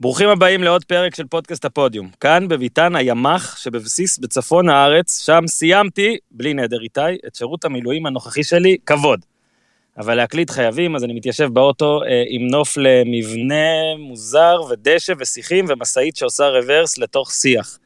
ברוכים 0.00 0.28
הבאים 0.28 0.62
לעוד 0.62 0.84
פרק 0.84 1.14
של 1.14 1.24
פודקאסט 1.26 1.64
הפודיום. 1.64 2.10
כאן 2.20 2.48
בביתן 2.48 2.96
הימ"ח 2.96 3.56
שבבסיס 3.56 4.18
בצפון 4.18 4.68
הארץ, 4.68 5.24
שם 5.26 5.40
סיימתי, 5.46 6.16
בלי 6.30 6.54
נדר 6.54 6.80
איתי, 6.82 7.00
את 7.26 7.34
שירות 7.34 7.64
המילואים 7.64 8.06
הנוכחי 8.06 8.44
שלי, 8.44 8.76
כבוד. 8.86 9.20
אבל 9.98 10.14
להקליט 10.14 10.50
חייבים, 10.50 10.96
אז 10.96 11.04
אני 11.04 11.12
מתיישב 11.12 11.48
באוטו 11.52 12.02
אה, 12.02 12.22
עם 12.28 12.46
נוף 12.46 12.76
למבנה 12.76 13.96
מוזר 13.98 14.56
ודשא 14.70 15.12
ושיחים 15.18 15.64
ומשאית 15.68 16.16
שעושה 16.16 16.48
רוורס 16.48 16.98
לתוך 16.98 17.32
שיח. 17.32 17.78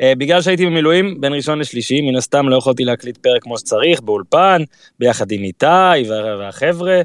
אה, 0.00 0.12
בגלל 0.18 0.42
שהייתי 0.42 0.66
במילואים 0.66 1.20
בין 1.20 1.34
ראשון 1.34 1.58
לשלישי, 1.58 2.00
מן 2.00 2.16
הסתם 2.16 2.48
לא 2.48 2.56
יכולתי 2.56 2.84
להקליט 2.84 3.16
פרק 3.16 3.42
כמו 3.42 3.58
שצריך, 3.58 4.00
באולפן, 4.00 4.62
ביחד 4.98 5.32
עם 5.32 5.42
איתי 5.42 6.08
והחבר'ה. 6.08 7.02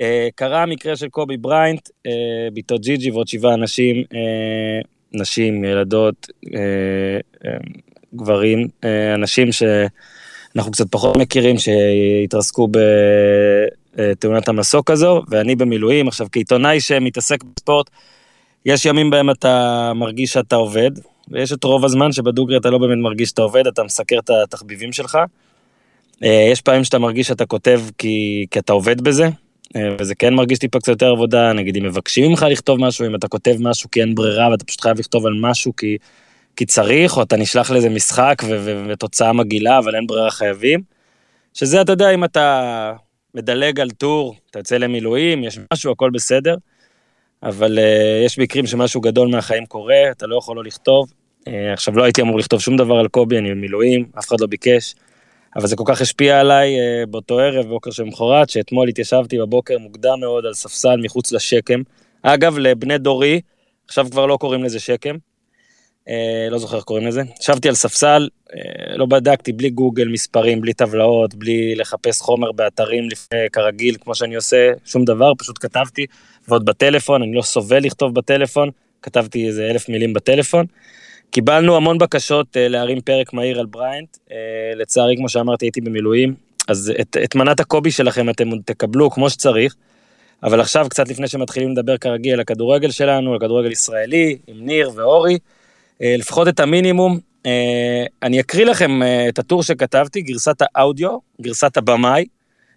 אה, 0.00 0.28
קרה 0.34 0.62
המקרה 0.62 0.96
של 0.96 1.08
קובי 1.08 1.36
בריינט, 1.36 1.88
אה, 2.06 2.12
בתו 2.54 2.78
ג'יג'י 2.78 3.10
ועוד 3.10 3.28
שבעה 3.28 3.54
אנשים, 3.54 3.96
אה, 4.14 4.80
נשים, 5.12 5.64
ילדות, 5.64 6.26
גברים, 8.14 8.68
אנשים 9.14 9.52
שאנחנו 9.52 10.72
קצת 10.72 10.86
פחות 10.90 11.16
מכירים, 11.16 11.56
שהתרסקו 11.58 12.68
בתאונת 13.96 14.48
המסוק 14.48 14.90
הזו, 14.90 15.22
ואני 15.28 15.56
במילואים. 15.56 16.08
עכשיו, 16.08 16.26
כעיתונאי 16.32 16.80
שמתעסק 16.80 17.44
בספורט, 17.44 17.90
יש 18.66 18.86
ימים 18.86 19.10
בהם 19.10 19.30
אתה 19.30 19.92
מרגיש 19.94 20.32
שאתה 20.32 20.56
עובד, 20.56 20.90
ויש 21.28 21.52
את 21.52 21.64
רוב 21.64 21.84
הזמן 21.84 22.12
שבדוגרי 22.12 22.56
אתה 22.56 22.70
לא 22.70 22.78
באמת 22.78 22.98
מרגיש 22.98 23.28
שאתה 23.28 23.42
עובד, 23.42 23.66
אתה 23.66 23.82
מסקר 23.82 24.18
את 24.18 24.30
התחביבים 24.30 24.92
שלך. 24.92 25.18
יש 26.22 26.60
פעמים 26.60 26.84
שאתה 26.84 26.98
מרגיש 26.98 27.26
שאתה 27.26 27.46
כותב 27.46 27.80
כי, 27.98 28.46
כי 28.50 28.58
אתה 28.58 28.72
עובד 28.72 29.00
בזה, 29.00 29.28
וזה 29.76 30.14
כן 30.14 30.34
מרגיש 30.34 30.58
טיפה 30.58 30.78
קצת 30.78 30.88
יותר 30.88 31.10
עבודה, 31.10 31.52
נגיד 31.52 31.76
אם 31.76 31.84
מבקשים 31.84 32.30
ממך 32.30 32.46
לכתוב 32.50 32.80
משהו, 32.80 33.06
אם 33.06 33.14
אתה 33.14 33.28
כותב 33.28 33.56
משהו 33.60 33.90
כי 33.90 34.00
אין 34.00 34.14
ברירה 34.14 34.50
ואתה 34.50 34.64
פשוט 34.64 34.80
חייב 34.80 34.98
לכתוב 34.98 35.26
על 35.26 35.32
משהו 35.40 35.76
כי, 35.76 35.96
כי 36.56 36.66
צריך, 36.66 37.16
או 37.16 37.22
אתה 37.22 37.36
נשלח 37.36 37.70
לאיזה 37.70 37.88
משחק 37.88 38.42
ותוצאה 38.88 39.32
מגעילה, 39.32 39.78
אבל 39.78 39.94
אין 39.94 40.06
ברירה 40.06 40.30
חייבים. 40.30 40.82
שזה, 41.54 41.80
אתה 41.80 41.92
יודע, 41.92 42.10
אם 42.10 42.24
אתה 42.24 42.92
מדלג 43.34 43.80
על 43.80 43.90
טור, 43.90 44.36
אתה 44.50 44.58
יוצא 44.58 44.76
למילואים, 44.76 45.44
יש 45.44 45.58
משהו, 45.72 45.92
הכל 45.92 46.10
בסדר, 46.10 46.56
אבל 47.42 47.78
uh, 47.78 48.26
יש 48.26 48.38
מקרים 48.38 48.66
שמשהו 48.66 49.00
גדול 49.00 49.28
מהחיים 49.28 49.66
קורה, 49.66 50.10
אתה 50.10 50.26
לא 50.26 50.36
יכול 50.36 50.56
לא 50.56 50.64
לכתוב. 50.64 51.12
Uh, 51.40 51.52
עכשיו, 51.72 51.98
לא 51.98 52.02
הייתי 52.02 52.22
אמור 52.22 52.38
לכתוב 52.38 52.60
שום 52.60 52.76
דבר 52.76 52.94
על 52.94 53.08
קובי, 53.08 53.38
אני 53.38 53.50
במילואים, 53.50 54.06
אף 54.18 54.28
אחד 54.28 54.40
לא 54.40 54.46
ביקש. 54.46 54.94
אבל 55.56 55.66
זה 55.66 55.76
כל 55.76 55.84
כך 55.86 56.00
השפיע 56.00 56.40
עליי 56.40 56.76
uh, 56.76 57.06
באותו 57.06 57.38
ערב, 57.38 57.66
בוקר 57.66 57.90
של 57.90 58.04
מחרת, 58.04 58.50
שאתמול 58.50 58.88
התיישבתי 58.88 59.38
בבוקר 59.38 59.78
מוקדם 59.78 60.20
מאוד 60.20 60.46
על 60.46 60.54
ספסל 60.54 60.96
מחוץ 61.02 61.32
לשקם. 61.32 61.82
אגב, 62.22 62.58
לבני 62.58 62.98
דורי, 62.98 63.40
עכשיו 63.88 64.06
כבר 64.10 64.26
לא 64.26 64.36
קוראים 64.36 64.64
לזה 64.64 64.80
שקם, 64.80 65.16
uh, 66.04 66.10
לא 66.50 66.58
זוכר 66.58 66.76
איך 66.76 66.84
קוראים 66.84 67.06
לזה. 67.06 67.22
ישבתי 67.40 67.68
על 67.68 67.74
ספסל, 67.74 68.28
uh, 68.48 68.54
לא 68.96 69.06
בדקתי, 69.06 69.52
בלי 69.52 69.70
גוגל, 69.70 70.08
מספרים, 70.08 70.60
בלי 70.60 70.72
טבלאות, 70.72 71.34
בלי 71.34 71.74
לחפש 71.74 72.20
חומר 72.20 72.52
באתרים 72.52 73.08
לפני, 73.08 73.38
כרגיל, 73.52 73.96
כמו 74.00 74.14
שאני 74.14 74.34
עושה, 74.34 74.72
שום 74.84 75.04
דבר, 75.04 75.32
פשוט 75.38 75.58
כתבתי, 75.60 76.06
ועוד 76.48 76.64
בטלפון, 76.64 77.22
אני 77.22 77.34
לא 77.34 77.42
סובל 77.42 77.78
לכתוב 77.78 78.14
בטלפון, 78.14 78.70
כתבתי 79.02 79.46
איזה 79.46 79.70
אלף 79.70 79.88
מילים 79.88 80.12
בטלפון. 80.12 80.66
קיבלנו 81.30 81.76
המון 81.76 81.98
בקשות 81.98 82.46
uh, 82.46 82.58
להרים 82.68 83.00
פרק 83.00 83.32
מהיר 83.32 83.60
על 83.60 83.66
בריינט, 83.66 84.16
uh, 84.16 84.30
לצערי, 84.76 85.16
כמו 85.16 85.28
שאמרתי, 85.28 85.64
הייתי 85.64 85.80
במילואים, 85.80 86.34
אז 86.68 86.92
את, 87.00 87.16
את 87.24 87.34
מנת 87.34 87.60
הקובי 87.60 87.90
שלכם 87.90 88.30
אתם 88.30 88.48
תקבלו 88.64 89.10
כמו 89.10 89.30
שצריך, 89.30 89.74
אבל 90.42 90.60
עכשיו, 90.60 90.86
קצת 90.90 91.08
לפני 91.08 91.28
שמתחילים 91.28 91.72
לדבר 91.72 91.96
כרגיל 91.96 92.34
על 92.34 92.40
הכדורגל 92.40 92.90
שלנו, 92.90 93.32
על 93.32 93.38
כדורגל 93.38 93.70
ישראלי, 93.70 94.38
עם 94.46 94.56
ניר 94.60 94.90
ואורי, 94.94 95.34
uh, 95.34 96.04
לפחות 96.18 96.48
את 96.48 96.60
המינימום, 96.60 97.18
אני 98.22 98.40
אקריא 98.40 98.64
לכם 98.64 99.00
את 99.28 99.38
הטור 99.38 99.62
שכתבתי, 99.62 100.22
גרסת 100.22 100.56
האודיו, 100.74 101.18
גרסת 101.40 101.76
הבמאי, 101.76 102.24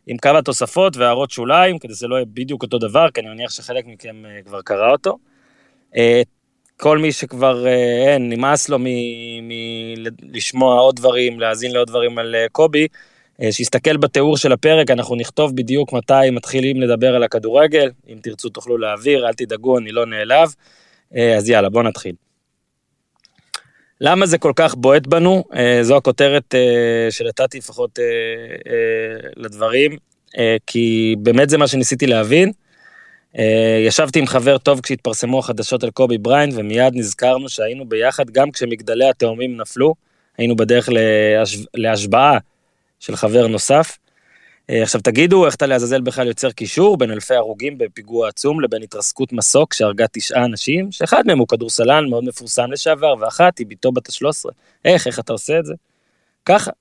עם 0.07 0.17
כמה 0.17 0.41
תוספות 0.41 0.97
והערות 0.97 1.31
שוליים, 1.31 1.79
כדי 1.79 1.93
שזה 1.93 2.07
לא 2.07 2.15
יהיה 2.15 2.25
בדיוק 2.33 2.63
אותו 2.63 2.77
דבר, 2.77 3.11
כי 3.13 3.21
אני 3.21 3.29
מניח 3.29 3.51
שחלק 3.51 3.85
מכם 3.87 4.23
כבר 4.45 4.61
קרא 4.61 4.91
אותו. 4.91 5.17
כל 6.83 6.97
מי 6.97 7.11
שכבר 7.11 7.67
אין, 7.67 8.31
אה, 8.31 8.37
נמאס 8.37 8.69
לו 8.69 8.77
מלשמוע 9.41 10.79
עוד 10.79 10.95
דברים, 10.95 11.39
להאזין 11.39 11.71
לעוד 11.71 11.87
דברים 11.87 12.17
על 12.17 12.35
אה, 12.35 12.45
קובי, 12.51 12.87
אה, 13.41 13.51
שיסתכל 13.51 13.97
בתיאור 13.97 14.37
של 14.37 14.51
הפרק, 14.51 14.91
אנחנו 14.91 15.15
נכתוב 15.15 15.55
בדיוק 15.55 15.93
מתי 15.93 16.29
מתחילים 16.31 16.81
לדבר 16.81 17.15
על 17.15 17.23
הכדורגל, 17.23 17.91
אם 18.09 18.17
תרצו 18.23 18.49
תוכלו 18.49 18.77
להעביר, 18.77 19.27
אל 19.27 19.33
תדאגו, 19.33 19.77
אני 19.77 19.91
לא 19.91 20.05
נעלב. 20.05 20.53
אז 21.37 21.49
יאללה, 21.49 21.69
בואו 21.69 21.83
נתחיל. 21.83 22.15
למה 24.01 24.25
זה 24.25 24.37
כל 24.37 24.53
כך 24.55 24.75
בועט 24.75 25.07
בנו? 25.07 25.43
זו 25.81 25.97
הכותרת 25.97 26.55
שנתתי 27.09 27.57
לפחות 27.57 27.99
לדברים, 29.35 29.97
כי 30.67 31.15
באמת 31.19 31.49
זה 31.49 31.57
מה 31.57 31.67
שניסיתי 31.67 32.07
להבין. 32.07 32.51
אה, 33.39 33.83
ישבתי 33.87 34.19
עם 34.19 34.27
חבר 34.27 34.57
טוב 34.57 34.81
כשהתפרסמו 34.81 35.39
החדשות 35.39 35.83
על 35.83 35.91
קובי 35.91 36.17
בריין, 36.17 36.49
ומיד 36.53 36.95
נזכרנו 36.95 37.49
שהיינו 37.49 37.85
ביחד 37.85 38.29
גם 38.29 38.51
כשמגדלי 38.51 39.09
התאומים 39.09 39.57
נפלו, 39.57 39.93
היינו 40.37 40.55
בדרך 40.55 40.89
להשב... 40.91 41.59
להשבעה 41.73 42.37
של 42.99 43.15
חבר 43.15 43.47
נוסף. 43.47 43.97
אה, 44.69 44.83
עכשיו 44.83 45.01
תגידו, 45.01 45.45
איך 45.45 45.55
אתה 45.55 45.65
לעזאזל 45.65 46.01
בכלל 46.01 46.27
יוצר 46.27 46.51
קישור 46.51 46.97
בין 46.97 47.11
אלפי 47.11 47.35
הרוגים 47.35 47.77
בפיגוע 47.77 48.29
עצום 48.29 48.61
לבין 48.61 48.83
התרסקות 48.83 49.33
מסוק 49.33 49.73
שהרגה 49.73 50.05
תשעה 50.11 50.45
אנשים, 50.45 50.91
שאחד 50.91 51.23
מהם 51.27 51.39
הוא 51.39 51.47
כדורסלן 51.47 52.09
מאוד 52.09 52.23
מפורסם 52.23 52.71
לשעבר, 52.71 53.15
ואחת 53.19 53.57
היא 53.57 53.67
בתו 53.69 53.91
בת 53.91 54.09
ה-13. 54.09 54.49
איך, 54.85 55.07
איך 55.07 55.19
אתה 55.19 55.33
עושה 55.33 55.59
את 55.59 55.65
זה? 55.65 55.73
ככה. 56.45 56.71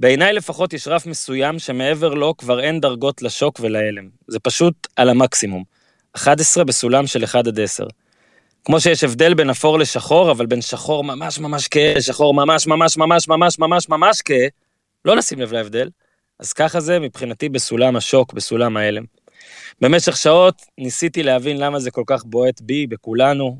בעיניי 0.00 0.32
לפחות 0.32 0.72
יש 0.72 0.88
רף 0.88 1.06
מסוים 1.06 1.58
שמעבר 1.58 2.14
לו 2.14 2.36
כבר 2.36 2.60
אין 2.60 2.80
דרגות 2.80 3.22
לשוק 3.22 3.60
ולהלם. 3.60 4.08
זה 4.28 4.38
פשוט 4.38 4.88
על 4.96 5.08
המקסימום. 5.08 5.79
11 6.12 6.64
בסולם 6.64 7.06
של 7.06 7.24
1 7.24 7.46
עד 7.46 7.60
10. 7.60 7.84
כמו 8.64 8.80
שיש 8.80 9.04
הבדל 9.04 9.34
בין 9.34 9.50
אפור 9.50 9.78
לשחור, 9.78 10.30
אבל 10.30 10.46
בין 10.46 10.62
שחור 10.62 11.04
ממש 11.04 11.38
ממש 11.38 11.68
כהה 11.68 11.94
לשחור 11.94 12.34
ממש 12.34 12.66
ממש 12.66 12.96
ממש 12.96 13.28
ממש 13.28 13.58
ממש 13.58 13.88
ממש 13.88 14.22
כהה, 14.24 14.46
לא 15.04 15.16
נשים 15.16 15.40
לב 15.40 15.52
להבדל, 15.52 15.88
אז 16.38 16.52
ככה 16.52 16.80
זה 16.80 16.98
מבחינתי 16.98 17.48
בסולם 17.48 17.96
השוק, 17.96 18.32
בסולם 18.32 18.76
ההלם. 18.76 19.04
במשך 19.80 20.16
שעות 20.16 20.62
ניסיתי 20.78 21.22
להבין 21.22 21.58
למה 21.58 21.80
זה 21.80 21.90
כל 21.90 22.02
כך 22.06 22.24
בועט 22.24 22.60
בי, 22.60 22.86
בכולנו. 22.86 23.56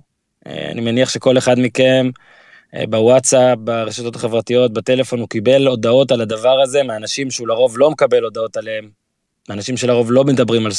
אה, 0.46 0.70
אני 0.70 0.80
מניח 0.80 1.10
שכל 1.10 1.38
אחד 1.38 1.58
מכם 1.58 2.10
אה, 2.74 2.86
בוואטסאפ, 2.86 3.58
ברשתות 3.58 4.16
החברתיות, 4.16 4.72
בטלפון, 4.72 5.20
הוא 5.20 5.28
קיבל 5.28 5.66
הודעות 5.66 6.12
על 6.12 6.20
הדבר 6.20 6.60
הזה 6.60 6.82
מאנשים 6.82 7.30
שהוא 7.30 7.48
לרוב 7.48 7.78
לא 7.78 7.90
מקבל 7.90 8.24
הודעות 8.24 8.56
עליהם, 8.56 8.90
מאנשים 9.48 9.76
שלרוב 9.76 10.12
לא 10.12 10.24
מדברים 10.24 10.66
על 10.66 10.72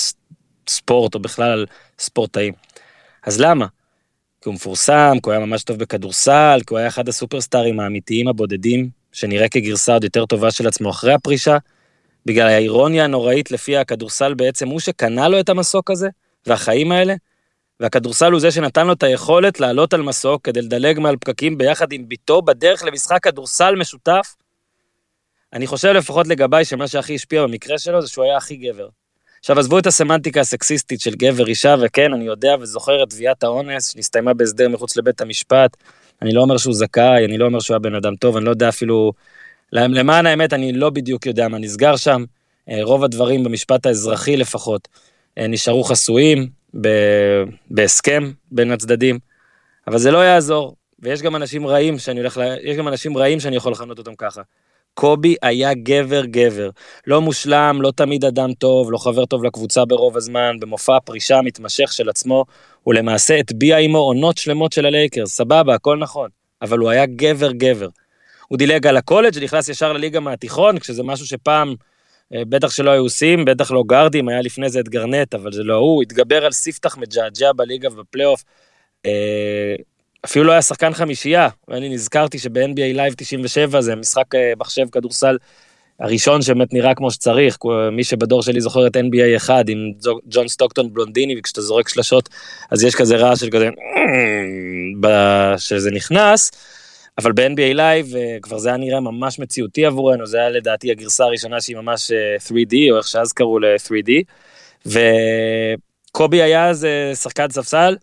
ספורט 0.72 1.16
או 1.16 1.20
בכלל 1.20 1.52
על 1.52 1.66
ספורטאים. 2.00 2.54
אז 3.24 3.40
למה? 3.40 3.66
כי 4.42 4.50
הוא 4.50 4.56
מפורסם, 4.56 5.14
כי 5.24 5.30
הוא 5.30 5.32
היה 5.32 5.46
ממש 5.46 5.64
טוב 5.64 5.78
בכדורסל, 5.78 6.60
כי 6.68 6.74
הוא 6.74 6.80
היה 6.80 6.88
אחד 6.88 7.10
הסופרסטארים 7.10 7.80
האמיתיים 7.80 8.28
הבודדים, 8.28 8.90
שנראה 9.12 9.50
כגרסה 9.50 9.94
עוד 9.94 10.04
יותר 10.04 10.26
טובה 10.26 10.52
של 10.52 10.68
עצמו 10.68 10.90
אחרי 10.90 11.14
הפרישה, 11.14 11.58
בגלל 12.26 12.48
האירוניה 12.48 13.04
הנוראית 13.04 13.52
לפיה 13.52 13.82
הכדורסל 13.82 14.34
בעצם 14.34 14.68
הוא 14.68 14.80
שקנה 14.80 15.30
לו 15.30 15.40
את 15.40 15.50
המסוק 15.50 15.92
הזה, 15.92 16.10
והחיים 16.46 16.92
האלה, 16.92 17.14
והכדורסל 17.80 18.32
הוא 18.32 18.40
זה 18.40 18.52
שנתן 18.52 18.88
לו 18.88 18.94
את 18.94 19.04
היכולת 19.04 19.60
לעלות 19.60 19.94
על 19.94 20.02
מסוק 20.02 20.46
כדי 20.46 20.62
לדלג 20.62 21.00
מעל 21.00 21.18
פקקים 21.18 21.58
ביחד 21.58 21.92
עם 21.92 22.10
ביתו 22.10 22.42
בדרך 22.42 22.84
למשחק 22.84 23.24
כדורסל 23.24 23.76
משותף. 23.76 24.36
אני 25.54 25.68
חושב 25.68 25.90
לפחות 25.90 26.28
לגביי 26.28 26.66
שמה 26.66 26.88
שהכי 26.88 27.16
השפיע 27.16 27.44
במקרה 27.44 27.80
שלו 27.80 28.02
זה 28.02 28.08
שהוא 28.08 28.26
היה 28.26 28.38
הכי 28.38 28.56
גבר. 28.56 28.88
עכשיו 29.42 29.60
עזבו 29.60 29.80
את 29.80 29.88
הסמנטיקה 29.88 30.40
הסקסיסטית 30.40 31.02
של 31.02 31.16
גבר 31.16 31.48
אישה, 31.48 31.76
וכן, 31.82 32.14
אני 32.14 32.26
יודע 32.26 32.56
וזוכר 32.60 33.04
את 33.04 33.10
תביעת 33.10 33.44
האונס 33.44 33.94
שהסתיימה 33.94 34.34
בהסדר 34.34 34.70
מחוץ 34.70 34.98
לבית 34.98 35.22
המשפט. 35.22 35.78
אני 36.22 36.34
לא 36.34 36.42
אומר 36.42 36.58
שהוא 36.58 36.74
זכאי, 36.74 37.26
אני 37.26 37.38
לא 37.38 37.46
אומר 37.46 37.60
שהוא 37.60 37.76
היה 37.76 37.80
בן 37.80 37.96
אדם 37.96 38.16
טוב, 38.16 38.38
אני 38.38 38.46
לא 38.46 38.50
יודע 38.50 38.70
אפילו... 38.70 39.12
למען 39.74 40.26
האמת, 40.26 40.54
אני 40.54 40.74
לא 40.74 40.90
בדיוק 40.90 41.26
יודע 41.26 41.48
מה 41.48 41.58
נסגר 41.58 41.96
שם. 41.96 42.24
אה, 42.70 42.80
רוב 42.84 43.04
הדברים 43.04 43.44
במשפט 43.44 43.86
האזרחי 43.86 44.38
לפחות 44.38 44.88
אה, 45.38 45.48
נשארו 45.48 45.84
חסויים 45.84 46.50
בהסכם 47.70 48.32
בין 48.52 48.72
הצדדים, 48.72 49.20
אבל 49.88 49.98
זה 49.98 50.12
לא 50.12 50.18
יעזור. 50.18 50.76
ויש 51.00 51.22
גם 51.22 51.36
אנשים 51.36 51.68
רעים 51.68 52.00
שאני 52.00 52.20
הולך, 52.20 52.38
ל... 52.38 52.42
יש 52.62 52.78
גם 52.78 52.88
אנשים 52.88 53.18
רעים 53.18 53.40
שאני 53.40 53.56
יכול 53.56 53.72
לכנות 53.72 53.98
אותם 53.98 54.16
ככה. 54.16 54.42
קובי 54.94 55.36
היה 55.42 55.74
גבר 55.74 56.26
גבר. 56.26 56.70
לא 57.08 57.22
מושלם, 57.22 57.80
לא 57.82 57.92
תמיד 57.96 58.26
אדם 58.26 58.54
טוב, 58.54 58.92
לא 58.92 58.98
חבר 58.98 59.26
טוב 59.26 59.44
לקבוצה 59.44 59.86
ברוב 59.86 60.18
הזמן, 60.18 60.58
במופע 60.60 60.96
הפרישה 60.96 61.38
המתמשך 61.38 61.94
של 61.94 62.10
עצמו, 62.10 62.46
הוא 62.84 62.94
למעשה 62.94 63.38
הטביע 63.38 63.78
עמו 63.78 63.98
עונות 63.98 64.38
שלמות 64.38 64.72
של 64.72 64.86
הלייקרס, 64.86 65.36
סבבה, 65.36 65.76
הכל 65.76 65.98
נכון, 65.98 66.30
אבל 66.62 66.78
הוא 66.78 66.90
היה 66.90 67.06
גבר 67.06 67.52
גבר. 67.52 67.88
הוא 68.48 68.58
דילג 68.58 68.88
על 68.88 68.98
הקולג', 68.98 69.44
נכנס 69.44 69.70
ישר 69.70 69.94
לליגה 69.94 70.20
מהתיכון, 70.20 70.80
כשזה 70.80 71.04
משהו 71.04 71.26
שפעם 71.26 71.76
אה, 72.34 72.46
בטח 72.50 72.70
שלא 72.70 72.92
היו 72.92 73.02
עושים, 73.02 73.46
בטח 73.46 73.72
לא 73.72 73.84
גארדים, 73.88 74.30
היה 74.30 74.42
לפני 74.42 74.70
זה 74.70 74.80
את 74.80 74.90
גארנט, 74.90 75.34
אבל 75.34 75.52
זה 75.52 75.64
לא 75.64 75.76
הוא, 75.76 76.02
התגבר 76.02 76.46
על 76.46 76.52
ספתח 76.52 76.98
מג'עג'ע 76.98 77.52
בליגה 77.52 77.90
ובפלייאוף. 77.92 78.44
אפילו 80.26 80.46
לא 80.46 80.52
היה 80.52 80.62
שחקן 80.62 80.94
חמישייה, 80.94 81.50
ואני 81.68 81.90
נזכרתי 81.90 82.40
שב-NBA 82.40 82.98
Live 82.98 83.16
97 83.18 83.82
זה 83.82 83.96
משחק 83.96 84.26
מחשב 84.58 84.86
כדורסל 84.92 85.38
הראשון 86.00 86.42
שבאמת 86.42 86.74
נראה 86.74 86.96
כמו 86.96 87.12
שצריך, 87.12 87.58
מי 87.92 88.04
שבדור 88.04 88.44
שלי 88.44 88.62
זוכר 88.62 88.88
את 88.88 88.98
NBA 88.98 89.38
1 89.38 89.70
עם 89.70 89.92
ג'ון 90.30 90.48
סטוקטון 90.48 90.94
בלונדיני, 90.94 91.36
וכשאתה 91.40 91.62
זורק 91.62 91.90
שלשות, 91.90 92.30
אז 92.72 92.84
יש 92.84 92.96
כזה 92.96 93.16
רעש 93.16 93.40
של 93.40 93.50
כזה, 93.52 93.70
שזה 95.58 95.92
נכנס, 95.92 96.52
אבל 97.18 97.32
ב-NBA 97.32 97.76
Live 97.76 98.16
כבר 98.42 98.58
זה 98.58 98.70
היה 98.70 98.78
נראה 98.78 99.00
ממש 99.00 99.40
מציאותי 99.40 99.86
עבורנו, 99.86 100.26
זה 100.26 100.38
היה 100.38 100.50
לדעתי 100.50 100.92
הגרסה 100.92 101.24
הראשונה 101.24 101.62
שהיא 101.62 101.76
ממש 101.76 102.12
3D, 102.48 102.76
או 102.92 102.98
איך 102.98 103.08
שאז 103.08 103.34
קראו 103.34 103.60
ל-3D, 103.60 104.12
וקובי 104.86 106.42
היה 106.42 106.70
אז 106.70 106.88
שחקן 107.22 107.50
ספסל, 107.50 107.96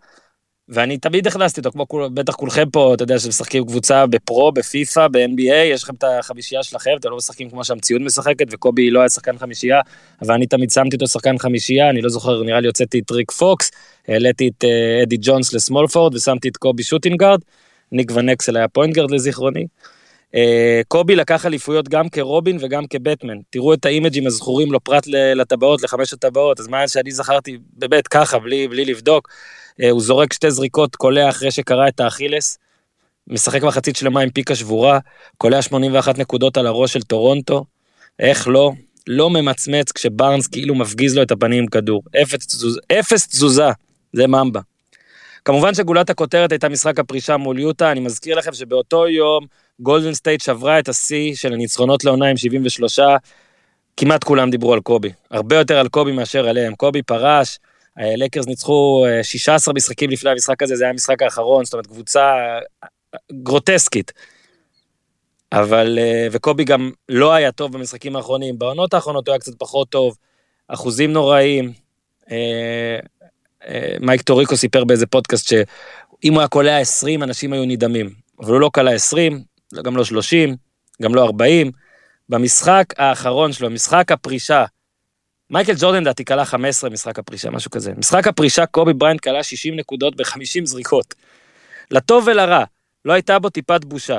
ואני 0.69 0.99
תמיד 0.99 1.27
הכנסתי 1.27 1.61
אותו, 1.61 1.73
כמו 1.73 1.89
כול, 1.89 2.09
בטח 2.09 2.35
כולכם 2.35 2.71
פה, 2.71 2.95
אתה 2.95 3.03
יודע 3.03 3.19
שמשחקים 3.19 3.65
קבוצה 3.65 4.07
בפרו, 4.07 4.53
בפיפא, 4.53 5.09
ב-NBA, 5.09 5.55
יש 5.73 5.83
לכם 5.83 5.95
את 5.95 6.05
החמישייה 6.05 6.63
שלכם, 6.63 6.91
אתם 7.01 7.11
לא 7.11 7.17
משחקים 7.17 7.51
כמו 7.51 7.65
שהמציאות 7.65 8.03
משחקת, 8.03 8.47
וקובי 8.51 8.91
לא 8.91 9.01
היה 9.01 9.09
שחקן 9.09 9.39
חמישייה, 9.39 9.81
אבל 10.23 10.35
אני 10.35 10.47
תמיד 10.47 10.71
שמתי 10.71 10.97
אותו 10.97 11.07
שחקן 11.07 11.39
חמישייה, 11.39 11.91
אני 11.91 12.03
לא 12.03 12.09
זוכר, 12.09 12.43
נראה 12.43 12.61
לי 12.61 12.67
הוצאתי 12.67 12.99
את 12.99 13.11
ריק 13.11 13.31
פוקס, 13.31 13.71
העליתי 14.09 14.49
את 14.49 14.65
אה, 14.65 15.03
אדי 15.03 15.17
ג'ונס 15.21 15.53
ל 15.53 15.57
small 15.57 15.80
forward, 15.80 16.15
ושמתי 16.15 16.49
את 16.49 16.57
קובי 16.57 16.83
shooting 16.83 17.16
guard, 17.16 17.41
ניק 17.93 18.13
ואן 18.15 18.33
אקסל 18.33 18.57
היה 18.57 18.69
point 18.69 18.90
guard 18.90 19.11
לזיכרוני. 19.11 19.67
אה, 20.33 20.39
קובי 20.89 21.17
לקח 21.17 21.47
אליפויות 21.47 21.89
גם 21.89 22.09
כרובין 22.09 22.59
וגם 22.61 22.87
כבטמן. 22.87 23.37
תראו 23.51 23.75
את 23.75 23.85
האימג'ים 23.85 24.27
הזכורים 24.27 24.73
לו 24.73 24.81
פרט 24.81 25.07
לטבעות, 25.07 25.83
לחמש 25.83 26.13
הטבעות, 26.13 26.61
אז 26.61 26.69
מה 26.69 26.89
שאני 26.89 27.11
זכרתי 27.11 27.59
באמת 27.73 28.09
ככה, 28.09 28.39
בלי, 28.39 28.69
בלי 28.69 28.85
לבדוק. 28.85 29.29
אה, 29.83 29.91
הוא 29.91 30.01
זורק 30.01 30.33
שתי 30.33 30.51
זריקות, 30.51 30.97
קולע 30.97 31.29
אחרי 31.29 31.51
שקרע 31.51 31.89
את 31.89 32.01
האכילס, 32.01 32.59
משחק 33.27 33.63
מחצית 33.63 33.97
שלמה 33.97 34.21
עם 34.21 34.31
פיקה 34.31 34.55
שבורה, 34.55 34.99
קולע 35.39 35.63
81 35.63 36.19
נקודות 36.19 36.57
על 36.57 36.67
הראש 36.67 36.93
של 36.93 37.03
טורונטו, 37.03 37.65
איך 38.19 38.49
לא? 38.49 38.73
לא 39.07 39.31
ממצמץ 39.31 39.93
כשבארנס 39.93 40.47
כאילו 40.47 40.75
מפגיז 40.75 41.17
לו 41.17 41.23
את 41.23 41.31
הפנים 41.31 41.59
עם 41.59 41.67
כדור. 41.67 42.03
אפס, 42.23 42.47
תזוז, 42.47 42.81
אפס 42.93 43.29
תזוזה, 43.29 43.71
זה 44.13 44.27
ממבה. 44.27 44.61
כמובן 45.45 45.75
שגולת 45.75 46.11
הכותרת 46.11 46.53
הייתה 46.53 46.69
משחק 46.69 46.99
הפרישה 46.99 47.37
מול 47.37 47.59
יוטה, 47.59 47.93
אני 47.93 48.01
מזכיר 48.01 48.39
לכם 48.39 48.53
שבאותו 48.53 49.09
יום 49.09 49.47
גולדן 49.81 50.15
סטייט 50.15 50.41
שברה 50.41 50.79
את 50.79 50.89
השיא 50.89 51.35
של 51.35 51.53
הניצחונות 51.53 52.05
לעונה 52.05 52.27
עם 52.27 52.37
73, 52.37 53.01
כמעט 53.97 54.25
כולם 54.25 54.51
דיברו 54.51 54.73
על 54.73 54.81
קובי. 54.81 55.13
הרבה 55.31 55.57
יותר 55.57 55.79
על 55.79 55.89
קובי 55.89 56.13
מאשר 56.13 56.49
עליהם. 56.49 56.75
קובי 56.75 57.03
פרש, 57.03 57.59
לייקרס 57.99 58.47
ניצחו 58.47 59.07
16 59.23 59.73
אה, 59.73 59.77
משחקים 59.77 60.11
לפני 60.11 60.31
המשחק 60.31 60.63
הזה, 60.63 60.77
זה 60.77 60.85
היה 60.85 60.91
המשחק 60.91 61.23
האחרון, 61.23 61.65
זאת 61.65 61.75
אומרת 61.75 61.87
קבוצה 61.87 62.35
אה, 62.85 62.89
גרוטסקית. 63.33 64.13
אבל, 65.53 65.99
אה, 65.99 66.29
וקובי 66.33 66.65
גם 66.65 66.91
לא 67.09 67.33
היה 67.33 67.53
טוב 67.53 67.73
במשחקים 67.73 68.17
האחרונים, 68.17 68.59
בעונות 68.59 68.95
האחרונות 68.95 69.29
הוא 69.29 69.33
היה 69.33 69.41
קצת 69.41 69.53
פחות 69.59 69.89
טוב, 69.89 70.17
אחוזים 70.69 71.13
נוראיים. 71.13 71.73
מייק 74.01 74.23
טוריקו 74.23 74.57
סיפר 74.57 74.85
באיזה 74.85 75.07
פודקאסט 75.07 75.49
שאם 75.49 76.33
הוא 76.33 76.41
היה 76.41 76.49
קולע 76.49 76.79
20, 76.79 77.23
אנשים 77.23 77.53
היו 77.53 77.65
נדהמים, 77.65 78.11
אבל 78.41 78.53
הוא 78.53 78.61
לא 78.61 78.71
קלע 78.73 78.91
20, 78.91 79.43
גם 79.85 79.97
לא 79.97 80.05
30, 80.05 80.57
גם 81.03 81.15
לא 81.15 81.25
40. 81.25 81.71
במשחק 82.29 82.85
האחרון 82.99 83.53
שלו, 83.53 83.71
משחק 83.71 84.13
הפרישה, 84.13 84.65
מייקל 85.51 85.73
ג'ורדן 85.79 86.05
לדעתי 86.05 86.25
קלע 86.25 86.45
15 86.45 86.91
משחק 86.91 87.19
הפרישה, 87.19 87.51
משהו 87.51 87.71
כזה. 87.71 87.93
משחק 87.97 88.27
הפרישה 88.27 88.67
קובי 88.67 88.93
בריינט 88.93 89.21
קלע 89.21 89.43
60 89.43 89.77
נקודות 89.77 90.17
ב-50 90.17 90.65
זריקות. 90.65 91.15
לטוב 91.91 92.25
ולרע, 92.27 92.65
לא 93.05 93.13
הייתה 93.13 93.39
בו 93.39 93.51
טיפת 93.51 93.85
בושה. 93.85 94.19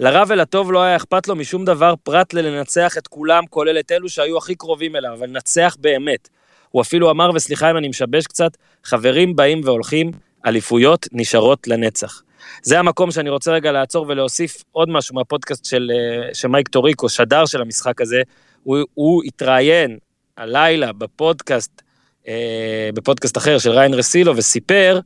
לרע 0.00 0.24
ולטוב 0.28 0.72
לא 0.72 0.82
היה 0.82 0.96
אכפת 0.96 1.28
לו 1.28 1.36
משום 1.36 1.64
דבר 1.64 1.94
פרט 2.02 2.34
ללנצח 2.34 2.98
את 2.98 3.06
כולם, 3.06 3.46
כולל 3.46 3.78
את 3.78 3.92
אלו 3.92 4.08
שהיו 4.08 4.38
הכי 4.38 4.54
קרובים 4.54 4.96
אליו, 4.96 5.12
אבל 5.12 5.26
לנצח 5.26 5.76
באמת. 5.80 6.28
הוא 6.70 6.82
אפילו 6.82 7.10
אמר, 7.10 7.30
וסליחה 7.34 7.70
אם 7.70 7.76
אני 7.76 7.88
משבש 7.88 8.26
קצת, 8.26 8.56
חברים 8.84 9.36
באים 9.36 9.60
והולכים, 9.64 10.10
אליפויות 10.46 11.06
נשארות 11.12 11.68
לנצח. 11.68 12.22
זה 12.62 12.78
המקום 12.78 13.10
שאני 13.10 13.30
רוצה 13.30 13.52
רגע 13.52 13.72
לעצור 13.72 14.06
ולהוסיף 14.08 14.64
עוד 14.72 14.88
משהו 14.88 15.14
מהפודקאסט 15.14 15.64
של, 15.64 15.90
אה, 15.94 16.34
של 16.34 16.48
מייק 16.48 16.68
טוריקו, 16.68 17.08
שדר 17.08 17.46
של 17.46 17.60
המשחק 17.60 18.00
הזה. 18.00 18.22
הוא, 18.62 18.78
הוא 18.94 19.22
התראיין 19.24 19.98
הלילה 20.42 20.92
בפודקאסט, 20.92 21.82
אה, 22.28 22.90
בפודקאסט 22.94 23.36
אחר 23.36 23.58
של 23.58 23.70
ריין 23.70 23.94
רסילו, 23.94 24.36
וסיפר 24.36 25.00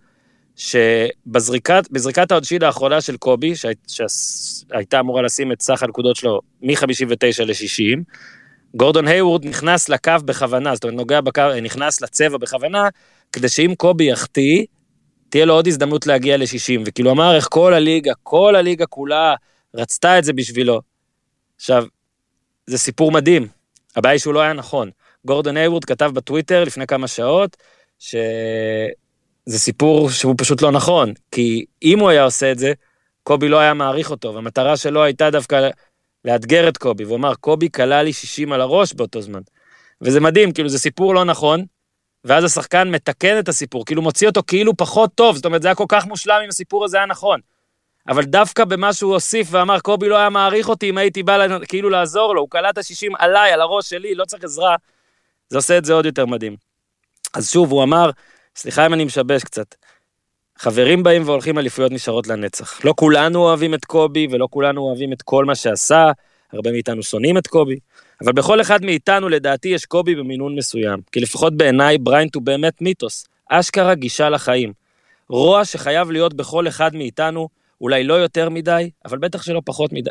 שבזריקת 0.56 2.30
העודשין 2.30 2.62
האחרונה 2.62 3.00
של 3.00 3.16
קובי, 3.16 3.52
שהייתה 3.86 5.00
אמורה 5.00 5.22
לשים 5.22 5.52
את 5.52 5.62
סך 5.62 5.82
הנקודות 5.82 6.16
שלו 6.16 6.40
מ-59 6.62 7.44
ל-60, 7.44 7.98
גורדון 8.74 9.08
היוורד 9.08 9.46
נכנס 9.46 9.88
לקו 9.88 10.12
בכוונה, 10.24 10.74
זאת 10.74 10.84
אומרת, 10.84 10.96
נוגע 10.96 11.20
בקו, 11.20 11.42
נכנס 11.62 12.00
לצבע 12.00 12.38
בכוונה, 12.38 12.88
כדי 13.32 13.48
שאם 13.48 13.74
קובי 13.76 14.04
יחטיא, 14.04 14.64
תהיה 15.28 15.44
לו 15.44 15.54
עוד 15.54 15.66
הזדמנות 15.66 16.06
להגיע 16.06 16.36
ל-60, 16.36 16.82
וכאילו 16.86 17.10
אמר 17.10 17.36
איך 17.36 17.48
כל 17.50 17.74
הליגה, 17.74 18.12
כל 18.22 18.56
הליגה 18.56 18.86
כולה 18.86 19.34
רצתה 19.74 20.18
את 20.18 20.24
זה 20.24 20.32
בשבילו. 20.32 20.80
עכשיו, 21.56 21.84
זה 22.66 22.78
סיפור 22.78 23.12
מדהים, 23.12 23.48
הבעיה 23.96 24.12
היא 24.12 24.20
שהוא 24.20 24.34
לא 24.34 24.40
היה 24.40 24.52
נכון. 24.52 24.90
גורדון 25.26 25.56
היוורד 25.56 25.84
כתב 25.84 26.10
בטוויטר 26.14 26.64
לפני 26.64 26.86
כמה 26.86 27.08
שעות, 27.08 27.56
שזה 27.98 29.58
סיפור 29.58 30.10
שהוא 30.10 30.34
פשוט 30.38 30.62
לא 30.62 30.70
נכון, 30.70 31.12
כי 31.30 31.64
אם 31.82 31.98
הוא 31.98 32.08
היה 32.08 32.24
עושה 32.24 32.52
את 32.52 32.58
זה, 32.58 32.72
קובי 33.22 33.48
לא 33.48 33.58
היה 33.58 33.74
מעריך 33.74 34.10
אותו, 34.10 34.34
והמטרה 34.34 34.76
שלו 34.76 35.04
הייתה 35.04 35.30
דווקא 35.30 35.68
לאתגר 36.24 36.68
את 36.68 36.76
קובי, 36.76 37.04
והוא 37.04 37.16
אמר, 37.16 37.34
קובי 37.34 37.70
כלה 37.70 38.02
לי 38.02 38.12
60 38.12 38.52
על 38.52 38.60
הראש 38.60 38.92
באותו 38.94 39.22
זמן. 39.22 39.40
וזה 40.00 40.20
מדהים, 40.20 40.52
כאילו 40.52 40.68
זה 40.68 40.78
סיפור 40.78 41.14
לא 41.14 41.24
נכון, 41.24 41.64
ואז 42.24 42.44
השחקן 42.44 42.90
מתקן 42.90 43.38
את 43.38 43.48
הסיפור, 43.48 43.84
כאילו 43.84 44.02
מוציא 44.02 44.28
אותו 44.28 44.42
כאילו 44.46 44.76
פחות 44.76 45.10
טוב, 45.14 45.36
זאת 45.36 45.44
אומרת, 45.44 45.62
זה 45.62 45.68
היה 45.68 45.74
כל 45.74 45.84
כך 45.88 46.06
מושלם 46.06 46.40
אם 46.44 46.48
הסיפור 46.48 46.84
הזה 46.84 46.96
היה 46.96 47.06
נכון. 47.06 47.40
אבל 48.08 48.24
דווקא 48.24 48.64
במה 48.64 48.92
שהוא 48.92 49.12
הוסיף 49.12 49.48
ואמר, 49.50 49.80
קובי 49.80 50.08
לא 50.08 50.16
היה 50.16 50.30
מעריך 50.30 50.68
אותי 50.68 50.90
אם 50.90 50.98
הייתי 50.98 51.22
בא 51.22 51.58
כאילו 51.68 51.90
לעזור 51.90 52.34
לו, 52.34 52.40
הוא 52.40 52.50
קלע 52.50 52.70
את 52.70 52.78
ה-60 52.78 53.14
עליי, 53.18 53.52
על 53.52 53.60
הראש 53.60 53.88
שלי, 53.88 54.14
לא 54.14 54.24
צריך 54.24 54.44
עזרה, 54.44 54.76
זה 55.48 55.58
עושה 55.58 55.78
את 55.78 55.84
זה 55.84 55.92
עוד 55.92 56.06
יותר 56.06 56.26
מדהים. 56.26 56.56
אז 57.34 57.50
שוב, 57.50 57.70
הוא 57.70 57.82
אמר, 57.82 58.10
סליחה 58.56 58.86
אם 58.86 58.94
אני 58.94 59.04
משבש 59.04 59.44
קצת, 59.44 59.74
חברים 60.58 61.02
באים 61.02 61.22
והולכים, 61.26 61.58
אליפויות 61.58 61.92
נשארות 61.92 62.26
לנצח. 62.26 62.84
לא 62.84 62.94
כולנו 62.96 63.38
אוהבים 63.38 63.74
את 63.74 63.84
קובי, 63.84 64.26
ולא 64.30 64.48
כולנו 64.50 64.80
אוהבים 64.80 65.12
את 65.12 65.22
כל 65.22 65.44
מה 65.44 65.54
שעשה, 65.54 66.10
הרבה 66.52 66.72
מאיתנו 66.72 67.02
שונאים 67.02 67.38
את 67.38 67.46
קובי, 67.46 67.78
אבל 68.24 68.32
בכל 68.32 68.60
אחד 68.60 68.84
מאיתנו, 68.84 69.28
לדעתי, 69.28 69.68
יש 69.68 69.84
קובי 69.84 70.14
במינון 70.14 70.54
מסוים. 70.54 71.00
כי 71.12 71.20
לפחות 71.20 71.56
בעיניי, 71.56 71.98
בריינט 71.98 72.34
הוא 72.34 72.42
באמת 72.42 72.82
מיתוס. 72.82 73.26
אשכרה 73.50 73.94
גישה 73.94 74.30
לחיים. 74.30 74.72
רוע 75.28 75.64
שחייב 75.64 76.10
להיות 76.10 76.34
בכל 76.34 76.68
אחד 76.68 76.96
מאיתנו, 76.96 77.48
אולי 77.80 78.04
לא 78.04 78.14
יותר 78.14 78.48
מדי, 78.48 78.90
אבל 79.04 79.18
בטח 79.18 79.42
שלא 79.42 79.62
פחות 79.64 79.92
מדי. 79.92 80.10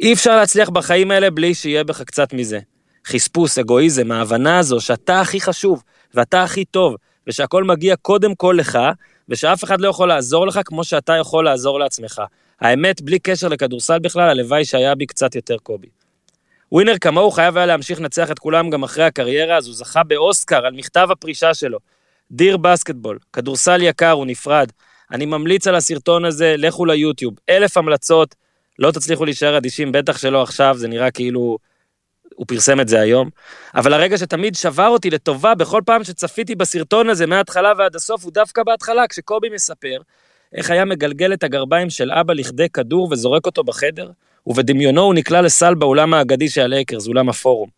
אי 0.00 0.12
אפשר 0.12 0.36
להצליח 0.36 0.70
בחיים 0.70 1.10
האלה 1.10 1.30
בלי 1.30 1.54
שיהיה 1.54 1.84
בך 1.84 2.02
קצת 2.02 2.32
מזה. 2.32 2.58
חספוס, 3.06 3.58
אגואיזם, 3.58 4.12
ההבנה 4.12 4.58
הזו 4.58 4.80
שאתה 4.80 5.20
הכי 5.20 5.40
חשוב, 5.40 5.82
ואתה 6.14 6.42
הכי 6.42 6.64
טוב, 6.64 6.96
ושהכל 7.26 7.64
מגיע 7.64 7.96
קודם 7.96 8.34
כל 8.34 8.56
לך, 8.58 8.78
ושאף 9.28 9.64
אחד 9.64 9.80
לא 9.80 9.88
יכול 9.88 10.08
לעזור 10.08 10.46
לך 10.46 10.60
כמו 10.64 10.84
שאתה 10.84 11.16
יכול 11.16 11.44
לעזור 11.44 11.80
לעצמך. 11.80 12.22
האמת, 12.60 13.02
בלי 13.02 13.18
קשר 13.18 13.48
לכדורסל 13.48 13.98
בכלל, 13.98 14.28
הלוואי 14.28 14.64
שהיה 14.64 14.94
בי 14.94 15.06
קצת 15.06 15.34
יותר 15.34 15.56
קובי. 15.62 15.88
ווינר 16.72 16.98
כמוהו 16.98 17.30
חייב 17.30 17.56
היה 17.56 17.66
להמשיך 17.66 18.00
לנצח 18.00 18.30
את 18.30 18.38
כולם 18.38 18.70
גם 18.70 18.82
אחרי 18.82 19.04
הקריירה, 19.04 19.56
אז 19.56 19.66
הוא 19.66 19.74
זכה 19.74 20.02
באוסקר 20.02 20.66
על 20.66 20.72
מכתב 20.72 21.08
הפרישה 21.10 21.54
שלו. 21.54 21.78
דיר 22.30 22.56
בסקטבול, 22.56 23.18
כדורסל 23.32 23.82
יקר, 23.82 24.10
הוא 24.10 24.26
נפרד. 24.26 24.72
אני 25.10 25.26
ממליץ 25.26 25.66
על 25.66 25.74
הסרטון 25.74 26.24
הזה, 26.24 26.54
לכו 26.58 26.84
ליוטיוב. 26.84 27.34
אלף 27.48 27.76
המלצות, 27.76 28.34
לא 28.78 28.90
תצליחו 28.90 29.24
להישאר 29.24 29.56
אדישים, 29.56 29.92
בטח 29.92 30.18
שלא 30.18 30.42
עכשיו, 30.42 30.74
זה 30.78 30.88
נראה 30.88 31.10
כאילו 31.10 31.58
הוא 32.36 32.46
פרסם 32.46 32.80
את 32.80 32.88
זה 32.88 33.00
היום, 33.00 33.30
אבל 33.74 33.92
הרגע 33.92 34.18
שתמיד 34.18 34.54
שבר 34.54 34.88
אותי 34.88 35.10
לטובה 35.10 35.54
בכל 35.54 35.80
פעם 35.86 36.04
שצפיתי 36.04 36.54
בסרטון 36.54 37.08
הזה 37.08 37.26
מההתחלה 37.26 37.72
ועד 37.78 37.96
הסוף, 37.96 38.24
הוא 38.24 38.32
דווקא 38.32 38.62
בהתחלה, 38.62 39.06
כשקובי 39.08 39.48
מספר 39.48 39.96
איך 40.54 40.70
היה 40.70 40.84
מגלגל 40.84 41.32
את 41.32 41.42
הגרביים 41.42 41.90
של 41.90 42.12
אבא 42.12 42.34
לכדי 42.34 42.68
כדור 42.68 43.08
וזורק 43.10 43.46
אותו 43.46 43.64
בחדר, 43.64 44.10
ובדמיונו 44.46 45.02
הוא 45.02 45.14
נקלע 45.14 45.40
לסל 45.42 45.74
באולם 45.74 46.14
האגדי 46.14 46.48
של 46.48 46.60
הלייקרס, 46.60 47.08
אולם 47.08 47.28
הפורום. 47.28 47.68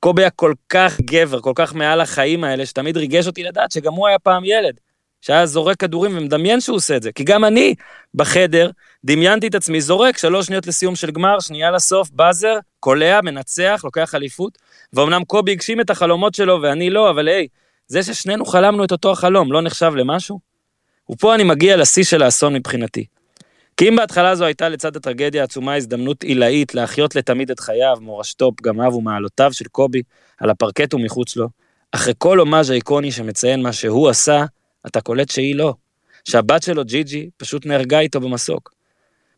קובי 0.00 0.22
היה 0.22 0.30
כל 0.30 0.52
כך 0.68 1.00
גבר, 1.00 1.40
כל 1.40 1.52
כך 1.54 1.74
מעל 1.74 2.00
החיים 2.00 2.44
האלה, 2.44 2.66
שתמיד 2.66 2.96
ריגש 2.96 3.26
אותי 3.26 3.42
לדעת 3.42 3.72
שגם 3.72 3.92
הוא 3.92 4.08
היה 4.08 4.18
פעם 4.18 4.44
ילד. 4.44 4.80
שהיה 5.20 5.46
זורק 5.46 5.76
כדורים 5.76 6.16
ומדמיין 6.16 6.60
שהוא 6.60 6.76
עושה 6.76 6.96
את 6.96 7.02
זה. 7.02 7.12
כי 7.12 7.24
גם 7.24 7.44
אני 7.44 7.74
בחדר 8.14 8.70
דמיינתי 9.04 9.46
את 9.46 9.54
עצמי 9.54 9.80
זורק 9.80 10.18
שלוש 10.18 10.46
שניות 10.46 10.66
לסיום 10.66 10.96
של 10.96 11.10
גמר, 11.10 11.40
שנייה 11.40 11.70
לסוף, 11.70 12.10
באזר, 12.10 12.58
קולע, 12.80 13.20
מנצח, 13.20 13.80
לוקח 13.84 14.14
אליפות. 14.14 14.58
ואומנם 14.92 15.24
קובי 15.24 15.52
הגשים 15.52 15.80
את 15.80 15.90
החלומות 15.90 16.34
שלו 16.34 16.62
ואני 16.62 16.90
לא, 16.90 17.10
אבל 17.10 17.28
היי, 17.28 17.46
זה 17.86 18.02
ששנינו 18.02 18.44
חלמנו 18.44 18.84
את 18.84 18.92
אותו 18.92 19.12
החלום 19.12 19.52
לא 19.52 19.62
נחשב 19.62 19.92
למשהו? 19.94 20.40
ופה 21.10 21.34
אני 21.34 21.44
מגיע 21.44 21.76
לשיא 21.76 22.04
של 22.04 22.22
האסון 22.22 22.54
מבחינתי. 22.54 23.06
כי 23.76 23.88
אם 23.88 23.96
בהתחלה 23.96 24.34
זו 24.34 24.44
הייתה 24.44 24.68
לצד 24.68 24.96
הטרגדיה 24.96 25.40
העצומה 25.40 25.74
הזדמנות 25.74 26.22
עילאית 26.22 26.74
להחיות 26.74 27.16
לתמיד 27.16 27.50
את 27.50 27.60
חייו, 27.60 27.96
מורשתו, 28.00 28.52
פגמיו 28.56 28.94
ומעלותיו 28.94 29.52
של 29.52 29.64
קובי, 29.64 30.02
על 30.38 30.50
הפרקט 30.50 30.94
ומחוץ 30.94 31.36
לו, 31.36 31.48
אחרי 31.92 32.12
כל 32.18 32.38
הומאז' 32.38 32.70
איקוני 32.70 33.12
שמציין 33.12 33.62
מה 33.62 33.72
שהוא 33.72 34.08
עשה, 34.08 34.44
אתה 34.88 35.00
קולט 35.00 35.30
שהיא 35.30 35.54
לא. 35.54 35.74
שהבת 36.24 36.62
שלו, 36.62 36.84
ג'י-ג'י, 36.84 37.30
פשוט 37.36 37.66
נהרגה 37.66 38.00
איתו 38.00 38.20
במסוק. 38.20 38.70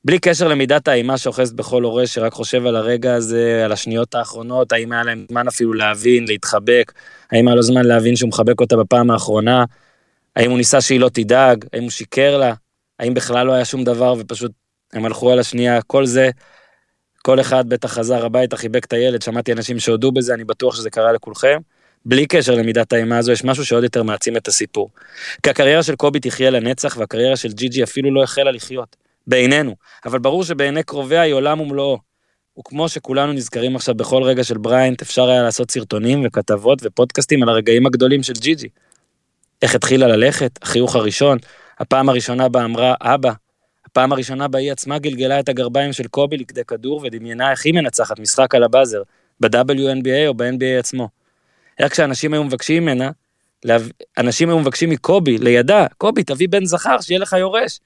בלי 0.04 0.18
קשר 0.18 0.48
למידת 0.48 0.88
האימה 0.88 1.18
שאוחזת 1.18 1.54
בכל 1.54 1.82
הורה 1.82 2.06
שרק 2.06 2.32
חושב 2.32 2.66
על 2.66 2.76
הרגע 2.76 3.14
הזה, 3.14 3.62
על 3.64 3.72
השניות 3.72 4.14
האחרונות, 4.14 4.72
האם 4.72 4.92
היה 4.92 5.02
להם 5.02 5.26
זמן 5.30 5.48
אפילו 5.48 5.72
להבין, 5.72 6.24
להתחבק, 6.28 6.92
האם 7.32 7.48
היה 7.48 7.56
לו 7.56 7.62
זמן 7.62 7.84
להבין 7.84 8.16
שהוא 8.16 8.28
מחבק 8.28 8.60
אותה 8.60 8.76
בפעם 8.76 9.10
האחרונה, 9.10 9.64
האם 10.36 10.50
הוא 10.50 10.58
ניסה 10.58 10.80
שהיא 10.80 11.00
לא 11.00 11.08
תדאג, 11.08 11.64
האם 11.72 11.82
הוא 11.82 11.90
שיקר 11.90 12.38
לה, 12.38 12.54
האם 12.98 13.14
בכלל 13.14 13.46
לא 13.46 13.52
היה 13.52 13.64
שום 13.64 13.84
דבר 13.84 14.14
ופשוט 14.18 14.52
הם 14.92 15.04
הלכו 15.04 15.32
על 15.32 15.38
השנייה, 15.38 15.82
כל 15.82 16.06
זה, 16.06 16.30
כל 17.22 17.40
אחד 17.40 17.68
בטח 17.68 17.92
חזר 17.92 18.24
הביתה, 18.24 18.56
חיבק 18.56 18.84
את 18.84 18.92
הילד, 18.92 19.22
שמעתי 19.22 19.52
אנשים 19.52 19.78
שהודו 19.78 20.12
בזה, 20.12 20.34
אני 20.34 20.44
בטוח 20.44 20.76
שזה 20.76 20.90
קרה 20.90 21.12
לכולכם. 21.12 21.58
בלי 22.04 22.26
קשר 22.26 22.54
למידת 22.54 22.92
האימה 22.92 23.18
הזו, 23.18 23.32
יש 23.32 23.44
משהו 23.44 23.64
שעוד 23.64 23.84
יותר 23.84 24.02
מעצים 24.02 24.36
את 24.36 24.48
הסיפור. 24.48 24.90
כי 25.42 25.50
הקריירה 25.50 25.82
של 25.82 25.96
קובי 25.96 26.20
תחיה 26.20 26.50
לנצח, 26.50 26.96
והקריירה 26.96 27.36
של 27.36 27.52
ג'י-ג'י 27.52 27.82
אפילו 27.82 28.14
לא 28.14 28.22
החלה 28.22 28.50
לחיות. 28.50 28.96
בעינינו. 29.26 29.74
אבל 30.04 30.18
ברור 30.18 30.44
שבעיני 30.44 30.82
קרוביה 30.82 31.20
היא 31.20 31.34
עולם 31.34 31.60
ומלואו. 31.60 31.98
וכמו 32.58 32.88
שכולנו 32.88 33.32
נזכרים 33.32 33.76
עכשיו 33.76 33.94
בכל 33.94 34.22
רגע 34.22 34.44
של 34.44 34.58
בריינט, 34.58 35.02
אפשר 35.02 35.28
היה 35.28 35.42
לעשות 35.42 35.70
סרטונים 35.70 36.22
וכתבות 36.26 36.78
ופודקאסטים 36.82 37.42
על 37.42 37.48
הרגעים 37.48 37.86
הגדולים 37.86 38.22
של 38.22 38.32
ג'י-ג'י. 38.32 38.68
איך 39.62 39.74
התחילה 39.74 40.08
ללכת, 40.08 40.58
החיוך 40.62 40.96
הראשון, 40.96 41.38
הפעם 41.78 42.08
הראשונה 42.08 42.48
בה 42.48 42.64
אמרה 42.64 42.94
אבא, 43.00 43.32
הפעם 43.86 44.12
הראשונה 44.12 44.48
בה 44.48 44.58
היא 44.58 44.72
עצמה 44.72 44.98
גלגלה 44.98 45.40
את 45.40 45.48
הגרביים 45.48 45.92
של 45.92 46.06
קובי 46.06 46.36
לכדי 46.36 46.64
כדור 46.64 47.00
ודמיינה 47.04 47.50
איך 47.50 47.66
היא 47.66 47.74
מנצחת 47.74 48.18
משחק 48.18 48.54
על 48.54 48.62
הבאזר, 48.62 49.02
ב-WNBA 49.40 50.26
או 50.26 50.34
ב-NBA 50.34 50.78
עצמו. 50.78 51.19
איך 51.78 51.92
כשאנשים 51.92 52.32
היו 52.32 52.44
מבקשים 52.44 52.82
ממנה, 52.82 53.10
אנשים 54.18 54.48
היו 54.48 54.58
מבקשים 54.58 54.90
מקובי, 54.90 55.38
לידה, 55.38 55.86
קובי, 55.98 56.24
תביא 56.24 56.48
בן 56.48 56.64
זכר, 56.64 57.00
שיהיה 57.00 57.20
לך 57.20 57.36
יורש. 57.38 57.80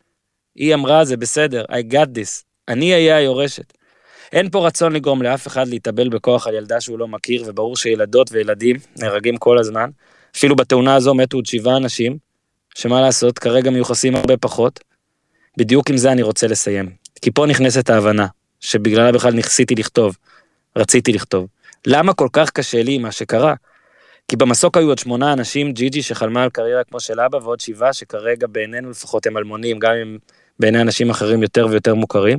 היא 0.54 0.74
אמרה, 0.74 1.04
זה 1.04 1.16
בסדר, 1.16 1.64
I 1.64 1.92
got 1.92 2.06
this, 2.06 2.44
אני 2.68 2.92
אהיה 2.92 3.16
היורשת. 3.16 3.72
אין 4.32 4.50
פה 4.50 4.66
רצון 4.66 4.92
לגרום 4.92 5.22
לאף 5.22 5.46
אחד 5.46 5.68
להתאבל 5.68 6.08
בכוח 6.08 6.46
על 6.46 6.54
ילדה 6.54 6.80
שהוא 6.80 6.98
לא 6.98 7.08
מכיר, 7.08 7.44
וברור 7.46 7.76
שילדות 7.76 8.32
וילדים 8.32 8.76
נהרגים 8.96 9.36
כל 9.36 9.58
הזמן. 9.58 9.90
אפילו 10.36 10.56
בתאונה 10.56 10.94
הזו 10.94 11.14
מתו 11.14 11.36
עוד 11.36 11.46
שבעה 11.46 11.76
אנשים, 11.76 12.18
שמה 12.74 13.00
לעשות, 13.00 13.38
כרגע 13.38 13.70
מיוחסים 13.70 14.16
הרבה 14.16 14.36
פחות. 14.36 14.80
בדיוק 15.56 15.90
עם 15.90 15.96
זה 15.96 16.12
אני 16.12 16.22
רוצה 16.22 16.46
לסיים. 16.46 16.90
כי 17.22 17.30
פה 17.30 17.46
נכנסת 17.46 17.90
ההבנה, 17.90 18.26
שבגללה 18.60 19.12
בכלל 19.12 19.32
ניסיתי 19.32 19.74
לכתוב, 19.74 20.16
רציתי 20.76 21.12
לכתוב. 21.12 21.46
למה 21.86 22.14
כל 22.14 22.28
כך 22.32 22.50
קשה 22.50 22.82
לי 22.82 22.98
מה 22.98 23.12
שקרה? 23.12 23.54
כי 24.28 24.36
במסוק 24.36 24.76
היו 24.76 24.88
עוד 24.88 24.98
שמונה 24.98 25.32
אנשים, 25.32 25.72
ג'י-ג'י 25.72 26.02
שחלמה 26.02 26.42
על 26.42 26.50
קריירה 26.50 26.84
כמו 26.84 27.00
של 27.00 27.20
אבא, 27.20 27.36
ועוד 27.36 27.60
שבעה 27.60 27.92
שכרגע 27.92 28.46
בעינינו 28.46 28.90
לפחות 28.90 29.26
הם 29.26 29.36
אלמונים, 29.36 29.78
גם 29.78 29.92
אם 30.02 30.18
בעיני 30.60 30.80
אנשים 30.80 31.10
אחרים 31.10 31.42
יותר 31.42 31.66
ויותר 31.70 31.94
מוכרים. 31.94 32.38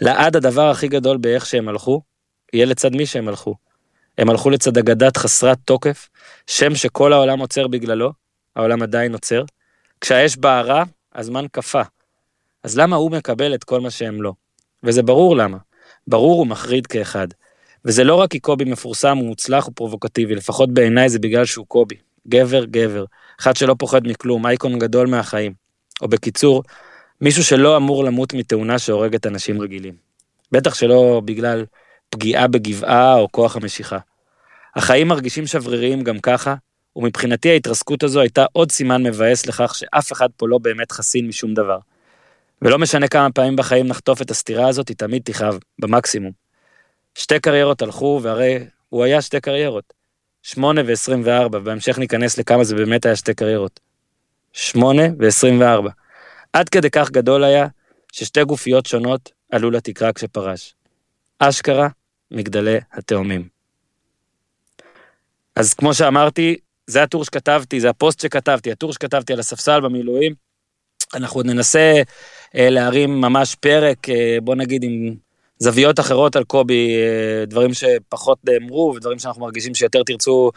לעד 0.00 0.36
הדבר 0.36 0.70
הכי 0.70 0.88
גדול 0.88 1.16
באיך 1.16 1.46
שהם 1.46 1.68
הלכו, 1.68 2.00
יהיה 2.52 2.66
לצד 2.66 2.92
מי 2.92 3.06
שהם 3.06 3.28
הלכו. 3.28 3.54
הם 4.18 4.30
הלכו 4.30 4.50
לצד 4.50 4.78
אגדת 4.78 5.16
חסרת 5.16 5.58
תוקף, 5.64 6.08
שם 6.46 6.74
שכל 6.74 7.12
העולם 7.12 7.38
עוצר 7.38 7.66
בגללו, 7.66 8.12
העולם 8.56 8.82
עדיין 8.82 9.12
עוצר. 9.12 9.44
כשהאש 10.00 10.36
בערה, 10.36 10.84
הזמן 11.14 11.46
קפא. 11.52 11.82
אז 12.62 12.78
למה 12.78 12.96
הוא 12.96 13.10
מקבל 13.10 13.54
את 13.54 13.64
כל 13.64 13.80
מה 13.80 13.90
שהם 13.90 14.22
לא? 14.22 14.32
וזה 14.82 15.02
ברור 15.02 15.36
למה. 15.36 15.58
ברור 16.06 16.40
ומחריד 16.40 16.86
כאחד. 16.86 17.28
וזה 17.86 18.04
לא 18.04 18.14
רק 18.14 18.30
כי 18.30 18.40
קובי 18.40 18.64
מפורסם 18.64 19.18
ומוצלח 19.20 19.68
ופרובוקטיבי, 19.68 20.34
לפחות 20.34 20.74
בעיניי 20.74 21.08
זה 21.08 21.18
בגלל 21.18 21.44
שהוא 21.44 21.66
קובי. 21.66 21.94
גבר, 22.28 22.64
גבר. 22.64 23.04
אחד 23.40 23.56
שלא 23.56 23.74
פוחד 23.78 24.06
מכלום, 24.06 24.46
אייקון 24.46 24.78
גדול 24.78 25.06
מהחיים. 25.06 25.52
או 26.02 26.08
בקיצור, 26.08 26.62
מישהו 27.20 27.44
שלא 27.44 27.76
אמור 27.76 28.04
למות 28.04 28.34
מתאונה 28.34 28.78
שהורגת 28.78 29.26
אנשים 29.26 29.60
רגילים. 29.60 29.94
בטח 30.52 30.74
שלא 30.74 31.22
בגלל 31.24 31.64
פגיעה 32.10 32.46
בגבעה 32.46 33.14
או 33.14 33.28
כוח 33.32 33.56
המשיכה. 33.56 33.98
החיים 34.76 35.08
מרגישים 35.08 35.46
שבריריים 35.46 36.02
גם 36.02 36.18
ככה, 36.18 36.54
ומבחינתי 36.96 37.50
ההתרסקות 37.50 38.02
הזו 38.02 38.20
הייתה 38.20 38.44
עוד 38.52 38.72
סימן 38.72 39.02
מבאס 39.02 39.46
לכך 39.46 39.74
שאף 39.74 40.12
אחד 40.12 40.28
פה 40.36 40.48
לא 40.48 40.58
באמת 40.58 40.92
חסין 40.92 41.28
משום 41.28 41.54
דבר. 41.54 41.78
ולא 42.62 42.78
משנה 42.78 43.08
כמה 43.08 43.30
פעמים 43.30 43.56
בחיים 43.56 43.86
נחטוף 43.86 44.22
את 44.22 44.30
הסתירה 44.30 44.68
הזאת, 44.68 44.88
היא 44.88 44.96
תמיד 44.96 45.22
תכאב, 45.24 45.58
במקסימום. 45.78 46.45
שתי 47.16 47.40
קריירות 47.40 47.82
הלכו, 47.82 48.20
והרי 48.22 48.58
הוא 48.88 49.04
היה 49.04 49.22
שתי 49.22 49.40
קריירות. 49.40 49.92
שמונה 50.42 50.80
ועשרים 50.86 51.22
וארבע, 51.24 51.58
בהמשך 51.58 51.98
ניכנס 51.98 52.38
לכמה 52.38 52.64
זה 52.64 52.74
באמת 52.74 53.06
היה 53.06 53.16
שתי 53.16 53.34
קריירות. 53.34 53.80
שמונה 54.52 55.02
ועשרים 55.18 55.60
וארבע. 55.60 55.90
עד 56.52 56.68
כדי 56.68 56.90
כך 56.90 57.10
גדול 57.10 57.44
היה, 57.44 57.66
ששתי 58.12 58.44
גופיות 58.44 58.86
שונות 58.86 59.30
עלו 59.52 59.70
לתקרה 59.70 60.12
כשפרש. 60.12 60.74
אשכרה, 61.38 61.88
מגדלי 62.30 62.78
התאומים. 62.92 63.48
אז 65.56 65.74
כמו 65.74 65.94
שאמרתי, 65.94 66.56
זה 66.86 67.02
הטור 67.02 67.24
שכתבתי, 67.24 67.80
זה 67.80 67.90
הפוסט 67.90 68.20
שכתבתי, 68.20 68.72
הטור 68.72 68.92
שכתבתי 68.92 69.32
על 69.32 69.40
הספסל 69.40 69.80
במילואים. 69.80 70.34
אנחנו 71.14 71.38
עוד 71.38 71.46
ננסה 71.46 72.02
אה, 72.56 72.70
להרים 72.70 73.20
ממש 73.20 73.54
פרק, 73.54 74.08
אה, 74.08 74.38
בוא 74.42 74.54
נגיד 74.54 74.82
עם 74.82 75.25
זוויות 75.58 76.00
אחרות 76.00 76.36
על 76.36 76.44
קובי, 76.44 76.96
אה, 76.96 77.46
דברים 77.46 77.70
שפחות 77.74 78.38
נאמרו 78.44 78.92
ודברים 78.96 79.18
שאנחנו 79.18 79.42
מרגישים 79.42 79.74
שיותר 79.74 80.02
תרצו 80.02 80.50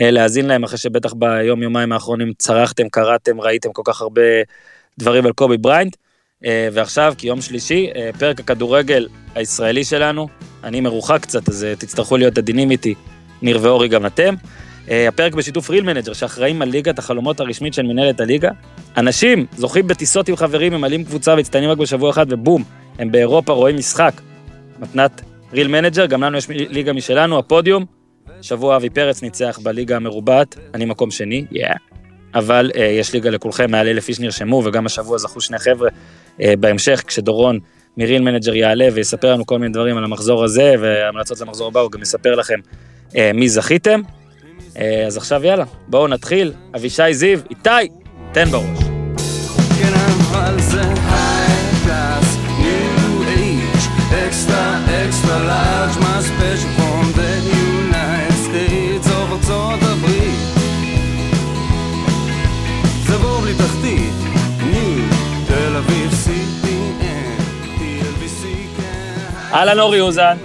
אה, 0.00 0.10
להאזין 0.10 0.46
להם, 0.46 0.64
אחרי 0.64 0.78
שבטח 0.78 1.12
ביום 1.12 1.62
יומיים 1.62 1.92
האחרונים 1.92 2.32
צרחתם, 2.38 2.88
קראתם, 2.88 3.40
ראיתם 3.40 3.72
כל 3.72 3.82
כך 3.84 4.00
הרבה 4.00 4.22
דברים 4.98 5.26
על 5.26 5.32
קובי 5.32 5.56
בריינט. 5.56 5.96
אה, 6.44 6.68
ועכשיו, 6.72 7.14
כי 7.18 7.26
יום 7.26 7.40
שלישי, 7.40 7.90
פרק 8.18 8.40
הכדורגל 8.40 9.08
הישראלי 9.34 9.84
שלנו, 9.84 10.28
אני 10.64 10.80
מרוחק 10.80 11.18
קצת, 11.22 11.48
אז 11.48 11.66
תצטרכו 11.78 12.16
להיות 12.16 12.38
עדינים 12.38 12.70
איתי, 12.70 12.94
ניר 13.42 13.58
ואורי 13.62 13.88
גם 13.88 14.06
אתם. 14.06 14.34
הפרק 14.88 15.34
בשיתוף 15.34 15.70
Real 15.70 15.84
Manager, 15.84 16.12
שאחראים 16.12 16.62
על 16.62 16.68
ליגת 16.68 16.98
החלומות 16.98 17.40
הרשמית 17.40 17.74
של 17.74 17.82
מנהלת 17.82 18.20
הליגה. 18.20 18.50
אנשים 18.96 19.46
זוכים 19.56 19.86
בטיסות 19.86 20.28
עם 20.28 20.36
חברים, 20.36 20.72
ממלאים 20.72 21.04
קבוצה 21.04 21.34
והצטיינים 21.34 21.70
רק 21.70 21.78
בשבוע 21.78 22.10
אחד, 22.10 22.26
ובום, 22.32 22.64
הם 22.98 23.12
באירופה 23.12 23.52
רואים 23.52 23.76
משחק. 23.76 24.12
מתנת 24.78 25.20
Real 25.52 25.68
Manager, 25.68 26.06
גם 26.06 26.22
לנו 26.22 26.38
יש 26.38 26.48
ליגה 26.48 26.92
משלנו, 26.92 27.38
הפודיום. 27.38 27.84
שבוע 28.42 28.76
אבי 28.76 28.90
פרץ 28.90 29.22
ניצח 29.22 29.58
בליגה 29.62 29.96
המרובעת, 29.96 30.56
אני 30.74 30.84
מקום 30.84 31.10
שני, 31.10 31.44
יאה. 31.50 31.70
Yeah. 31.70 31.94
אבל 32.34 32.70
uh, 32.74 32.78
יש 32.78 33.12
ליגה 33.12 33.30
לכולכם, 33.30 33.70
מעל 33.70 33.88
אלף 33.88 34.08
איש 34.08 34.20
נרשמו, 34.20 34.62
וגם 34.64 34.86
השבוע 34.86 35.18
זכו 35.18 35.40
שני 35.40 35.58
חבר'ה 35.58 35.88
uh, 35.88 36.42
בהמשך, 36.60 37.02
כשדורון 37.06 37.58
מ 37.96 38.01
Real 38.01 38.22
Manager 38.22 38.54
יעלה 38.54 38.88
ויספר 38.92 39.32
לנו 39.32 39.46
כל 39.46 39.58
מיני 39.58 39.72
דברים 39.72 39.96
על 39.96 40.04
המחזור 40.04 40.44
הזה, 40.44 40.74
והמלצות 40.80 41.40
למחזור 41.40 41.68
הבא, 41.68 41.80
הוא 41.80 41.90
גם 41.90 42.02
יספר 42.02 42.34
לכם 42.34 42.58
uh, 43.10 43.14
מי 43.34 43.48
זכיתם. 43.48 44.00
Uh, 44.74 44.78
אז 45.06 45.16
עכשיו 45.16 45.44
יאללה, 45.44 45.64
בואו 45.88 46.08
נתחיל. 46.08 46.52
אבישי 46.76 47.14
זיו, 47.14 47.38
איתי, 47.50 47.70
תן 48.32 48.44
בראש. 48.44 48.84
אהלן 69.54 69.78
אורי 69.78 70.00
אוזן. 70.00 70.36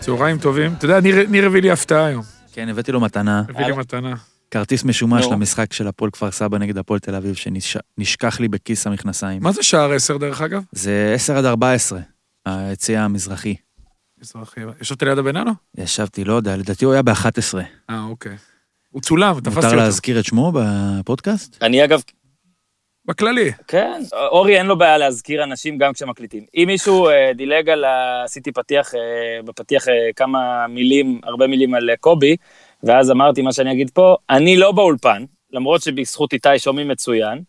צהריים 0.00 0.38
טובים. 0.38 0.72
אתה 0.78 0.84
יודע, 0.84 1.00
ניר 1.28 1.46
הביא 1.46 1.62
לי 1.62 1.70
הפתעה 1.70 2.06
היום. 2.06 2.22
כן, 2.52 2.68
הבאתי 2.68 2.92
לו 2.92 3.00
מתנה. 3.00 3.42
הביא 3.48 3.66
לי 3.66 3.72
מתנה. 3.72 4.14
כרטיס 4.50 4.84
משומש 4.84 5.26
למשחק 5.32 5.72
של 5.72 5.88
הפועל 5.88 6.10
כפר 6.10 6.30
סבא 6.30 6.58
נגד 6.58 6.78
הפועל 6.78 7.00
תל 7.00 7.14
אביב, 7.14 7.34
שנשכח 7.34 8.40
לי 8.40 8.48
בכיס 8.48 8.86
המכנסיים. 8.86 9.42
מה 9.42 9.52
זה 9.52 9.62
שער 9.62 9.92
10 9.92 10.16
דרך 10.16 10.40
אגב? 10.40 10.62
זה 10.72 11.12
10 11.14 11.36
עד 11.38 11.44
14. 11.44 12.00
היציע 12.46 13.02
המזרחי. 13.02 13.54
מזרחי. 14.20 14.60
ישבת 14.80 15.02
ליד 15.02 15.18
הבננו? 15.18 15.50
ישבתי, 15.76 16.24
לא 16.24 16.32
יודע, 16.32 16.56
לדעתי 16.56 16.84
הוא 16.84 16.92
היה 16.92 17.02
ב-11. 17.02 17.58
אה, 17.90 18.04
אוקיי. 18.04 18.36
הוא 18.90 19.02
צולם, 19.02 19.34
תפסתי 19.34 19.48
אותו. 19.48 19.66
מותר 19.66 19.76
להזכיר 19.76 20.18
את 20.18 20.24
שמו 20.24 20.52
בפודקאסט? 20.54 21.62
אני 21.62 21.84
אגב... 21.84 22.02
בכללי. 23.08 23.52
כן, 23.68 24.00
אורי 24.12 24.58
אין 24.58 24.66
לו 24.66 24.78
בעיה 24.78 24.98
להזכיר 24.98 25.44
אנשים 25.44 25.78
גם 25.78 25.92
כשמקליטים. 25.92 26.44
אם 26.54 26.64
מישהו 26.66 27.08
אה, 27.08 27.30
דילג 27.34 27.70
על 27.70 27.84
ה... 27.84 28.22
עשיתי 28.24 28.52
פתיח, 28.52 28.94
אה, 28.94 29.42
בפתיח 29.44 29.88
אה, 29.88 29.94
כמה 30.16 30.66
מילים, 30.66 31.20
הרבה 31.24 31.46
מילים 31.46 31.74
על 31.74 31.90
קובי, 32.00 32.36
ואז 32.82 33.10
אמרתי 33.10 33.42
מה 33.42 33.52
שאני 33.52 33.72
אגיד 33.72 33.90
פה, 33.90 34.16
אני 34.30 34.56
לא 34.56 34.72
באולפן, 34.72 35.24
למרות 35.52 35.82
שבזכות 35.82 36.32
איתי 36.32 36.58
שומעים 36.58 36.88
מצוין, 36.88 37.42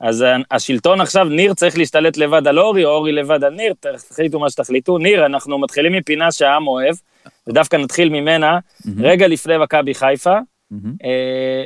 אז 0.00 0.24
השלטון 0.50 1.00
עכשיו, 1.00 1.24
ניר 1.24 1.54
צריך 1.54 1.78
להשתלט 1.78 2.16
לבד 2.16 2.46
על 2.46 2.58
אורי, 2.58 2.84
או 2.84 2.90
אורי 2.90 3.12
לבד 3.12 3.44
על 3.44 3.54
ניר, 3.54 3.74
תחליטו 4.08 4.38
מה 4.38 4.50
שתחליטו. 4.50 4.98
ניר, 4.98 5.26
אנחנו 5.26 5.58
מתחילים 5.58 5.92
מפינה 5.92 6.32
שהעם 6.32 6.66
אוהב, 6.66 6.94
ודווקא 7.46 7.76
נתחיל 7.76 8.08
ממנה, 8.08 8.58
רגע 8.98 9.28
לפני 9.28 9.58
מכבי 9.58 9.94
חיפה. 9.94 10.38
אה, 11.04 11.64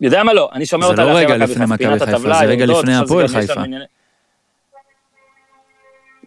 יודע 0.00 0.22
מה 0.22 0.32
לא, 0.32 0.48
אני 0.52 0.66
שומע 0.66 0.86
אותה 0.86 1.04
זה 1.04 1.10
לא 1.10 1.16
רגע 1.18 1.36
לפני 1.36 1.64
מכבי 1.68 1.98
חיפה, 1.98 2.18
זה 2.18 2.44
רגע 2.44 2.66
לפני 2.66 2.96
הפועל 2.96 3.28
חיפה. 3.28 3.62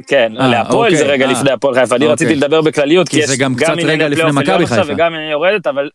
כן, 0.07 0.33
אה, 0.39 0.47
להפועל 0.47 0.95
זה 0.95 1.01
אוקיי, 1.01 1.13
רגע 1.13 1.27
לפני 1.27 1.51
הפועל 1.51 1.75
חיפה, 1.75 1.95
אני 1.95 2.07
רציתי 2.07 2.33
אוקיי. 2.33 2.35
לדבר 2.35 2.61
בכלליות, 2.61 3.09
כי 3.09 3.27
זה 3.27 3.37
גם 3.37 3.55
קצת 3.55 3.73
רגע 3.83 4.07
לפני 4.07 4.31
מכבי 4.33 4.67
חיפה. 4.67 4.93
וגם 4.93 5.15
אני 5.15 5.31
יורדת, 5.31 5.67
אבל... 5.67 5.89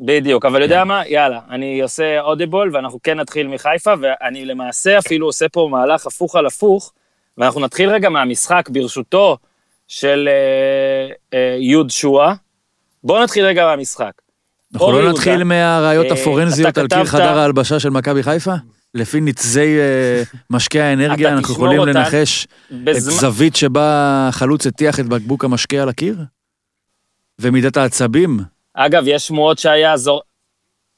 בדיוק, 0.00 0.44
אבל 0.44 0.62
יודע 0.62 0.80
כן. 0.80 0.88
מה? 0.88 1.02
יאללה, 1.06 1.40
אני 1.50 1.82
עושה 1.82 2.20
אודיבול 2.20 2.70
ואנחנו 2.72 2.98
כן 3.02 3.20
נתחיל 3.20 3.46
מחיפה, 3.46 3.94
ואני 4.00 4.44
למעשה 4.44 4.98
אפילו 4.98 5.26
עושה 5.26 5.48
פה 5.48 5.68
מהלך 5.70 6.06
הפוך 6.06 6.36
על 6.36 6.46
הפוך, 6.46 6.92
ואנחנו 7.38 7.60
נתחיל 7.60 7.90
רגע 7.90 8.08
מהמשחק 8.08 8.68
ברשותו 8.68 9.36
של 9.88 10.28
אה, 10.28 11.38
אה, 11.38 11.56
יוד 11.60 11.90
שואה. 11.90 12.34
בואו 13.04 13.22
נתחיל 13.22 13.44
רגע 13.44 13.66
מהמשחק. 13.66 14.12
אנחנו 14.74 14.92
לא 14.92 15.10
נתחיל 15.10 15.44
מהראיות 15.44 16.06
אה, 16.06 16.12
הפורנזיות 16.12 16.78
על 16.78 16.88
קיר 16.88 17.04
חדר 17.04 17.38
ההלבשה 17.38 17.80
של 17.80 17.90
מכבי 17.90 18.22
חיפה? 18.22 18.54
לפי 18.94 19.20
נצזי 19.20 19.78
אה, 19.78 20.22
משקי 20.50 20.80
האנרגיה, 20.80 21.32
אנחנו 21.32 21.54
יכולים 21.54 21.80
לנחש 21.80 22.46
את 22.90 23.00
זווית 23.00 23.56
שבה 23.56 24.26
החלוץ 24.28 24.66
הטיח 24.66 25.00
את 25.00 25.06
בקבוק 25.06 25.44
המשקה 25.44 25.82
על 25.82 25.88
הקיר? 25.88 26.16
ומידת 27.38 27.76
העצבים? 27.76 28.40
אגב, 28.74 29.02
יש 29.06 29.26
שמועות 29.26 29.58
שהיה 29.58 29.96
זור... 29.96 30.22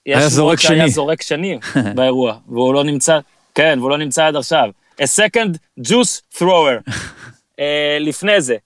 היה 0.07 0.29
זורק 0.29 0.61
שני. 0.61 0.77
שהיה 0.77 0.89
זורק 0.89 1.23
שני 1.23 1.59
באירוע, 1.95 2.39
והוא 2.49 2.75
לא 2.75 2.85
נמצא, 2.85 3.19
כן, 3.55 3.77
והוא 3.79 3.91
לא 3.91 3.99
נמצא 3.99 4.27
עד 4.27 4.37
עכשיו. 4.37 4.71
A 5.01 5.05
second 5.05 5.57
juice 5.89 6.39
thrower. 6.39 6.91
uh, 6.91 7.63
לפני 8.09 8.41
זה, 8.41 8.57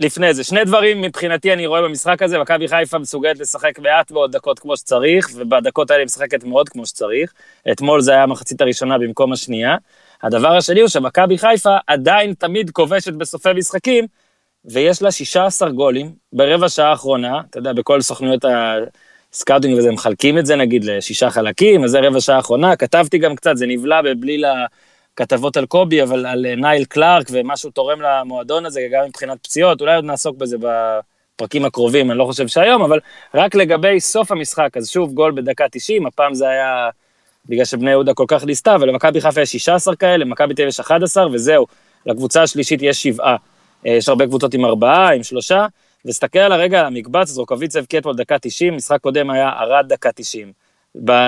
לפני 0.00 0.34
זה, 0.34 0.44
שני 0.44 0.64
דברים 0.64 1.02
מבחינתי 1.02 1.52
אני 1.52 1.66
רואה 1.66 1.82
במשחק 1.82 2.22
הזה, 2.22 2.38
מכבי 2.38 2.68
חיפה 2.68 2.98
מסוגלת 2.98 3.38
לשחק 3.38 3.78
מעט 3.78 4.10
מאוד 4.10 4.32
דקות 4.32 4.58
כמו 4.58 4.76
שצריך, 4.76 5.28
ובדקות 5.34 5.90
האלה 5.90 6.00
היא 6.00 6.06
משחקת 6.06 6.44
מאוד 6.44 6.68
כמו 6.68 6.86
שצריך. 6.86 7.32
אתמול 7.72 8.00
זה 8.00 8.12
היה 8.12 8.22
המחצית 8.22 8.60
הראשונה 8.60 8.98
במקום 8.98 9.32
השנייה. 9.32 9.76
הדבר 10.22 10.56
השני 10.56 10.80
הוא 10.80 10.88
שמכבי 10.88 11.38
חיפה 11.38 11.76
עדיין 11.86 12.34
תמיד 12.34 12.70
כובשת 12.70 13.12
בסופי 13.12 13.48
משחקים, 13.56 14.06
ויש 14.64 15.02
לה 15.02 15.10
16 15.10 15.70
גולים 15.70 16.12
ברבע 16.32 16.68
שעה 16.68 16.90
האחרונה, 16.90 17.40
אתה 17.50 17.58
יודע, 17.58 17.72
בכל 17.72 18.00
סוכנויות 18.00 18.44
הסקאוטינג 19.32 19.78
וזה, 19.78 19.90
מחלקים 19.90 20.38
את 20.38 20.46
זה 20.46 20.56
נגיד 20.56 20.84
לשישה 20.84 21.30
חלקים, 21.30 21.84
אז 21.84 21.90
זה 21.90 22.00
רבע 22.00 22.20
שעה 22.20 22.36
האחרונה, 22.36 22.76
כתבתי 22.76 23.18
גם 23.18 23.36
קצת, 23.36 23.56
זה 23.56 23.66
נבלע 23.66 24.02
בבליל 24.02 24.44
הכתבות 25.20 25.56
על 25.56 25.66
קובי, 25.66 26.02
אבל 26.02 26.26
על 26.26 26.54
נייל 26.56 26.84
קלארק 26.84 27.26
ומה 27.30 27.56
שהוא 27.56 27.72
תורם 27.72 28.00
למועדון 28.00 28.66
הזה, 28.66 28.88
גם 28.92 29.04
מבחינת 29.08 29.38
פציעות, 29.42 29.80
אולי 29.80 29.96
עוד 29.96 30.04
נעסוק 30.04 30.36
בזה 30.36 30.56
בפרקים 30.60 31.64
הקרובים, 31.64 32.10
אני 32.10 32.18
לא 32.18 32.24
חושב 32.24 32.48
שהיום, 32.48 32.82
אבל 32.82 32.98
רק 33.34 33.54
לגבי 33.54 34.00
סוף 34.00 34.32
המשחק, 34.32 34.76
אז 34.76 34.88
שוב 34.88 35.12
גול 35.12 35.32
בדקה 35.32 35.64
90, 35.70 36.06
הפעם 36.06 36.34
זה 36.34 36.48
היה 36.48 36.88
בגלל 37.46 37.64
שבני 37.64 37.90
יהודה 37.90 38.14
כל 38.14 38.24
כך 38.28 38.44
לחצה, 38.44 38.76
ולמכבי 38.80 39.20
חיפה 39.20 39.40
יש 39.40 39.52
16 39.52 39.96
כאלה, 39.96 40.16
למכבי 40.16 40.54
תל 40.54 40.62
יש 40.62 40.80
11, 40.80 41.26
וזהו, 41.32 41.66
לקבוצה 42.06 42.42
השלישית 42.42 42.82
יש 42.82 43.02
שבעה. 43.02 43.36
אה, 43.86 43.92
יש 43.92 44.08
הרבה 44.08 44.26
קבוצות 44.26 44.54
עם 44.54 44.64
ארבעה, 44.64 45.14
עם 45.14 45.22
שלושה, 45.22 45.66
וסתכל 46.06 46.38
על 46.38 46.52
הרגע 46.52 46.86
המקבץ, 46.86 47.30
אז 47.30 47.38
רוקוויץ 47.38 47.76
הבקיע 47.76 48.00
אתמול 48.00 48.16
דקה 48.16 48.38
90, 48.38 48.76
משחק 48.76 49.00
קודם 49.00 49.30
היה 49.30 49.48
ערד 49.48 49.84
דקה 49.88 50.12
90. 50.12 50.52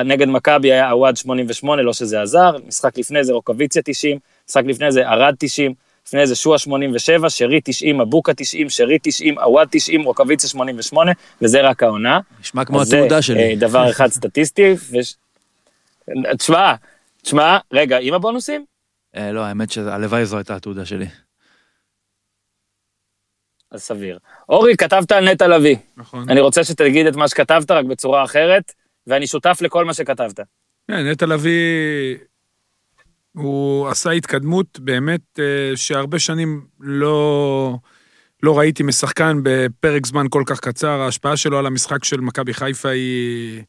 נגד 0.04 0.28
מכבי 0.28 0.72
היה 0.72 0.90
עווד 0.90 1.16
88, 1.16 1.82
לא 1.82 1.92
שזה 1.92 2.22
עזר, 2.22 2.56
משחק 2.66 2.98
לפני 2.98 3.24
זה 3.24 3.32
רוקוויציה 3.32 3.82
90, 3.84 4.18
משחק 4.48 4.62
לפני 4.66 4.92
זה 4.92 5.08
ערד 5.08 5.34
90, 5.38 5.74
לפני 6.06 6.26
זה 6.26 6.34
שועה 6.34 6.58
87, 6.58 7.30
שרי 7.30 7.60
90, 7.64 8.00
אבוקה 8.00 8.34
90, 8.34 8.70
שרי 8.70 8.98
90, 9.02 9.38
עווד 9.38 9.68
90, 9.70 10.02
רוקוויציה 10.02 10.48
88, 10.48 11.12
וזה 11.42 11.60
רק 11.60 11.82
העונה. 11.82 12.20
נשמע 12.40 12.64
כמו 12.64 12.82
התעודה 12.82 13.22
שלי. 13.22 13.36
זה 13.36 13.40
אה, 13.40 13.54
דבר 13.56 13.90
אחד 13.90 14.08
סטטיסטי, 14.18 14.74
וש... 14.92 15.14
תשמע, 16.38 16.74
תשמע, 17.22 17.58
רגע, 17.72 17.98
עם 18.00 18.14
הבונוסים? 18.14 18.64
אה, 19.16 19.32
לא, 19.32 19.40
האמת 19.40 19.72
שהלוואי 19.72 20.26
זו 20.26 20.36
הייתה 20.36 20.56
התעודה 20.56 20.84
שלי. 20.84 21.06
אז 23.70 23.82
סביר. 23.82 24.18
אורי, 24.48 24.76
כתבת 24.76 25.12
על 25.12 25.32
נטע 25.32 25.48
לביא. 25.48 25.76
נכון. 25.96 26.30
אני 26.30 26.40
רוצה 26.40 26.64
שתגיד 26.64 27.06
את 27.06 27.16
מה 27.16 27.28
שכתבת, 27.28 27.70
רק 27.70 27.84
בצורה 27.84 28.24
אחרת, 28.24 28.72
ואני 29.06 29.26
שותף 29.26 29.58
לכל 29.60 29.84
מה 29.84 29.94
שכתבת. 29.94 30.40
כן, 30.88 31.06
נטע 31.06 31.26
לביא, 31.26 32.16
הוא 33.32 33.88
עשה 33.88 34.10
התקדמות 34.10 34.80
באמת 34.80 35.38
אה, 35.38 35.76
שהרבה 35.76 36.18
שנים 36.18 36.66
לא, 36.80 37.76
לא 38.42 38.58
ראיתי 38.58 38.82
משחקן 38.82 39.40
בפרק 39.42 40.06
זמן 40.06 40.26
כל 40.30 40.42
כך 40.46 40.60
קצר. 40.60 41.00
ההשפעה 41.00 41.36
שלו 41.36 41.58
על 41.58 41.66
המשחק 41.66 42.04
של 42.04 42.20
מכבי 42.20 42.54
חיפה 42.54 42.88
היא, 42.88 43.62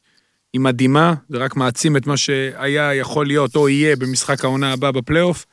היא 0.52 0.60
מדהימה, 0.60 1.14
זה 1.28 1.38
רק 1.38 1.56
מעצים 1.56 1.96
את 1.96 2.06
מה 2.06 2.16
שהיה 2.16 2.94
יכול 2.94 3.26
להיות 3.26 3.56
או 3.56 3.68
יהיה 3.68 3.96
במשחק 3.96 4.44
העונה 4.44 4.72
הבא 4.72 4.90
בפלייאוף. 4.90 5.46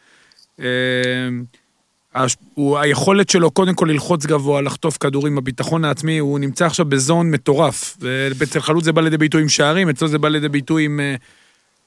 הוא, 2.54 2.78
היכולת 2.80 3.30
שלו 3.30 3.52
קודם 3.52 3.74
כל 3.74 3.86
ללחוץ 3.86 4.26
גבוה, 4.26 4.62
לחטוף 4.62 4.98
כדורים, 4.98 5.38
הביטחון 5.38 5.86
העצמי, 5.86 6.18
הוא 6.18 6.40
נמצא 6.40 6.66
עכשיו 6.66 6.86
בזון 6.86 7.32
מטורף. 7.32 7.98
ואצל 8.40 8.60
חלוץ 8.60 8.86
זה 8.86 8.92
בא 8.92 9.02
לידי 9.02 9.18
ביטוי 9.18 9.42
עם 9.42 9.50
שערים, 9.50 9.90
אצלו 9.90 10.08
זה 10.08 10.18
בא 10.18 10.30
לידי 10.30 10.50
ביטוי 10.50 10.86
עם... 10.86 11.00
אה, 11.00 11.16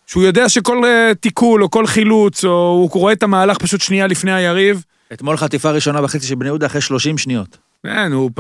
שהוא 0.07 0.23
יודע 0.23 0.49
שכל 0.49 0.85
אה, 0.85 1.13
תיקול 1.21 1.63
או 1.63 1.71
כל 1.71 1.87
חילוץ, 1.87 2.45
או 2.45 2.51
הוא 2.51 2.91
רואה 2.93 3.13
את 3.13 3.23
המהלך 3.23 3.59
פשוט 3.59 3.81
שנייה 3.81 4.07
לפני 4.07 4.33
היריב. 4.33 4.85
אתמול 5.13 5.37
חטיפה 5.37 5.71
ראשונה 5.71 6.05
וחצי 6.05 6.27
של 6.27 6.35
בני 6.35 6.49
יהודה 6.49 6.67
אחרי 6.67 6.81
30 6.81 7.19
שניות. 7.19 7.59
כן, 7.83 8.13
הוא, 8.13 8.31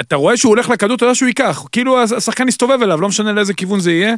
אתה 0.00 0.16
רואה 0.16 0.36
שהוא 0.36 0.50
הולך 0.50 0.68
לכדור, 0.70 0.96
אתה 0.96 1.04
יודע 1.04 1.14
שהוא 1.14 1.26
ייקח. 1.26 1.64
כאילו 1.72 2.02
השחקן 2.02 2.48
יסתובב 2.48 2.82
אליו, 2.82 3.00
לא 3.00 3.08
משנה 3.08 3.32
לאיזה 3.32 3.54
כיוון 3.54 3.80
זה 3.80 3.92
יהיה. 3.92 4.14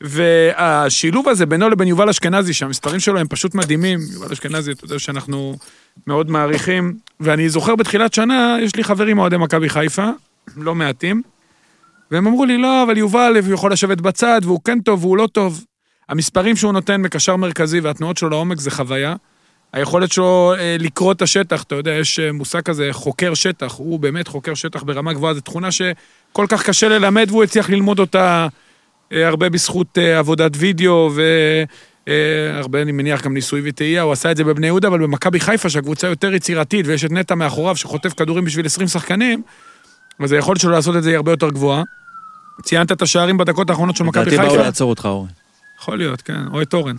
והשילוב 0.00 1.28
הזה 1.28 1.46
בינו 1.46 1.68
לבין 1.68 1.88
יובל 1.88 2.08
אשכנזי, 2.08 2.54
שהמספרים 2.54 3.00
שלו 3.00 3.18
הם 3.18 3.28
פשוט 3.28 3.54
מדהימים. 3.54 3.98
יובל 4.12 4.32
אשכנזי, 4.32 4.72
אתה 4.72 4.84
יודע 4.84 4.98
שאנחנו 4.98 5.56
מאוד 6.06 6.30
מעריכים. 6.30 6.96
ואני 7.20 7.48
זוכר 7.48 7.76
בתחילת 7.76 8.14
שנה, 8.14 8.56
יש 8.62 8.76
לי 8.76 8.84
חברים 8.84 9.18
אוהדי 9.18 9.36
מכבי 9.36 9.68
חיפה, 9.68 10.08
לא 10.56 10.74
מעטים, 10.74 11.22
והם 12.10 12.26
אמרו 12.26 12.44
לי, 12.44 12.58
לא, 12.58 12.82
אבל 12.82 12.98
יובל, 12.98 13.36
הוא 13.46 13.54
יכול 13.54 13.72
לשבת 13.72 14.00
בצד, 14.00 14.40
והוא 14.44 14.60
כן 14.64 14.80
טוב, 14.80 15.04
והוא 15.04 15.16
לא 15.16 15.26
טוב. 15.32 15.64
המספרים 16.08 16.56
שהוא 16.56 16.72
נותן 16.72 17.00
מקשר 17.00 17.36
מרכזי 17.36 17.80
והתנועות 17.80 18.16
שלו 18.16 18.28
לעומק 18.28 18.60
זה 18.60 18.70
חוויה. 18.70 19.14
היכולת 19.72 20.12
שלו 20.12 20.54
אה, 20.58 20.76
לקרוא 20.78 21.12
את 21.12 21.22
השטח, 21.22 21.62
אתה 21.62 21.74
יודע, 21.74 21.90
יש 21.90 22.18
אה, 22.18 22.32
מושג 22.32 22.60
כזה, 22.60 22.88
חוקר 22.92 23.34
שטח, 23.34 23.74
הוא 23.74 24.00
באמת 24.00 24.28
חוקר 24.28 24.54
שטח 24.54 24.82
ברמה 24.82 25.12
גבוהה, 25.12 25.34
זו 25.34 25.40
תכונה 25.40 25.68
שכל 25.70 26.46
כך 26.48 26.62
קשה 26.66 26.88
ללמד 26.88 27.26
והוא 27.30 27.44
הצליח 27.44 27.70
ללמוד 27.70 27.98
אותה 27.98 28.48
הרבה 29.12 29.48
בזכות 29.48 29.98
אה, 29.98 30.18
עבודת 30.18 30.52
וידאו 30.56 31.10
והרבה, 32.06 32.78
אה, 32.78 32.82
אני 32.82 32.92
מניח, 32.92 33.24
גם 33.24 33.34
ניסוי 33.34 33.62
וטעייה, 33.64 34.02
הוא 34.02 34.12
עשה 34.12 34.30
את 34.30 34.36
זה 34.36 34.44
בבני 34.44 34.66
יהודה, 34.66 34.88
אבל 34.88 34.98
במכבי 34.98 35.40
חיפה, 35.40 35.70
שהקבוצה 35.70 36.06
יותר 36.06 36.34
יצירתית 36.34 36.86
ויש 36.86 37.04
את 37.04 37.12
נטע 37.12 37.34
מאחוריו 37.34 37.76
שחוטף 37.76 38.12
כדורים 38.14 38.44
בשביל 38.44 38.66
20 38.66 38.88
שחקנים, 38.88 39.42
אז 40.20 40.32
היכולת 40.32 40.60
שלו 40.60 40.70
לעשות 40.70 40.96
את 40.96 41.02
זה 41.02 41.10
היא 41.10 41.16
הרבה 41.16 41.32
יותר 41.32 41.50
גבוהה. 41.50 41.82
ציינת 42.62 42.92
את 42.92 43.02
השערים 43.02 43.38
בדקות 43.38 43.70
האחרונות 43.70 43.96
של 43.96 44.04
מכבי 44.04 44.24
חיפה. 44.24 44.42
לדעתי 44.42 44.56
באו 44.56 44.64
לעצור 44.64 44.90
אותך, 44.90 45.04
אורן. 45.04 45.28
יכול 45.80 45.98
להיות, 45.98 46.22
כן, 46.22 46.46
או 46.52 46.62
את 46.62 46.74
אורן. 46.74 46.96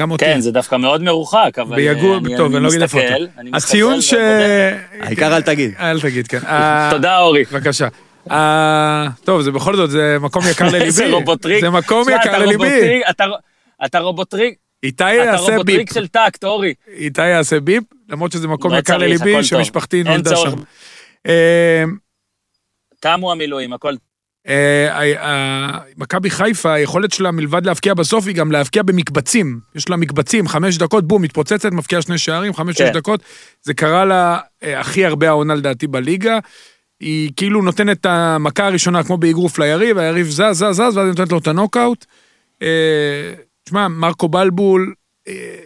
גם 0.00 0.10
אותי. 0.10 0.24
כן, 0.24 0.40
זה 0.40 0.50
דווקא 0.50 0.76
מאוד 0.76 1.02
מרוחק, 1.02 1.58
אבל 1.62 1.76
ביגור, 1.76 2.16
אני, 2.16 2.36
טוב, 2.36 2.46
אני, 2.46 2.56
אני 2.56 2.64
לא 2.64 2.68
אגיד 2.68 2.82
איפה 2.82 2.98
אתה. 2.98 3.14
הציון 3.54 4.00
ש... 4.00 4.14
העיקר 5.00 5.36
אל 5.36 5.42
תגיד. 5.42 5.74
אל 5.78 6.00
תגיד, 6.00 6.26
כן. 6.26 6.40
תודה, 6.90 7.18
אורי. 7.18 7.44
בבקשה. 7.52 7.88
אה, 8.30 9.08
טוב, 9.24 9.42
זה 9.42 9.52
בכל 9.52 9.76
זאת, 9.76 9.90
זה 9.90 10.16
מקום 10.20 10.42
יקר 10.50 10.68
לליבי. 10.72 10.90
זה 10.90 11.06
רובוטריק. 11.10 11.60
זה 11.60 11.70
מקום 11.70 12.06
יקר 12.08 12.38
לליבי. 12.38 13.00
אתה 13.84 13.98
רובוטריק. 13.98 14.54
איתי 14.82 15.14
יעשה 15.14 15.30
ביפ. 15.30 15.46
אתה 15.46 15.52
רובוטריק 15.52 15.92
של 15.92 16.08
טאקט, 16.08 16.44
אורי. 16.44 16.74
איתי 16.88 17.28
יעשה 17.28 17.60
ביפ, 17.60 17.84
למרות 18.08 18.32
שזה 18.32 18.48
מקום 18.48 18.72
לא 18.72 18.76
יקר 18.76 18.98
לליבי, 18.98 19.44
שמשפחתי 19.44 20.02
נולדה 20.02 20.36
שם. 20.36 20.56
אה, 21.26 21.84
תמו 23.00 23.32
המילואים, 23.32 23.72
הכל 23.72 23.94
אה, 24.48 25.78
מכבי 25.96 26.30
חיפה, 26.30 26.72
היכולת 26.72 27.12
שלה 27.12 27.30
מלבד 27.30 27.66
להבקיע 27.66 27.94
בסוף, 27.94 28.26
היא 28.26 28.34
גם 28.34 28.52
להבקיע 28.52 28.82
במקבצים. 28.82 29.60
יש 29.74 29.88
לה 29.88 29.96
מקבצים, 29.96 30.48
חמש 30.48 30.78
דקות, 30.78 31.08
בום, 31.08 31.22
מתפוצצת, 31.22 31.72
מבקיעה 31.72 32.02
שני 32.02 32.18
שערים, 32.18 32.54
חמש, 32.54 32.76
שש 32.76 32.82
כן. 32.82 32.92
דקות. 32.92 33.20
זה 33.62 33.74
קרה 33.74 34.04
לה 34.04 34.38
הכי 34.62 35.04
הרבה 35.04 35.28
העונה 35.28 35.54
לדעתי 35.54 35.86
בליגה. 35.86 36.38
היא 37.00 37.30
כאילו 37.36 37.62
נותנת 37.62 38.00
את 38.00 38.06
המכה 38.06 38.66
הראשונה 38.66 39.04
כמו 39.04 39.16
באגרוף 39.16 39.58
ליריב, 39.58 39.98
היריב 39.98 40.26
זז, 40.26 40.42
זז, 40.52 40.64
זז, 40.72 40.80
ואז 40.80 40.96
היא 40.96 41.04
נותנת 41.04 41.32
לו 41.32 41.38
את 41.38 41.46
הנוקאוט. 41.46 42.04
אה, 42.62 43.34
תשמע, 43.64 43.88
מרקו 43.88 44.28
בלבול 44.28 44.94
אה, 45.28 45.56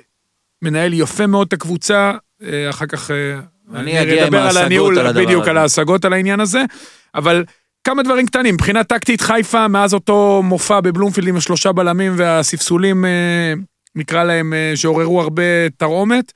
מנהל 0.62 0.95
יפה 0.95 1.27
מאוד 1.27 1.47
את 1.47 1.53
הקבוצה, 1.53 2.12
אה, 2.43 2.71
אחר 2.71 2.87
כך 2.87 3.11
אני 3.75 4.03
אגיע 4.03 4.27
עם 4.27 4.35
ההשגות 4.35 4.97
על 4.97 5.07
הדבר 5.07 5.09
הזה. 5.09 5.27
בדיוק 5.27 5.49
על 5.49 5.57
ההשגות 5.57 6.05
על 6.05 6.12
העניין 6.12 6.41
הזה, 6.41 6.64
אבל 7.14 7.45
כמה 7.85 8.03
דברים 8.03 8.27
קטנים, 8.27 8.55
מבחינה 8.55 8.85
טקטית 8.85 9.21
חיפה, 9.21 9.69
מאז 9.69 9.95
אותו 9.95 10.41
מופע 10.45 10.81
בבלומפילד 10.81 11.29
עם 11.29 11.37
השלושה 11.37 11.73
בלמים 11.73 12.12
והספסולים, 12.17 13.05
אה, 13.05 13.53
נקרא 13.95 14.25
להם, 14.25 14.55
אה, 14.55 14.73
שעוררו 14.75 15.21
הרבה 15.21 15.43
תרעומת 15.77 16.33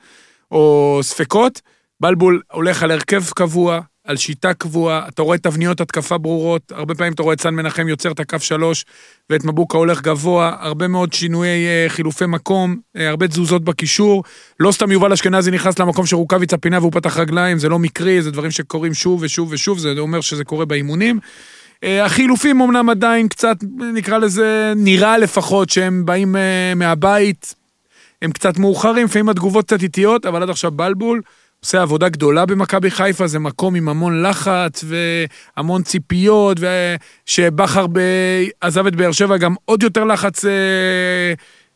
או 0.50 0.98
ספקות, 1.02 1.60
בלבול 2.00 2.40
הולך 2.52 2.82
על 2.82 2.90
הרכב 2.90 3.22
קבוע, 3.30 3.80
על 4.04 4.16
שיטה 4.16 4.54
קבועה, 4.54 5.08
אתה 5.08 5.22
רואה 5.22 5.38
תבניות 5.38 5.80
התקפה 5.80 6.18
ברורות, 6.18 6.72
הרבה 6.72 6.94
פעמים 6.94 7.12
אתה 7.12 7.22
רואה 7.22 7.34
את 7.34 7.40
סן 7.40 7.54
מנחם 7.54 7.88
יוצר 7.88 8.12
את 8.12 8.20
הקו 8.20 8.38
שלוש, 8.40 8.84
ואת 9.30 9.44
מבוקה 9.44 9.78
הולך 9.78 10.02
גבוה, 10.02 10.56
הרבה 10.60 10.88
מאוד 10.88 11.12
שינויי 11.12 11.66
אה, 11.66 11.88
חילופי 11.88 12.26
מקום, 12.26 12.76
אה, 12.96 13.08
הרבה 13.08 13.28
תזוזות 13.28 13.64
בקישור. 13.64 14.24
לא 14.60 14.72
סתם 14.72 14.92
יובל 14.92 15.12
אשכנזי 15.12 15.50
נכנס 15.50 15.78
למקום 15.78 16.06
שרוקאביצה 16.06 16.56
פינה 16.56 16.78
והוא 16.78 16.92
פתח 16.92 17.18
רגליים, 17.18 17.58
זה 17.58 17.68
לא 17.68 17.78
מקרי, 17.78 18.22
זה 18.22 18.30
דברים 18.30 18.50
שקורים 18.50 18.94
שוב 18.94 19.22
ושוב 19.22 19.48
ושוב, 19.52 19.78
זה 19.78 19.94
אומר 19.98 20.20
שזה 20.20 20.44
קורה 20.44 20.64
באימונים. 20.64 21.18
אה, 21.84 22.04
החילופים 22.04 22.60
אמנם 22.60 22.90
עדיין 22.90 23.28
קצת, 23.28 23.56
נקרא 23.94 24.18
לזה, 24.18 24.72
נראה 24.76 25.18
לפחות 25.18 25.70
שהם 25.70 26.04
באים 26.04 26.36
מהבית, 26.76 27.54
הם 28.22 28.32
קצת 28.32 28.58
מאוחרים, 28.58 29.04
לפעמים 29.04 29.28
התגובות 29.28 29.64
קצת 29.64 29.82
איטיות, 29.82 30.26
אבל 30.26 30.42
עד 30.42 30.50
עכשיו 30.50 30.70
בלבול. 30.70 31.20
עושה 31.64 31.82
עבודה 31.82 32.08
גדולה 32.08 32.46
במכבי 32.46 32.90
חיפה, 32.90 33.26
זה 33.26 33.38
מקום 33.38 33.74
עם 33.74 33.88
המון 33.88 34.22
לחץ 34.22 34.84
והמון 34.84 35.82
ציפיות, 35.82 36.60
ושבכר 36.60 37.86
ב... 37.92 37.98
עזב 38.60 38.86
את 38.86 38.96
באר 38.96 39.12
שבע, 39.12 39.36
גם 39.36 39.54
עוד 39.64 39.82
יותר 39.82 40.04
לחץ 40.04 40.44
אה, 40.44 40.50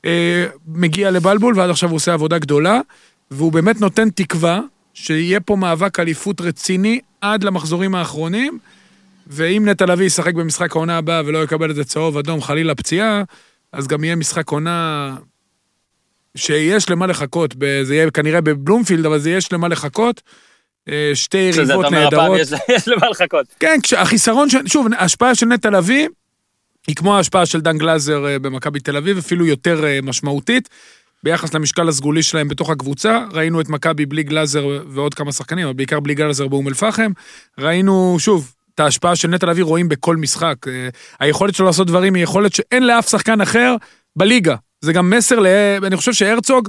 אה, 0.04 0.46
מגיע 0.66 1.10
לבלבול, 1.10 1.58
ועד 1.58 1.70
עכשיו 1.70 1.88
הוא 1.88 1.96
עושה 1.96 2.12
עבודה 2.12 2.38
גדולה, 2.38 2.80
והוא 3.30 3.52
באמת 3.52 3.80
נותן 3.80 4.10
תקווה 4.10 4.60
שיהיה 4.94 5.40
פה 5.40 5.56
מאבק 5.56 6.00
אליפות 6.00 6.40
רציני 6.40 7.00
עד 7.20 7.44
למחזורים 7.44 7.94
האחרונים, 7.94 8.58
ואם 9.26 9.62
נטע 9.68 9.86
לביא 9.86 10.06
ישחק 10.06 10.34
במשחק 10.34 10.76
העונה 10.76 10.98
הבאה 10.98 11.22
ולא 11.26 11.42
יקבל 11.44 11.70
את 11.70 11.76
זה 11.76 11.84
צהוב 11.84 12.18
אדום, 12.18 12.42
חלילה 12.42 12.74
פציעה, 12.74 13.22
אז 13.72 13.86
גם 13.86 14.04
יהיה 14.04 14.16
משחק 14.16 14.50
עונה 14.50 15.16
שיש 16.36 16.90
למה 16.90 17.06
לחכות, 17.06 17.54
זה 17.82 17.94
יהיה 17.94 18.10
כנראה 18.10 18.40
בבלומפילד, 18.40 19.06
אבל 19.06 19.18
זה 19.18 19.30
יש 19.30 19.52
למה 19.52 19.68
לחכות. 19.68 20.22
אה, 20.88 21.10
שתי 21.14 21.38
יריבות 21.38 21.90
נהדרות. 21.90 22.40
יש 22.76 22.88
למה 22.88 23.08
לחכות. 23.08 23.46
כן, 23.60 23.78
החיסרון, 23.96 24.48
שוב, 24.66 24.86
ההשפעה 24.98 25.34
של 25.34 25.46
נטע 25.46 25.70
לביא, 25.70 26.08
היא 26.86 26.96
כמו 26.96 27.16
ההשפעה 27.16 27.46
של 27.46 27.60
דן 27.60 27.78
גלאזר 27.78 28.26
אה, 28.26 28.38
במכבי 28.38 28.80
תל 28.80 28.96
אביב, 28.96 29.18
אפילו 29.18 29.46
יותר 29.46 29.84
אה, 29.84 29.98
משמעותית. 30.02 30.68
ביחס 31.24 31.54
למשקל 31.54 31.88
הסגולי 31.88 32.22
שלהם 32.22 32.48
בתוך 32.48 32.70
הקבוצה, 32.70 33.24
ראינו 33.32 33.60
את 33.60 33.68
מכבי 33.68 34.06
בלי 34.06 34.22
גלאזר 34.22 34.66
ועוד 34.88 35.14
כמה 35.14 35.32
שחקנים, 35.32 35.66
אבל 35.66 35.74
בעיקר 35.74 36.00
בלי 36.00 36.14
גלאזר 36.14 36.48
באום 36.48 36.68
אל-פחם. 36.68 37.12
ראינו, 37.58 38.16
שוב, 38.18 38.52
את 38.74 38.80
ההשפעה 38.80 39.16
של 39.16 39.28
נטע 39.28 39.46
לביא 39.46 39.64
רואים 39.64 39.88
בכל 39.88 40.16
משחק. 40.16 40.56
היכולת 41.20 41.54
שלו 41.54 41.66
לעשות 41.66 41.86
דברים 41.86 42.14
היא 42.14 42.22
יכולת 42.22 42.54
שאין 42.54 42.86
לאף 42.86 43.10
שחקן 43.10 43.40
אחר 43.40 43.76
בליגה. 44.16 44.54
זה 44.86 44.92
גם 44.92 45.10
מסר, 45.10 45.40
ל... 45.40 45.46
אני 45.82 45.96
חושב 45.96 46.12
שהרצוג 46.12 46.68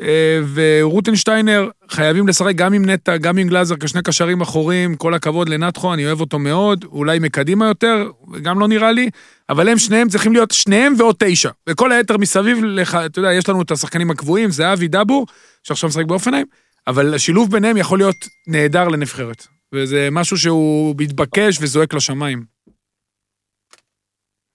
אה, 0.00 0.40
ורוטנשטיינר 0.54 1.68
חייבים 1.90 2.28
לשחק 2.28 2.54
גם 2.54 2.72
עם 2.72 2.90
נטע, 2.90 3.16
גם 3.16 3.38
עם 3.38 3.48
גלאזר 3.48 3.76
כשני 3.76 4.02
קשרים 4.02 4.40
אחוריים, 4.40 4.96
כל 4.96 5.14
הכבוד 5.14 5.48
לנתחו, 5.48 5.94
אני 5.94 6.06
אוהב 6.06 6.20
אותו 6.20 6.38
מאוד, 6.38 6.84
אולי 6.84 7.18
מקדימה 7.18 7.66
יותר, 7.66 8.10
גם 8.42 8.60
לא 8.60 8.68
נראה 8.68 8.92
לי, 8.92 9.10
אבל 9.48 9.68
הם 9.68 9.78
שניהם 9.78 10.08
צריכים 10.08 10.32
להיות 10.32 10.50
שניהם 10.50 10.94
ועוד 10.98 11.16
תשע. 11.18 11.50
וכל 11.68 11.92
היתר 11.92 12.16
מסביב, 12.16 12.64
לך, 12.64 12.98
אתה 13.06 13.18
יודע, 13.18 13.32
יש 13.32 13.48
לנו 13.48 13.62
את 13.62 13.70
השחקנים 13.70 14.10
הקבועים, 14.10 14.50
זה 14.50 14.72
אבי 14.72 14.88
דאבור, 14.88 15.26
שעכשיו 15.62 15.88
משחק 15.88 16.04
באופניים, 16.04 16.46
אבל 16.86 17.14
השילוב 17.14 17.50
ביניהם 17.50 17.76
יכול 17.76 17.98
להיות 17.98 18.16
נהדר 18.46 18.88
לנבחרת. 18.88 19.46
וזה 19.74 20.08
משהו 20.12 20.38
שהוא 20.38 20.94
מתבקש 20.98 21.58
וזועק 21.60 21.94
לשמיים. 21.94 22.44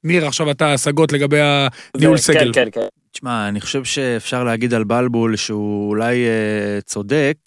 ניר, 0.03 0.27
עכשיו 0.27 0.51
אתה 0.51 0.73
השגות 0.73 1.11
לגבי 1.11 1.39
הניהול 1.41 2.17
כן, 2.17 2.21
סגל. 2.21 2.53
כן, 2.53 2.63
כן, 2.65 2.69
כן. 2.71 2.87
תשמע, 3.11 3.47
אני 3.47 3.61
חושב 3.61 3.83
שאפשר 3.83 4.43
להגיד 4.43 4.73
על 4.73 4.83
בלבול 4.83 5.35
שהוא 5.35 5.89
אולי 5.89 6.25
אה, 6.25 6.81
צודק, 6.81 7.37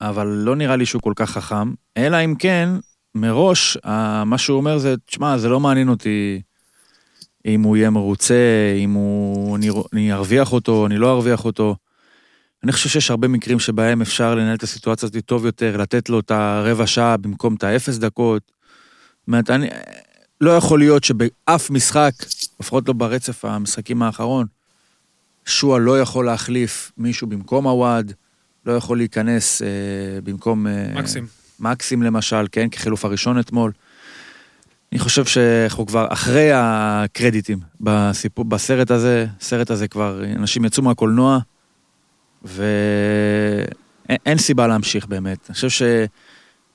אבל 0.00 0.26
לא 0.26 0.56
נראה 0.56 0.76
לי 0.76 0.86
שהוא 0.86 1.02
כל 1.02 1.12
כך 1.16 1.30
חכם, 1.30 1.72
אלא 1.96 2.24
אם 2.24 2.34
כן, 2.38 2.68
מראש, 3.14 3.76
אה, 3.86 4.24
מה 4.24 4.38
שהוא 4.38 4.56
אומר 4.56 4.78
זה, 4.78 4.94
תשמע, 5.06 5.38
זה 5.38 5.48
לא 5.48 5.60
מעניין 5.60 5.88
אותי 5.88 6.40
אם 7.46 7.62
הוא 7.62 7.76
יהיה 7.76 7.90
מרוצה, 7.90 8.34
אם 8.78 8.92
הוא, 8.92 9.56
אני, 9.56 9.70
אני 9.92 10.12
ארוויח 10.12 10.52
אותו, 10.52 10.86
אני 10.86 10.98
לא 10.98 11.10
ארוויח 11.10 11.44
אותו. 11.44 11.76
אני 12.64 12.72
חושב 12.72 12.88
שיש 12.88 13.10
הרבה 13.10 13.28
מקרים 13.28 13.60
שבהם 13.60 14.00
אפשר 14.00 14.34
לנהל 14.34 14.54
את 14.54 14.62
הסיטואציה 14.62 15.08
הזאת 15.08 15.24
טוב 15.26 15.46
יותר, 15.46 15.76
לתת 15.76 16.08
לו 16.08 16.20
את 16.20 16.30
הרבע 16.30 16.86
שעה 16.86 17.16
במקום 17.16 17.54
את 17.54 17.64
האפס 17.64 17.98
דקות. 17.98 18.42
זאת 19.20 19.26
אומרת, 19.26 19.50
אני, 19.50 19.68
לא 20.40 20.50
יכול 20.50 20.78
להיות 20.78 21.04
שבאף 21.04 21.70
משחק, 21.70 22.12
לפחות 22.60 22.88
לא 22.88 22.94
ברצף 22.94 23.44
המשחקים 23.44 24.02
האחרון, 24.02 24.46
שועה 25.44 25.78
לא 25.78 26.00
יכול 26.00 26.26
להחליף 26.26 26.92
מישהו 26.98 27.26
במקום 27.26 27.66
הוואד, 27.66 28.12
לא 28.66 28.72
יכול 28.72 28.96
להיכנס 28.96 29.62
אה, 29.62 29.68
במקום... 30.24 30.66
אה, 30.66 30.92
מקסים. 30.94 31.26
מקסים 31.60 32.02
למשל, 32.02 32.46
כן, 32.52 32.68
כחילוף 32.68 33.04
הראשון 33.04 33.40
אתמול. 33.40 33.72
אני 34.92 34.98
חושב 34.98 35.24
שאנחנו 35.24 35.86
כבר 35.86 36.06
אחרי 36.10 36.50
הקרדיטים 36.54 37.58
בסיפור, 37.80 38.44
בסרט 38.44 38.90
הזה, 38.90 39.26
הסרט 39.40 39.70
הזה 39.70 39.88
כבר, 39.88 40.24
אנשים 40.36 40.64
יצאו 40.64 40.82
מהקולנוע, 40.82 41.38
ואין 42.44 44.38
סיבה 44.38 44.66
להמשיך 44.66 45.06
באמת. 45.06 45.38
אני 45.48 45.54
חושב. 45.54 46.04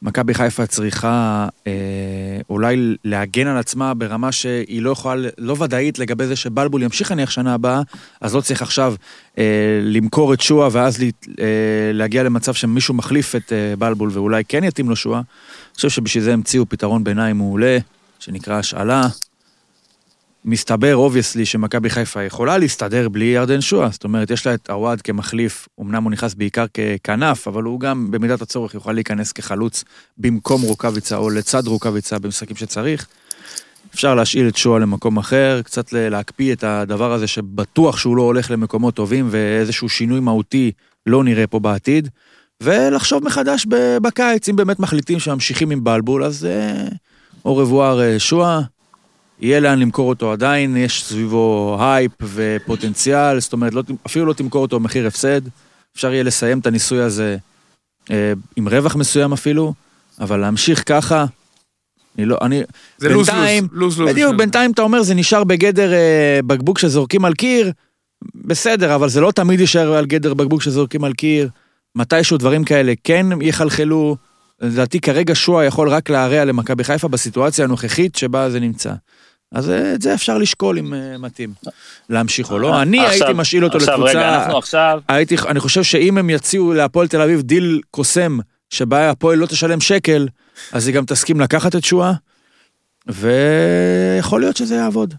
מכבי 0.05 0.33
חיפה 0.33 0.65
צריכה 0.65 1.47
אה, 1.67 1.71
אולי 2.49 2.95
להגן 3.03 3.47
על 3.47 3.57
עצמה 3.57 3.93
ברמה 3.93 4.31
שהיא 4.31 4.81
לא 4.81 4.89
יכולה, 4.89 5.29
לא 5.37 5.55
ודאית 5.59 5.99
לגבי 5.99 6.27
זה 6.27 6.35
שבלבול 6.35 6.83
ימשיך 6.83 7.11
נניח 7.11 7.29
שנה 7.29 7.53
הבאה, 7.53 7.81
אז 8.21 8.35
לא 8.35 8.41
צריך 8.41 8.61
עכשיו 8.61 8.95
אה, 9.37 9.79
למכור 9.83 10.33
את 10.33 10.41
שואה 10.41 10.67
ואז 10.71 11.01
לה, 11.01 11.09
אה, 11.39 11.45
להגיע 11.93 12.23
למצב 12.23 12.53
שמישהו 12.53 12.93
מחליף 12.93 13.35
את 13.35 13.53
אה, 13.53 13.75
בלבול 13.75 14.09
ואולי 14.13 14.43
כן 14.47 14.63
יתאים 14.63 14.89
לו 14.89 14.95
שואה. 14.95 15.17
אני 15.19 15.75
חושב 15.75 15.89
שבשביל 15.89 16.23
זה 16.23 16.33
המציאו 16.33 16.69
פתרון 16.69 17.03
ביניים 17.03 17.37
מעולה, 17.37 17.77
שנקרא 18.19 18.59
השאלה. 18.59 19.07
מסתבר, 20.47 20.95
obviously, 20.95 21.45
שמכבי 21.45 21.89
חיפה 21.89 22.23
יכולה 22.23 22.57
להסתדר 22.57 23.09
בלי 23.09 23.25
ירדן 23.25 23.61
שועה. 23.61 23.89
זאת 23.91 24.03
אומרת, 24.03 24.31
יש 24.31 24.47
לה 24.47 24.53
את 24.53 24.69
עווד 24.69 25.01
כמחליף, 25.01 25.67
אמנם 25.81 26.03
הוא 26.03 26.11
נכנס 26.11 26.33
בעיקר 26.33 26.65
ככנף, 26.67 27.47
אבל 27.47 27.63
הוא 27.63 27.79
גם 27.79 28.11
במידת 28.11 28.41
הצורך 28.41 28.73
יוכל 28.73 28.91
להיכנס 28.91 29.31
כחלוץ 29.31 29.83
במקום 30.17 30.61
רוקאביצה 30.61 31.17
או 31.17 31.29
לצד 31.29 31.67
רוקאביצה 31.67 32.19
במשחקים 32.19 32.55
שצריך. 32.55 33.07
אפשר 33.93 34.15
להשאיל 34.15 34.47
את 34.47 34.55
שועה 34.55 34.79
למקום 34.79 35.17
אחר, 35.17 35.61
קצת 35.63 35.93
להקפיא 35.93 36.53
את 36.53 36.63
הדבר 36.63 37.13
הזה 37.13 37.27
שבטוח 37.27 37.97
שהוא 37.97 38.17
לא 38.17 38.21
הולך 38.21 38.51
למקומות 38.51 38.93
טובים 38.93 39.27
ואיזשהו 39.31 39.89
שינוי 39.89 40.19
מהותי 40.19 40.71
לא 41.05 41.23
נראה 41.23 41.47
פה 41.47 41.59
בעתיד, 41.59 42.09
ולחשוב 42.63 43.23
מחדש 43.23 43.65
בקיץ, 44.01 44.49
אם 44.49 44.55
באמת 44.55 44.79
מחליטים 44.79 45.19
שממשיכים 45.19 45.71
עם 45.71 45.83
בלבול, 45.83 46.23
אז 46.23 46.47
au 47.45 47.57
revoir 47.57 48.17
שועה. 48.17 48.61
יהיה 49.39 49.59
לאן 49.59 49.79
למכור 49.79 50.09
אותו 50.09 50.31
עדיין, 50.31 50.77
יש 50.77 51.03
סביבו 51.03 51.77
הייפ 51.79 52.11
ופוטנציאל, 52.21 53.39
זאת 53.39 53.53
אומרת, 53.53 53.73
לא, 53.73 53.83
אפילו 54.05 54.25
לא 54.25 54.33
תמכור 54.33 54.61
אותו 54.61 54.79
במחיר 54.79 55.07
הפסד, 55.07 55.41
אפשר 55.95 56.13
יהיה 56.13 56.23
לסיים 56.23 56.59
את 56.59 56.67
הניסוי 56.67 57.01
הזה 57.01 57.37
אה, 58.11 58.33
עם 58.55 58.67
רווח 58.67 58.95
מסוים 58.95 59.33
אפילו, 59.33 59.73
אבל 60.19 60.39
להמשיך 60.39 60.83
ככה, 60.85 61.25
אני 62.17 62.25
לא, 62.25 62.37
אני, 62.41 62.61
זה 62.97 63.09
בינתיים, 63.09 63.67
lose 63.71 63.99
lose, 63.99 64.09
בדיוק, 64.09 64.35
בינתיים 64.35 64.71
אתה 64.71 64.81
אומר 64.81 65.03
זה 65.03 65.13
נשאר 65.15 65.43
בגדר 65.43 65.93
אה, 65.93 66.39
בקבוק 66.45 66.79
שזורקים 66.79 67.25
על 67.25 67.33
קיר, 67.33 67.71
בסדר, 68.35 68.95
אבל 68.95 69.09
זה 69.09 69.21
לא 69.21 69.31
תמיד 69.31 69.59
יישאר 69.59 69.93
על 69.93 70.05
גדר 70.05 70.33
בקבוק 70.33 70.61
שזורקים 70.61 71.03
על 71.03 71.13
קיר, 71.13 71.49
מתישהו 71.95 72.37
דברים 72.37 72.63
כאלה 72.63 72.93
כן 73.03 73.25
יחלחלו, 73.41 74.17
לדעתי 74.61 74.99
כרגע 74.99 75.33
שואה 75.35 75.65
יכול 75.65 75.89
רק 75.89 76.09
להרע 76.09 76.45
למכבי 76.45 76.83
חיפה 76.83 77.07
בסיטואציה 77.07 77.65
הנוכחית 77.65 78.15
שבה 78.15 78.49
זה 78.49 78.59
נמצא. 78.59 78.93
אז 79.51 79.69
אה, 79.69 79.93
את 79.93 80.01
זה 80.01 80.13
אפשר 80.13 80.37
לשקול 80.37 80.77
אם 80.77 80.93
אה, 80.93 81.17
מתאים, 81.17 81.53
להמשיך 82.09 82.51
או 82.51 82.59
לא. 82.59 82.81
אני 82.81 83.07
הייתי 83.07 83.33
משאיל 83.35 83.65
אותו 83.65 83.77
לקבוצה... 83.77 83.93
עכשיו, 83.93 84.05
רגע, 84.05 84.35
אנחנו 84.35 84.57
עכשיו... 84.57 85.01
הייתי, 85.07 85.35
אני 85.47 85.59
חושב 85.59 85.83
שאם 85.83 86.17
הם 86.17 86.29
יציעו 86.29 86.73
להפועל 86.73 87.07
תל 87.07 87.21
אביב 87.21 87.41
דיל 87.41 87.81
קוסם, 87.91 88.37
שבה 88.69 89.09
הפועל 89.09 89.37
לא 89.37 89.45
תשלם 89.45 89.81
שקל, 89.81 90.27
אז 90.71 90.87
היא 90.87 90.95
גם 90.95 91.05
תסכים 91.05 91.39
לקחת 91.39 91.75
את 91.75 91.83
שואה, 91.83 92.13
ויכול 93.07 94.41
להיות 94.41 94.57
שזה 94.57 94.75
יעבוד. 94.75 95.13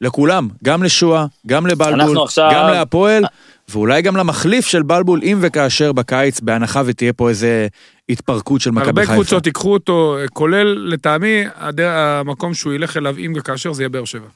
לכולם, 0.00 0.48
גם 0.64 0.82
לשואה, 0.82 1.26
גם 1.46 1.66
לבלבול, 1.66 2.18
עכשיו... 2.22 2.50
גם 2.54 2.70
להפועל, 2.70 3.24
ואולי 3.68 4.02
גם 4.02 4.16
למחליף 4.16 4.66
של 4.66 4.82
בלבול, 4.82 5.20
אם 5.22 5.38
וכאשר 5.40 5.92
בקיץ, 5.92 6.40
בהנחה 6.40 6.82
ותהיה 6.86 7.12
פה 7.12 7.28
איזה 7.28 7.66
התפרקות 8.08 8.60
של 8.60 8.70
מכבי 8.70 8.86
חיפה. 8.86 9.00
הרבה 9.00 9.14
קבוצות 9.14 9.46
ייקחו 9.46 9.72
אותו, 9.72 10.16
כולל, 10.32 10.92
לטעמי, 10.92 11.44
המקום 11.78 12.54
שהוא 12.54 12.72
ילך 12.72 12.96
אליו, 12.96 13.16
אם 13.18 13.32
וכאשר, 13.36 13.72
זה 13.72 13.82
יהיה 13.82 13.88
באר 13.88 14.04
שבע. 14.04 14.28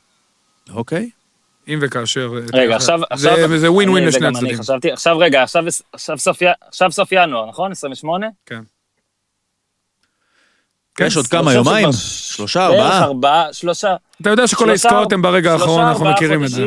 אוקיי. 0.72 1.10
אם 1.68 1.78
וכאשר. 1.82 2.32
רגע, 2.52 2.76
עכשיו... 2.76 3.00
עכשיו 3.10 3.36
וזה 3.50 3.70
ווין 3.70 3.88
ווין 3.88 4.04
לשני 4.04 4.26
הצדדים. 4.26 4.92
עכשיו 4.92 5.18
רגע, 5.18 5.42
עכשיו 5.42 6.92
סוף 6.92 7.12
ינואר, 7.12 7.46
נכון? 7.46 7.72
28? 7.72 8.26
כן. 8.46 8.60
כן, 10.94 11.06
יש 11.06 11.16
עוד 11.16 11.26
כמה 11.26 11.52
יומיים? 11.54 11.88
שלושה, 11.92 12.66
ארבעה? 12.66 12.90
בערך 12.90 13.02
ארבעה, 13.02 13.52
שלושה. 13.52 13.96
אתה 14.20 14.30
יודע 14.30 14.46
שכל 14.46 14.70
העסקאות 14.70 15.12
הן 15.12 15.22
ברגע 15.22 15.52
האחרון, 15.52 15.80
אנחנו 15.84 16.10
מכירים 16.10 16.44
את 16.44 16.48
זה. 16.48 16.66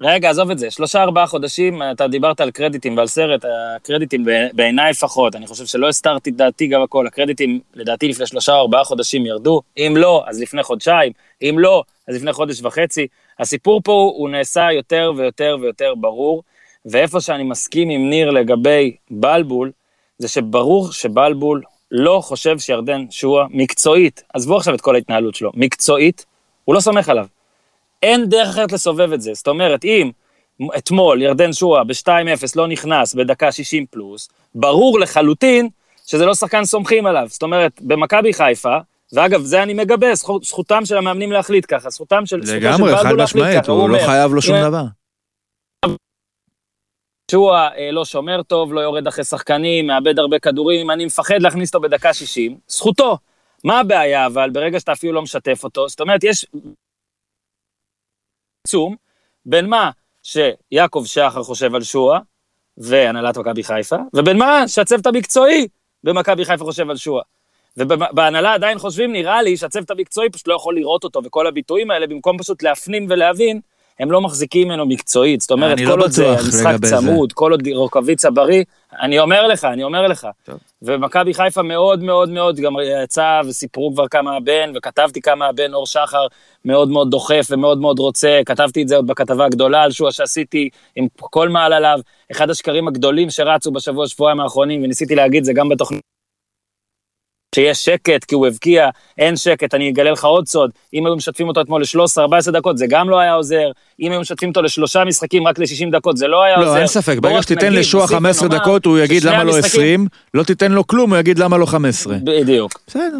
רגע, 0.00 0.30
עזוב 0.30 0.50
את 0.50 0.58
זה. 0.58 0.70
שלושה, 0.70 1.02
ארבעה 1.02 1.26
חודשים, 1.26 1.82
אתה 1.82 2.08
דיברת 2.08 2.40
על 2.40 2.50
קרדיטים 2.50 2.96
ועל 2.96 3.06
סרט, 3.06 3.44
הקרדיטים 3.76 4.24
בעיניי 4.52 4.90
לפחות, 4.90 5.36
אני 5.36 5.46
חושב 5.46 5.66
שלא 5.66 5.88
הסתרתי 5.88 6.30
את 6.30 6.36
דעתי 6.36 6.66
גם 6.66 6.82
הכל, 6.82 7.06
הקרדיטים 7.06 7.60
לדעתי 7.74 8.08
לפני 8.08 8.26
שלושה 8.26 8.52
ארבעה 8.52 8.84
חודשים 8.84 9.26
ירדו, 9.26 9.60
אם 9.78 9.94
לא, 9.96 10.24
אז 10.26 10.40
לפני 10.40 10.62
חודשיים, 10.62 11.12
אם 11.42 11.56
לא, 11.58 11.82
אז 12.08 12.16
לפני 12.16 12.32
חודש 12.32 12.62
וחצי. 12.62 13.06
הסיפור 13.38 13.80
פה 13.84 14.12
הוא 14.16 14.28
נעשה 14.28 14.72
יותר 14.72 15.12
ויותר 15.16 15.56
ויותר 15.60 15.94
ברור, 15.94 16.42
ואיפה 16.86 17.20
שאני 17.20 17.42
מסכים 17.42 17.90
עם 17.90 18.10
ניר 18.10 18.30
לגבי 18.30 18.96
בלבול, 19.10 19.72
זה 20.18 20.28
שברור 20.28 20.92
שבלבול 20.92 21.62
לא 21.90 22.20
חושב 22.22 22.58
שירדן 22.58 23.04
שועה 23.10 23.46
מקצועית, 23.50 24.22
עזבו 24.34 24.56
עכשיו 24.56 24.74
את 24.74 24.80
כל 24.80 24.94
ההתנהלות 24.94 25.34
שלו, 25.34 25.50
מקצועית, 25.54 26.26
הוא 26.64 26.74
לא 26.74 26.80
סומך 26.80 27.08
עליו. 27.08 27.26
אין 28.04 28.28
דרך 28.28 28.48
אחרת 28.48 28.72
לסובב 28.72 29.12
את 29.12 29.20
זה. 29.20 29.34
זאת 29.34 29.48
אומרת, 29.48 29.84
אם 29.84 30.10
אתמול 30.78 31.22
ירדן 31.22 31.52
שועה 31.52 31.84
ב-2-0 31.84 32.08
לא 32.56 32.66
נכנס 32.66 33.14
בדקה 33.14 33.52
60 33.52 33.86
פלוס, 33.90 34.28
ברור 34.54 35.00
לחלוטין 35.00 35.68
שזה 36.06 36.26
לא 36.26 36.34
שחקן 36.34 36.64
סומכים 36.64 37.06
עליו. 37.06 37.26
זאת 37.28 37.42
אומרת, 37.42 37.80
במכבי 37.80 38.32
חיפה, 38.32 38.76
ואגב, 39.12 39.40
זה 39.40 39.62
אני 39.62 39.74
מגבה, 39.74 40.14
זכות, 40.14 40.44
זכותם 40.44 40.84
של 40.84 40.96
המאמנים 40.96 41.32
להחליט 41.32 41.66
ככה, 41.68 41.90
זכותם 41.90 42.26
של... 42.26 42.40
לגמרי, 42.56 42.96
חד 42.96 43.12
משמעית, 43.12 43.68
הוא, 43.68 43.80
הוא 43.80 43.90
לא 43.90 43.98
חייב 43.98 44.32
לו 44.34 44.42
שום 44.42 44.56
דבר. 44.62 44.84
שועה 47.30 47.68
אה, 47.76 47.90
לא 47.90 48.04
שומר 48.04 48.42
טוב, 48.42 48.72
לא 48.72 48.80
יורד 48.80 49.06
אחרי 49.06 49.24
שחקנים, 49.24 49.86
מאבד 49.86 50.18
הרבה 50.18 50.38
כדורים, 50.38 50.90
אני 50.90 51.04
מפחד 51.04 51.42
להכניס 51.42 51.74
אותו 51.74 51.80
בדקה 51.80 52.14
60, 52.14 52.56
זכותו. 52.68 53.18
מה 53.64 53.80
הבעיה 53.80 54.26
אבל, 54.26 54.50
ברגע 54.50 54.80
שאתה 54.80 54.92
אפילו 54.92 55.12
לא 55.12 55.22
משתף 55.22 55.64
אותו, 55.64 55.88
זאת 55.88 56.00
אומרת, 56.00 56.24
יש 56.24 56.46
עצום 58.66 58.96
בין 59.46 59.66
מה 59.66 59.90
שיעקב 60.22 61.02
שחר 61.06 61.42
חושב 61.42 61.74
על 61.74 61.82
שועה 61.82 62.20
והנהלת 62.78 63.38
מכבי 63.38 63.62
חיפה, 63.62 63.96
ובין 64.14 64.38
מה 64.38 64.68
שהצוות 64.68 65.06
המקצועי 65.06 65.68
במכבי 66.04 66.44
חיפה 66.44 66.64
חושב 66.64 66.90
על 66.90 66.96
שועה. 66.96 67.22
ובהנהלה 67.76 68.54
עדיין 68.54 68.78
חושבים, 68.78 69.12
נראה 69.12 69.42
לי 69.42 69.56
שהצוות 69.56 69.90
המקצועי 69.90 70.30
פשוט 70.30 70.48
לא 70.48 70.54
יכול 70.54 70.76
לראות 70.76 71.04
אותו, 71.04 71.20
וכל 71.24 71.46
הביטויים 71.46 71.90
האלה, 71.90 72.06
במקום 72.06 72.38
פשוט 72.38 72.62
להפנים 72.62 73.06
ולהבין, 73.08 73.60
הם 74.00 74.10
לא 74.10 74.20
מחזיקים 74.20 74.68
ממנו 74.68 74.86
מקצועית. 74.86 75.40
זאת 75.40 75.50
אומרת, 75.50 75.78
כל 75.78 75.84
לא 75.84 76.04
עוד 76.04 76.10
זה 76.10 76.36
משחק 76.48 76.76
צמוד, 76.84 77.30
זה. 77.30 77.34
כל 77.34 77.50
עוד 77.50 77.68
רוקאביצה 77.74 78.30
בריא, 78.30 78.64
אני 79.00 79.18
אומר 79.18 79.46
לך, 79.46 79.64
אני 79.64 79.84
אומר 79.84 80.06
לך. 80.06 80.28
טוב. 80.44 80.58
ומכבי 80.82 81.34
חיפה 81.34 81.62
מאוד 81.62 82.02
מאוד 82.02 82.28
מאוד 82.28 82.56
גם 82.56 82.72
יצא 83.04 83.40
וסיפרו 83.46 83.92
כבר 83.94 84.08
כמה 84.08 84.36
הבן, 84.36 84.72
וכתבתי 84.74 85.20
כמה 85.20 85.46
הבן 85.46 85.74
אור 85.74 85.86
שחר 85.86 86.26
מאוד 86.64 86.88
מאוד 86.88 87.10
דוחף 87.10 87.46
ומאוד 87.50 87.78
מאוד 87.78 87.98
רוצה, 87.98 88.40
כתבתי 88.46 88.82
את 88.82 88.88
זה 88.88 88.96
עוד 88.96 89.06
בכתבה 89.06 89.44
הגדולה 89.44 89.82
על 89.82 89.90
שואה 89.90 90.12
שעשיתי 90.12 90.68
עם 90.96 91.06
כל 91.16 91.48
מעל 91.48 91.72
עליו, 91.72 91.98
אחד 92.32 92.50
השקרים 92.50 92.88
הגדולים 92.88 93.30
שרצו 93.30 93.70
בשבוע, 93.70 94.08
שבועיים 94.08 94.40
האחרונים, 94.40 94.82
וניסיתי 94.84 95.14
להגיד 95.14 95.44
זה 95.44 95.52
גם 95.52 95.68
בתוכנית. 95.68 96.13
שיש 97.54 97.84
שקט 97.84 98.24
כי 98.24 98.34
הוא 98.34 98.46
הבקיע, 98.46 98.88
אין 99.18 99.36
שקט, 99.36 99.74
אני 99.74 99.90
אגלה 99.90 100.10
לך 100.10 100.24
עוד 100.24 100.46
סוד, 100.46 100.70
אם 100.94 101.06
היו 101.06 101.16
משתפים 101.16 101.48
אותו 101.48 101.60
אתמול 101.60 101.82
ל-13-14 101.82 102.50
דקות, 102.50 102.78
זה 102.78 102.86
גם 102.88 103.10
לא 103.10 103.18
היה 103.18 103.34
עוזר, 103.34 103.70
אם 104.00 104.12
היו 104.12 104.20
משתפים 104.20 104.48
אותו 104.48 104.62
לשלושה 104.62 105.04
משחקים 105.04 105.46
רק 105.46 105.58
ל-60 105.58 105.90
דקות, 105.92 106.16
זה 106.16 106.26
לא 106.26 106.42
היה 106.42 106.56
לא, 106.56 106.62
עוזר. 106.62 106.74
לא, 106.74 106.78
אין 106.78 106.86
ספק, 106.86 107.18
ברגע 107.20 107.42
שתיתן 107.42 107.72
לשועה 107.72 108.06
15 108.06 108.48
דקות, 108.48 108.86
הוא 108.86 108.98
יגיד 108.98 109.24
למה 109.24 109.44
לא 109.44 109.58
20, 109.58 110.06
לא 110.34 110.42
תיתן 110.42 110.72
לו 110.72 110.86
כלום, 110.86 111.10
הוא 111.10 111.18
יגיד 111.20 111.38
למה 111.38 111.58
לא 111.58 111.66
15. 111.66 112.16
בדיוק. 112.24 112.80
בסדר, 112.86 113.18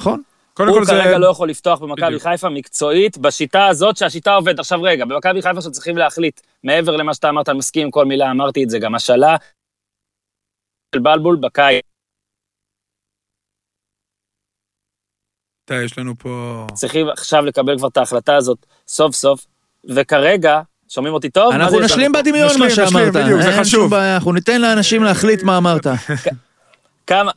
נכון. 0.00 0.22
הוא 0.58 0.66
כרגע 0.66 0.84
זה... 0.84 1.18
לא 1.18 1.26
יכול 1.26 1.48
לפתוח 1.48 1.78
במכבי 1.78 2.20
חיפה 2.20 2.48
מקצועית, 2.48 3.18
בשיטה 3.18 3.66
הזאת 3.66 3.96
שהשיטה 3.96 4.34
עובדת. 4.34 4.58
עכשיו 4.58 4.82
רגע, 4.82 5.04
במכבי 5.04 5.42
חיפה 5.42 5.60
שצריכים 5.60 5.96
להחליט, 5.96 6.40
מעבר 6.64 6.96
למה 6.96 7.14
שאתה 7.14 7.28
אמרת, 7.28 7.48
אני 7.48 7.58
מסכים 7.58 7.82
עם 7.82 7.90
כל 7.90 8.04
מילה, 8.04 8.30
אמרתי 8.30 8.64
את 8.64 8.70
זה, 8.70 8.78
גם 8.78 8.94
השאלה 8.94 9.36
של 10.94 11.00
בלבול 11.00 11.36
בקיץ. 11.36 11.91
אתה, 15.74 15.82
יש 15.82 15.98
לנו 15.98 16.14
פה... 16.18 16.66
צריכים 16.74 17.08
עכשיו 17.08 17.44
לקבל 17.44 17.78
כבר 17.78 17.88
את 17.88 17.96
ההחלטה 17.96 18.36
הזאת 18.36 18.66
סוף 18.88 19.14
סוף, 19.14 19.46
וכרגע, 19.88 20.60
שומעים 20.88 21.14
אותי 21.14 21.30
טוב? 21.30 21.52
אנחנו 21.52 21.80
נשלים 21.80 22.12
בדמיון 22.12 22.50
מה 22.58 22.70
שאמרת. 22.70 23.12
בדיוק, 23.12 23.40
זה 23.40 23.52
חשוב. 23.60 23.94
אנחנו 23.94 24.32
ניתן 24.32 24.60
לאנשים 24.60 25.02
להחליט 25.02 25.42
מה 25.42 25.56
אמרת. 25.58 25.86
כמה... 27.06 27.30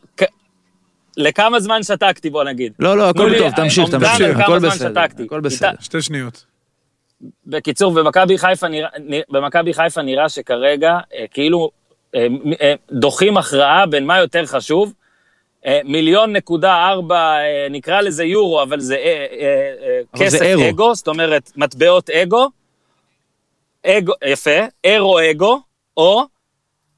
לכמה 1.18 1.60
זמן 1.60 1.84
שתקתי, 1.84 2.30
בוא 2.30 2.44
נגיד. 2.44 2.74
לא, 2.80 2.98
לא, 2.98 3.10
הכל 3.10 3.32
טוב, 3.38 3.52
תמשיך, 3.56 3.90
תמשיך, 3.90 4.40
הכל 4.40 4.60
בסדר. 4.60 5.02
הכל 5.26 5.40
בסדר. 5.40 5.70
שתי 5.80 6.02
שניות. 6.02 6.46
בקיצור, 7.46 7.94
במכבי 7.94 8.38
חיפה 8.38 8.68
נראה, 8.68 8.90
במכבי 9.30 9.74
חיפה 9.74 10.02
נראה 10.02 10.30
שכרגע, 10.30 10.98
אה, 11.14 11.26
כאילו, 11.32 11.70
אה, 12.16 12.28
אה, 12.62 12.74
דוחים 12.92 13.38
הכרעה 13.38 13.86
בין 13.86 14.06
מה 14.06 14.20
יותר 14.20 14.46
חשוב, 14.46 14.94
מיליון 15.84 16.36
נקודה 16.36 16.88
ארבע, 16.88 17.16
אה, 17.16 17.68
נקרא 17.70 18.02
לזה 18.02 18.24
יורו, 18.24 18.64
אבל 18.64 18.80
זה 18.80 18.96
אה, 18.96 20.00
כסף 20.20 20.42
אגו, 20.70 20.96
זאת 20.96 21.08
אומרת, 21.08 21.52
מטבעות 21.56 22.10
אגו, 22.10 22.50
אגו, 23.86 24.14
יפה, 24.26 24.60
אירו 24.84 25.20
אגו, 25.32 25.62
או 25.98 26.24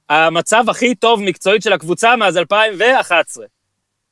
המצב 0.10 0.70
הכי 0.70 0.96
טוב 0.96 1.22
מקצועית 1.22 1.62
של 1.62 1.74
הקבוצה 1.74 2.16
מאז 2.16 2.38
2011. 2.38 3.46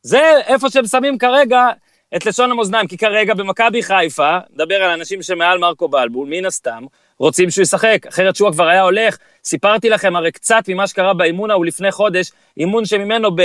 זה 0.01 0.21
איפה 0.47 0.69
שהם 0.69 0.87
שמים 0.87 1.17
כרגע 1.17 1.69
את 2.15 2.25
לשון 2.25 2.51
המאזניים, 2.51 2.87
כי 2.87 2.97
כרגע 2.97 3.33
במכבי 3.33 3.83
חיפה, 3.83 4.37
נדבר 4.53 4.75
על 4.75 4.91
אנשים 4.91 5.21
שמעל 5.21 5.57
מרקו 5.57 5.87
בלבול, 5.87 6.27
מן 6.29 6.45
הסתם, 6.45 6.83
רוצים 7.19 7.49
שהוא 7.49 7.61
ישחק, 7.61 8.05
אחרת 8.09 8.35
שועה 8.35 8.51
כבר 8.51 8.67
היה 8.67 8.81
הולך. 8.81 9.17
סיפרתי 9.43 9.89
לכם 9.89 10.15
הרי 10.15 10.31
קצת 10.31 10.63
ממה 10.67 10.87
שקרה 10.87 11.13
באימון 11.13 11.51
ההוא 11.51 11.65
לפני 11.65 11.91
חודש, 11.91 12.31
אימון 12.57 12.85
שממנו 12.85 13.35
ב... 13.35 13.41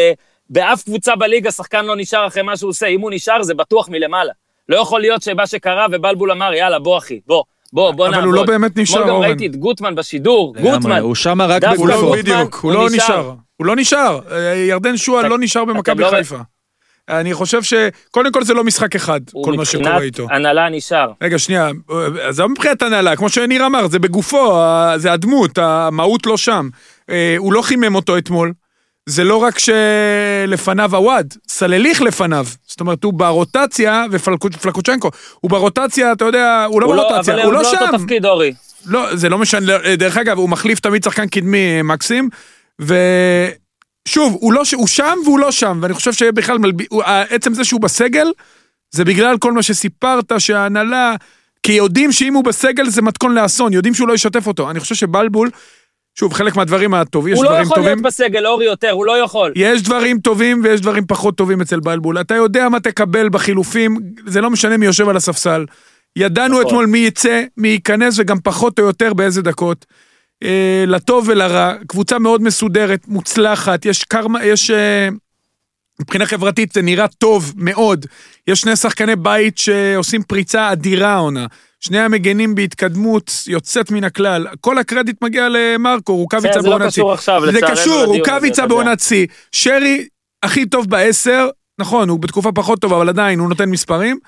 באף 0.51 0.83
קבוצה 0.83 1.17
בליגה 1.17 1.51
שחקן 1.51 1.85
לא 1.85 1.97
נשאר 1.97 2.27
אחרי 2.27 2.43
מה 2.43 2.57
שהוא 2.57 2.71
עושה, 2.71 2.87
אם 2.87 3.01
הוא 3.01 3.11
נשאר 3.15 3.43
זה 3.43 3.55
בטוח 3.55 3.89
מלמעלה. 3.89 4.33
לא 4.69 4.77
יכול 4.77 5.01
להיות 5.01 5.23
שמה 5.23 5.47
שקרה 5.47 5.87
ובלבול 5.93 6.31
אמר, 6.31 6.55
יאללה, 6.55 6.79
בוא 6.79 6.99
אחי, 6.99 7.21
בוא. 7.27 7.43
בוא, 7.73 7.91
בוא 7.93 8.05
נעבוד. 8.09 8.19
אבל 8.19 8.27
הוא 8.27 8.35
לא 8.35 8.45
באמת 8.45 8.77
נשאר, 8.77 8.97
אורן. 8.97 9.09
אתמול 9.09 9.23
גם 9.23 9.29
ראיתי 9.29 9.47
את 9.47 9.57
גוטמן 9.57 9.95
בשידור, 9.95 10.55
גוטמן. 10.63 11.01
הוא 11.01 11.15
שמה 11.15 11.47
רק 11.47 11.63
בגופו. 11.65 12.13
בדיוק, 12.13 12.55
הוא 12.55 12.73
לא 12.73 12.91
נשאר. 12.91 13.33
הוא 13.57 13.67
לא 13.67 13.77
נשאר. 13.77 14.21
ירדן 14.69 14.97
שועה 14.97 15.29
לא 15.29 15.39
נשאר 15.39 15.65
במכבי 15.65 16.03
לא 16.03 16.11
חיפה. 16.11 16.37
אני 17.09 17.35
חושב 17.35 17.63
שקודם 17.63 18.33
כל 18.33 18.45
זה 18.45 18.55
לא 18.55 18.65
משחק 18.65 18.97
אחד, 18.97 19.21
כל 19.45 19.53
מה 19.53 19.65
שקורה 19.65 20.03
איתו. 20.03 20.23
מבחינת 20.23 20.41
הנהלה 20.41 20.69
נשאר. 20.69 21.13
רגע, 21.23 21.39
שנייה, 21.39 21.71
זה 22.31 22.43
לא 22.43 22.49
מבחינת 22.49 22.83
הנהלה, 22.83 23.17
כמו 23.17 23.29
שניר 23.29 23.67
אמר, 23.67 23.89
זה 23.89 23.99
בגופו, 23.99 24.61
זה 24.97 25.13
הדמות, 25.13 25.59
המהות 25.59 26.27
לא 26.27 26.37
שם. 26.37 26.69
אה, 27.11 27.35
הוא 27.39 27.53
לא 27.53 27.63
חימם 27.63 27.95
אותו 27.95 28.19
אתמול. 28.19 28.53
זה 29.11 29.25
לא 29.25 29.37
רק 29.37 29.59
שלפניו 29.59 30.97
עווד, 30.97 31.35
סלליך 31.49 32.03
לפניו. 32.03 32.47
זאת 32.67 32.81
אומרת, 32.81 33.05
הוא 33.05 33.13
ברוטציה, 33.13 34.05
ופלקוצ'נקו, 34.11 35.11
הוא 35.41 35.51
ברוטציה, 35.51 36.13
אתה 36.13 36.25
יודע, 36.25 36.65
הוא 36.69 36.81
לא 36.81 36.87
הוא 36.87 36.95
ברוטציה, 36.95 37.37
לא, 37.37 37.43
הוא 37.43 37.53
לא, 37.53 37.63
לא 37.63 37.65
שם. 37.65 37.77
אבל 37.77 37.79
הוא 37.79 37.89
לא 37.89 37.93
אותו 37.93 38.05
תפקיד, 38.05 38.27
אורי. 38.27 38.53
לא, 38.87 39.17
זה 39.17 39.29
לא 39.29 39.39
משנה, 39.39 39.97
דרך 39.99 40.17
אגב, 40.17 40.39
הוא 40.39 40.49
מחליף 40.49 40.81
תמיד 40.81 41.05
שחקן 41.05 41.29
קדמי 41.29 41.83
מקסים, 41.83 42.29
ושוב, 42.79 44.37
הוא, 44.41 44.53
לא, 44.53 44.63
הוא 44.75 44.87
שם 44.87 45.19
והוא 45.25 45.39
לא 45.39 45.53
שם, 45.53 45.79
ואני 45.83 45.95
חושב 45.95 46.13
שבכלל, 46.13 46.59
מלב... 46.59 46.75
עצם 47.31 47.55
זה 47.55 47.65
שהוא 47.65 47.81
בסגל, 47.81 48.27
זה 48.91 49.05
בגלל 49.05 49.39
כל 49.39 49.53
מה 49.53 49.63
שסיפרת, 49.63 50.33
שההנהלה, 50.39 51.15
כי 51.63 51.73
יודעים 51.73 52.13
שאם 52.13 52.35
הוא 52.35 52.45
בסגל 52.45 52.89
זה 52.89 53.03
מתכון 53.03 53.35
לאסון, 53.35 53.73
יודעים 53.73 53.95
שהוא 53.95 54.09
לא 54.09 54.15
ישתף 54.15 54.47
אותו. 54.47 54.71
אני 54.71 54.81
חושב 54.81 54.95
שבלבול, 54.95 55.51
שוב, 56.15 56.33
חלק 56.33 56.57
מהדברים 56.57 56.95
הטובים, 56.95 57.33
יש 57.35 57.41
דברים 57.41 57.51
טובים. 57.51 57.69
הוא 57.69 57.77
לא 57.77 57.81
יכול 57.81 57.91
להיות 57.91 58.03
בסגל, 58.03 58.47
אורי 58.47 58.65
יותר, 58.65 58.91
הוא 58.91 59.07
לא 59.07 59.19
יכול. 59.25 59.53
יש 59.57 59.83
דברים 59.83 60.19
טובים 60.19 60.61
ויש 60.65 60.81
דברים 60.81 61.07
פחות 61.07 61.37
טובים 61.37 61.61
אצל 61.61 61.81
בלבול. 61.81 62.21
אתה 62.21 62.35
יודע 62.35 62.69
מה 62.69 62.81
תקבל 62.81 63.29
בחילופים, 63.29 63.97
זה 64.27 64.41
לא 64.41 64.51
משנה 64.51 64.77
מי 64.77 64.87
יושב 64.87 65.09
על 65.09 65.17
הספסל. 65.17 65.65
ידענו 66.17 66.55
נכון. 66.55 66.67
אתמול 66.67 66.87
מי 66.87 66.99
יצא, 66.99 67.45
מי 67.57 67.69
ייכנס 67.69 68.15
וגם 68.19 68.41
פחות 68.41 68.79
או 68.79 68.85
יותר 68.85 69.15
באיזה 69.15 69.43
דקות. 69.43 69.87
אה, 70.43 70.85
לטוב 70.87 71.29
ולרע, 71.29 71.73
קבוצה 71.87 72.19
מאוד 72.19 72.43
מסודרת, 72.43 73.09
מוצלחת, 73.09 73.87
יש 73.87 74.05
קרמה, 74.05 74.45
יש... 74.45 74.71
אה, 74.71 75.09
מבחינה 76.01 76.27
חברתית 76.27 76.73
זה 76.73 76.83
נראה 76.83 77.09
טוב 77.09 77.53
מאוד. 77.57 78.07
יש 78.47 78.61
שני 78.61 78.77
שחקני 78.77 79.17
בית 79.17 79.59
שעושים 79.59 80.23
פריצה 80.23 80.73
אדירה 80.73 81.09
העונה. 81.09 81.47
שני 81.81 81.99
המגנים 81.99 82.55
בהתקדמות 82.55 83.33
יוצאת 83.47 83.91
מן 83.91 84.05
הכלל. 84.05 84.47
כל 84.61 84.79
הקרדיט 84.79 85.23
מגיע 85.23 85.49
למרקו, 85.49 86.17
רוקאביצה 86.17 86.63
בעונת 86.63 86.93
שיא. 86.93 87.05
זה 87.05 87.09
לא 87.09 87.13
קשור 87.13 87.13
עכשיו, 87.13 87.45
לצערנו. 87.45 87.77
זה 87.77 87.83
קשור, 87.83 88.05
רוקאביצה 88.05 88.67
בעונת 88.67 89.01
שיא. 89.01 89.27
שרי 89.53 90.09
הכי 90.43 90.67
טוב 90.67 90.91
בעשר, 90.91 91.49
נכון, 91.81 92.09
הוא 92.09 92.21
בתקופה 92.21 92.53
פחות 92.53 92.81
טובה, 92.81 92.97
אבל 92.97 93.09
עדיין 93.09 93.39
הוא 93.39 93.49
נותן 93.49 93.71
מספרים. 93.71 94.19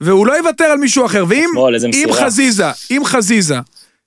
והוא 0.00 0.26
לא 0.26 0.32
יוותר 0.32 0.64
על 0.64 0.78
מישהו 0.78 1.06
אחר. 1.06 1.24
ואם 1.28 1.48
אם 1.92 2.08
חזיזה, 2.12 2.66
אם 2.90 3.02
חזיזה 3.04 3.58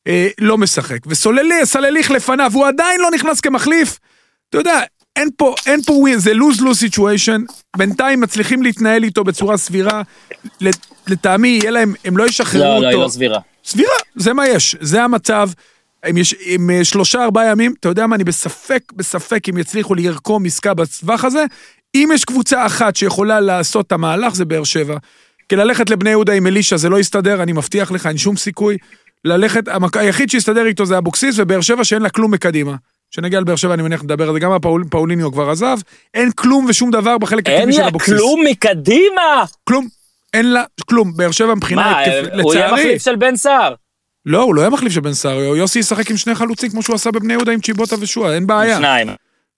אה, 0.08 0.28
לא 0.40 0.58
משחק, 0.58 1.00
וסוללי, 1.08 1.66
סלליך 1.66 2.12
לפניו, 2.12 2.52
הוא 2.54 2.68
עדיין 2.68 3.02
לא 3.02 3.12
נכנס 3.12 3.40
כמחליף, 3.40 4.00
אתה 4.50 4.58
יודע, 4.58 4.80
אין 5.18 5.30
פה, 5.38 5.56
אין 5.66 5.82
פה 5.82 5.94
ווין, 5.94 6.20
זה 6.20 6.32
lose-lose 6.32 6.88
situation, 6.90 7.54
בינתיים 7.78 8.22
מצליחים 8.22 8.64
להתנהל 8.64 9.04
איתו 9.04 9.24
בצורה 9.24 9.58
סבירה, 9.58 10.02
לטעמי 11.08 11.48
יהיה 11.48 11.72
להם, 11.72 11.94
הם 12.06 12.18
לא 12.18 12.28
ישחררו 12.28 12.64
לא, 12.64 12.70
אותו. 12.70 12.82
לא, 12.82 12.88
היא 12.88 12.98
לא 12.98 13.10
סבירה. 13.10 13.40
סבירה, 13.66 13.96
זה 14.16 14.34
מה 14.34 14.48
יש, 14.48 14.76
זה 14.82 15.04
המצב. 15.04 15.50
עם, 16.06 16.18
יש, 16.18 16.36
עם 16.46 16.70
אה, 16.70 16.84
שלושה 16.84 17.24
ארבעה 17.24 17.46
ימים, 17.46 17.74
אתה 17.80 17.90
יודע 17.90 18.08
מה, 18.08 18.16
אני 18.16 18.24
בספק, 18.24 18.94
בספק 18.96 19.50
אם 19.50 19.58
יצליחו 19.58 19.96
לרקום 19.96 20.46
עסקה 20.46 20.74
בטווח 20.74 21.24
הזה. 21.24 21.46
אם 21.96 22.10
יש 22.14 22.26
קבוצה 22.26 22.66
אחת 22.66 22.96
שיכולה 22.96 23.40
לעשות 23.40 23.88
את 23.88 23.92
המהלך, 23.92 24.36
זה 24.36 24.46
באר 24.46 24.64
שבע. 24.64 24.98
כי 25.50 25.56
ללכת 25.56 25.90
לבני 25.90 26.10
יהודה 26.10 26.34
עם 26.34 26.48
אלישע 26.48 26.78
זה 26.78 26.90
לא 26.90 27.00
יסתדר, 27.00 27.44
אני 27.44 27.54
מבטיח 27.54 27.92
לך, 27.92 28.06
אין 28.06 28.18
שום 28.18 28.38
סיכוי. 28.38 28.78
ללכת, 29.26 29.64
היחיד 29.94 30.30
שיסתדר 30.30 30.66
איתו 30.66 30.86
זה 30.86 30.98
אבוקסיס 30.98 31.36
ובאר 31.38 31.62
שבע 31.62 31.84
שאין 31.84 32.02
לה 32.02 32.10
כלום 32.10 32.32
מקדימה. 32.32 32.76
כשנגיע 33.12 33.40
לבאר 33.40 33.56
שבע 33.56 33.74
אני 33.74 33.84
מניח 33.84 34.04
לדבר 34.04 34.28
על 34.28 34.34
זה, 34.34 34.40
גם 34.40 34.52
הפאול, 34.52 34.84
פאוליניו 34.90 35.32
כבר 35.32 35.50
עזב, 35.50 35.78
אין 36.14 36.32
כלום 36.32 36.66
ושום 36.70 36.92
דבר 36.92 37.18
בחלק 37.18 37.50
הקדמי 37.50 37.74
של 37.74 37.82
אבוקסיס. 37.82 38.14
אין 38.14 38.18
לה 38.18 38.22
כלום 38.22 38.44
מקדימה! 38.50 39.46
כלום, 39.64 39.88
אין 40.34 40.52
לה 40.52 40.64
כלום, 40.90 41.18
באר 41.18 41.32
שבע 41.32 41.56
מבחינה 41.56 42.02
התקפית, 42.02 42.24
לצערי... 42.24 42.38
מה, 42.38 42.44
הוא 42.44 42.54
יהיה 42.54 42.74
מחליף 42.74 43.04
של 43.04 43.16
בן 43.16 43.36
סער. 43.36 43.74
לא, 44.26 44.42
הוא 44.44 44.56
לא 44.56 44.62
יהיה 44.62 44.70
מחליף 44.70 44.94
של 44.94 45.02
בן 45.02 45.14
סער, 45.14 45.38
יוסי 45.38 45.80
ישחק 45.80 46.12
עם 46.12 46.18
שני 46.18 46.36
חלוצים 46.36 46.70
כמו 46.70 46.82
שהוא 46.84 46.96
עשה 46.96 47.12
בבני 47.12 47.34
יהודה 47.34 47.52
עם 47.52 47.60
צ'יבוטה 47.60 47.96
ושועה, 48.00 48.36
אין 48.36 48.48
בעיה. 48.48 48.78
שניים. 48.78 49.08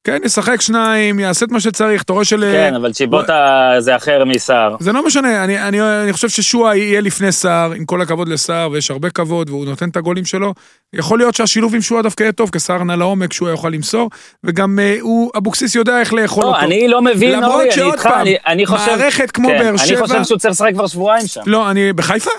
כן, 0.04 0.18
ישחק 0.26 0.62
שניים, 0.62 1.20
יעשה 1.20 1.46
את 1.46 1.52
מה 1.52 1.60
שצריך, 1.60 2.04
אתה 2.04 2.14
רואה 2.14 2.26
של... 2.26 2.40
כן, 2.54 2.76
אבל 2.76 2.94
צ'יבוטה 2.94 3.72
זה 3.80 3.96
אחר 3.96 4.26
מסער. 4.26 4.76
זה 4.80 4.92
לא 4.92 5.06
משנה, 5.06 5.44
אני, 5.44 5.68
אני, 5.68 5.82
אני 6.04 6.14
חושב 6.14 6.30
ששועה 6.30 6.78
יהיה 6.78 7.02
לפני 7.02 7.32
סער, 7.32 7.72
עם 7.72 7.86
כל 7.86 8.02
הכבוד 8.02 8.28
לסער, 8.28 8.72
ויש 8.72 8.92
הרבה 8.92 9.10
כבוד, 9.10 9.50
והוא 9.50 9.66
נותן 9.66 9.90
את 9.90 9.98
הגולים 9.98 10.26
שלו. 10.26 10.54
יכול 10.94 11.20
להיות 11.20 11.36
שהשילוב 11.36 11.76
עם 11.76 11.82
שועה 11.82 12.02
דווקא 12.02 12.24
יהיה 12.24 12.32
טוב, 12.32 12.50
כי 12.50 12.60
סער 12.60 12.84
נע 12.84 12.96
לעומק, 12.96 13.34
שועה 13.34 13.52
יוכל 13.52 13.70
למסור, 13.70 14.10
וגם 14.44 14.80
uh, 14.80 15.02
הוא, 15.02 15.32
אבוקסיס 15.38 15.76
יודע 15.76 16.00
איך 16.00 16.14
לאכול 16.14 16.44
לא, 16.44 16.50
אותו. 16.50 16.60
אני 16.60 16.88
לא 16.88 17.02
מבין, 17.02 17.44
אורי, 17.44 17.70
אני 17.74 17.84
איתך, 17.84 18.10
אני, 18.22 18.36
אני 18.48 18.66
חושב... 18.66 18.92
מערכת 18.92 19.32
כמו 19.32 19.48
כן, 19.48 19.58
באר 19.58 19.78
שבע... 19.78 19.98
אני 20.00 20.08
חושב 20.08 20.24
שהוא 20.24 20.38
צריך 20.38 20.52
לשחק 20.52 20.74
כבר 20.74 20.88
שבועיים 20.88 21.28
שם. 21.28 21.42
לא, 21.46 21.72
אני... 21.72 21.94
בחיפה? 21.94 22.32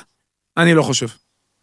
אני 0.56 0.74
לא 0.74 0.82
חושב. 0.82 1.06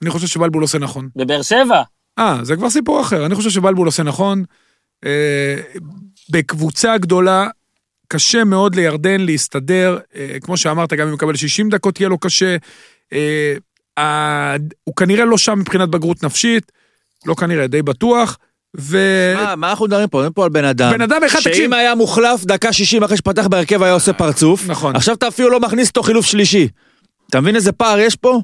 אני 0.04 0.10
חושב 0.10 0.28
שבלבול 0.28 0.62
עושה 0.62 0.80
נכון. 0.80 1.10
בבאר 1.16 1.42
שבע. 1.42 1.82
אה, 2.20 2.40
זה 2.44 2.56
כבר 2.56 2.70
סיפור 2.70 3.02
אחר. 3.02 3.26
אני 3.26 3.36
חושב 3.36 3.50
שבלבול 3.50 3.88
עושה 3.88 4.04
נכון. 4.04 4.44
אה, 5.06 5.56
בקבוצה 6.30 6.98
גדולה, 6.98 7.48
קשה 8.08 8.44
מאוד 8.44 8.76
לירדן 8.76 9.22
להסתדר. 9.22 9.98
אה, 10.16 10.38
כמו 10.42 10.58
שאמרת, 10.58 10.94
גם 10.94 11.02
אם 11.02 11.08
הוא 11.08 11.16
מקבל 11.16 11.36
60 11.36 11.70
דקות 11.70 12.00
יהיה 12.00 12.10
לו 12.10 12.18
קשה. 12.18 12.58
אה, 13.14 14.56
הוא 14.84 14.96
כנראה 14.96 15.26
לא 15.26 15.38
שם 15.38 15.60
מבחינת 15.60 15.90
בגרות 15.90 16.24
נפשית, 16.24 16.72
לא 17.26 17.34
כנראה, 17.34 17.68
די 17.68 17.82
בטוח. 17.82 18.38
ו... 18.80 18.98
מה, 19.36 19.56
מה 19.56 19.70
אנחנו 19.70 19.86
מדברים 19.86 20.08
פה? 20.08 20.18
מדברים 20.18 20.34
פה 20.34 20.44
על 20.44 20.50
בן 20.50 20.66
אדם. 20.66 20.92
בן 20.92 21.02
אדם 21.02 21.24
אחד, 21.24 21.40
תקשיב. 21.40 21.54
שאם 21.54 21.74
היה 21.74 21.96
מוחלף 21.96 22.46
דקה 22.46 22.74
60 22.74 23.04
אחרי 23.04 23.18
שפתח 23.18 23.48
בהרכב 23.48 23.84
היה 23.84 23.94
עושה 23.94 24.14
פרצוף. 24.14 24.68
נכון. 24.68 24.96
עכשיו 24.96 25.16
אתה 25.16 25.28
אפילו 25.28 25.50
לא 25.50 25.60
מכניס 25.60 25.88
אותו 25.90 26.04
חילוף 26.04 26.26
שלישי. 26.26 26.68
אתה 27.30 27.42
מבין 27.42 27.56
איזה 27.56 27.72
פער 27.72 28.00
יש 28.00 28.16
פה? 28.16 28.42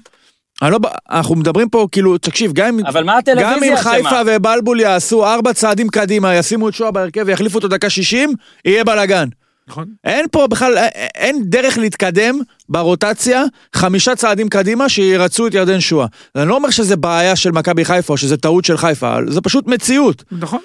לא, 0.62 0.80
אנחנו 1.12 1.36
מדברים 1.36 1.70
פה, 1.70 1.88
כאילו, 1.92 2.18
תקשיב, 2.18 2.54
גם, 2.54 2.80
אבל 2.88 3.04
מה 3.04 3.18
הטלוויזיה 3.18 3.56
גם 3.56 3.63
אם 3.63 3.76
חיפה 3.76 4.22
ובלבול 4.26 4.80
יעשו 4.80 5.26
ארבע 5.26 5.54
צעדים 5.54 5.89
קדימה, 5.89 6.36
ישימו 6.36 6.70
את 6.70 6.74
שואה 6.74 6.92
בהרכב 6.92 7.24
ויחליפו 7.26 7.56
אותו 7.58 7.68
דקה 7.68 7.89
שישים, 7.89 8.34
יהיה 8.66 8.84
בלאגן. 8.84 9.28
נכון. 9.68 9.86
אין 10.04 10.26
פה 10.32 10.48
בכלל, 10.48 10.78
אין 11.16 11.44
דרך 11.46 11.78
להתקדם 11.78 12.39
ברוטציה 12.70 13.44
חמישה 13.76 14.16
צעדים 14.16 14.50
קדימה 14.50 14.89
שירצו 14.89 15.48
את 15.48 15.54
ירדן 15.54 15.80
שואה. 15.80 16.06
אני 16.36 16.48
לא 16.48 16.56
אומר 16.56 16.70
שזה 16.70 16.96
בעיה 16.96 17.36
של 17.36 17.52
מכבי 17.52 17.86
חיפה 17.86 18.13
או 18.13 18.18
שזה 18.18 18.38
טעות 18.38 18.66
של 18.66 18.78
חיפה, 18.78 19.16
זה 19.28 19.42
פשוט 19.42 19.68
מציאות. 19.68 20.24
נכון. 20.32 20.60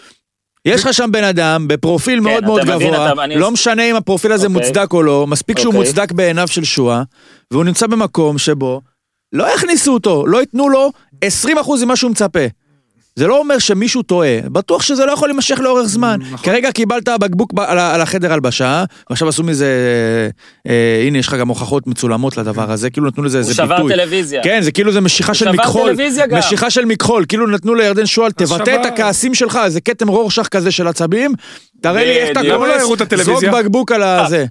יש 0.64 0.84
לך 0.84 0.94
שם 0.94 1.12
בן 1.12 1.24
אדם 1.24 1.68
בפרופיל 1.68 2.18
כן, 2.18 2.24
מאוד 2.24 2.44
מאוד 2.44 2.62
גבוה, 2.62 2.76
מבין, 2.76 2.94
אתה, 2.94 3.14
לא 3.14 3.24
אני... 3.24 3.52
משנה 3.52 3.82
אם 3.82 3.96
הפרופיל 3.96 4.32
הזה 4.32 4.46
אוקיי. 4.46 4.62
מוצדק 4.62 4.92
או 4.92 5.02
לא, 5.02 5.26
מספיק 5.26 5.56
אוקיי. 5.56 5.62
שהוא 5.62 5.74
מוצדק 5.74 6.12
בעיניו 6.12 6.48
של 6.48 6.64
שואה, 6.64 7.02
והוא 7.50 7.64
נמצא 7.64 7.86
במקום 7.86 8.38
שבו 8.38 8.80
לא 9.32 9.54
יכניסו 9.54 9.94
אותו, 9.94 10.26
לא 10.26 10.40
ייתנו 10.40 10.68
לו 10.68 10.92
20% 11.24 11.26
ממה 11.84 11.96
שהוא 11.96 12.10
מצפה. 12.10 12.40
זה 13.18 13.26
לא 13.26 13.38
אומר 13.38 13.58
שמישהו 13.58 14.02
טועה, 14.02 14.40
בטוח 14.44 14.82
שזה 14.82 15.06
לא 15.06 15.12
יכול 15.12 15.28
להימשך 15.28 15.58
לאורך 15.60 15.86
זמן. 15.86 16.18
נכון. 16.20 16.38
כרגע 16.38 16.72
קיבלת 16.72 17.08
בקבוק 17.08 17.52
ב- 17.52 17.60
על, 17.60 17.78
על 17.78 18.00
החדר 18.00 18.32
הלבשה, 18.32 18.84
ועכשיו 19.10 19.28
עשו 19.28 19.42
מזה, 19.42 19.66
אה, 20.68 21.02
הנה 21.06 21.18
יש 21.18 21.28
לך 21.28 21.34
גם 21.34 21.48
הוכחות 21.48 21.86
מצולמות 21.86 22.36
לדבר 22.36 22.72
הזה, 22.72 22.90
כאילו 22.90 23.06
נתנו 23.06 23.24
לזה 23.24 23.38
איזה 23.38 23.62
ביטוי. 23.62 23.76
הוא 23.80 23.88
שבר 23.88 23.96
טלוויזיה. 23.96 24.42
כן, 24.42 24.60
זה 24.62 24.72
כאילו 24.72 24.92
זה 24.92 25.00
משיכה 25.00 25.34
של 25.34 25.50
מכחול. 25.50 25.96
משיכה 26.38 26.70
של 26.70 26.84
מכחול, 26.84 27.24
כאילו 27.28 27.46
נתנו 27.46 27.74
לירדן 27.74 28.06
שועל, 28.06 28.32
תבטא 28.32 28.64
שבר... 28.64 28.80
את 28.80 28.86
הכעסים 28.86 29.34
שלך, 29.34 29.58
איזה 29.64 29.80
כתם 29.80 30.08
רורשך 30.08 30.48
כזה 30.48 30.70
של 30.70 30.88
עצבים, 30.88 31.32
תראה 31.80 32.04
לי 32.04 32.10
איך 32.10 32.30
אתה 32.30 32.40
כועס, 32.56 32.82
זרוק 33.24 33.44
בקבוק 33.44 33.92
על 33.92 34.02
הזה. 34.02 34.46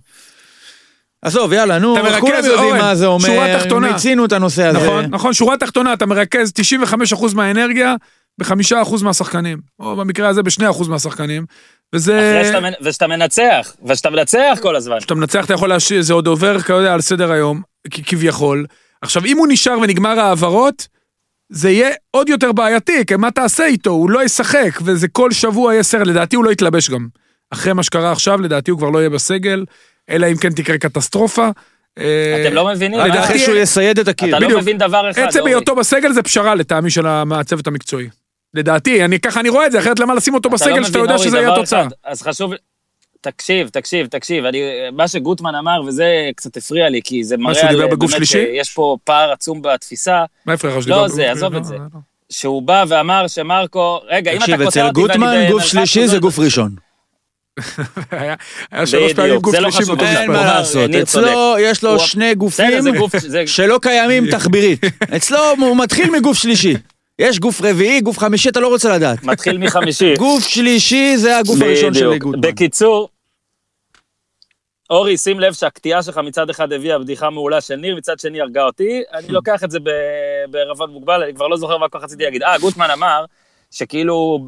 עזוב, 1.27 1.53
יאללה, 1.53 1.79
נו, 1.79 1.95
כולם 2.19 2.45
יודעים 2.45 2.75
מה 2.75 2.95
זה 2.95 3.05
אומר, 3.05 3.27
שורה 3.27 3.59
תחתונה. 3.59 3.91
מיצינו 3.91 4.25
את 4.25 4.31
הנושא 4.31 4.65
הזה. 4.65 4.79
נכון, 4.79 5.05
נכון, 5.09 5.33
שורה 5.33 5.57
תחתונה, 5.57 5.93
אתה 5.93 6.05
מרכז 6.05 6.53
95% 7.13 7.35
מהאנרגיה 7.35 7.95
ב-5% 8.39 9.03
מהשחקנים, 9.03 9.57
או 9.79 9.95
במקרה 9.95 10.27
הזה 10.27 10.43
ב-2% 10.43 10.87
מהשחקנים, 10.89 11.45
וזה... 11.95 12.41
ושאתה 12.81 13.07
מנצח, 13.07 13.75
ושאתה 13.85 14.09
מנצח 14.09 14.57
כל 14.61 14.75
הזמן. 14.75 14.99
כשאתה 14.99 15.15
מנצח 15.15 15.45
אתה 15.45 15.53
יכול 15.53 15.69
להשאיר, 15.69 16.01
זה 16.01 16.13
עוד 16.13 16.27
עובר, 16.27 16.59
כיודע, 16.59 16.93
על 16.93 17.01
סדר 17.01 17.31
היום, 17.31 17.61
כביכול. 17.89 18.65
עכשיו, 19.01 19.25
אם 19.25 19.37
הוא 19.37 19.47
נשאר 19.49 19.79
ונגמר 19.79 20.19
העברות, 20.19 20.87
זה 21.49 21.69
יהיה 21.69 21.89
עוד 22.11 22.29
יותר 22.29 22.51
בעייתי, 22.51 23.05
כי 23.05 23.15
מה 23.15 23.31
תעשה 23.31 23.65
איתו? 23.65 23.89
הוא 23.89 24.09
לא 24.09 24.23
ישחק, 24.23 24.79
וזה 24.81 25.07
כל 25.07 25.31
שבוע 25.31 25.73
יהיה 25.73 25.83
סרט, 25.83 26.07
לדעתי 26.07 26.35
הוא 26.35 26.45
לא 26.45 26.51
יתלבש 26.51 26.89
גם. 26.89 27.07
אחרי 27.51 27.73
מה 27.73 27.83
שקרה 27.83 28.11
עכשיו, 28.11 28.41
לדעתי 28.41 28.71
הוא 28.71 28.79
כבר 28.79 28.89
לא 28.89 28.99
יהיה 28.99 29.09
בסגל. 29.09 29.65
אלא 30.09 30.27
אם 30.31 30.37
כן 30.37 30.53
תקרה 30.53 30.77
קטסטרופה. 30.77 31.49
אה, 31.99 32.43
אתם 32.45 32.53
לא 32.53 32.67
מבינים. 32.67 32.99
לדעתי 32.99 33.19
אחרי 33.19 33.39
שהוא 33.39 33.55
יסייד 33.55 33.99
את 33.99 34.07
הקיר. 34.07 34.37
אתה 34.37 34.47
לא 34.47 34.59
מבין 34.59 34.77
דבר 34.77 35.11
אחד. 35.11 35.21
עצם 35.21 35.45
היותו 35.45 35.75
בסגל 35.75 36.13
זה 36.13 36.23
פשרה 36.23 36.55
לטעמי 36.55 36.89
של 36.89 37.07
הצוות 37.07 37.67
המקצועי. 37.67 38.07
לדעתי, 38.53 39.05
אני 39.05 39.19
ככה 39.19 39.39
אני 39.39 39.49
רואה 39.49 39.65
את 39.65 39.71
זה, 39.71 39.79
אחרת 39.79 39.99
למה 39.99 40.13
לשים 40.15 40.33
אותו 40.33 40.49
לא 40.49 40.53
בסגל 40.53 40.83
שאתה 40.83 40.99
יודע 40.99 41.17
שזה 41.17 41.37
יהיה 41.37 41.53
התוצאה. 41.53 41.87
אז 42.03 42.21
חשוב, 42.21 42.53
תקשיב, 43.21 43.69
תקשיב, 43.69 44.07
תקשיב, 44.07 44.45
אני, 44.45 44.59
מה 44.93 45.07
שגוטמן 45.07 45.55
אמר, 45.55 45.81
וזה 45.87 46.29
קצת 46.35 46.57
הפריע 46.57 46.89
לי, 46.89 47.01
כי 47.03 47.23
זה 47.23 47.37
מראה 47.37 47.69
על... 47.69 47.87
בגוף 47.87 48.11
שלישי? 48.11 48.45
יש 48.53 48.73
פה 48.73 48.97
פער 49.03 49.31
עצום 49.31 49.61
בתפיסה. 49.61 50.23
מה 50.45 50.53
הפריע 50.53 50.77
לך? 50.77 50.87
לא 50.87 51.07
זה, 51.07 51.31
עזוב 51.31 51.55
את 51.55 51.65
זה. 51.65 51.75
שהוא 52.29 52.61
בא 52.61 52.85
ואמר 52.87 53.27
שמרקו, 53.27 53.99
רגע, 54.07 54.31
אם 54.31 54.37
אתה 54.37 54.45
קוטע 54.45 54.53
אותי... 54.53 54.65
תקשיב, 54.65 54.83
אצל 54.83 54.91
גוטמן 54.91 55.47
גוף 55.51 55.63
שלישי 55.63 56.07
זה 56.07 56.19
גוף 56.19 56.39
ראשון. 56.39 56.86
היה 58.71 58.85
שלוש 58.85 59.13
פעמים 59.13 59.39
גוף 59.39 59.55
לא 59.55 59.71
שלישי 59.71 59.87
באותו 59.87 60.03
משפט. 60.05 60.17
אין 60.17 60.31
מה 60.31 60.45
לעשות, 60.45 60.91
אצלו 61.01 61.55
יש 61.59 61.83
לו 61.83 61.99
שני 61.99 62.35
גופים 62.35 62.71
שלא 63.45 63.79
קיימים 63.81 64.31
תחבירית. 64.31 64.81
אצלו 65.15 65.39
הוא 65.59 65.77
מתחיל 65.77 66.11
מגוף 66.11 66.37
שלישי. 66.37 66.73
יש 67.19 67.39
גוף 67.39 67.61
רביעי, 67.61 68.01
גוף 68.01 68.19
חמישי, 68.19 68.49
אתה 68.49 68.59
לא 68.59 68.67
רוצה 68.67 68.95
לדעת. 68.95 69.23
מתחיל 69.23 69.57
מחמישי. 69.57 70.15
גוף 70.15 70.47
שלישי 70.47 71.17
זה 71.17 71.37
הגוף 71.37 71.61
הראשון 71.61 71.93
של 71.93 72.17
גוטמן. 72.17 72.41
בקיצור, 72.41 73.09
אורי, 74.89 75.17
שים 75.17 75.39
לב 75.39 75.53
שהקטיעה 75.53 76.03
שלך 76.03 76.17
מצד 76.17 76.49
אחד 76.49 76.73
הביאה 76.73 76.99
בדיחה 76.99 77.29
מעולה 77.29 77.61
של 77.61 77.75
ניר, 77.75 77.95
מצד 77.95 78.19
שני 78.19 78.41
הרגה 78.41 78.63
אותי. 78.63 79.01
אני 79.13 79.27
לוקח 79.27 79.63
את 79.63 79.71
זה 79.71 79.79
בערבון 80.49 80.89
מוגבל, 80.89 81.23
אני 81.23 81.33
כבר 81.33 81.47
לא 81.47 81.57
זוכר 81.57 81.77
מה 81.77 81.89
כל 81.89 81.97
כך 81.97 82.03
רציתי 82.03 82.23
להגיד. 82.23 82.43
אה, 82.43 82.57
גוטמן 82.57 82.89
אמר 82.91 83.25
שכאילו, 83.71 84.47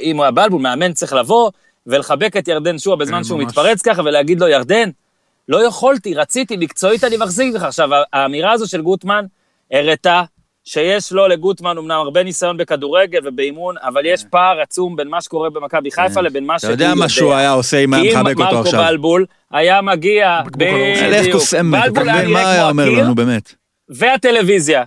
אם 0.00 0.16
הוא 0.16 0.24
הבלבול, 0.26 0.62
מאמן 0.62 0.92
צריך 0.92 1.12
לבוא, 1.12 1.50
ולחבק 1.86 2.36
את 2.36 2.48
ירדן 2.48 2.78
שועה 2.78 2.96
בזמן 2.96 3.24
שהוא 3.24 3.42
מתפרץ 3.42 3.82
ככה, 3.82 4.02
ולהגיד 4.02 4.40
לו, 4.40 4.48
ירדן, 4.48 4.90
לא 5.48 5.66
יכולתי, 5.66 6.14
רציתי, 6.14 6.56
מקצועית 6.56 7.04
אני 7.04 7.16
מחזיק 7.16 7.54
לך. 7.54 7.62
עכשיו, 7.62 7.88
האמירה 8.12 8.52
הזו 8.52 8.68
של 8.68 8.82
גוטמן 8.82 9.24
הראתה 9.72 10.22
שיש 10.64 11.12
לו 11.12 11.28
לגוטמן 11.28 11.78
אמנם 11.78 11.90
הרבה 11.90 12.22
ניסיון 12.22 12.56
בכדורגל 12.56 13.18
ובאימון, 13.24 13.74
אבל 13.78 14.06
יש 14.06 14.22
כן. 14.22 14.28
פער 14.30 14.60
עצום 14.60 14.96
בין 14.96 15.08
מה 15.08 15.20
שקורה 15.20 15.50
במכבי 15.50 15.90
חיפה 15.90 16.14
כן. 16.14 16.24
לבין 16.24 16.44
מה 16.44 16.58
שהוא 16.58 16.70
יודע. 16.70 16.84
אתה 16.84 16.92
יודע 16.92 17.00
מה 17.00 17.08
שהוא 17.08 17.34
היה 17.34 17.50
עושה 17.52 17.78
אם 17.78 17.94
היה 17.94 18.22
מחבק 18.22 18.38
אותו 18.38 18.58
עכשיו. 18.60 18.80
אם 18.80 18.84
מרקו 18.84 18.90
בלבול 18.90 19.26
היה 19.50 19.82
מגיע, 19.82 20.40
בדיוק, 20.46 21.42
בלבול 21.70 22.08
היה 22.08 22.22
נראה 22.22 22.72
כמו 22.72 22.82
הקיר, 22.82 23.06
והטלוויזיה. 23.88 24.84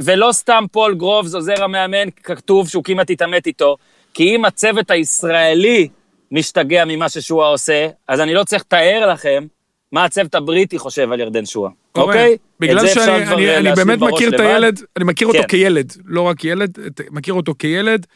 ולא 0.00 0.28
סתם 0.32 0.64
פול 0.72 0.94
גרובס, 0.94 1.34
עוזר 1.34 1.64
המאמן, 1.64 2.08
כתוב 2.22 2.68
שהוא 2.68 2.84
כמעט 2.84 3.10
התעמת 3.10 3.46
איתו, 3.46 3.76
כי 4.14 4.36
אם 4.36 4.44
הצוות 4.44 4.90
הישראלי 4.90 5.88
משתגע 6.30 6.84
ממה 6.84 7.08
ששועה 7.08 7.48
עושה, 7.48 7.88
אז 8.08 8.20
אני 8.20 8.34
לא 8.34 8.44
צריך 8.44 8.62
לתאר 8.62 9.06
לכם 9.12 9.46
מה 9.92 10.04
הצוות 10.04 10.34
הבריטי 10.34 10.78
חושב 10.78 11.12
על 11.12 11.20
ירדן 11.20 11.46
שועה, 11.46 11.70
אוקיי? 11.94 12.36
בגלל 12.60 12.86
שאני 12.88 13.56
אני 13.56 13.72
באמת 13.76 13.98
מכיר 13.98 14.34
את 14.34 14.40
הילד, 14.40 14.80
אני 14.96 15.04
מכיר 15.04 15.28
אותו 15.28 15.38
כן. 15.38 15.48
כילד, 15.48 15.92
לא 16.04 16.20
רק 16.20 16.44
ילד, 16.44 16.78
מכיר 17.10 17.34
אותו 17.34 17.54
כילד. 17.58 18.06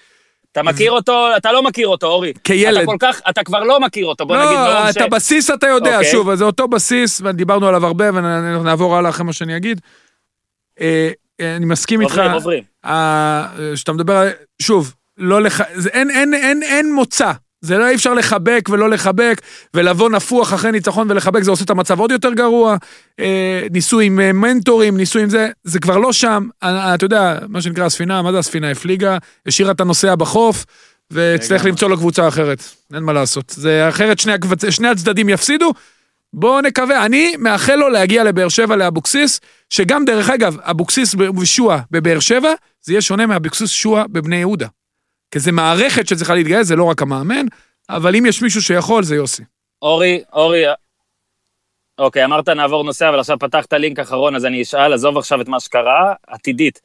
אתה 0.52 0.62
מכיר 0.62 0.92
אותו, 0.92 1.28
אתה 1.36 1.52
לא 1.52 1.62
מכיר 1.62 1.88
אותו, 1.88 2.06
אורי. 2.06 2.32
כילד. 2.44 2.76
אתה 2.76 2.86
כל 2.86 2.96
כך, 3.00 3.20
אתה 3.30 3.44
כבר 3.44 3.60
לא 3.60 3.80
מכיר 3.80 4.06
אותו, 4.06 4.26
בוא 4.26 4.36
לא, 4.36 4.44
נגיד. 4.44 4.56
לא, 4.58 4.88
את 4.90 4.94
ש... 4.94 4.96
הבסיס 4.96 5.50
אתה 5.50 5.66
יודע, 5.66 5.96
אוקיי. 5.96 6.12
שוב, 6.12 6.34
זה 6.34 6.44
אותו 6.44 6.68
בסיס, 6.68 7.20
ודיברנו 7.24 7.68
עליו 7.68 7.86
הרבה, 7.86 8.08
ונעבור 8.14 8.96
הלאה 8.96 9.10
אחרי 9.10 9.24
מה 9.24 9.32
שאני 9.32 9.56
אגיד. 9.56 9.80
אה, 10.80 11.10
אני 11.40 11.66
מסכים 11.66 12.00
איתך. 12.00 12.18
עוברים, 12.34 12.62
עוברים. 12.84 13.76
שאתה 13.76 13.92
מדבר, 13.92 14.28
שוב, 14.62 14.94
לא 15.18 15.42
לך, 15.42 15.62
זה, 15.74 15.88
אין, 15.88 16.10
אין, 16.10 16.34
אין, 16.34 16.62
אין 16.62 16.94
מוצא. 16.94 17.32
זה 17.60 17.78
לא 17.78 17.88
אי 17.88 17.94
אפשר 17.94 18.14
לחבק 18.14 18.68
ולא 18.70 18.90
לחבק, 18.90 19.40
ולבוא 19.74 20.10
נפוח 20.10 20.54
אחרי 20.54 20.72
ניצחון 20.72 21.10
ולחבק, 21.10 21.42
זה 21.42 21.50
עושה 21.50 21.64
את 21.64 21.70
המצב 21.70 22.00
עוד 22.00 22.10
יותר 22.10 22.32
גרוע. 22.32 22.76
אה, 23.20 23.66
ניסו 23.70 24.00
עם 24.00 24.20
אה, 24.20 24.32
מנטורים, 24.32 24.96
ניסו 24.96 25.18
עם 25.18 25.30
זה, 25.30 25.48
זה 25.64 25.78
כבר 25.78 25.98
לא 25.98 26.12
שם. 26.12 26.48
אה, 26.62 26.94
אתה 26.94 27.04
יודע, 27.04 27.38
מה 27.48 27.62
שנקרא 27.62 27.84
הספינה, 27.84 28.22
מה 28.22 28.32
זה 28.32 28.38
הספינה? 28.38 28.70
הפליגה, 28.70 29.18
השאירה 29.46 29.72
את 29.72 29.80
הנוסע 29.80 30.14
בחוף, 30.14 30.64
והצטרך 31.10 31.64
למצוא 31.64 31.90
לו 31.90 31.96
קבוצה 31.96 32.28
אחרת. 32.28 32.62
אין 32.94 33.02
מה 33.02 33.12
לעשות. 33.12 33.54
זה 33.56 33.88
אחרת 33.88 34.18
שני, 34.18 34.32
שני 34.70 34.88
הצדדים 34.88 35.28
יפסידו. 35.28 35.72
בואו 36.32 36.60
נקווה, 36.60 37.06
אני 37.06 37.36
מאחל 37.38 37.74
לו 37.74 37.88
להגיע 37.88 38.24
לבאר 38.24 38.48
שבע 38.48 38.76
לאבוקסיס, 38.76 39.40
שגם 39.70 40.04
דרך 40.04 40.30
אגב, 40.30 40.56
אבוקסיס 40.60 41.14
ושועה 41.40 41.80
בבאר 41.90 42.20
שבע, 42.20 42.52
זה 42.82 42.92
יהיה 42.92 43.00
שונה 43.00 43.26
מאבוקסיס 43.26 43.70
שועה 43.70 44.04
בבני 44.08 44.36
יהודה. 44.36 44.66
כי 45.30 45.38
זה 45.38 45.52
מערכת 45.52 46.08
שצריכה 46.08 46.34
להתגייס, 46.34 46.66
זה 46.66 46.76
לא 46.76 46.84
רק 46.84 47.02
המאמן, 47.02 47.46
אבל 47.90 48.16
אם 48.16 48.26
יש 48.26 48.42
מישהו 48.42 48.62
שיכול, 48.62 49.02
זה 49.02 49.16
יוסי. 49.16 49.42
אורי, 49.82 50.22
אורי, 50.32 50.64
אוקיי, 51.98 52.24
אמרת 52.24 52.48
נעבור 52.48 52.84
נושא, 52.84 53.08
אבל 53.08 53.20
עכשיו 53.20 53.38
פתחת 53.38 53.72
לינק 53.72 53.98
אחרון, 53.98 54.36
אז 54.36 54.44
אני 54.44 54.62
אשאל, 54.62 54.92
עזוב 54.92 55.18
עכשיו 55.18 55.40
את 55.40 55.48
מה 55.48 55.60
שקרה, 55.60 56.14
עתידית. 56.26 56.80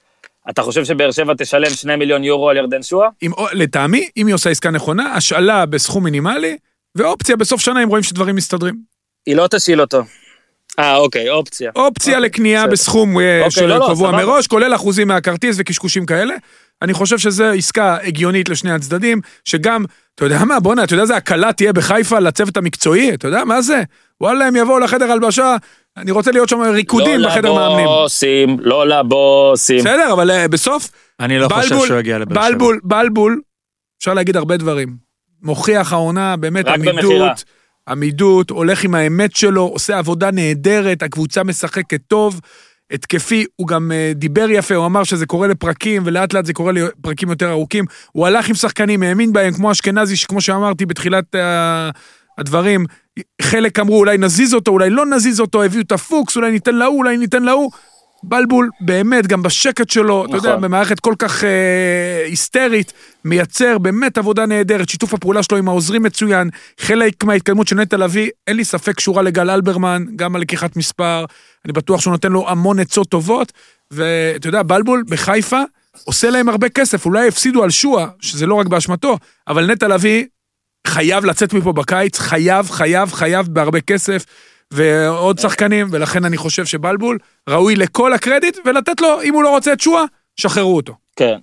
אתה 0.50 0.62
חושב 0.62 0.86
שבאר 0.86 1.12
שבע 1.12 1.34
תשלם 1.38 1.70
2 1.70 2.00
מיליון 2.00 2.24
יורו 2.24 2.50
על 2.50 2.58
ירדן 2.58 2.84
שועה? 2.84 3.08
לטעמי, 3.54 4.10
אם 4.18 4.28
היא 4.28 4.36
עושה 4.36 4.50
עסקה 4.50 4.72
נכונה, 4.72 5.16
השאלה 5.16 5.66
בסכום 5.66 6.04
מינימלי, 6.04 6.58
ואופציה 6.96 7.36
בסוף 7.36 7.62
שנה 7.62 7.84
אם 7.84 7.89
רואים 7.89 8.04
שדברים 8.04 8.36
מסתדרים. 8.36 8.76
היא 9.26 9.36
לא 9.36 9.48
תשיל 9.48 9.82
אותו. 9.82 10.04
אה, 10.80 10.96
אוקיי, 10.96 11.30
אופציה. 11.30 11.72
אופציה 11.76 12.14
אוקיי, 12.14 12.30
לקנייה 12.30 12.68
בסכום 12.68 13.20
אה, 13.20 13.38
אוקיי, 13.38 13.52
של 13.52 13.66
לא, 13.66 13.78
לא, 13.78 13.88
קבוע 13.89 14.12
מראש, 14.12 14.48
כולל 14.48 14.76
אחוזים 14.76 15.08
מהכרטיס 15.08 15.56
וקשקושים 15.60 16.06
כאלה. 16.06 16.36
אני 16.84 16.94
חושב 16.94 17.18
שזו 17.18 17.44
עסקה 17.44 17.98
הגיונית 18.04 18.50
לשני 18.50 18.72
הצדדים, 18.72 19.22
שגם, 19.46 19.86
אתה 20.16 20.26
יודע 20.26 20.46
מה, 20.46 20.60
בואנה, 20.60 20.84
אתה 20.84 20.94
יודע 20.94 21.02
איזה 21.02 21.16
הקלה 21.16 21.54
תהיה 21.54 21.74
בחיפה 21.74 22.20
לצוות 22.20 22.58
המקצועי? 22.58 23.14
אתה 23.14 23.28
יודע 23.28 23.44
מה 23.44 23.62
זה? 23.62 23.84
וואלה, 24.22 24.48
הם 24.48 24.56
יבואו 24.56 24.80
לחדר 24.80 25.12
הלבשה, 25.12 25.56
אני 25.98 26.12
רוצה 26.12 26.32
להיות 26.32 26.50
שם 26.50 26.62
ריקודים 26.62 27.20
לא 27.20 27.30
בחדר 27.30 27.54
מאמנים. 27.54 27.86
לא 27.86 28.00
לבוסים, 28.00 28.58
לא 28.60 28.88
לבוסים. 28.88 29.80
בסדר, 29.80 30.14
אבל 30.14 30.32
uh, 30.32 30.48
בסוף... 30.48 30.90
אני 31.20 31.40
לא 31.40 31.48
בלבול, 31.48 31.64
חושב 31.64 31.88
שהוא 31.88 32.00
יגיע 32.00 32.18
לבאר 32.18 32.36
שבע. 32.36 32.50
בלבול, 32.50 32.80
בלבול, 32.84 33.42
אפשר 34.00 34.14
להגיד 34.14 34.38
הרבה 34.38 34.58
דברים. 34.58 34.96
מוכיח 35.42 35.94
העונה, 35.94 36.36
באמת 36.38 36.68
עמידות. 36.68 36.96
במחירה. 36.96 37.34
עמידות, 37.90 38.50
הולך 38.50 38.84
עם 38.84 38.96
האמת 38.96 39.36
שלו, 39.36 39.62
עושה 39.62 39.98
עבודה 39.98 40.32
נהדרת, 40.32 41.04
הקבוצה 41.04 41.44
משחקת 41.44 42.02
טוב. 42.08 42.40
התקפי, 42.94 43.46
הוא 43.56 43.68
גם 43.68 43.91
uh, 43.91 44.18
דיבר 44.18 44.50
יפה, 44.50 44.76
הוא 44.76 44.86
אמר 44.86 45.04
שזה 45.04 45.26
קורה 45.26 45.48
לפרקים, 45.48 46.02
ולאט 46.06 46.34
לאט 46.34 46.46
זה 46.46 46.54
קורה 46.54 46.72
לפרקים 46.72 47.30
יותר 47.30 47.50
ארוכים. 47.50 47.86
הוא 48.12 48.28
הלך 48.28 48.50
עם 48.50 48.56
שחקנים, 48.56 49.04
האמין 49.04 49.34
בהם, 49.34 49.54
כמו 49.54 49.72
אשכנזי, 49.72 50.16
שכמו 50.16 50.41
שאמרתי 50.41 50.86
בתחילת 50.86 51.36
uh, 51.36 51.39
הדברים, 52.38 52.86
חלק 53.41 53.80
אמרו 53.80 54.00
אולי 54.00 54.18
נזיז 54.18 54.54
אותו, 54.54 54.72
אולי 54.72 54.89
לא 54.89 55.06
נזיז 55.06 55.39
אותו, 55.39 55.64
הביאו 55.64 55.82
את 55.82 55.91
הפוקס, 55.91 56.36
אולי 56.36 56.52
ניתן 56.52 56.76
להוא, 56.76 56.98
אולי 56.98 57.18
ניתן 57.18 57.44
להוא. 57.44 57.72
בלבול, 58.24 58.69
באמת, 58.82 59.28
גם 59.28 59.43
בשקט 59.43 59.89
שלו, 59.89 60.24
נכון. 60.24 60.30
אתה 60.30 60.38
יודע, 60.38 60.49
נכון. 60.49 60.61
במערכת 60.61 60.99
כל 60.99 61.13
כך 61.19 61.43
אה, 61.43 62.26
היסטרית, 62.26 62.93
מייצר 63.26 63.78
באמת 63.78 64.17
עבודה 64.17 64.45
נהדרת, 64.45 64.89
שיתוף 64.89 65.13
הפעולה 65.13 65.43
שלו 65.43 65.57
עם 65.57 65.67
העוזרים 65.67 66.03
מצוין, 66.03 66.49
חלק 66.80 67.24
מההתקדמות 67.24 67.67
של 67.67 67.76
נטע 67.76 67.97
לביא, 67.97 68.30
אין 68.47 68.55
לי 68.55 68.65
ספק 68.65 68.95
קשורה 68.95 69.21
לגל 69.21 69.49
אלברמן, 69.49 70.05
גם 70.15 70.36
על 70.36 70.41
לקיחת 70.41 70.76
מספר, 70.76 71.26
אני 71.65 71.74
בטוח 71.74 72.01
שהוא 72.01 72.11
נותן 72.11 72.32
לו 72.32 72.49
המון 72.49 72.80
עצות 72.80 73.09
טובות, 73.09 73.51
ואתה 73.91 74.47
יודע, 74.47 74.63
בלבול 74.63 75.03
בחיפה 75.09 75.61
עושה 76.03 76.30
להם 76.30 76.49
הרבה 76.49 76.69
כסף, 76.69 77.05
אולי 77.05 77.28
הפסידו 77.28 77.63
על 77.63 77.69
שואה, 77.69 78.07
שזה 78.19 78.45
לא 78.45 78.55
רק 78.55 78.67
באשמתו, 78.67 79.17
אבל 79.47 79.71
נטע 79.71 79.88
לביא 79.88 80.26
חייב 80.88 81.26
לצאת 81.26 81.53
מפה 81.53 81.74
בקיץ, 81.74 82.19
חייב, 82.19 82.69
חייב, 82.69 83.11
חייב 83.11 83.47
בהרבה 83.47 83.82
כסף. 83.82 84.26
ועוד 84.74 85.39
שחקנים, 85.39 85.88
ולכן 85.91 86.26
אני 86.26 86.38
חושב 86.38 86.65
שבלבול 86.65 87.17
ראוי 87.49 87.76
לכל 87.76 88.13
הקרדיט, 88.13 88.57
ולתת 88.65 89.01
לו, 89.01 89.21
אם 89.21 89.34
הוא 89.34 89.43
לא 89.43 89.49
רוצה 89.49 89.74
את 89.74 89.80
שואה, 89.80 90.03
שחררו 90.36 90.76
אותו. 90.76 90.93
כן. 91.15 91.38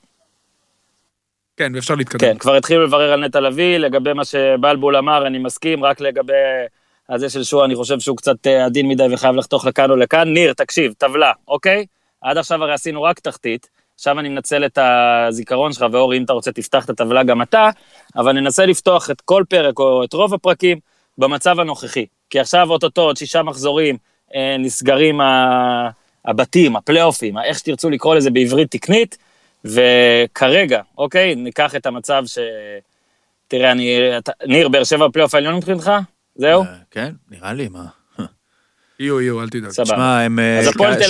כן, 1.56 1.72
ואפשר 1.74 1.94
להתקדם. 1.94 2.20
כן, 2.20 2.38
כבר 2.38 2.54
התחילו 2.54 2.84
לברר 2.84 3.12
על 3.12 3.24
נטע 3.24 3.40
לביא, 3.40 3.78
לגבי 3.78 4.12
מה 4.12 4.24
שבלבול 4.24 4.96
אמר, 4.96 5.26
אני 5.26 5.38
מסכים, 5.38 5.84
רק 5.84 6.00
לגבי 6.00 6.32
הזה 7.08 7.30
של 7.30 7.44
שואה, 7.44 7.64
אני 7.64 7.74
חושב 7.74 8.00
שהוא 8.00 8.16
קצת 8.16 8.46
אה, 8.46 8.64
עדין 8.64 8.88
מדי 8.88 9.06
וחייב 9.12 9.36
לחתוך 9.36 9.64
לכאן 9.64 9.90
או 9.90 9.96
לכאן. 9.96 10.28
ניר, 10.28 10.52
תקשיב, 10.52 10.92
טבלה, 10.98 11.32
אוקיי? 11.48 11.86
עד 12.20 12.38
עכשיו 12.38 12.62
הרי 12.62 12.72
עשינו 12.72 13.02
רק 13.02 13.20
תחתית, 13.20 13.68
עכשיו 13.94 14.18
אני 14.18 14.28
מנצל 14.28 14.64
את 14.64 14.78
הזיכרון 14.82 15.72
שלך, 15.72 15.84
ואורי, 15.92 16.18
אם 16.18 16.24
אתה 16.24 16.32
רוצה, 16.32 16.52
תפתח 16.52 16.84
את 16.84 16.90
הטבלה 16.90 17.22
גם 17.22 17.42
אתה, 17.42 17.68
אבל 18.16 18.32
ננסה 18.32 18.66
לפתוח 18.66 19.10
את 19.10 19.20
כל 19.20 19.44
פרק 19.48 19.78
או 19.78 20.04
את 20.04 20.12
רוב 20.12 20.34
הפרקים 20.34 20.78
במצב 21.18 21.60
הנוכחי. 21.60 22.06
כי 22.30 22.40
עכשיו 22.40 22.70
אוטוטו, 22.70 23.00
עוד 23.00 23.16
שישה 23.16 23.42
מחזורים, 23.42 23.96
אה, 24.34 24.56
נסגרים 24.58 25.20
הבתים, 26.24 26.76
הפלייאופים, 26.76 27.38
איך 27.38 27.58
שתרצו 27.58 27.90
לקרוא 27.90 28.14
לזה 28.14 28.30
בעברית 28.30 28.70
תקנית, 28.70 29.18
וכרגע, 29.64 30.80
אוקיי, 30.98 31.34
ניקח 31.34 31.76
את 31.76 31.86
המצב 31.86 32.22
ש... 32.26 32.38
תראה, 33.48 33.72
אני... 33.72 33.98
ניר, 34.46 34.68
באר 34.68 34.84
שבע 34.84 35.06
פלייאוף 35.12 35.34
העליון 35.34 35.54
מבחינתך? 35.54 35.90
זהו? 36.34 36.62
אה, 36.62 36.68
כן, 36.90 37.12
נראה 37.30 37.52
לי, 37.52 37.68
מה. 37.68 37.84
יהיו, 39.00 39.20
יהיו, 39.20 39.42
אל 39.42 39.48
תדאג. 39.48 39.72
שמע, 39.72 40.20
הם 40.20 40.38
אה, 40.38 40.60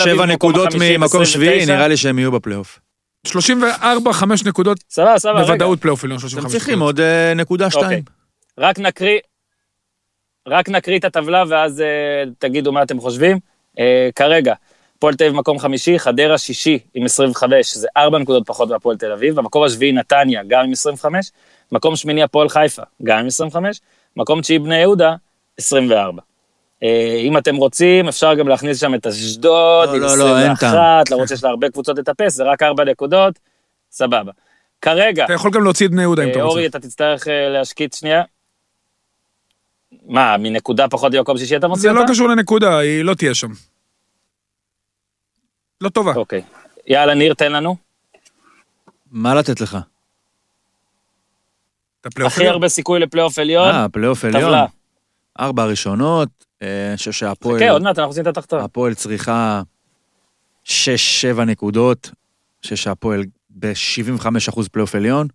שבע 0.04 0.26
נקודות 0.26 0.68
ממקום 0.80 1.24
שביעי, 1.24 1.66
נראה 1.66 1.88
לי 1.88 1.96
שהם 1.96 2.18
יהיו 2.18 2.32
בפלייאוף. 2.32 2.78
34, 3.26 4.12
5 4.12 4.44
נקודות, 4.44 4.78
סבבה, 4.90 5.18
סבבה, 5.18 5.42
בוודאות 5.42 5.80
פלייאוף 5.80 6.04
עליון, 6.04 6.18
35 6.18 6.44
נקודות. 6.44 6.60
צריכים 6.60 6.80
עוד 6.80 7.00
נקודה 7.36 7.70
2. 7.70 7.84
אוקיי. 7.84 8.02
רק 8.58 8.78
נקריא, 8.78 9.18
רק 10.49 10.68
נקריא 10.68 10.99
את 10.99 11.05
הטבלה 11.05 11.45
ואז 11.49 11.80
uh, 11.80 12.30
תגידו 12.38 12.72
מה 12.72 12.82
אתם 12.82 13.01
חושבים. 13.01 13.38
Uh, 13.76 13.80
כרגע, 14.14 14.55
הפועל 14.97 15.14
תל 15.14 15.24
אביב 15.24 15.36
מקום 15.36 15.59
חמישי, 15.59 15.99
חדרה 15.99 16.38
שישי 16.38 16.78
עם 16.95 17.05
25, 17.05 17.76
זה 17.76 17.88
ארבע 17.97 18.18
נקודות 18.18 18.47
פחות 18.47 18.68
מהפועל 18.68 18.97
תל 18.97 19.12
אביב, 19.12 19.38
המקום 19.38 19.62
השביעי 19.62 19.93
נתניה, 19.93 20.43
גם 20.49 20.64
עם 20.64 20.72
25, 20.72 21.30
מקום 21.72 21.97
שמיני 21.97 22.22
הפועל 22.22 22.49
חיפה, 22.49 22.82
גם 23.03 23.18
עם 23.18 23.26
25, 23.26 23.80
מקום 24.16 24.41
תשיעי 24.41 24.59
בני 24.59 24.78
יהודה, 24.78 25.14
24. 25.59 26.22
Uh, 26.22 26.24
אה, 26.82 27.16
אם 27.20 27.38
אתם 27.38 27.57
רוצים, 27.57 28.09
אפשר 28.09 28.34
גם 28.34 28.49
להכניס 28.49 28.80
שם 28.80 28.95
את 28.95 29.07
אשדוד, 29.07 29.88
לא, 29.88 29.95
עם 29.95 30.01
לא, 30.01 30.07
21, 30.07 30.74
לא, 30.74 31.03
למרות 31.11 31.28
שיש 31.28 31.45
לה 31.45 31.51
הרבה 31.51 31.70
קבוצות 31.70 31.99
לטפס, 31.99 32.34
זה 32.34 32.45
רק 32.45 32.62
ארבע 32.62 32.84
נקודות, 32.84 33.38
סבבה. 33.91 34.32
כרגע... 34.80 35.24
אתה 35.24 35.32
יכול 35.32 35.51
גם 35.51 35.64
להוציא 35.64 35.86
את 35.86 35.91
בני 35.91 36.03
יהודה 36.03 36.22
אם 36.24 36.30
אתה 36.30 36.38
רוצה. 36.38 36.49
אורי, 36.49 36.66
אתה 36.66 36.80
תצטרך 36.80 37.26
להשקיט 37.30 37.95
שנייה. 37.95 38.22
מה, 40.07 40.36
מנקודה 40.38 40.88
פחות 40.88 41.12
במקום 41.12 41.38
שישי 41.38 41.57
אתה 41.57 41.68
מוציא 41.68 41.91
אותה? 41.91 42.01
זה 42.01 42.07
לא 42.07 42.11
קשור 42.12 42.28
לנקודה, 42.28 42.78
היא 42.78 43.03
לא 43.03 43.14
תהיה 43.14 43.34
שם. 43.34 43.49
לא 45.80 45.88
טובה. 45.88 46.12
אוקיי. 46.14 46.43
יאללה, 46.86 47.14
ניר, 47.14 47.34
תן 47.34 47.53
לנו. 47.53 47.76
מה 49.11 49.34
לתת 49.34 49.61
לך? 49.61 49.78
הכי 52.26 52.49
הרבה 52.49 52.68
סיכוי 52.68 53.01
לפלייאוף 53.01 53.38
עליון. 53.38 53.68
אה, 53.68 53.88
פלייאוף 53.88 54.24
עליון. 54.24 54.43
טבלה. 54.43 54.66
ארבע 55.41 55.64
ראשונות, 55.64 56.28
אה, 56.62 56.88
אני 56.88 56.97
חושב 56.97 57.12
שהפועל... 57.12 57.57
חכה, 57.57 57.70
עוד 57.70 57.82
מעט 57.82 57.99
אנחנו 57.99 58.11
עושים 58.11 58.22
את 58.22 58.26
התחתון. 58.26 58.61
הפועל 58.61 58.95
צריכה 58.95 59.62
שש, 60.64 61.20
שבע 61.20 61.45
נקודות, 61.45 62.07
אני 62.07 62.62
חושב 62.62 62.76
שהפועל 62.76 63.24
ב-75% 63.51 64.68
פלייאוף 64.72 64.95
עליון. 64.95 65.28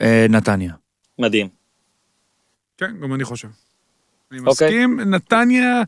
אה, 0.00 0.26
נתניה. 0.28 0.72
מדהים. 1.18 1.55
כן, 2.76 3.00
גם 3.02 3.14
אני 3.14 3.24
חושב. 3.24 3.48
אני 4.32 4.38
אוקיי. 4.38 4.50
מסכים, 4.50 5.00
נתניה... 5.00 5.82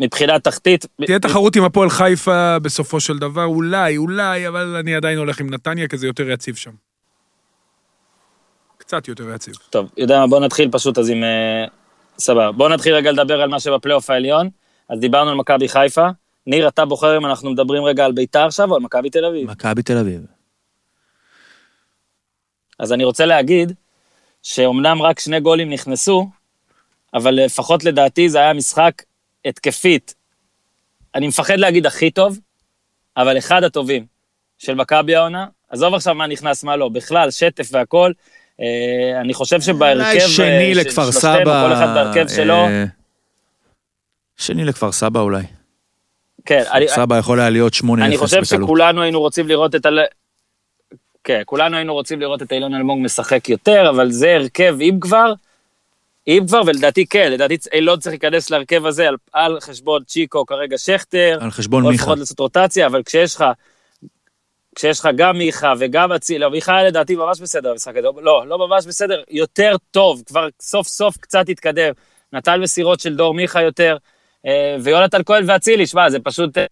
מבחינת 0.00 0.44
תחתית... 0.44 0.86
תהיה 1.06 1.18
תחרות 1.18 1.56
עם 1.56 1.64
הפועל 1.64 1.90
חיפה 1.90 2.58
בסופו 2.58 3.00
של 3.00 3.18
דבר, 3.18 3.44
אולי, 3.44 3.96
אולי, 3.96 4.48
אבל 4.48 4.76
אני 4.76 4.94
עדיין 4.94 5.18
הולך 5.18 5.40
עם 5.40 5.50
נתניה, 5.50 5.88
כי 5.88 5.98
זה 5.98 6.06
יותר 6.06 6.30
יציב 6.30 6.56
שם. 6.56 6.70
קצת 8.78 9.08
יותר 9.08 9.34
יציב. 9.34 9.54
טוב, 9.70 9.90
יודע 9.96 10.18
מה, 10.20 10.26
בוא 10.26 10.40
נתחיל 10.40 10.68
פשוט 10.72 10.98
אז 10.98 11.10
עם... 11.10 11.22
אה, 11.22 11.64
סבבה. 12.18 12.52
בוא 12.52 12.68
נתחיל 12.68 12.94
רגע 12.94 13.12
לדבר 13.12 13.40
על 13.40 13.48
מה 13.48 13.60
שבפלייאוף 13.60 14.10
העליון. 14.10 14.48
אז 14.88 15.00
דיברנו 15.00 15.30
על 15.30 15.36
מכבי 15.36 15.68
חיפה. 15.68 16.08
ניר, 16.46 16.68
אתה 16.68 16.84
בוחר 16.84 17.16
אם 17.16 17.26
אנחנו 17.26 17.50
מדברים 17.50 17.84
רגע 17.84 18.04
על 18.04 18.12
ביתר 18.12 18.46
עכשיו 18.46 18.70
או 18.70 18.76
על 18.76 18.82
מכבי 18.82 19.10
תל 19.10 19.24
אביב? 19.24 19.50
מכבי 19.50 19.82
תל 19.82 19.96
אביב. 19.96 20.20
אז 22.78 22.92
אני 22.92 23.04
רוצה 23.04 23.26
להגיד 23.26 23.72
שאומנם 24.44 25.02
רק 25.02 25.20
שני 25.20 25.40
גולים 25.40 25.70
נכנסו, 25.70 26.28
אבל 27.14 27.34
לפחות 27.34 27.84
לדעתי 27.84 28.28
זה 28.28 28.38
היה 28.38 28.52
משחק 28.52 29.02
התקפית. 29.44 30.14
אני 31.14 31.28
מפחד 31.28 31.58
להגיד 31.58 31.86
הכי 31.86 32.10
טוב, 32.10 32.38
אבל 33.16 33.38
אחד 33.38 33.64
הטובים 33.64 34.06
של 34.58 34.74
מכבי 34.74 35.14
העונה. 35.14 35.46
עזוב 35.68 35.94
עכשיו 35.94 36.14
מה 36.14 36.26
נכנס, 36.26 36.64
מה 36.64 36.76
לא, 36.76 36.88
בכלל, 36.88 37.30
שטף 37.30 37.68
והכל. 37.72 38.12
אה, 38.60 39.20
אני 39.20 39.34
חושב 39.34 39.60
שבהרכב... 39.60 40.00
אולי 40.00 40.20
שני 40.20 40.68
אה, 40.68 40.74
לכפר 40.74 41.12
סבא. 41.12 41.66
כל 41.66 41.72
אחד 41.72 41.94
בהרכב 41.94 42.28
שלו. 42.28 42.54
אה, 42.54 42.84
שני 44.36 44.64
לכפר 44.64 44.92
סבא 44.92 45.20
אולי. 45.20 45.42
כן. 46.46 46.62
כפר 46.64 46.88
סבא 46.88 47.18
יכול 47.18 47.40
היה 47.40 47.50
להיות 47.50 47.74
8-0 47.74 47.76
בקלות. 47.82 48.00
אני 48.00 48.18
חושב 48.18 48.44
שכולנו 48.44 49.02
היינו 49.02 49.20
רוצים 49.20 49.48
לראות 49.48 49.74
את. 49.74 49.86
כן, 51.24 51.42
כולנו 51.44 51.76
היינו 51.76 51.94
רוצים 51.94 52.20
לראות 52.20 52.42
את 52.42 52.52
אילון 52.52 52.74
אלמוג 52.74 52.98
משחק 53.02 53.48
יותר, 53.48 53.90
אבל 53.90 54.10
זה 54.10 54.34
הרכב, 54.34 54.76
אם 54.80 54.98
כבר, 55.00 55.32
אם 56.28 56.44
כבר, 56.48 56.62
ולדעתי 56.66 57.06
כן, 57.06 57.32
לדעתי 57.32 57.56
אילון 57.72 57.98
צריך 57.98 58.12
להיכנס 58.12 58.50
להרכב 58.50 58.86
הזה 58.86 59.08
על, 59.08 59.16
על 59.32 59.60
חשבון 59.60 60.04
צ'יקו, 60.04 60.46
כרגע 60.46 60.78
שכטר. 60.78 61.38
על 61.40 61.50
חשבון 61.50 61.82
מיכה. 61.82 61.92
או 61.92 61.96
לפחות 61.96 62.18
לעשות 62.18 62.40
רוטציה, 62.40 62.86
אבל 62.86 63.02
כשיש 63.02 63.34
לך, 63.34 63.44
כשיש 64.74 65.00
לך 65.00 65.08
גם 65.16 65.38
מיכה 65.38 65.72
וגם 65.78 66.12
אצילי, 66.12 66.38
לא, 66.38 66.50
מיכה 66.50 66.76
היה 66.76 66.88
לדעתי 66.88 67.16
ממש 67.16 67.40
בסדר 67.40 67.72
במשחק 67.72 67.96
הזה, 67.96 68.08
לא, 68.22 68.46
לא 68.46 68.58
ממש 68.58 68.86
בסדר, 68.86 69.22
יותר 69.30 69.76
טוב, 69.90 70.22
כבר 70.26 70.48
סוף 70.60 70.88
סוף 70.88 71.16
קצת 71.16 71.48
התקדם. 71.48 71.92
נטל 72.32 72.60
מסירות 72.60 73.00
של 73.00 73.16
דור 73.16 73.34
מיכה 73.34 73.62
יותר, 73.62 73.96
אה, 74.46 74.76
ויונתן 74.82 75.22
כהן 75.26 75.44
ואצילי, 75.50 75.86
שמע, 75.86 76.10
זה 76.10 76.18
פשוט... 76.20 76.58
אה, 76.58 76.66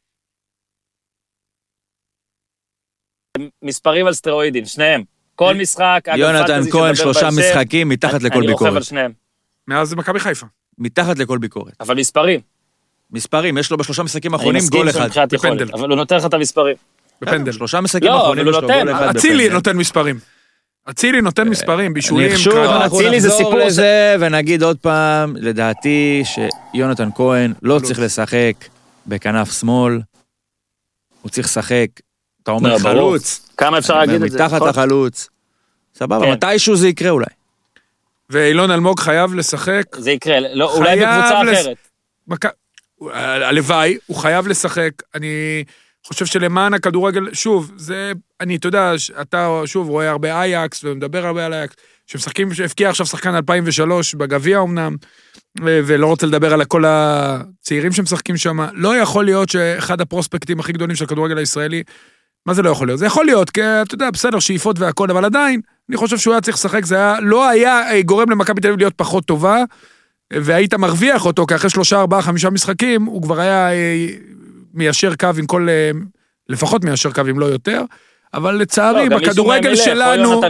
מספרים 3.62 4.06
על 4.06 4.14
סטרואידים, 4.14 4.64
שניהם. 4.64 5.02
כל 5.34 5.54
משחק, 5.54 6.04
יונתן 6.16 6.70
כהן, 6.70 6.94
שלושה 6.94 7.28
משחקים, 7.30 7.88
מתחת 7.88 8.22
לכל 8.22 8.40
ביקורת. 8.40 8.46
אני 8.46 8.52
רוכב 8.52 8.76
על 8.76 8.82
שניהם. 8.82 9.12
מאז 9.68 9.94
מכבי 9.94 10.20
חיפה. 10.20 10.46
מתחת 10.78 11.18
לכל 11.18 11.38
ביקורת. 11.38 11.72
אבל 11.80 11.96
מספרים. 11.96 12.40
מספרים, 13.10 13.58
יש 13.58 13.70
לו 13.70 13.76
בשלושה 13.76 14.02
משחקים 14.02 14.34
האחרונים 14.34 14.62
גול 14.70 14.90
אחד. 14.90 15.08
בפנדל. 15.30 15.68
אבל 15.72 15.88
הוא 15.88 15.96
נותן 15.96 16.16
לך 16.16 16.24
את 16.24 16.34
המספרים. 16.34 16.76
בפנדל. 17.20 17.52
שלושה 17.52 17.80
משחקים 17.80 18.08
לא, 18.08 18.16
האחרונים 18.16 18.48
יש 18.48 18.54
לו 18.54 18.60
גול 18.60 18.70
אחד 18.70 18.86
בפנדל. 18.88 19.10
אצילי 19.10 19.48
נותן 19.48 19.76
מספרים. 19.76 20.18
אצילי 20.90 21.20
נותן 21.20 21.48
מספרים, 21.48 21.94
בישולים, 21.94 22.30
קרב. 22.44 22.70
אנחנו 22.70 23.00
נחזור 23.00 23.54
לזה 23.54 24.16
ונגיד 24.20 24.62
עוד 24.62 24.78
פעם, 24.78 25.36
לדעתי 25.36 26.22
שיונתן 26.24 27.08
כהן 27.14 27.52
לא 27.62 27.80
צריך 27.82 27.98
לשחק 27.98 28.52
בכנף 29.06 29.60
שמאל, 29.60 30.00
הוא 31.22 31.30
צריך 31.30 31.46
לשחק, 31.46 31.86
אתה 32.42 32.50
אומר 32.50 32.72
לא, 32.72 32.78
חלוץ. 32.78 33.48
כמה 33.56 33.78
אפשר 33.78 33.98
להגיד 33.98 34.22
את 34.22 34.30
זה? 34.30 34.44
מתחת 34.44 34.62
לחלוץ. 34.62 35.28
סבבה, 35.94 36.26
כן. 36.26 36.32
מתישהו 36.32 36.76
זה 36.76 36.88
יקרה 36.88 37.10
אולי. 37.10 37.26
ואילון 38.30 38.70
אלמוג 38.70 39.00
חייב 39.00 39.34
לשחק. 39.34 39.82
זה 39.96 40.10
יקרה, 40.10 40.40
לא, 40.40 40.76
אולי 40.76 40.96
בקבוצה 40.96 41.42
אחרת. 41.42 41.76
הלוואי, 43.12 43.98
הוא 44.06 44.16
חייב 44.16 44.48
לשחק. 44.48 44.90
אני 45.14 45.64
חושב 46.06 46.26
שלמען 46.26 46.74
הכדורגל, 46.74 47.34
שוב, 47.34 47.72
זה, 47.76 48.12
אני, 48.40 48.56
אתה 48.56 48.68
יודע, 48.68 48.92
אתה 49.20 49.60
שוב 49.66 49.88
רואה 49.88 50.10
הרבה 50.10 50.40
אייקס 50.40 50.84
ומדבר 50.84 51.26
הרבה 51.26 51.46
על 51.46 51.54
אייקס, 51.54 51.74
שמשחקים, 52.06 52.54
שהפקיע 52.54 52.90
עכשיו 52.90 53.06
שחקן 53.06 53.34
2003 53.34 54.14
בגביע 54.14 54.60
אמנם, 54.60 54.96
ולא 55.60 56.06
רוצה 56.06 56.26
לדבר 56.26 56.52
על 56.52 56.64
כל 56.64 56.84
הצעירים 56.86 57.92
שמשחקים 57.92 58.36
שם. 58.36 58.58
לא 58.72 58.96
יכול 58.96 59.24
להיות 59.24 59.48
שאחד 59.48 60.00
הפרוספקטים 60.00 60.60
הכי 60.60 60.72
גדולים 60.72 60.96
של 60.96 61.04
הכדורגל 61.04 61.38
הישראלי, 61.38 61.82
מה 62.46 62.54
זה 62.54 62.62
לא 62.62 62.70
יכול 62.70 62.86
להיות? 62.86 62.98
זה 62.98 63.06
יכול 63.06 63.24
להיות, 63.24 63.50
כי 63.50 63.60
אתה 63.60 63.94
יודע, 63.94 64.10
בסדר, 64.10 64.38
שאיפות 64.38 64.78
והכל, 64.78 65.10
אבל 65.10 65.24
עדיין, 65.24 65.60
אני 65.88 65.96
חושב 65.96 66.18
שהוא 66.18 66.34
היה 66.34 66.40
צריך 66.40 66.56
לשחק, 66.56 66.84
זה 66.84 66.96
היה, 66.96 67.20
לא 67.20 67.48
היה 67.48 67.90
אה, 67.90 68.02
גורם 68.02 68.30
למכבי 68.30 68.60
תל 68.60 68.68
אביב 68.68 68.78
להיות 68.78 68.94
פחות 68.96 69.24
טובה, 69.24 69.64
והיית 70.32 70.74
מרוויח 70.74 71.26
אותו, 71.26 71.46
כי 71.46 71.54
אחרי 71.54 71.70
שלושה, 71.70 72.00
ארבעה, 72.00 72.22
חמישה 72.22 72.50
משחקים, 72.50 73.04
הוא 73.04 73.22
כבר 73.22 73.40
היה 73.40 73.72
אה, 73.72 74.06
מיישר 74.74 75.14
קו 75.14 75.28
עם 75.38 75.46
כל, 75.46 75.68
אה, 75.68 75.90
לפחות 76.48 76.84
מיישר 76.84 77.12
קו 77.12 77.22
אם 77.30 77.38
לא 77.38 77.46
יותר, 77.46 77.82
אבל 78.34 78.54
לצערי, 78.54 79.08
לא, 79.08 79.18
בכדורגל 79.18 79.76
שלנו, 79.76 80.40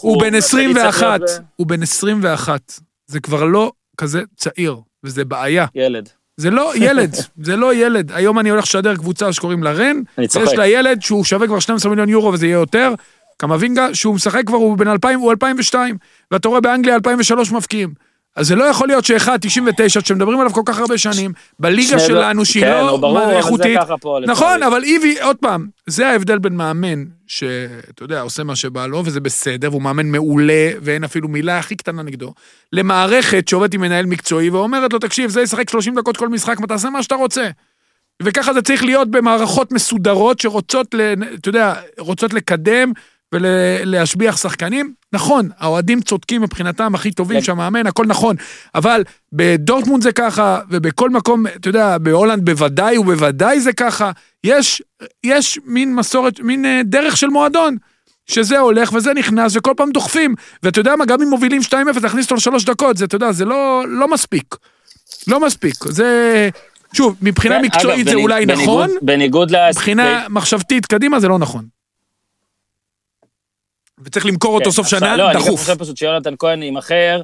הוא 0.00 0.20
בן 0.22 0.34
21, 0.34 1.20
הוא 1.56 1.66
בן 1.66 1.82
21, 1.82 2.72
זה 3.06 3.20
כבר 3.20 3.44
לא 3.44 3.72
כזה 3.96 4.22
צעיר, 4.36 4.76
וזה 5.04 5.24
בעיה. 5.24 5.66
ילד. 5.74 6.08
זה 6.36 6.50
לא 6.50 6.72
ילד, 6.76 7.14
זה 7.42 7.56
לא 7.56 7.74
ילד. 7.74 8.12
היום 8.12 8.38
אני 8.38 8.50
הולך 8.50 8.64
לשדר 8.64 8.96
קבוצה 8.96 9.32
שקוראים 9.32 9.62
לה 9.62 9.72
רן, 9.72 10.00
יש 10.18 10.52
לה 10.58 10.66
ילד 10.66 11.02
שהוא 11.02 11.24
שווה 11.24 11.46
כבר 11.46 11.58
12 11.60 11.90
מיליון 11.90 12.08
יורו 12.08 12.32
וזה 12.32 12.46
יהיה 12.46 12.54
יותר, 12.54 12.94
קמבינגה, 13.36 13.94
שהוא 13.94 14.14
משחק 14.14 14.42
כבר, 14.46 14.56
הוא 14.56 14.78
בן 14.78 14.88
2000, 14.88 15.20
הוא 15.20 15.30
2002, 15.30 15.96
ואתה 16.30 16.48
רואה 16.48 16.60
באנגליה 16.60 16.94
2003 16.94 17.52
מפקיעים. 17.52 17.94
אז 18.36 18.46
זה 18.46 18.54
לא 18.54 18.64
יכול 18.64 18.88
להיות 18.88 19.04
שאחד, 19.04 19.38
99, 19.40 20.00
שמדברים 20.00 20.40
עליו 20.40 20.52
כל 20.52 20.62
כך 20.64 20.78
הרבה 20.78 20.98
שנים, 20.98 21.32
בליגה 21.58 21.98
שלנו, 21.98 22.44
שהיא 22.44 22.64
כן, 22.64 22.70
לא 22.70 22.96
ברור, 22.96 23.30
איכותית. 23.30 23.78
נכון, 24.26 24.62
אבל 24.62 24.82
איבי, 24.84 25.20
עוד 25.20 25.36
פעם, 25.36 25.66
זה 25.86 26.08
ההבדל 26.08 26.38
בין 26.38 26.56
מאמן, 26.56 27.04
שאתה 27.26 28.02
יודע, 28.02 28.20
עושה 28.20 28.44
מה 28.44 28.56
שבא 28.56 28.86
לו, 28.86 29.02
וזה 29.04 29.20
בסדר, 29.20 29.70
והוא 29.70 29.82
מאמן 29.82 30.06
מעולה, 30.06 30.70
ואין 30.82 31.04
אפילו 31.04 31.28
מילה 31.28 31.58
הכי 31.58 31.76
קטנה 31.76 32.02
נגדו, 32.02 32.34
למערכת 32.72 33.48
שעובדת 33.48 33.74
עם 33.74 33.80
מנהל 33.80 34.06
מקצועי, 34.06 34.50
ואומרת 34.50 34.92
לו, 34.92 34.98
תקשיב, 34.98 35.30
זה 35.30 35.42
ישחק 35.42 35.70
30 35.70 35.94
דקות 35.94 36.16
כל 36.16 36.28
משחק, 36.28 36.60
מה 36.60 36.66
תעשה 36.66 36.90
מה 36.90 37.02
שאתה 37.02 37.14
רוצה. 37.14 37.48
וככה 38.22 38.52
זה 38.52 38.62
צריך 38.62 38.84
להיות 38.84 39.10
במערכות 39.10 39.72
מסודרות 39.72 40.40
שרוצות, 40.40 40.94
אתה 41.34 41.48
יודע, 41.48 41.74
רוצות 41.98 42.34
לקדם 42.34 42.92
ולהשביח 43.34 44.36
שחקנים. 44.36 44.92
נכון, 45.12 45.48
האוהדים 45.58 46.00
צודקים 46.00 46.42
מבחינתם, 46.42 46.94
הכי 46.94 47.10
טובים 47.10 47.38
כן. 47.38 47.44
שהמאמן, 47.44 47.86
הכל 47.86 48.06
נכון, 48.06 48.36
אבל 48.74 49.04
בדורטמונד 49.32 50.02
זה 50.02 50.12
ככה, 50.12 50.60
ובכל 50.70 51.10
מקום, 51.10 51.46
אתה 51.46 51.68
יודע, 51.68 51.98
בהולנד 51.98 52.44
בוודאי 52.44 52.98
ובוודאי 52.98 53.60
זה 53.60 53.72
ככה. 53.72 54.10
יש, 54.44 54.82
יש 55.24 55.58
מין 55.64 55.94
מסורת, 55.94 56.40
מין 56.40 56.64
אה, 56.64 56.80
דרך 56.84 57.16
של 57.16 57.26
מועדון. 57.26 57.76
שזה 58.26 58.58
הולך 58.58 58.92
וזה 58.92 59.14
נכנס 59.14 59.56
וכל 59.56 59.72
פעם 59.76 59.90
דוחפים. 59.90 60.34
ואתה 60.62 60.80
יודע 60.80 60.96
מה, 60.96 61.04
גם 61.04 61.22
אם 61.22 61.28
מובילים 61.28 61.60
2-0, 61.62 61.74
להכניס 62.02 62.24
אותו 62.24 62.34
לשלוש 62.34 62.64
דקות, 62.64 62.96
זה, 62.96 63.04
אתה 63.04 63.16
יודע, 63.16 63.32
זה 63.32 63.44
לא, 63.44 63.84
לא 63.88 64.08
מספיק. 64.08 64.56
לא 65.26 65.40
מספיק. 65.40 65.74
זה... 65.84 66.48
שוב, 66.92 67.16
מבחינה 67.22 67.58
מקצועית 67.62 68.08
זה 68.08 68.14
אולי 68.14 68.46
נכון, 68.46 68.90
בניגוד 69.02 69.50
ל... 69.50 69.56
מבחינה 69.70 70.26
מחשבתית 70.30 70.86
קדימה 70.86 71.20
זה 71.20 71.28
לא 71.28 71.38
נכון. 71.38 71.73
וצריך 74.04 74.26
למכור 74.26 74.54
אותו 74.54 74.64
כן, 74.64 74.70
סוף 74.70 74.86
שנה, 74.86 75.16
לא, 75.16 75.32
דחוף. 75.32 75.48
אני 75.48 75.56
חושב 75.56 75.74
פשוט 75.78 75.96
שיונתן 75.96 76.34
כהן 76.38 76.62
יימכר, 76.62 77.22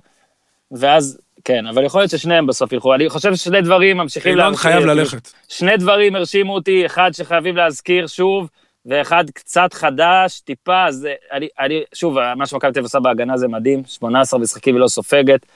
ואז, 0.73 1.19
כן, 1.45 1.67
אבל 1.67 1.85
יכול 1.85 2.01
להיות 2.01 2.11
ששניהם 2.11 2.47
בסוף 2.47 2.73
ילכו. 2.73 2.95
אני 2.95 3.09
חושב 3.09 3.35
ששני 3.35 3.63
דברים 3.63 3.97
ממשיכים 3.97 4.37
להמשיך. 4.37 4.63
חייב 4.63 4.85
ללכת. 4.85 5.31
שני 5.49 5.77
דברים 5.77 6.17
הרשימו 6.17 6.55
אותי, 6.55 6.87
אחד 6.87 7.11
שחייבים 7.15 7.57
להזכיר 7.57 8.07
שוב, 8.07 8.49
ואחד 8.87 9.25
קצת 9.35 9.73
חדש, 9.73 10.41
טיפה, 10.41 10.87
אז 10.87 11.09
אני, 11.33 11.49
אני 11.59 11.83
שוב, 11.95 12.17
מה 12.37 12.47
שמכבי 12.47 12.73
תל 12.73 12.81
עושה 12.81 13.01
בהגנה 13.01 13.37
זה 13.37 13.49
מדהים, 13.49 13.83
18 13.87 14.41
משחקים 14.41 14.75
ולא 14.75 14.89
סופגת, 14.89 15.47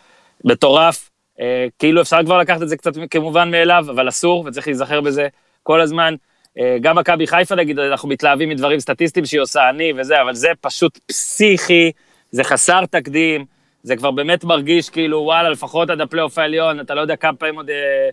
מטורף, 0.45 1.11
אה, 1.41 1.67
כאילו 1.79 2.03
אפשר 2.03 2.25
כבר 2.25 2.39
לקחת 2.39 2.63
את 2.63 2.69
זה 2.69 2.77
קצת 2.77 2.93
כמובן 3.11 3.51
מאליו, 3.51 3.85
אבל 3.91 4.09
אסור, 4.09 4.45
וצריך 4.47 4.67
להיזכר 4.67 5.01
בזה 5.01 5.29
כל 5.63 5.81
הזמן. 5.81 6.15
אה, 6.59 6.77
גם 6.81 6.99
מכבי 6.99 7.27
חיפה 7.27 7.55
נגיד, 7.55 7.79
אנחנו 7.79 8.09
מתלהבים 8.09 8.49
מדברים 8.49 8.81
סטטיסטיים 8.81 9.27
שהיא 9.27 9.41
עושה 9.41 9.71
אני 9.71 9.93
וזה, 9.97 10.23
אבל 10.23 10.35
זה 10.35 10.49
פשוט 10.61 10.99
פסיכי, 11.07 11.93
זה 12.31 12.45
חסר 12.45 12.87
תקדים, 12.87 13.45
זה 13.83 13.97
כבר 13.97 14.11
באמת 14.11 14.45
מרגיש 14.45 14.91
כאילו, 14.91 15.19
וואלה, 15.19 15.51
לפחות 15.51 15.91
עד 15.91 16.01
הפלייאוף 16.01 16.39
העליון, 16.39 16.81
אתה 16.81 16.95
לא 16.95 17.01
יודע 17.01 17.17
כמה 17.17 17.37
פעמים 17.37 17.57
עוד 17.57 17.71
אה, 17.71 18.09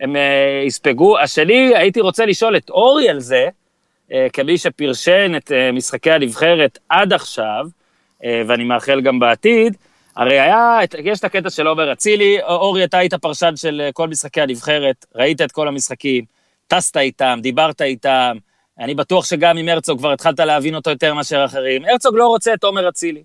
הם 0.00 0.16
אה, 0.16 0.62
יספגו. 0.66 1.18
השני, 1.18 1.76
הייתי 1.76 2.00
רוצה 2.00 2.26
לשאול 2.26 2.56
את 2.56 2.70
אורי 2.70 3.08
על 3.08 3.20
זה, 3.20 3.48
כמי 4.32 4.58
שפרשן 4.58 5.32
את 5.36 5.52
משחקי 5.72 6.10
הנבחרת 6.10 6.78
עד 6.88 7.12
עכשיו, 7.12 7.66
ואני 8.46 8.64
מאחל 8.64 9.00
גם 9.00 9.18
בעתיד, 9.18 9.76
הרי 10.16 10.40
היה, 10.40 10.78
יש 11.04 11.18
את 11.18 11.24
הקטע 11.24 11.50
של 11.50 11.66
עומר 11.66 11.92
אצילי, 11.92 12.42
אורי, 12.42 12.84
אתה 12.84 12.98
היית 12.98 13.14
פרשן 13.14 13.56
של 13.56 13.88
כל 13.92 14.08
משחקי 14.08 14.40
הנבחרת, 14.40 15.06
ראית 15.14 15.40
את 15.40 15.52
כל 15.52 15.68
המשחקים. 15.68 16.24
טסת 16.70 16.96
איתם, 16.96 17.38
דיברת 17.42 17.82
איתם, 17.82 18.36
אני 18.78 18.94
בטוח 18.94 19.24
שגם 19.24 19.56
עם 19.56 19.68
הרצוג 19.68 19.98
כבר 19.98 20.12
התחלת 20.12 20.40
להבין 20.40 20.74
אותו 20.74 20.90
יותר 20.90 21.14
מאשר 21.14 21.44
אחרים. 21.44 21.84
הרצוג 21.84 22.16
לא 22.16 22.26
רוצה 22.26 22.54
את 22.54 22.64
עומר 22.64 22.88
אצילי. 22.88 23.22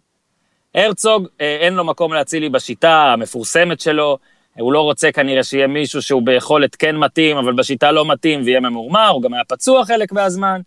הרצוג, 0.75 1.27
אה, 1.41 1.57
אין 1.59 1.73
לו 1.73 1.83
מקום 1.83 2.13
לאצילי 2.13 2.49
בשיטה 2.49 3.13
המפורסמת 3.13 3.79
שלו, 3.79 4.17
הוא 4.59 4.73
לא 4.73 4.81
רוצה 4.81 5.11
כנראה 5.11 5.43
שיהיה 5.43 5.67
מישהו 5.67 6.01
שהוא 6.01 6.21
ביכולת 6.25 6.75
כן 6.75 6.95
מתאים, 6.97 7.37
אבל 7.37 7.53
בשיטה 7.53 7.91
לא 7.91 8.05
מתאים 8.05 8.41
ויהיה 8.45 8.59
ממורמר, 8.59 9.07
הוא 9.07 9.21
גם 9.21 9.33
היה 9.33 9.43
פצוע 9.43 9.85
חלק 9.85 10.11
מהזמן. 10.11 10.61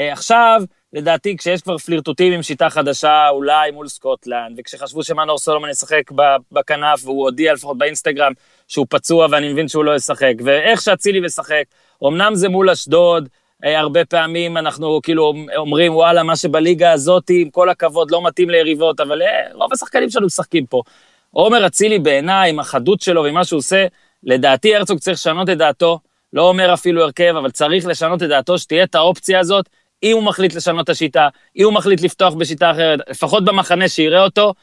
אה, 0.00 0.12
עכשיו, 0.12 0.62
לדעתי, 0.92 1.36
כשיש 1.36 1.62
כבר 1.62 1.78
פלירטוטים 1.78 2.32
עם 2.32 2.42
שיטה 2.42 2.70
חדשה, 2.70 3.28
אולי 3.28 3.70
מול 3.70 3.88
סקוטלנד, 3.88 4.58
וכשחשבו 4.58 5.02
שמנור 5.02 5.38
סולומון 5.38 5.70
ישחק 5.70 6.10
בכנף, 6.52 7.04
והוא 7.04 7.24
הודיע 7.24 7.52
לפחות 7.52 7.78
באינסטגרם 7.78 8.32
שהוא 8.68 8.86
פצוע 8.90 9.26
ואני 9.30 9.52
מבין 9.52 9.68
שהוא 9.68 9.84
לא 9.84 9.96
ישחק, 9.96 10.34
ואיך 10.44 10.82
שאצילי 10.82 11.20
משחק, 11.20 11.64
אמנם 12.04 12.34
זה 12.34 12.48
מול 12.48 12.70
אשדוד, 12.70 13.28
אה, 13.64 13.80
הרבה 13.80 14.04
פעמים 14.04 14.56
אנחנו 14.56 15.00
כאילו 15.02 15.32
אומרים, 15.56 15.94
וואלה, 15.94 16.22
מה 16.22 16.36
שבליגה 16.36 16.92
הזאת, 16.92 17.24
עם 17.30 17.50
כל 17.50 17.68
הכבוד, 17.68 18.10
לא 18.10 18.26
מתאים 18.26 18.50
ליריבות, 18.50 19.00
אבל 19.00 19.22
אה, 19.22 19.28
רוב 19.52 19.72
השחקנים 19.72 20.10
שלנו 20.10 20.26
משחקים 20.26 20.66
פה. 20.66 20.82
עומר 21.30 21.66
אצילי 21.66 21.98
בעיניי, 21.98 22.50
עם 22.50 22.58
החדות 22.58 23.00
שלו 23.00 23.22
ועם 23.22 23.34
מה 23.34 23.44
שהוא 23.44 23.58
עושה, 23.58 23.86
לדעתי 24.22 24.76
הרצוג 24.76 24.98
צריך 24.98 25.18
לשנות 25.18 25.50
את 25.50 25.58
דעתו, 25.58 25.98
לא 26.32 26.48
אומר 26.48 26.74
אפילו 26.74 27.02
הרכב, 27.02 27.34
אבל 27.38 27.50
צריך 27.50 27.86
לשנות 27.86 28.22
את 28.22 28.28
דעתו, 28.28 28.58
שתהיה 28.58 28.84
את 28.84 28.94
האופציה 28.94 29.40
הזאת, 29.40 29.68
אם 30.02 30.16
הוא 30.16 30.22
מחליט 30.22 30.54
לשנות 30.54 30.84
את 30.84 30.88
השיטה, 30.88 31.28
אם 31.56 31.64
הוא 31.64 31.72
מחליט 31.72 32.00
לפתוח 32.00 32.34
בשיטה 32.34 32.70
אחרת, 32.70 33.00
לפחות 33.10 33.44
במחנה 33.44 33.88
שיראה 33.88 34.24
אותו. 34.24 34.54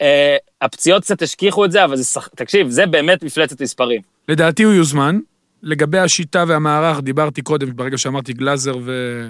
אה, 0.00 0.36
הפציעות 0.60 1.02
קצת 1.02 1.22
השכיחו 1.22 1.64
את 1.64 1.72
זה, 1.72 1.84
אבל 1.84 1.96
זה, 1.96 2.20
תקשיב, 2.36 2.68
זה 2.68 2.86
באמת 2.86 3.22
מפלצת 3.22 3.62
מספרים. 3.62 4.00
לדעתי 4.28 4.62
הוא 4.62 4.72
יוזמן, 4.72 5.18
לגבי 5.62 5.98
השיטה 5.98 6.44
והמערך, 6.48 7.00
דיברתי 7.00 7.42
קודם, 7.42 7.76
ברגע 7.76 7.98
שאמרתי 7.98 8.32
גלאזר 8.32 8.76
ו... 8.84 9.26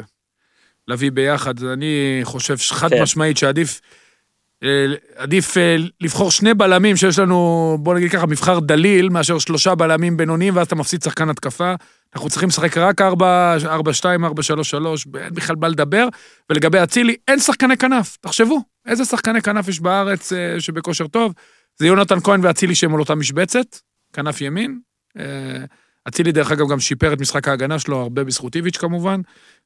להביא 0.88 1.10
ביחד. 1.10 1.62
אני 1.64 2.20
חושב 2.22 2.56
חד 2.56 2.90
כן. 2.90 3.02
משמעית 3.02 3.36
שעדיף 3.36 3.80
אה, 4.62 4.86
עדיף 5.16 5.56
אה, 5.56 5.76
לבחור 6.00 6.30
שני 6.30 6.54
בלמים 6.54 6.96
שיש 6.96 7.18
לנו, 7.18 7.78
בוא 7.80 7.94
נגיד 7.94 8.10
ככה, 8.10 8.26
מבחר 8.26 8.58
דליל, 8.60 9.08
מאשר 9.08 9.38
שלושה 9.38 9.74
בלמים 9.74 10.16
בינוניים, 10.16 10.56
ואז 10.56 10.66
אתה 10.66 10.74
מפסיד 10.74 11.02
שחקן 11.02 11.30
התקפה. 11.30 11.74
אנחנו 12.14 12.30
צריכים 12.30 12.48
לשחק 12.48 12.78
רק 12.78 13.00
4-2, 13.00 13.04
4-3-3, 13.04 13.14
אין 15.18 15.34
בכלל 15.34 15.56
מה 15.56 15.68
לדבר. 15.68 16.08
ולגבי 16.50 16.82
אצילי, 16.82 17.16
אין 17.28 17.38
שחקני 17.38 17.76
כנף, 17.76 18.16
תחשבו, 18.20 18.60
איזה 18.86 19.04
שחקני 19.04 19.42
כנף 19.42 19.68
יש 19.68 19.80
בארץ 19.80 20.32
אה, 20.32 20.60
שבכושר 20.60 21.06
טוב? 21.06 21.32
זה 21.78 21.86
יונתן 21.86 22.20
כהן 22.20 22.40
ואצילי 22.44 22.74
שהם 22.74 22.94
על 22.94 23.00
אותה 23.00 23.14
משבצת, 23.14 23.76
כנף 24.12 24.40
ימין. 24.40 24.80
אצילי, 26.08 26.32
דרך 26.32 26.52
אגב, 26.52 26.68
גם 26.70 26.80
שיפר 26.80 27.12
את 27.12 27.20
משחק 27.20 27.48
ההגנה 27.48 27.78
שלו, 27.78 28.00
הרבה 28.00 28.24
בזכות 28.24 28.56
איביץ' 28.56 28.76
כמובן. 28.76 29.20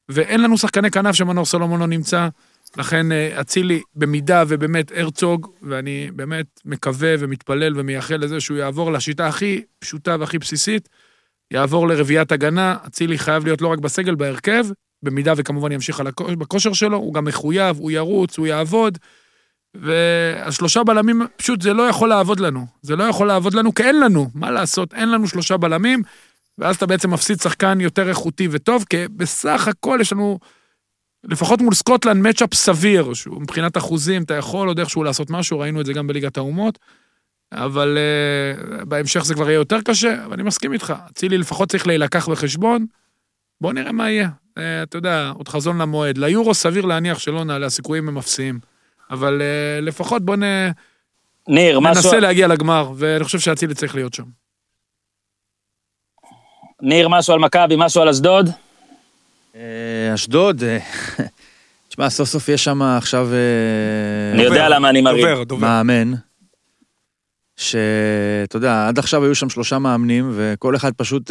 ואין 0.09 0.43
לנו 0.43 0.59
שחקני 0.59 0.91
כנף 0.91 1.15
שמנור 1.15 1.45
סולומון 1.45 1.81
לא 1.81 1.87
נמצא. 1.87 2.29
לכן 2.77 3.13
אה, 3.13 3.41
אצילי, 3.41 3.83
במידה 3.95 4.45
ובאמת 4.49 4.93
הרצוג, 4.97 5.47
ואני 5.63 6.11
באמת 6.17 6.47
מקווה 6.65 7.15
ומתפלל 7.19 7.81
ומייחל 7.81 8.17
לזה 8.17 8.41
שהוא 8.41 8.59
יעבור 8.59 8.93
לשיטה 8.93 9.27
הכי 9.27 9.63
פשוטה 9.79 10.17
והכי 10.21 10.39
בסיסית, 10.39 10.89
יעבור 11.51 11.89
לרביעיית 11.89 12.33
הגנה, 12.33 12.77
אצילי 12.87 13.19
חייב 13.19 13.45
להיות 13.45 13.63
לא 13.63 13.69
רק 13.69 13.79
בסגל, 13.79 14.15
בהרכב, 14.15 14.65
במידה 15.03 15.33
וכמובן 15.37 15.73
ימשיך 15.73 16.01
על 16.01 16.07
הכושר, 16.41 16.73
שלו, 16.73 16.97
הוא 16.97 17.15
גם 17.15 17.25
מחויב, 17.25 17.77
הוא 17.79 17.91
ירוץ, 17.91 18.39
הוא 18.39 18.47
יעבוד. 18.47 18.99
והשלושה 19.75 20.85
בלמים, 20.85 21.23
פשוט 21.37 21.63
זה 21.63 21.73
לא 21.73 21.83
יכול 21.83 22.09
לעבוד 22.09 22.41
לנו. 22.41 22.67
זה 22.83 22.97
לא 22.97 23.05
יכול 23.05 23.27
לעבוד 23.27 23.55
לנו, 23.55 23.75
כי 23.75 23.83
אין 23.83 24.01
לנו, 24.01 24.31
מה 24.35 24.51
לעשות, 24.51 24.95
אין 24.95 25.11
לנו 25.11 25.29
שלושה 25.29 25.57
בלמים, 25.57 26.03
ואז 26.59 26.77
אתה 26.77 26.87
בעצם 26.87 27.11
מפסיד 27.11 27.41
שחקן 27.41 27.81
יותר 27.81 28.09
איכותי 28.09 28.49
וטוב, 28.51 28.85
כי 28.91 28.97
בסך 29.09 29.69
הכל 29.69 29.99
יש 30.01 30.13
לנו 30.13 30.39
לפחות 31.25 31.61
מול 31.61 31.75
סקוטלנד 31.75 32.27
מצ'אפ 32.27 32.55
סביר, 32.55 33.15
שהוא 33.15 33.43
מבחינת 33.43 33.77
אחוזים, 33.77 34.23
אתה 34.23 34.35
יכול 34.35 34.69
עוד 34.69 34.79
איכשהו 34.79 35.05
לעשות 35.05 35.31
משהו, 35.31 35.59
ראינו 35.59 35.81
את 35.81 35.87
זה 35.87 35.93
גם 35.93 36.07
בליגת 36.07 36.37
האומות, 36.37 36.79
אבל 37.53 37.99
uh, 37.99 38.85
בהמשך 38.85 39.25
זה 39.25 39.35
כבר 39.35 39.51
יהיה 39.51 39.55
יותר 39.55 39.81
קשה, 39.81 40.25
אבל 40.25 40.33
אני 40.33 40.43
מסכים 40.43 40.73
איתך, 40.73 40.95
אצילי 41.11 41.39
לפחות 41.39 41.69
צריך 41.69 41.87
להילקח 41.87 42.29
בחשבון, 42.29 42.87
בוא 43.61 43.73
נראה 43.73 43.93
מה 43.93 44.11
יהיה. 44.11 44.29
Uh, 44.59 44.63
אתה 44.83 44.99
יודע, 44.99 45.33
עוד 45.35 45.49
חזון 45.49 45.79
למועד. 45.79 46.19
ליורו 46.19 46.55
סביר 46.55 46.85
להניח 46.85 47.19
שלא 47.19 47.45
נעלה, 47.45 47.67
הסיכויים 47.67 48.09
הם 48.09 48.19
אפסיים. 48.19 48.74
אבל 49.11 49.41
uh, 49.41 49.85
לפחות 49.85 50.25
בוא 50.25 50.37
נ... 50.37 50.43
ניר, 51.49 51.81
ננסה 51.81 52.09
משהו... 52.09 52.21
להגיע 52.21 52.47
לגמר, 52.47 52.93
ואני 52.97 53.25
חושב 53.25 53.39
שאצילי 53.39 53.75
צריך 53.75 53.95
להיות 53.95 54.15
שם. 54.15 54.25
ניר, 56.83 57.09
משהו 57.09 57.35
על 57.35 57.41
מכבי, 57.41 57.75
משהו 57.79 58.03
על 58.03 58.09
אשדוד? 58.09 58.51
אה, 59.57 60.15
אשדוד, 60.15 60.63
אה, 60.63 60.79
תשמע, 61.89 62.11
סוף 62.11 62.29
סוף 62.29 62.49
יש 62.49 62.65
שם 62.65 62.83
עכשיו... 62.83 63.29
אה, 63.33 64.35
אני 64.35 64.43
יודע 64.43 64.69
למה 64.69 64.91
אני 64.91 65.01
מרים. 65.01 65.27
מאמן. 65.59 66.13
שאתה 67.57 68.57
יודע, 68.57 68.89
עד 68.89 68.99
עכשיו 68.99 69.25
היו 69.25 69.35
שם 69.35 69.51
שלושה 69.51 69.79
מאמנים, 69.79 70.33
וכל 70.35 70.77
אחד 70.77 70.93
פשוט, 70.93 71.31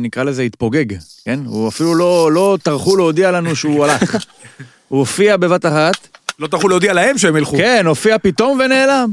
נקרא 0.00 0.22
לזה, 0.24 0.42
התפוגג, 0.42 0.98
כן? 1.24 1.40
הוא 1.46 1.68
אפילו 1.68 1.94
לא, 1.94 2.32
לא 2.32 2.58
טרחו 2.62 2.96
להודיע 2.96 3.30
לנו 3.30 3.56
שהוא 3.56 3.84
הלך. 3.84 4.16
הוא 4.88 4.98
הופיע 4.98 5.36
בבת 5.36 5.66
אחת. 5.66 6.08
לא 6.38 6.46
טרחו 6.46 6.68
להודיע 6.68 6.92
להם 6.92 7.18
שהם 7.18 7.36
ילכו. 7.36 7.56
כן, 7.56 7.86
הופיע 7.86 8.18
פתאום 8.18 8.60
ונעלם. 8.64 9.10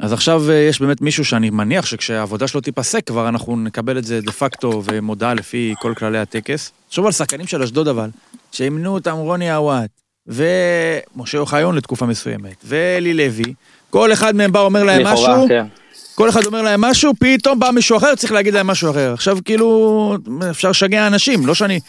אז 0.00 0.12
עכשיו 0.12 0.52
יש 0.52 0.80
באמת 0.80 1.00
מישהו 1.00 1.24
שאני 1.24 1.50
מניח 1.50 1.86
שכשהעבודה 1.86 2.48
שלו 2.48 2.60
תיפסק, 2.60 3.06
כבר 3.06 3.28
אנחנו 3.28 3.56
נקבל 3.56 3.98
את 3.98 4.04
זה 4.04 4.20
דה 4.20 4.32
פקטו 4.32 4.82
ומודעה 4.84 5.34
לפי 5.34 5.74
כל 5.78 5.94
כללי 5.96 6.18
הטקס. 6.18 6.72
תחשוב 6.88 7.06
על 7.06 7.12
שחקנים 7.12 7.46
של 7.46 7.62
אשדוד 7.62 7.88
אבל, 7.88 8.10
שימנו 8.52 8.94
אותם 8.94 9.12
רוני 9.12 9.52
עוואט, 9.52 9.90
ומשה 10.26 11.38
אוחיון 11.38 11.76
לתקופה 11.76 12.06
מסוימת, 12.06 12.56
ואלי 12.64 13.14
לוי, 13.14 13.54
כל 13.90 14.12
אחד 14.12 14.36
מהם 14.36 14.52
בא 14.52 14.60
אומר 14.60 14.84
להם 14.84 15.06
משהו, 15.06 15.48
כן. 15.48 15.66
כל 16.14 16.28
אחד 16.28 16.46
אומר 16.46 16.62
להם 16.62 16.80
משהו, 16.80 17.12
פתאום 17.20 17.58
בא 17.58 17.70
מישהו 17.70 17.96
אחר, 17.96 18.14
צריך 18.14 18.32
להגיד 18.32 18.54
להם 18.54 18.66
משהו 18.66 18.90
אחר. 18.90 19.12
עכשיו 19.12 19.38
כאילו, 19.44 20.16
אפשר 20.50 20.70
לשגע 20.70 21.06
אנשים, 21.06 21.46
לא 21.46 21.54
שאני... 21.54 21.80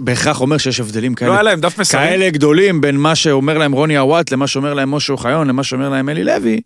בהכרח 0.00 0.40
אומר 0.40 0.58
שיש 0.58 0.80
הבדלים 0.80 1.14
כאלה, 1.14 1.30
לא 1.30 1.34
היה 1.34 1.42
להם 1.42 1.60
דף 1.60 1.78
מסרים. 1.78 2.08
כאלה 2.08 2.30
גדולים 2.30 2.80
בין 2.80 2.96
מה 2.96 3.14
שאומר 3.14 3.58
להם 3.58 3.72
רוני 3.72 3.96
עוואט 3.96 4.30
למה 4.30 4.46
שאומר 4.46 4.74
להם 4.74 4.90
משה 4.90 5.12
אוחיון 5.12 5.48
למה 5.48 5.64
שאומר 5.64 5.88
להם 5.88 6.08
אלי 6.08 6.24
לוי, 6.24 6.60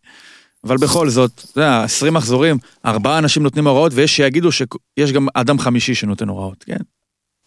אבל 0.64 0.76
בכל 0.76 1.08
זאת, 1.08 1.30
אתה 1.50 1.60
יודע, 1.60 1.82
20 1.82 2.14
מחזורים, 2.14 2.58
ארבעה 2.86 3.18
אנשים 3.18 3.42
נותנים 3.42 3.66
הוראות 3.66 3.92
ויש 3.94 4.16
שיגידו 4.16 4.52
שיש 4.52 5.12
גם 5.12 5.26
אדם 5.34 5.58
חמישי 5.58 5.94
שנותן 5.94 6.28
הוראות, 6.28 6.64
כן? 6.64 6.76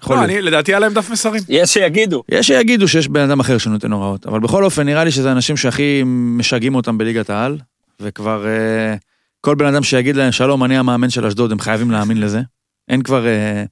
לא, 0.10 0.24
אני, 0.24 0.42
לדעתי 0.42 0.72
היה 0.72 0.80
להם 0.80 0.94
דף 0.94 1.10
מסרים. 1.10 1.44
יש 1.50 1.74
שיגידו. 1.74 2.24
יש 2.30 2.48
שיגידו 2.48 2.88
שיש 2.88 3.08
בן 3.08 3.22
אדם 3.22 3.40
אחר 3.40 3.58
שנותן 3.58 3.92
הוראות, 3.92 4.26
אבל 4.26 4.40
בכל 4.40 4.64
אופן 4.64 4.86
נראה 4.86 5.04
לי 5.04 5.12
שזה 5.12 5.32
אנשים 5.32 5.58
שהכי 5.58 6.02
משגעים 6.06 6.76
אותם 6.76 6.98
בליגת 6.98 7.30
העל, 7.30 7.58
וכבר 8.00 8.48
אה, 8.48 8.96
כל 9.42 9.56
בן 9.56 9.66
אדם 9.66 9.84
שיגיד 9.84 10.16
להם 10.16 10.32
שלום, 10.32 10.64
אני 10.64 10.78
המאמן 10.78 11.10
של 11.10 11.26
אשדוד, 11.26 11.52
הם 11.52 11.60
חייבים 11.60 11.92
להאמין 11.92 12.20
לזה. 12.20 12.42
אין 12.90 13.02
כבר 13.02 13.26
אה, 13.28 13.64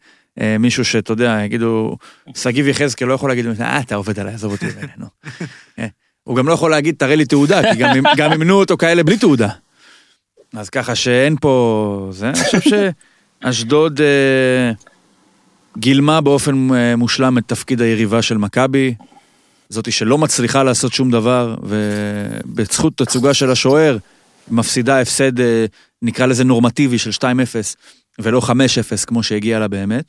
מישהו 0.60 0.86
שאתה 0.86 1.12
יודע, 1.12 1.40
יגידו, 1.46 1.98
שגיב 2.36 2.68
יחזקאל 2.68 3.08
לא 3.08 3.14
יכול 3.14 3.30
להגיד, 3.30 3.46
אה, 3.62 3.80
אתה 3.80 3.96
עובד 3.96 4.20
עליי, 4.20 4.34
עזוב 4.34 4.52
אותי 4.52 4.66
בינינו. 4.66 5.06
אה, 5.80 5.88
הוא 6.24 6.36
גם 6.36 6.48
לא 6.48 6.54
יכול 6.54 6.72
להגיד, 6.72 6.96
תראה 6.98 7.16
לי 7.16 7.26
תעודה, 7.26 7.74
כי 7.74 7.80
גם 8.18 8.32
אימנו 8.32 8.54
אותו 8.60 8.78
כאלה 8.78 9.04
בלי 9.04 9.18
תעודה. 9.18 9.50
אז 10.54 10.70
ככה 10.70 10.96
שאין 10.96 11.36
פה... 11.42 12.08
זה, 12.12 12.30
אני 12.30 12.44
חושב 12.44 12.60
שאשדוד... 13.44 14.02
אה, 14.02 14.72
גילמה 15.78 16.22
באופן 16.22 16.74
אה, 16.74 16.96
מושלם 16.96 17.38
את 17.38 17.44
תפקיד 17.48 17.82
היריבה 17.82 18.22
של 18.22 18.38
מכבי, 18.38 18.94
זאתי 19.70 19.92
שלא 19.92 20.18
מצליחה 20.18 20.64
לעשות 20.64 20.94
שום 20.94 21.12
דבר, 21.12 21.56
ובזכות 21.64 22.98
תצוגה 22.98 23.34
של 23.34 23.52
השוער, 23.52 23.98
מפסידה 24.52 25.02
הפסד, 25.02 25.40
אה, 25.40 25.66
נקרא 26.02 26.26
לזה 26.26 26.44
נורמטיבי, 26.44 26.98
של 26.98 27.12
2-0, 27.12 27.24
ולא 28.24 28.40
5-0 28.40 28.52
כמו 29.08 29.24
שהגיע 29.24 29.60
לה 29.60 29.68
באמת. 29.68 30.06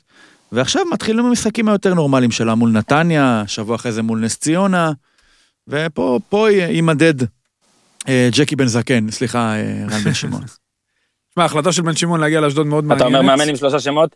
ועכשיו 0.51 0.83
מתחילים 0.93 1.25
המשחקים 1.25 1.69
היותר 1.69 1.93
נורמליים 1.93 2.31
שלה 2.31 2.55
מול 2.55 2.71
נתניה, 2.71 3.43
שבוע 3.47 3.75
אחרי 3.75 3.91
זה 3.91 4.01
מול 4.01 4.19
נס 4.19 4.37
ציונה, 4.37 4.91
ופה 5.67 6.47
יימדד 6.51 7.13
אה, 8.07 8.29
ג'קי 8.31 8.55
בן 8.55 8.67
זקן, 8.67 9.11
סליחה, 9.11 9.53
רן 9.91 9.99
בן 10.03 10.13
שמעון. 10.13 10.43
תשמע, 11.29 11.43
ההחלטה 11.43 11.71
של 11.71 11.81
בן 11.81 11.95
שמעון 11.95 12.19
להגיע 12.19 12.41
לאשדוד 12.41 12.67
מאוד 12.67 12.83
מעניינת. 12.83 13.01
אתה 13.01 13.17
אומר 13.17 13.21
מאמן 13.21 13.49
עם 13.49 13.55
שלושה 13.55 13.79
שמות? 13.79 14.15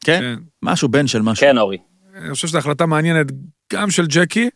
כן? 0.00 0.20
כן, 0.20 0.34
משהו 0.62 0.88
בן 0.88 1.06
של 1.06 1.22
משהו. 1.22 1.46
כן, 1.46 1.58
אורי. 1.58 1.78
אני 2.14 2.34
חושב 2.34 2.48
שזו 2.48 2.58
החלטה 2.58 2.86
מעניינת 2.86 3.26
גם 3.72 3.90
של 3.90 4.06
ג'קי 4.06 4.48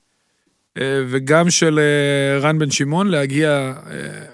אה, 0.79 1.03
וגם 1.09 1.51
של 1.51 1.79
אה, 1.79 2.39
רן 2.41 2.59
בן 2.59 2.71
שמעון 2.71 3.09
להגיע, 3.09 3.73
אה, 3.87 4.25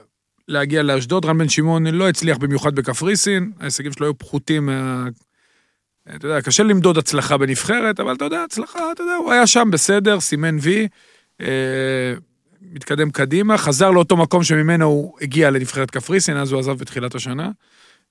להגיע 0.48 0.82
לאשדוד. 0.82 1.24
רן 1.24 1.38
בן 1.38 1.48
שמעון 1.48 1.86
לא 1.86 2.08
הצליח 2.08 2.38
במיוחד 2.38 2.74
בקפריסין, 2.74 3.52
ההישגים 3.60 3.92
שלו 3.92 4.06
היו 4.06 4.18
פחותים 4.18 4.66
מה... 4.66 5.08
אתה 6.16 6.26
יודע, 6.26 6.42
קשה 6.42 6.62
למדוד 6.62 6.98
הצלחה 6.98 7.36
בנבחרת, 7.36 8.00
אבל 8.00 8.14
אתה 8.14 8.24
יודע, 8.24 8.42
הצלחה, 8.42 8.92
אתה 8.92 9.02
יודע, 9.02 9.14
הוא 9.14 9.32
היה 9.32 9.46
שם 9.46 9.68
בסדר, 9.72 10.20
סימן 10.20 10.56
וי, 10.60 10.88
מתקדם 12.72 13.10
קדימה, 13.10 13.58
חזר 13.58 13.90
לאותו 13.90 14.16
מקום 14.16 14.44
שממנו 14.44 14.84
הוא 14.84 15.16
הגיע 15.20 15.50
לנבחרת 15.50 15.90
קפריסין, 15.90 16.36
אז 16.36 16.52
הוא 16.52 16.60
עזב 16.60 16.78
בתחילת 16.78 17.14
השנה. 17.14 17.50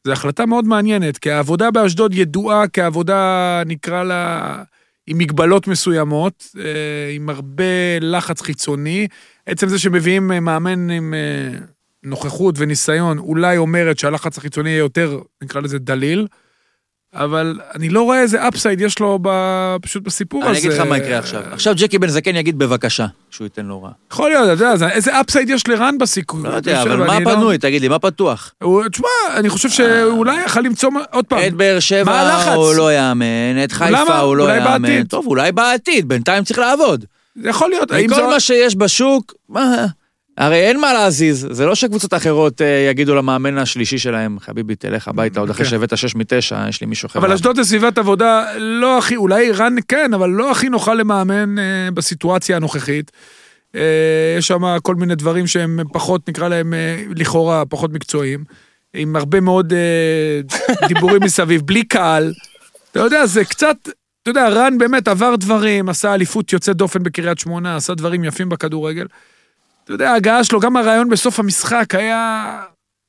זו 0.04 0.12
החלטה 0.12 0.46
מאוד 0.46 0.66
מעניינת, 0.66 1.18
כי 1.18 1.32
העבודה 1.32 1.72
באשדוד 1.72 2.14
ידועה 2.14 2.68
כעבודה, 2.68 3.62
נקרא 3.66 4.04
לה, 4.04 4.64
עם 5.08 5.18
מגבלות 5.18 5.68
מסוימות, 5.68 6.48
אה, 6.58 7.12
עם 7.16 7.30
הרבה 7.30 8.00
לחץ 8.02 8.42
חיצוני. 8.42 9.08
עצם 9.46 9.68
זה 9.68 9.80
שמביאים 9.80 10.32
אה, 10.32 10.40
מאמן 10.40 10.90
עם 10.90 11.14
אה, 11.14 11.60
נוכחות 12.06 12.56
וניסיון, 12.58 13.18
אולי 13.18 13.58
אומרת 13.58 14.00
שהלחץ 14.00 14.38
החיצוני 14.38 14.70
יהיה 14.70 14.80
יותר, 14.80 15.20
נקרא 15.44 15.62
לזה 15.62 15.80
דליל. 15.80 16.28
אבל 17.14 17.60
אני 17.76 17.90
לא 17.90 18.02
רואה 18.02 18.22
איזה 18.22 18.48
אפסייד 18.48 18.82
יש 18.82 19.00
לו 19.00 19.20
ב... 19.22 19.30
פשוט 19.82 20.04
בסיפור 20.04 20.42
אני 20.42 20.52
הזה. 20.52 20.60
אני 20.60 20.68
אגיד 20.68 20.82
לך 20.82 20.88
מה 20.88 20.98
יקרה 20.98 21.18
עכשיו. 21.18 21.42
עכשיו 21.52 21.74
ג'קי 21.78 22.00
בן 22.00 22.08
זקן 22.08 22.36
יגיד 22.36 22.58
בבקשה, 22.58 23.06
שהוא 23.30 23.46
ייתן 23.46 23.66
לו 23.66 23.84
רע. 23.84 23.92
יכול 24.12 24.30
להיות, 24.30 24.44
אתה 24.60 24.66
יודע, 24.66 24.90
איזה 24.92 25.22
אפסייד 25.22 25.50
יש 25.50 25.68
לרן 25.68 25.98
בסיכוי. 25.98 26.44
לא 26.44 26.50
יודע, 26.50 26.82
אבל 26.82 26.96
מה 26.96 27.20
לא- 27.20 27.26
פנוי? 27.26 27.58
תגיד 27.58 27.82
לי, 27.82 27.88
מה 27.88 28.00
פתוח? 28.00 28.54
תשמע, 28.92 29.08
אני 29.34 29.50
חושב 29.50 29.70
שאולי 29.70 30.46
יכל 30.46 30.62
למצוא, 30.62 30.90
עוד 31.12 31.26
פעם, 31.26 31.40
את 31.48 31.54
באר 31.54 31.80
שבע 31.80 32.54
הוא 32.56 32.74
לא 32.74 32.94
יאמן, 32.94 33.64
את 33.64 33.72
חיפה 33.72 34.20
הוא 34.20 34.36
לא 34.36 34.56
יאמן. 34.56 35.04
טוב, 35.04 35.28
אולי 35.28 35.52
בעתיד, 35.52 36.08
בינתיים 36.08 36.44
צריך 36.44 36.60
לעבוד. 36.60 37.06
זה 37.36 37.50
יכול 37.50 37.70
להיות. 37.70 37.92
מכל 37.92 38.28
מה 38.28 38.40
שיש 38.40 38.76
בשוק, 38.76 39.34
מה... 39.50 39.86
הרי 40.38 40.58
אין 40.58 40.80
מה 40.80 40.94
להזיז, 40.94 41.48
זה 41.52 41.66
לא 41.66 41.76
שקבוצות 41.76 42.14
אחרות 42.14 42.62
אה, 42.62 42.88
יגידו 42.90 43.16
למאמן 43.16 43.58
השלישי 43.58 43.98
שלהם, 43.98 44.40
חביבי, 44.40 44.76
תלך 44.76 45.08
הביתה 45.08 45.40
עוד 45.40 45.50
אחרי. 45.50 45.66
שהבאת 45.66 45.98
6 45.98 46.16
מ-9, 46.16 46.70
יש 46.70 46.82
לי 46.82 46.88
מישהו 46.88 47.08
אחר. 47.08 47.20
אבל 47.20 47.32
אשדוד 47.32 47.56
זה 47.56 47.64
סביבת 47.64 47.98
עבודה 47.98 48.46
לא 48.58 48.98
הכי, 48.98 49.16
אולי 49.16 49.52
רן 49.52 49.76
כן, 49.88 50.14
אבל 50.14 50.30
לא 50.30 50.52
הכי 50.52 50.70
נוחה 50.70 50.94
למאמן 50.94 51.60
אה, 51.60 51.92
בסיטואציה 51.94 52.56
הנוכחית. 52.56 53.12
אה, 53.76 54.36
יש 54.38 54.48
שם 54.48 54.62
כל 54.84 54.96
מיני 54.96 55.16
דברים 55.16 55.48
שהם 55.48 55.80
פחות, 55.94 56.30
נקרא 56.30 56.48
להם 56.48 56.74
לכאורה, 57.16 57.66
פחות 57.66 57.94
מקצועיים, 57.94 58.44
עם 58.94 59.16
הרבה 59.16 59.40
מאוד 59.40 59.74
דיבורים 60.88 61.24
מסביב, 61.24 61.62
בלי 61.62 61.84
קהל. 61.84 62.34
אתה 62.92 63.00
יודע, 63.00 63.26
זה 63.26 63.46
קצת 63.46 63.78
אתה 64.26 64.32
יודע, 64.32 64.50
רן 64.50 64.78
באמת 64.78 65.08
עבר 65.08 65.36
דברים, 65.36 65.90
עשה 65.90 66.14
אליפות 66.14 66.54
יוצאת 66.54 66.76
דופן 66.76 67.04
בקריית 67.04 67.40
שמונה, 67.40 67.76
עשה 67.76 67.94
דברים 67.94 68.24
יפים 68.24 68.50
בכדורגל. 68.50 69.06
אתה 69.86 69.94
יודע, 69.94 70.12
ההגעה 70.12 70.44
שלו, 70.44 70.60
גם 70.60 70.78
הרעיון 70.78 71.10
בסוף 71.10 71.40
המשחק 71.40 71.96
היה, 71.96 72.62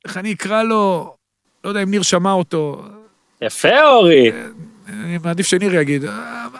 איך 0.05 0.17
אני 0.17 0.33
אקרא 0.33 0.63
לו, 0.63 1.15
לא 1.63 1.69
יודע 1.69 1.83
אם 1.83 1.91
ניר 1.91 2.01
שמע 2.01 2.31
אותו. 2.31 2.83
יפה, 3.41 3.83
אורי. 3.83 4.31
אני 4.89 5.17
מעדיף 5.23 5.47
שניר 5.47 5.75
יגיד. 5.75 6.05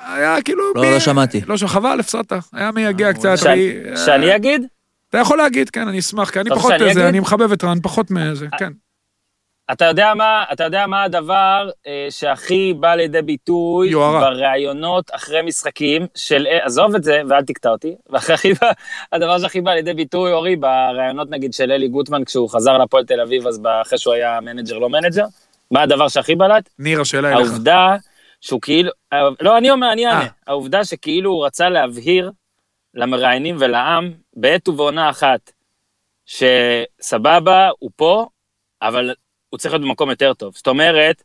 היה 0.07 0.41
כאילו... 0.41 0.73
לא, 0.75 0.81
מי... 0.81 0.91
לא 0.91 0.99
שמעתי. 0.99 1.41
לא, 1.47 1.55
חבל, 1.67 1.99
הפסדת. 1.99 2.33
היה 2.53 2.71
מייגע 2.71 3.13
קצת. 3.13 3.37
שאני 4.05 4.35
אגיד? 4.35 4.61
אתה 5.09 5.17
יכול 5.17 5.37
להגיד, 5.37 5.69
כן, 5.69 5.87
אני 5.87 5.99
אשמח, 5.99 6.29
כי 6.29 6.39
אני 6.39 6.49
פחות 6.49 6.73
זה, 6.93 7.09
אני 7.09 7.19
מחבב 7.19 7.51
את 7.51 7.63
רן, 7.63 7.79
פחות 7.81 8.11
מזה, 8.11 8.47
כן. 8.59 8.73
אתה 9.71 9.85
יודע 9.85 10.13
מה, 10.13 10.43
אתה 10.53 10.63
יודע 10.63 10.87
מה 10.87 11.03
הדבר 11.03 11.69
אה, 11.87 12.07
שהכי 12.09 12.73
בא 12.73 12.95
לידי 12.95 13.21
ביטוי. 13.21 13.89
בראיונות 14.21 15.09
אחרי 15.15 15.41
משחקים 15.41 16.07
של, 16.15 16.47
אה, 16.47 16.65
עזוב 16.65 16.95
את 16.95 17.03
זה 17.03 17.21
ואל 17.29 17.45
תקטע 17.45 17.69
אותי, 17.69 17.95
בא, 18.61 18.71
הדבר 19.11 19.39
שהכי 19.39 19.61
בא 19.61 19.71
לידי 19.73 19.93
ביטוי, 19.93 20.31
אורי, 20.31 20.55
בראיונות 20.55 21.29
נגיד 21.29 21.53
של 21.53 21.71
אלי 21.71 21.87
גוטמן 21.87 22.25
כשהוא 22.25 22.49
חזר 22.49 22.77
לפועל 22.77 23.05
תל 23.05 23.21
אביב, 23.21 23.47
אז 23.47 23.61
אחרי 23.81 23.97
שהוא 23.97 24.13
היה 24.13 24.39
מנג'ר 24.41 24.77
לא 24.77 24.89
מנג'ר, 24.89 25.25
מה 25.71 25.81
הדבר 25.81 26.07
שהכי 26.07 26.35
בלט? 26.35 26.69
ניר, 26.79 27.01
השאלה 27.01 27.33
אליך. 27.33 27.49
העובדה 27.49 27.95
שהוא 28.41 28.61
כאילו, 28.61 28.91
אה, 29.13 29.19
לא, 29.41 29.57
אני 29.57 29.71
אומר, 29.71 29.91
אני 29.91 30.07
אענה, 30.07 30.21
אה. 30.21 30.27
העובדה 30.47 30.85
שכאילו 30.85 31.31
הוא 31.31 31.45
רצה 31.45 31.69
להבהיר 31.69 32.31
למראיינים 32.93 33.55
ולעם 33.59 34.11
בעת 34.35 34.67
ובעונה 34.67 35.09
אחת, 35.09 35.51
שסבבה, 36.25 37.69
הוא 37.79 37.91
פה, 37.95 38.25
אבל 38.81 39.13
הוא 39.49 39.57
צריך 39.57 39.73
להיות 39.73 39.85
במקום 39.85 40.09
יותר 40.09 40.33
טוב. 40.33 40.53
זאת 40.55 40.67
אומרת, 40.67 41.23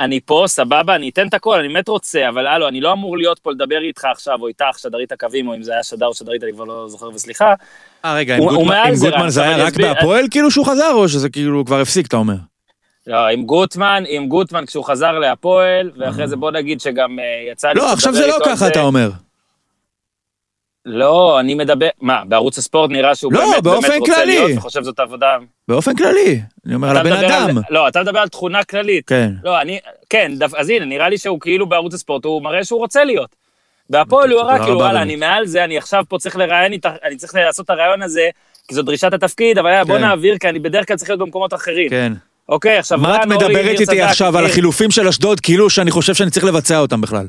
אני 0.00 0.20
פה, 0.20 0.44
סבבה, 0.46 0.94
אני 0.96 1.08
אתן 1.08 1.28
את 1.28 1.34
הכל, 1.34 1.58
אני 1.58 1.68
באמת 1.68 1.88
רוצה, 1.88 2.28
אבל 2.28 2.46
הלו, 2.46 2.68
אני 2.68 2.80
לא 2.80 2.92
אמור 2.92 3.18
להיות 3.18 3.38
פה 3.38 3.50
לדבר 3.50 3.80
איתך 3.82 4.04
עכשיו, 4.04 4.38
או 4.40 4.48
איתך, 4.48 4.78
שדרית 4.78 5.12
הקווים, 5.12 5.48
או 5.48 5.54
אם 5.54 5.62
זה 5.62 5.72
היה 5.72 5.82
שדר 5.82 6.06
או 6.06 6.14
שדרית, 6.14 6.42
אני 6.42 6.52
כבר 6.52 6.64
לא 6.64 6.88
זוכר, 6.88 7.08
וסליחה. 7.14 7.54
אה, 8.04 8.14
רגע, 8.14 8.36
עם 8.36 8.44
גוטמן 8.98 9.28
זה 9.28 9.42
היה 9.42 9.64
רק 9.64 9.76
בהפועל 9.76 10.24
כאילו 10.30 10.50
שהוא 10.50 10.66
חזר, 10.66 10.92
או 10.92 11.08
שזה 11.08 11.28
כאילו 11.28 11.64
כבר 11.64 11.80
הפסיק, 11.80 12.06
אתה 12.06 12.16
אומר? 12.16 12.34
לא, 13.06 13.28
עם 13.28 13.42
גוטמן, 13.42 14.04
עם 14.08 14.28
גוטמן 14.28 14.66
כשהוא 14.66 14.84
חזר 14.84 15.18
להפועל, 15.18 15.90
ואחרי 15.98 16.28
זה 16.28 16.36
בוא 16.36 16.50
נגיד 16.50 16.80
שגם 16.80 17.18
אה, 17.18 17.52
יצא 17.52 17.68
לי... 17.68 17.74
לא, 17.74 17.92
עכשיו 17.92 18.14
זה 18.14 18.26
לא 18.26 18.36
ככה, 18.46 18.68
אתה 18.68 18.80
אומר. 18.80 19.10
לא, 20.86 21.40
אני 21.40 21.54
מדבר, 21.54 21.88
מה, 22.00 22.22
בערוץ 22.24 22.58
הספורט 22.58 22.90
נראה 22.90 23.14
שהוא 23.14 23.32
לא, 23.32 23.40
באמת, 23.40 23.62
באמת 23.62 24.00
רוצה 24.00 24.14
כללי. 24.14 24.38
להיות 24.38 24.50
וחושב 24.56 24.82
זאת 24.82 24.98
עבודה. 24.98 25.36
באופן 25.68 25.96
כללי, 25.96 26.40
אני 26.66 26.74
אומר 26.74 26.90
על 26.90 26.96
הבן 26.96 27.12
אדם. 27.12 27.58
על, 27.58 27.62
לא, 27.70 27.88
אתה 27.88 28.02
מדבר 28.02 28.18
על 28.18 28.28
תכונה 28.28 28.64
כללית. 28.64 29.08
כן. 29.08 29.32
לא, 29.44 29.60
אני, 29.60 29.78
כן, 30.10 30.32
דף, 30.38 30.54
אז 30.54 30.68
הנה, 30.68 30.84
נראה 30.84 31.08
לי 31.08 31.18
שהוא 31.18 31.40
כאילו 31.40 31.66
בערוץ 31.68 31.94
הספורט, 31.94 32.24
הוא 32.24 32.42
מראה 32.42 32.64
שהוא 32.64 32.78
רוצה 32.78 33.04
להיות. 33.04 33.36
והפועל 33.90 34.30
הוא 34.30 34.40
רק 34.40 34.60
כאילו, 34.60 34.76
וואלה, 34.76 35.02
אני 35.02 35.16
מעל 35.16 35.46
זה, 35.46 35.64
אני 35.64 35.78
עכשיו 35.78 36.04
פה 36.08 36.18
צריך 36.18 36.36
לראיין 36.36 36.72
איתך, 36.72 36.88
אני 37.04 37.16
צריך 37.16 37.34
לעשות 37.34 37.64
את 37.64 37.70
הרעיון 37.70 38.02
הזה, 38.02 38.28
כי 38.68 38.74
זו 38.74 38.82
דרישת 38.82 39.12
התפקיד, 39.12 39.58
אבל 39.58 39.70
כן. 39.70 39.88
בוא 39.88 39.98
נעביר, 39.98 40.38
כי 40.38 40.48
אני 40.48 40.58
בדרך 40.58 40.88
כלל 40.88 40.96
צריך 40.96 41.10
להיות 41.10 41.20
במקומות 41.20 41.54
אחרים. 41.54 41.90
כן. 41.90 42.12
אוקיי, 42.48 42.78
עכשיו... 42.78 42.98
מה 42.98 43.22
את 43.22 43.26
מדברת 43.26 43.80
איתי 43.80 44.02
עכשיו 44.02 44.38
על 44.38 44.46
החילופים 44.46 44.90
של 44.90 45.08
אשדוד, 45.08 45.40
כאילו 45.40 45.70
שאני 45.70 45.90
חושב 45.90 46.14
שאני 46.14 46.30
צריך 46.30 46.44
לבצע 46.44 46.78
אותם 46.78 47.00
בכלל? 47.00 47.26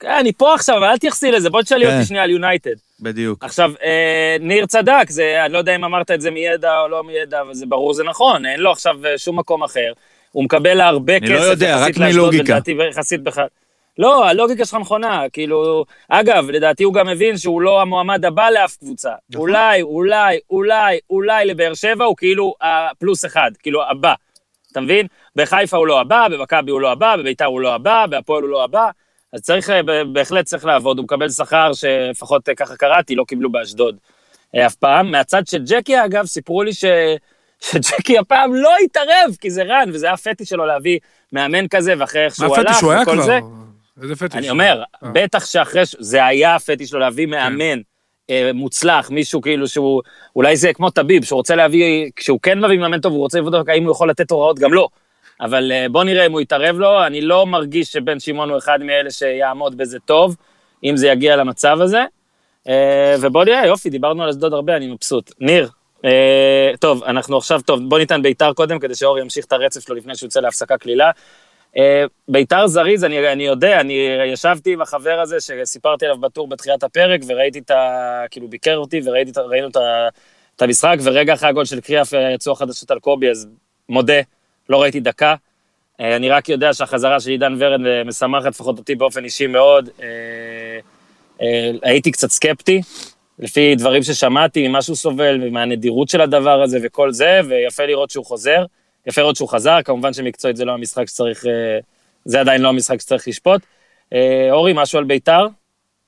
כן, 0.00 0.10
אני 0.20 0.32
פה 0.32 0.54
עכשיו, 0.54 0.76
אבל 0.78 0.86
אל 0.86 0.98
תחסי 0.98 1.30
לזה, 1.30 1.50
בוא 1.50 1.62
תשאלי 1.62 1.86
אותי 1.86 1.96
כן. 1.96 2.04
שנייה 2.04 2.22
על 2.22 2.30
יונייטד. 2.30 2.74
בדיוק. 3.00 3.44
עכשיו, 3.44 3.72
אה, 3.82 4.36
ניר 4.40 4.66
צדק, 4.66 5.04
זה, 5.08 5.44
אני 5.44 5.52
לא 5.52 5.58
יודע 5.58 5.76
אם 5.76 5.84
אמרת 5.84 6.10
את 6.10 6.20
זה 6.20 6.30
מידע 6.30 6.80
או 6.80 6.88
לא 6.88 7.04
מידע, 7.04 7.40
אבל 7.40 7.54
זה 7.54 7.66
ברור, 7.66 7.94
זה 7.94 8.04
נכון, 8.04 8.46
אין 8.46 8.60
לו 8.60 8.70
עכשיו 8.70 9.06
אה, 9.06 9.18
שום 9.18 9.38
מקום 9.38 9.62
אחר. 9.62 9.92
הוא 10.32 10.44
מקבל 10.44 10.80
הרבה 10.80 11.20
כסף. 11.20 11.30
אני 11.30 11.34
לא 11.34 11.44
יודע, 11.44 11.78
רק 11.86 11.96
מלוגיקה. 11.96 12.58
יחסית 12.90 13.22
בכלל. 13.22 13.46
לא, 13.98 14.28
הלוגיקה 14.28 14.64
שלך 14.64 14.74
נכונה, 14.74 15.22
כאילו, 15.32 15.84
אגב, 16.08 16.50
לדעתי 16.50 16.84
הוא 16.84 16.94
גם 16.94 17.06
מבין 17.06 17.38
שהוא 17.38 17.60
לא 17.60 17.82
המועמד 17.82 18.24
הבא 18.24 18.50
לאף 18.50 18.76
קבוצה. 18.76 19.12
נכון. 19.30 19.40
אולי, 19.40 19.82
אולי, 19.82 20.38
אולי, 20.50 20.98
אולי 21.10 21.46
לבאר 21.46 21.74
שבע 21.74 22.04
הוא 22.04 22.16
כאילו 22.16 22.54
הפלוס 22.60 23.24
אחד, 23.24 23.50
כאילו 23.62 23.90
הבא. 23.90 24.14
אתה 24.72 24.80
מבין? 24.80 25.06
בחיפה 25.36 25.76
הוא 25.76 25.86
לא 25.86 26.00
הבא, 26.00 26.28
במכבי 26.28 26.70
הוא 26.70 26.80
לא 26.80 26.92
הבא, 26.92 27.16
בביתר 27.16 27.44
הוא 27.44 27.60
לא 27.60 27.74
הבא, 27.74 28.06
בהפועל 28.06 28.42
הוא 28.42 28.50
לא 28.50 28.64
הבא. 28.64 28.90
אז 29.36 29.42
צריך, 29.42 29.70
אה, 29.70 29.80
בהחלט 30.12 30.44
צריך 30.44 30.64
לעבוד, 30.64 30.98
הוא 30.98 31.04
מקבל 31.04 31.28
שכר 31.28 31.72
שלפחות 31.72 32.48
אה, 32.48 32.54
ככה 32.54 32.76
קראתי, 32.76 33.14
לא 33.14 33.24
קיבלו 33.24 33.52
באשדוד 33.52 33.96
אה, 34.54 34.66
אף 34.66 34.74
פעם. 34.74 35.10
מהצד 35.10 35.46
של 35.46 35.62
ג'קי, 35.66 36.04
אגב, 36.04 36.26
סיפרו 36.26 36.62
לי 36.62 36.72
ש... 36.72 36.84
שג'קי 37.70 38.18
הפעם 38.18 38.54
לא 38.54 38.74
התערב, 38.84 39.36
כי 39.40 39.50
זה 39.50 39.62
רן, 39.62 39.90
וזה 39.92 40.06
היה 40.06 40.16
פטיש 40.16 40.48
שלו 40.48 40.66
להביא 40.66 40.98
מאמן 41.32 41.68
כזה, 41.68 41.94
ואחרי 41.98 42.24
איך 42.24 42.34
שהוא 42.34 42.56
הלך 42.56 42.76
וכל 42.82 43.04
כבר? 43.04 43.22
זה. 43.24 43.38
איזה 44.02 44.16
פטיש? 44.16 44.36
אני 44.36 44.50
אומר, 44.50 44.82
בטח 45.02 45.46
שאחרי. 45.46 45.82
זה 45.98 46.24
היה 46.24 46.54
הפטיש 46.54 46.90
שלו 46.90 46.98
להביא 46.98 47.26
כן. 47.26 47.30
מאמן. 47.30 47.80
מוצלח, 48.54 49.10
מישהו 49.10 49.40
כאילו 49.40 49.68
שהוא, 49.68 50.02
אולי 50.36 50.56
זה 50.56 50.72
כמו 50.72 50.90
טביב, 50.90 51.24
שהוא 51.24 51.36
רוצה 51.36 51.56
להביא, 51.56 52.10
כשהוא 52.16 52.38
כן 52.42 52.64
מביא 52.64 52.78
מאמן 52.78 53.00
טוב, 53.00 53.12
הוא 53.12 53.20
רוצה 53.20 53.40
לבדוק 53.40 53.68
האם 53.68 53.84
הוא 53.84 53.92
יכול 53.92 54.10
לתת 54.10 54.30
הוראות, 54.30 54.58
גם 54.58 54.72
לא. 54.72 54.88
אבל 55.40 55.72
אה, 55.72 55.86
בוא 55.88 56.04
נראה 56.04 56.26
אם 56.26 56.32
הוא 56.32 56.40
יתערב 56.40 56.78
לו, 56.78 57.06
אני 57.06 57.20
לא 57.20 57.46
מרגיש 57.46 57.92
שבן 57.92 58.20
שמעון 58.20 58.50
הוא 58.50 58.58
אחד 58.58 58.82
מאלה 58.82 59.10
שיעמוד 59.10 59.76
בזה 59.76 59.98
טוב, 59.98 60.36
אם 60.84 60.96
זה 60.96 61.08
יגיע 61.08 61.36
למצב 61.36 61.80
הזה. 61.80 62.04
אה, 62.68 63.16
ובוא 63.20 63.44
נראה, 63.44 63.66
יופי, 63.66 63.90
דיברנו 63.90 64.22
על 64.22 64.28
אשדוד 64.28 64.52
הרבה, 64.52 64.76
אני 64.76 64.86
מבסוט. 64.86 65.32
ניר, 65.40 65.68
אה, 66.04 66.70
טוב, 66.80 67.04
אנחנו 67.04 67.36
עכשיו, 67.36 67.60
טוב, 67.60 67.80
בוא 67.88 67.98
ניתן 67.98 68.22
ביתר 68.22 68.52
קודם, 68.52 68.78
כדי 68.78 68.94
שאור 68.94 69.18
ימשיך 69.18 69.44
את 69.44 69.52
הרצף 69.52 69.86
שלו 69.86 69.94
לפני 69.94 70.16
שהוא 70.16 70.26
יוצא 70.26 70.40
להפסקה 70.40 70.78
קלילה. 70.78 71.10
ביתר 72.28 72.66
זריז, 72.66 73.04
אני, 73.04 73.32
אני 73.32 73.46
יודע, 73.46 73.80
אני 73.80 73.92
ישבתי 74.26 74.72
עם 74.72 74.80
החבר 74.80 75.20
הזה 75.20 75.36
שסיפרתי 75.40 76.04
עליו 76.04 76.18
בטור 76.18 76.48
בתחילת 76.48 76.82
הפרק, 76.82 77.20
וראיתי 77.26 77.58
את 77.58 77.70
ה... 77.70 78.24
כאילו 78.30 78.48
ביקר 78.48 78.76
אותי, 78.76 79.00
וראינו 79.04 79.68
את, 79.68 79.76
את 80.56 80.62
המשחק, 80.62 80.96
ורגע 81.02 81.34
אחרי 81.34 81.48
הגול 81.48 81.64
של 81.64 81.80
קריאף 81.80 82.12
יצאו 82.34 82.52
החדשות 82.52 82.90
על 82.90 82.98
קובי, 82.98 83.30
אז 83.30 83.48
מודה, 83.88 84.20
לא 84.68 84.82
ראיתי 84.82 85.00
דקה. 85.00 85.34
אה, 86.00 86.16
אני 86.16 86.28
רק 86.28 86.48
יודע 86.48 86.74
שהחזרה 86.74 87.20
של 87.20 87.30
עידן 87.30 87.54
ורד 87.58 87.86
אה, 87.86 88.04
משמחת 88.04 88.46
לפחות 88.46 88.78
אותי 88.78 88.94
באופן 88.94 89.24
אישי 89.24 89.46
מאוד. 89.46 89.88
אה, 90.02 91.70
הייתי 91.82 92.10
קצת 92.10 92.30
סקפטי, 92.30 92.82
לפי 93.38 93.74
דברים 93.74 94.02
ששמעתי, 94.02 94.68
ממה 94.68 94.82
שהוא 94.82 94.96
סובל, 94.96 95.50
מהנדירות 95.50 96.08
של 96.08 96.20
הדבר 96.20 96.62
הזה 96.62 96.78
וכל 96.82 97.12
זה, 97.12 97.40
ויפה 97.48 97.86
לראות 97.86 98.10
שהוא 98.10 98.26
חוזר. 98.26 98.64
יפה 99.06 99.20
לראות 99.20 99.36
שהוא 99.36 99.48
חזר, 99.48 99.78
כמובן 99.84 100.12
שמקצועית 100.12 100.56
זה 100.56 100.64
לא 100.64 100.72
המשחק 100.72 101.08
שצריך, 101.08 101.44
זה 102.24 102.40
עדיין 102.40 102.62
לא 102.62 102.68
המשחק 102.68 103.00
שצריך 103.00 103.28
לשפוט. 103.28 103.60
אורי, 104.50 104.72
משהו 104.74 104.98
על 104.98 105.04
ביתר? 105.04 105.46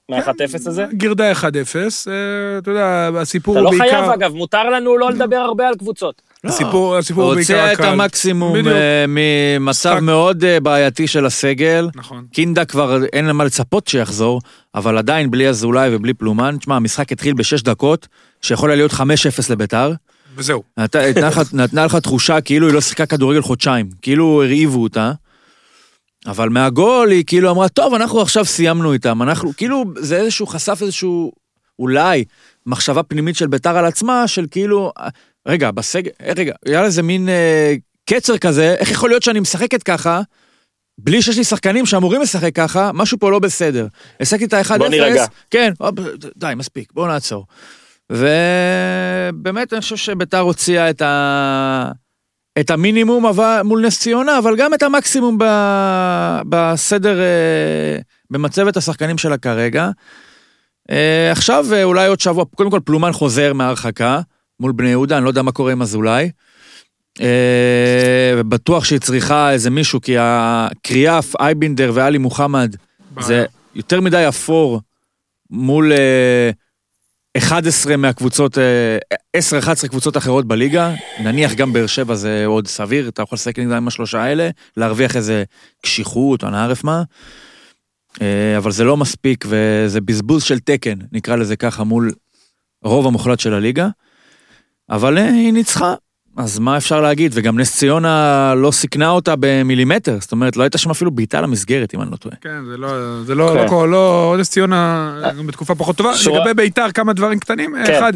מה-1-0 0.09 0.55
הזה? 0.55 0.87
גירדה 0.93 1.33
1-0, 1.33 1.45
אתה 1.45 2.71
יודע, 2.71 3.11
הסיפור 3.21 3.59
הוא 3.59 3.71
בעיקר... 3.71 3.87
אתה 3.87 3.97
לא 3.97 4.07
חייב, 4.07 4.11
אגב, 4.11 4.35
מותר 4.35 4.71
לנו 4.71 4.99
לא 4.99 5.11
לדבר 5.11 5.37
הרבה 5.37 5.69
על 5.69 5.75
קבוצות. 5.75 6.23
הסיפור, 6.45 6.95
לא. 6.95 6.99
הסיפור 6.99 7.34
בעיקר 7.34 7.55
הקל. 7.59 7.70
הוציא 7.70 7.84
את 7.84 7.93
המקסימום 7.93 8.57
אה, 8.66 9.05
ממצב 9.09 9.99
מאוד 10.01 10.45
אה, 10.45 10.61
בעייתי 10.61 11.07
של 11.07 11.26
הסגל. 11.26 11.89
נכון. 11.95 12.26
קינדה 12.32 12.64
כבר 12.64 13.05
אין 13.05 13.26
למה 13.26 13.45
לצפות 13.45 13.89
שיחזור, 13.89 14.41
אבל 14.74 14.99
עדיין 14.99 15.30
בלי 15.30 15.49
אזולאי 15.49 15.95
ובלי 15.95 16.14
פלומן. 16.14 16.57
תשמע, 16.59 16.76
המשחק 16.76 17.12
התחיל 17.12 17.34
בשש 17.34 17.62
דקות, 17.62 18.09
שיכול 18.43 18.70
היה 18.70 18.76
להיות 18.76 18.93
5-0 18.93 19.01
לביתר. 19.51 19.93
וזהו. 20.36 20.62
נתנה 21.53 21.84
לך 21.84 21.97
תחושה 21.97 22.41
כאילו 22.41 22.66
היא 22.66 22.74
לא 22.74 22.80
שיחקה 22.80 23.07
כדורגל 23.07 23.43
חודשיים, 23.43 23.89
כאילו 24.03 24.43
הרעיבו 24.43 24.82
אותה. 24.82 25.12
אבל 26.26 26.49
מהגול 26.49 27.11
היא 27.11 27.24
כאילו 27.26 27.51
אמרה, 27.51 27.68
טוב, 27.68 27.95
אנחנו 27.95 28.20
עכשיו 28.20 28.45
סיימנו 28.45 28.93
איתם. 28.93 29.22
אנחנו, 29.22 29.53
כאילו, 29.57 29.84
זה 29.97 30.16
איזשהו, 30.16 30.47
חשף 30.47 30.78
איזשהו, 30.82 31.32
אולי, 31.78 32.24
מחשבה 32.66 33.03
פנימית 33.03 33.36
של 33.36 33.47
ביתר 33.47 33.76
על 33.76 33.84
עצמה, 33.84 34.28
של 34.28 34.47
כאילו, 34.51 34.93
רגע, 35.47 35.70
בסגל, 35.70 36.11
אה, 36.22 36.32
רגע, 36.36 36.55
היה 36.66 36.82
לזה 36.82 37.03
מין 37.03 37.28
אה, 37.28 37.74
קצר 38.11 38.39
כזה, 38.39 38.74
איך 38.78 38.91
יכול 38.91 39.11
להיות 39.11 39.22
שאני 39.22 39.41
משחקת 39.41 39.82
ככה, 39.82 40.20
בלי 40.99 41.22
שיש 41.22 41.39
לי 41.39 41.45
שחקנים 41.45 41.86
שאמורים 41.86 42.20
לשחק 42.20 42.55
ככה, 42.55 42.91
משהו 42.95 43.18
פה 43.18 43.30
לא 43.30 43.39
בסדר. 43.39 43.86
השגתי 44.20 44.45
את 44.45 44.53
ה-1-0, 44.53 44.78
בוא 44.78 44.89
נירגע. 44.89 45.24
כן, 45.51 45.72
די, 46.36 46.53
מספיק, 46.57 46.93
בוא 46.93 47.09
נעצור. 47.09 47.47
ובאמת, 48.12 49.72
אני 49.72 49.80
חושב 49.80 49.97
שביתר 49.97 50.39
הוציאה 50.39 50.91
את, 50.91 51.03
ה... 51.03 51.91
את 52.61 52.70
המינימום 52.70 53.26
אבל... 53.26 53.61
מול 53.64 53.86
נס 53.86 54.01
ציונה, 54.01 54.39
אבל 54.39 54.57
גם 54.57 54.74
את 54.74 54.82
המקסימום 54.82 55.39
ב... 55.39 55.45
בסדר, 56.49 57.20
אה, 57.20 57.99
במצבת 58.30 58.76
השחקנים 58.76 59.18
שלה 59.18 59.39
כרגע. 59.39 59.91
אה, 60.91 61.32
עכשיו, 61.32 61.66
אולי 61.82 62.09
עוד 62.09 62.20
שבוע, 62.20 62.45
קודם 62.57 62.70
כל 62.70 62.80
פלומן 62.84 63.12
חוזר 63.12 63.53
מהרחקה. 63.53 64.20
מול 64.61 64.73
בני 64.73 64.89
יהודה, 64.89 65.17
אני 65.17 65.25
לא 65.25 65.31
יודע 65.31 65.43
מה 65.43 65.53
קורה 65.53 65.73
עם 65.73 65.83
אזולאי. 65.83 66.31
אה, 67.21 68.43
בטוח 68.49 68.85
שהיא 68.85 69.01
צריכה 69.01 69.53
איזה 69.53 69.71
מישהו, 69.71 70.01
כי 70.01 70.15
הקריאף, 70.19 71.37
אייבינדר 71.41 71.91
ואלי 71.95 72.19
מוחמד, 72.19 72.77
זה 73.21 73.45
יותר 73.75 74.01
מדי 74.01 74.29
אפור 74.29 74.81
מול 75.51 75.93
11 77.37 77.93
אה, 77.93 77.97
מהקבוצות, 77.97 78.59
10-11 78.59 78.61
אה, 79.85 79.89
קבוצות 79.89 80.17
אחרות 80.17 80.47
בליגה. 80.47 80.95
נניח 81.21 81.55
גם 81.55 81.73
באר 81.73 81.87
שבע 81.87 82.15
זה 82.15 82.47
עוד 82.47 82.67
סביר, 82.67 83.09
אתה 83.09 83.23
יכול 83.23 83.37
לשחק 83.37 83.59
נגדם 83.59 83.73
עם 83.73 83.89
השלושה 83.89 84.23
האלה, 84.23 84.51
להרוויח 84.77 85.17
איזה 85.17 85.45
קשיחות 85.83 86.43
או 86.43 86.51
נערף 86.51 86.85
מה. 86.85 87.03
אבל 88.57 88.71
זה 88.71 88.85
לא 88.85 88.97
מספיק, 88.97 89.45
וזה 89.49 90.01
בזבוז 90.01 90.43
של 90.43 90.59
תקן, 90.59 90.99
נקרא 91.13 91.37
לזה 91.37 91.57
ככה, 91.57 91.85
מול 91.85 92.13
רוב 92.85 93.07
המוחלט 93.07 93.41
של 93.41 93.55
הליגה. 93.55 93.89
אבל 94.91 95.18
היא 95.18 95.53
ניצחה, 95.53 95.95
אז 96.36 96.59
מה 96.59 96.76
אפשר 96.76 97.01
להגיד? 97.01 97.32
וגם 97.34 97.59
נס 97.59 97.76
ציונה 97.76 98.55
לא 98.57 98.70
סיכנה 98.70 99.11
אותה 99.11 99.34
במילימטר, 99.41 100.16
זאת 100.20 100.32
אומרת, 100.32 100.57
לא 100.57 100.62
הייתה 100.62 100.78
שם 100.78 100.91
אפילו 100.91 101.11
בעיטה 101.11 101.41
למסגרת, 101.41 101.95
אם 101.95 102.03
אני 102.03 102.11
לא 102.11 102.16
טועה. 102.16 102.36
כן, 102.41 102.64
זה 102.70 102.76
לא, 102.76 102.89
זה 103.24 103.34
לא, 103.34 103.55
כן. 103.55 103.74
לא, 103.74 103.89
לא, 103.89 104.36
נס 104.39 104.51
ציונה 104.51 105.14
בתקופה 105.47 105.74
פחות 105.74 105.97
טובה. 105.97 106.16
שורה... 106.16 106.39
לגבי 106.39 106.55
ביתר, 106.55 106.91
כמה 106.95 107.12
דברים 107.12 107.39
קטנים. 107.39 107.74
כן. 107.86 107.95
אחד, 107.95 108.12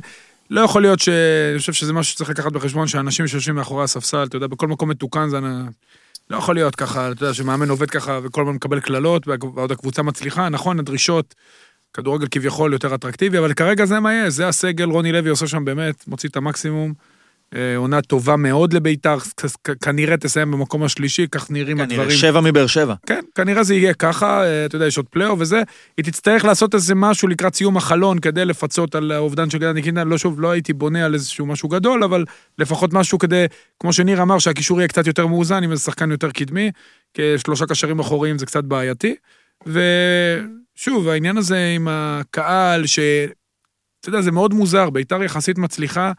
לא 0.50 0.60
יכול 0.60 0.82
להיות 0.82 1.00
ש... 1.00 1.08
אני 1.08 1.58
חושב 1.58 1.72
שזה 1.72 1.92
משהו 1.92 2.12
שצריך 2.12 2.30
לקחת 2.30 2.52
בחשבון, 2.52 2.86
שאנשים 2.88 3.26
שיושבים 3.26 3.54
מאחורי 3.54 3.84
הספסל, 3.84 4.22
אתה 4.22 4.36
יודע, 4.36 4.46
בכל 4.46 4.68
מקום 4.68 4.90
מתוקן 4.90 5.28
זה... 5.28 5.38
לא 6.30 6.36
יכול 6.36 6.54
להיות 6.54 6.76
ככה, 6.76 7.10
אתה 7.10 7.24
יודע, 7.24 7.34
שמאמן 7.34 7.68
עובד 7.68 7.90
ככה 7.90 8.18
וכל 8.22 8.40
הזמן 8.40 8.54
מקבל 8.54 8.80
קללות, 8.80 9.28
ועוד 9.28 9.72
הקבוצה 9.72 10.02
מצליחה, 10.02 10.48
נכון, 10.48 10.78
הדרישות, 10.78 11.34
כדורגל 11.94 12.26
כביכול 12.30 12.72
יותר 12.72 12.94
אטרקטיבי, 12.94 13.38
אבל 13.38 13.52
כרגע 13.52 13.84
זה 13.84 14.00
מה 14.00 14.14
יש, 14.14 14.34
זה 14.34 14.48
הסגל, 14.48 14.90
רוני 14.90 15.12
לוי 15.12 15.30
עושה 15.30 15.46
שם 15.46 15.64
באמת, 15.64 16.08
מוציא 16.08 16.28
את 16.28 16.36
המקסימום. 16.36 16.92
אה, 17.54 17.76
עונה 17.76 18.02
טובה 18.02 18.36
מאוד 18.36 18.72
לביתר, 18.72 19.16
כנראה 19.82 20.16
תסיים 20.16 20.50
במקום 20.50 20.82
השלישי, 20.82 21.26
כך 21.32 21.50
נראים 21.50 21.80
הדברים. 21.80 22.00
כנראה 22.00 22.16
שבע 22.16 22.40
מבאר 22.40 22.66
שבע. 22.66 22.94
כן, 23.06 23.20
כנראה 23.34 23.62
זה 23.62 23.74
יהיה 23.74 23.94
ככה, 23.94 24.44
אה, 24.44 24.66
אתה 24.66 24.76
יודע, 24.76 24.86
יש 24.86 24.96
עוד 24.96 25.06
פלייאוף 25.10 25.40
וזה. 25.40 25.62
היא 25.96 26.04
תצטרך 26.04 26.44
לעשות 26.44 26.74
איזה 26.74 26.94
משהו 26.94 27.28
לקראת 27.28 27.54
סיום 27.54 27.76
החלון 27.76 28.18
כדי 28.18 28.44
לפצות 28.44 28.94
על 28.94 29.12
האובדן 29.12 29.50
של 29.50 29.58
גדעון 29.58 29.80
קינדה. 29.80 30.04
לא 30.04 30.18
שוב, 30.18 30.40
לא 30.40 30.50
הייתי 30.50 30.72
בונה 30.72 31.04
על 31.04 31.14
איזשהו 31.14 31.46
משהו 31.46 31.68
גדול, 31.68 32.04
אבל 32.04 32.24
לפחות 32.58 32.92
משהו 32.92 33.18
כדי, 33.18 33.46
כמו 33.80 33.92
שניר 33.92 34.22
אמר, 34.22 34.38
שהקישור 34.38 34.80
יהיה 34.80 34.88
קצת 34.88 35.06
יותר 35.06 35.26
מאוזן, 35.26 35.62
עם 35.62 35.70
איזה 35.70 35.82
שחקן 35.82 36.10
יותר 36.10 36.30
קדמי, 36.30 36.70
כשלושה 37.14 37.66
קשרים 37.66 37.98
אחוריים 37.98 38.38
זה 38.38 38.46
קצת 38.46 38.64
בעייתי. 38.64 39.14
ושוב, 40.76 41.08
העניין 41.08 41.36
הזה 41.36 41.72
עם 41.76 41.88
הקהל, 41.90 42.86
ש... 42.86 42.98
אתה 44.00 44.08
יודע, 44.08 44.20
זה 44.20 44.32
מאוד 44.32 44.54
מוזר, 44.54 44.90
ביתר 44.90 45.22
יחסית 45.22 45.58
מצליחה. 45.58 46.12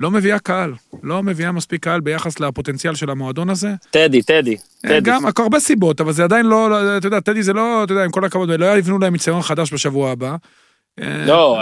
לא 0.00 0.10
מביאה 0.10 0.38
קהל, 0.38 0.72
לא 1.02 1.22
מביאה 1.22 1.52
מספיק 1.52 1.84
קהל 1.84 2.00
ביחס 2.00 2.40
לפוטנציאל 2.40 2.94
של 2.94 3.10
המועדון 3.10 3.50
הזה. 3.50 3.74
טדי, 3.90 4.22
טדי, 4.22 4.56
אה, 4.84 4.88
טדי. 4.88 5.00
גם, 5.00 5.22
הרבה 5.38 5.60
סיבות, 5.60 6.00
אבל 6.00 6.12
זה 6.12 6.24
עדיין 6.24 6.46
לא, 6.46 6.70
לא, 6.70 6.96
אתה 6.96 7.06
יודע, 7.06 7.20
טדי 7.20 7.42
זה 7.42 7.52
לא, 7.52 7.84
אתה 7.84 7.92
יודע, 7.92 8.04
עם 8.04 8.10
כל 8.10 8.24
הכבוד, 8.24 8.50
לא 8.50 8.78
יבנו 8.78 8.98
להם 8.98 9.12
מצטיון 9.12 9.42
חדש 9.42 9.72
בשבוע 9.72 10.10
הבא. 10.10 10.36
אה, 11.00 11.24
לא, 11.26 11.58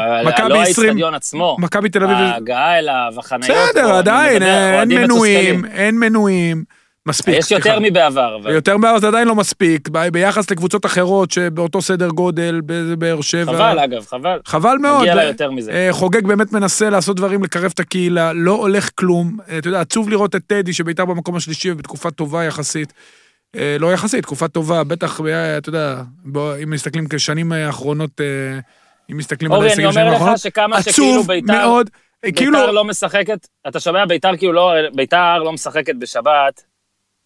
לא 0.49 0.63
האיצטדיון 0.63 1.15
עצמו. 1.15 1.57
מכבי 1.61 1.89
תל 1.89 2.05
אביב. 2.05 2.17
ההגעה 2.17 2.79
אליו, 2.79 3.13
החניות. 3.19 3.51
בסדר, 3.51 3.95
עדיין, 3.95 4.43
אין 4.43 4.89
מנויים, 4.89 5.65
אין 5.65 5.99
מנויים. 5.99 6.65
מספיק. 7.07 7.35
יש 7.39 7.51
יותר 7.51 7.79
מבעבר. 7.81 8.39
אבל... 8.43 8.51
יותר 8.51 8.77
מבעבר 8.77 8.99
זה 8.99 9.09
עדיין 9.09 9.29
לא 9.29 9.35
מספיק, 9.35 9.89
ביחס 10.13 10.51
לקבוצות 10.51 10.87
אחרות 10.87 11.31
שבאותו 11.31 11.83
סדר 11.83 12.09
גודל, 12.09 12.61
בבאר 12.67 13.21
שבע. 13.21 13.53
חבל 13.53 13.79
אגב, 13.79 14.07
חבל. 14.07 14.41
חבל 14.45 14.77
מאוד. 14.81 15.01
מגיע 15.01 15.15
לה 15.15 15.25
יותר 15.25 15.51
מזה. 15.51 15.73
אה, 15.73 15.89
חוגג 15.91 16.27
באמת 16.27 16.53
מנסה 16.53 16.91
לעשות 16.91 17.17
דברים, 17.17 17.43
לקרב 17.43 17.71
את 17.75 17.81
הקהילה, 17.81 18.33
לא 18.33 18.53
הולך 18.53 18.91
כלום. 18.95 19.37
אה, 19.49 19.59
אתה 19.59 19.69
יודע, 19.69 19.81
עצוב 19.81 20.09
לראות 20.09 20.35
את 20.35 20.43
טדי 20.47 20.73
שביתר 20.73 21.05
במקום 21.05 21.37
השלישי 21.37 21.71
ובתקופה 21.71 22.11
טובה 22.11 22.45
יחסית. 22.45 22.93
אה, 23.57 23.77
לא 23.81 23.93
יחסית, 23.93 24.23
תקופה 24.23 24.49
טובה, 24.49 24.85
בטח, 24.85 25.21
אתה 25.59 25.69
יודע, 25.69 26.03
אם 26.63 26.71
מסתכלים 26.71 27.07
כשנים 27.11 27.53
האחרונות, 27.53 28.21
אם 29.11 29.17
מסתכלים 29.17 29.53
על 29.53 29.63
ההישגים 29.63 29.93
שלהם 29.93 30.13
האחרונות, 30.13 30.39
עצוב 30.73 31.29
מאוד. 31.45 31.91
ביתר 32.23 32.37
כאילו... 32.39 32.73
לא 32.73 32.85
משחקת, 32.85 33.47
אתה 33.69 33.81
שומע 33.81 34.07
ביתר 34.07 34.37
כאילו 34.37 34.53
לא, 34.53 34.73
ביתר 34.95 35.39
לא 35.39 35.53
משחקת 35.53 35.95
בשבת, 35.99 36.72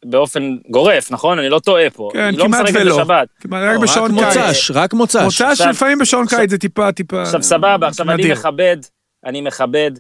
באופן 0.05 0.57
גורף, 0.71 1.11
נכון? 1.11 1.39
אני 1.39 1.49
לא 1.49 1.59
טועה 1.59 1.91
פה. 1.91 2.11
כן, 2.13 2.35
לא 2.35 2.45
כמעט 2.45 2.67
ולא. 2.75 2.97
בשבת. 2.97 3.29
כמעט, 3.41 3.63
רק 3.75 3.81
בשעון 3.81 4.11
קיץ. 4.21 4.37
מוצ"ש, 4.37 4.71
רק 4.75 4.95
מוצ"ש. 4.95 5.17
מוצ"ש 5.17 5.61
לפעמים 5.61 5.99
בשעון 5.99 6.27
קיץ 6.27 6.51
זה 6.51 6.59
טיפה, 6.59 6.93
טיפה... 6.93 7.23
עכשיו 7.23 7.43
סבבה, 7.43 7.89
עכשיו 7.89 8.11
אני 8.11 8.33
מכבד, 8.33 8.77
אני 9.25 9.41
מכבד. 9.41 9.91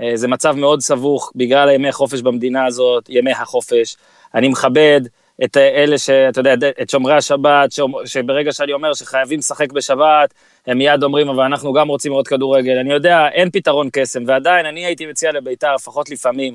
אה, 0.00 0.10
זה 0.14 0.28
מצב 0.28 0.56
מאוד 0.56 0.80
סבוך 0.80 1.32
בגלל 1.36 1.70
ימי 1.70 1.92
חופש 1.92 2.22
במדינה 2.22 2.66
הזאת, 2.66 3.06
ימי 3.08 3.32
החופש. 3.32 3.96
אני 4.34 4.48
מכבד 4.48 5.00
את 5.44 5.56
אלה 5.56 5.98
שאתה 5.98 6.40
יודע, 6.40 6.54
את 6.82 6.90
שומרי 6.90 7.14
השבת, 7.14 7.72
שברגע 8.04 8.52
שאני 8.52 8.72
אומר 8.72 8.94
שחייבים 8.94 9.38
לשחק 9.38 9.72
בשבת, 9.72 10.34
הם 10.66 10.78
מיד 10.78 11.02
אומרים, 11.02 11.28
אבל 11.28 11.44
אנחנו 11.44 11.72
גם 11.72 11.88
רוצים 11.88 12.12
לראות 12.12 12.28
כדורגל. 12.28 12.78
אני 12.78 12.92
יודע, 12.92 13.28
אין 13.28 13.50
פתרון 13.50 13.88
קסם, 13.92 14.22
ועדיין 14.26 14.66
אני 14.66 14.86
הייתי 14.86 15.06
מציע 15.06 15.32
לביתר, 15.32 15.74
לפחות 15.74 16.10
לפעמים, 16.10 16.54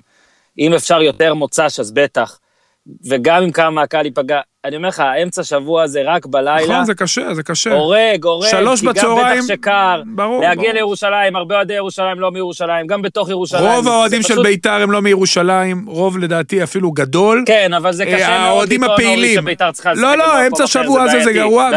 אם 0.59 0.73
אפשר 0.73 1.01
יותר 1.01 1.33
מוצ"ש, 1.33 1.79
אז 1.79 1.91
בטח. 1.91 2.39
וגם 3.09 3.43
אם 3.43 3.51
כמה 3.51 3.69
מהקהל 3.69 4.05
ייפגע, 4.05 4.39
אני 4.65 4.75
אומר 4.75 4.87
לך, 4.87 4.99
האמצע 4.99 5.43
שבוע 5.43 5.87
זה 5.87 6.01
רק 6.05 6.25
בלילה. 6.25 6.73
נכון, 6.73 6.85
זה 6.85 6.93
קשה, 6.93 7.33
זה 7.33 7.43
קשה. 7.43 7.73
הורג, 7.73 8.23
הורג, 8.23 8.49
שלוש 8.51 8.83
בצהריים, 8.83 9.27
כי 9.27 9.35
גם 9.35 9.37
בטח 9.37 9.47
שקר. 9.47 10.01
ברור, 10.15 10.41
להגיע 10.41 10.63
ברור. 10.63 10.73
לירושלים, 10.73 11.35
הרבה 11.35 11.55
אוהדי 11.55 11.73
ירושלים 11.73 12.19
לא 12.19 12.31
מירושלים, 12.31 12.87
גם 12.87 13.01
בתוך 13.01 13.29
ירושלים. 13.29 13.65
רוב 13.65 13.87
האוהדים 13.87 14.21
של 14.21 14.43
ביתר 14.43 14.71
הם 14.71 14.91
לא 14.91 15.01
מירושלים, 15.01 15.85
רוב 15.87 16.17
לדעתי 16.17 16.63
אפילו 16.63 16.91
גדול. 16.91 17.43
כן, 17.45 17.73
אבל 17.73 17.93
זה 17.93 18.05
קשה 18.05 18.29
אה, 18.29 18.49
מאוד 18.49 18.69
אורי 19.01 19.35
שביתר 19.35 19.71
צריכה 19.71 19.91
לשחק 19.91 20.03
לא, 20.03 20.17
לא, 20.17 20.47
אמצע 20.47 20.67
שבוע 20.67 21.03
הזה 21.03 21.23
זה 21.23 21.33
גרוע. 21.33 21.69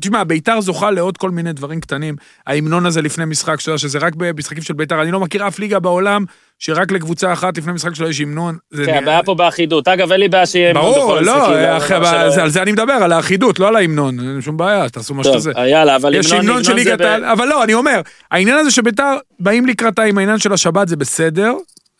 תשמע, 0.00 0.24
ביתר 0.24 0.60
זוכה 0.60 0.90
לעוד 0.90 1.16
כל 1.16 1.30
מיני 1.30 1.52
דברים 1.52 1.80
קטנים. 1.80 2.16
ההמנון 2.46 2.86
הזה 2.86 3.02
לפני 3.02 3.24
משחק, 3.24 3.60
שזה 3.60 3.98
רק 3.98 4.12
במשחקים 4.16 4.62
של 4.62 4.74
ביתר, 4.74 5.02
אני 5.02 5.10
לא 5.10 5.20
מכיר 5.20 5.48
אף 5.48 5.58
ליגה 5.58 5.78
בעולם 5.78 6.24
שרק 6.64 6.92
לקבוצה 6.92 7.32
אחת 7.32 7.58
לפני 7.58 7.72
משחק 7.72 7.94
שלו 7.94 8.08
יש 8.08 8.20
המנון. 8.20 8.56
כן, 8.86 8.94
הבעיה 9.02 9.22
פה 9.22 9.34
באחידות. 9.34 9.88
אגב, 9.88 10.12
אין 10.12 10.20
לי 10.20 10.28
בעיה 10.28 10.46
שיהיה 10.46 10.70
המנון 10.70 10.92
בכל 10.92 11.18
המשחקים. 11.18 11.34
ברור, 11.34 11.98
לא, 12.36 12.42
על 12.42 12.50
זה 12.50 12.62
אני 12.62 12.72
מדבר, 12.72 12.92
על 12.92 13.12
האחידות, 13.12 13.58
לא 13.58 13.68
על 13.68 13.76
ההמנון, 13.76 14.20
אין 14.20 14.40
שום 14.40 14.56
בעיה, 14.56 14.88
תעשו 14.88 15.14
מה 15.14 15.24
שזה. 15.24 15.52
יאללה, 15.66 15.96
אבל 15.96 16.14
יש 16.14 16.32
המנון 16.32 16.64
של 16.64 16.72
ליגת 16.72 17.00
העל, 17.00 17.24
אבל 17.24 17.48
לא, 17.48 17.64
אני 17.64 17.74
אומר, 17.74 18.00
העניין 18.30 18.58
הזה 18.58 18.70
שביתר 18.70 19.16
באים 19.40 19.66
לקראתה 19.66 20.02
עם 20.02 20.18
העניין 20.18 20.38
של 20.38 20.52
השבת 20.52 20.88
זה 20.88 20.96
בסדר, 20.96 21.52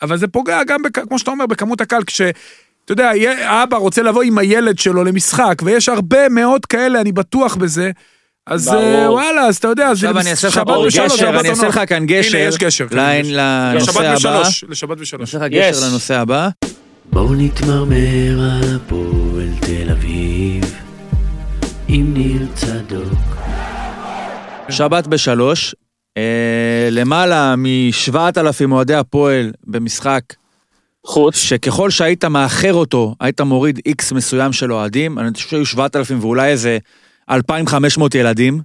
אבל 0.02 0.16
זה 0.16 0.28
פוגע 0.28 0.64
גם, 0.64 0.80
כמו 1.08 1.18
שאתה 1.18 1.30
אומר, 1.30 1.46
בכמות 1.46 1.80
הקהל, 1.80 2.04
כש... 2.04 2.20
אתה 2.84 2.92
יודע, 2.92 3.12
אבא 3.38 3.76
רוצה 3.76 4.02
לבוא 4.02 4.22
עם 4.22 4.38
הילד 4.38 4.78
שלו 4.78 5.04
למשחק, 5.04 5.62
ויש 5.64 5.88
הרבה 5.88 6.28
מאוד 6.28 6.66
כאלה, 6.66 7.00
אני 7.00 7.12
בטוח 7.12 7.56
בזה. 7.56 7.90
אז 8.46 8.68
אה, 8.68 9.10
וואלה, 9.12 9.40
אז 9.40 9.56
אתה 9.56 9.68
יודע, 9.68 9.94
זה 9.94 10.08
שבת 10.50 10.66
בשלוש, 10.86 11.22
אני 11.22 11.50
אעשה 11.50 11.68
לך 11.68 11.80
כאן 11.88 12.06
גשר. 12.06 12.38
הנה, 12.38 12.48
יש 12.48 12.58
גשר. 12.58 12.86
לנושא 12.90 14.08
הבא. 14.08 14.42
לשבת 14.68 14.98
בשלוש. 14.98 15.14
אני 15.14 15.22
אעשה 15.22 15.38
לך 15.38 15.44
גשר 15.52 15.86
לנושא 15.88 16.14
הבא. 16.14 16.48
בואו 17.12 17.34
נתמרמר 17.34 18.40
על 18.40 18.76
הפועל 18.76 19.48
תל 19.60 19.90
אביב, 19.90 20.74
עם 21.88 22.14
ניר 22.14 22.46
צדוק. 22.54 23.36
שבת 24.68 25.06
בשלוש, 25.06 25.74
אה, 26.16 26.88
למעלה 26.90 27.54
משבעת 27.58 28.38
אלפים 28.38 28.72
אוהדי 28.72 28.94
הפועל 28.94 29.52
במשחק. 29.66 30.22
חוץ. 31.06 31.36
שככל 31.36 31.90
שהיית 31.90 32.24
מאחר 32.24 32.74
אותו, 32.74 33.14
היית 33.20 33.40
מוריד 33.40 33.80
איקס 33.86 34.12
מסוים 34.12 34.52
של 34.52 34.72
אוהדים, 34.72 35.18
אני 35.18 35.34
חושב 35.34 35.48
שהיו 35.48 35.66
שבעת 35.66 35.96
אלפים 35.96 36.18
ואולי 36.20 36.50
איזה 36.50 36.78
2,500 37.30 38.14
ילדים. 38.14 38.60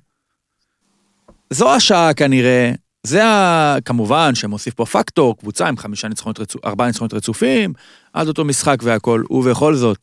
זו 1.50 1.74
השעה 1.74 2.14
כנראה, 2.14 2.72
זה 3.04 3.26
ה... 3.26 3.76
כמובן 3.86 4.36
שמוסיף 4.36 4.74
פה 4.74 4.86
פקטור, 4.86 5.38
קבוצה 5.38 5.68
עם 5.68 5.78
חמישה 5.78 6.08
ניצחונות 6.08 6.40
רצופים, 6.40 6.70
ארבעה 6.70 6.88
ניצחונות 6.88 7.14
רצופים, 7.14 7.74
עד 8.14 8.28
אותו 8.28 8.46
משחק 8.46 8.78
והכל, 8.84 9.24
ובכל 9.30 9.76
זאת, 9.76 9.98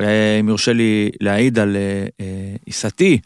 אה, 0.00 0.38
אם 0.40 0.48
יורשה 0.48 0.72
לי 0.72 1.10
להעיד 1.20 1.58
על 1.58 1.76
אה, 1.76 2.06
אה, 2.20 2.56
עיסתי, 2.66 3.18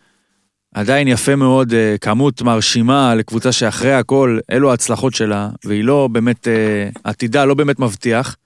עדיין 0.75 1.09
יפה 1.09 1.37
מאוד, 1.37 1.75
כמות 2.01 2.43
מרשימה 2.43 3.15
לקבוצה 3.15 3.53
שאחרי 3.53 3.93
הכל, 3.93 4.39
אלו 4.51 4.71
ההצלחות 4.71 5.15
שלה, 5.15 5.49
והיא 5.65 5.85
לא 5.85 6.09
באמת, 6.13 6.49
עתידה 7.05 7.45
לא 7.45 7.55
באמת 7.55 7.79
מבטיח. 7.79 8.37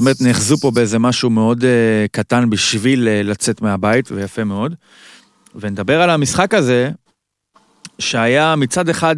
אומרת, 0.00 0.20
נאחזו 0.20 0.56
פה 0.56 0.70
באיזה 0.70 0.98
משהו 0.98 1.30
מאוד 1.30 1.64
קטן 2.12 2.50
בשביל 2.50 3.08
לצאת 3.22 3.62
מהבית, 3.62 4.12
ויפה 4.12 4.44
מאוד. 4.44 4.74
ונדבר 5.54 6.02
על 6.02 6.10
המשחק 6.10 6.54
הזה, 6.54 6.90
שהיה 7.98 8.56
מצד 8.56 8.88
אחד 8.88 9.16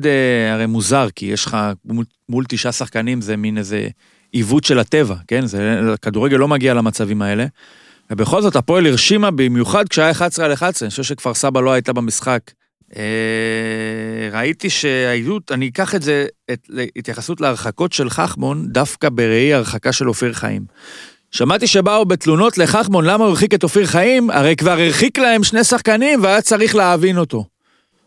הרי 0.52 0.66
מוזר, 0.66 1.08
כי 1.14 1.26
יש 1.26 1.44
לך 1.44 1.56
מול, 1.84 2.04
מול 2.28 2.44
תשעה 2.48 2.72
שחקנים, 2.72 3.20
זה 3.20 3.36
מין 3.36 3.58
איזה 3.58 3.88
עיוות 4.32 4.64
של 4.64 4.78
הטבע, 4.78 5.16
כן? 5.28 5.46
זה, 5.46 5.80
כדורגל 6.02 6.36
לא 6.36 6.48
מגיע 6.48 6.74
למצבים 6.74 7.22
האלה. 7.22 7.46
ובכל 8.10 8.42
זאת, 8.42 8.56
הפועל 8.56 8.86
הרשימה 8.86 9.30
במיוחד 9.30 9.88
כשהיה 9.88 10.10
11 10.10 10.44
על 10.44 10.52
11, 10.52 10.86
אני 10.86 10.90
חושב 10.90 11.02
שכפר 11.02 11.34
סבא 11.34 11.60
לא 11.60 11.72
הייתה 11.72 11.92
במשחק. 11.92 12.40
אה, 12.96 14.28
ראיתי 14.32 14.70
שהעדות, 14.70 15.52
אני 15.52 15.68
אקח 15.68 15.94
את 15.94 16.02
זה, 16.02 16.26
את 16.52 16.70
התייחסות 16.96 17.40
להרחקות 17.40 17.92
של 17.92 18.10
חכמון, 18.10 18.68
דווקא 18.68 19.08
בראי 19.08 19.54
הרחקה 19.54 19.92
של 19.92 20.08
אופיר 20.08 20.32
חיים. 20.32 20.64
שמעתי 21.30 21.66
שבאו 21.66 22.04
בתלונות 22.04 22.58
לחכמון 22.58 23.04
למה 23.04 23.24
הוא 23.24 23.30
הרחיק 23.30 23.54
את 23.54 23.62
אופיר 23.62 23.86
חיים, 23.86 24.30
הרי 24.30 24.56
כבר 24.56 24.70
הרחיק 24.70 25.18
להם 25.18 25.44
שני 25.44 25.64
שחקנים 25.64 26.22
והיה 26.22 26.42
צריך 26.42 26.74
להבין 26.74 27.18
אותו. 27.18 27.44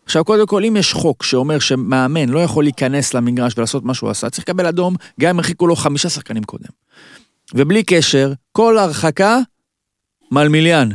עכשיו, 0.04 0.24
קודם 0.24 0.46
כל, 0.46 0.64
אם 0.64 0.76
יש 0.76 0.92
חוק 0.92 1.22
שאומר 1.22 1.58
שמאמן 1.58 2.28
לא 2.28 2.38
יכול 2.38 2.64
להיכנס 2.64 3.14
למגרש 3.14 3.54
ולעשות 3.56 3.84
מה 3.84 3.94
שהוא 3.94 4.10
עשה, 4.10 4.30
צריך 4.30 4.44
לקבל 4.48 4.66
אדום, 4.66 4.94
גם 5.20 5.30
אם 5.30 5.38
הרחיקו 5.38 5.66
לו 5.66 5.76
חמישה 5.76 6.08
שחקנים 6.08 6.44
קודם. 6.44 6.68
ובלי 7.54 7.82
קשר, 7.82 8.32
כל 8.52 8.78
הרחקה, 8.78 9.38
מלמיליאן. 10.32 10.88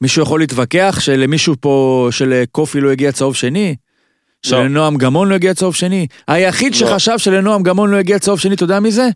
מישהו 0.00 0.22
יכול 0.22 0.40
להתווכח 0.40 0.96
שלמישהו 1.00 1.54
פה, 1.60 2.08
שלקופי 2.10 2.80
לא 2.80 2.90
הגיע 2.90 3.12
צהוב 3.12 3.34
שני? 3.34 3.68
לא. 3.68 4.50
שלנועם 4.50 4.96
גמון 4.96 5.28
לא 5.28 5.34
הגיע 5.34 5.54
צהוב 5.54 5.74
שני? 5.74 6.06
היחיד 6.28 6.72
לא. 6.72 6.78
שחשב 6.78 7.18
שלנועם 7.18 7.62
גמון 7.62 7.90
לא 7.90 7.96
הגיע 7.96 8.18
צהוב 8.18 8.40
שני, 8.40 8.54
אתה 8.54 8.64
יודע 8.64 8.80
מי 8.80 8.90
זה? 8.90 9.08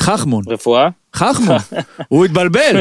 חכמון. 0.00 0.44
רפואה? 0.48 0.88
חכמון. 1.16 1.56
הוא 2.08 2.24
התבלבל. 2.24 2.80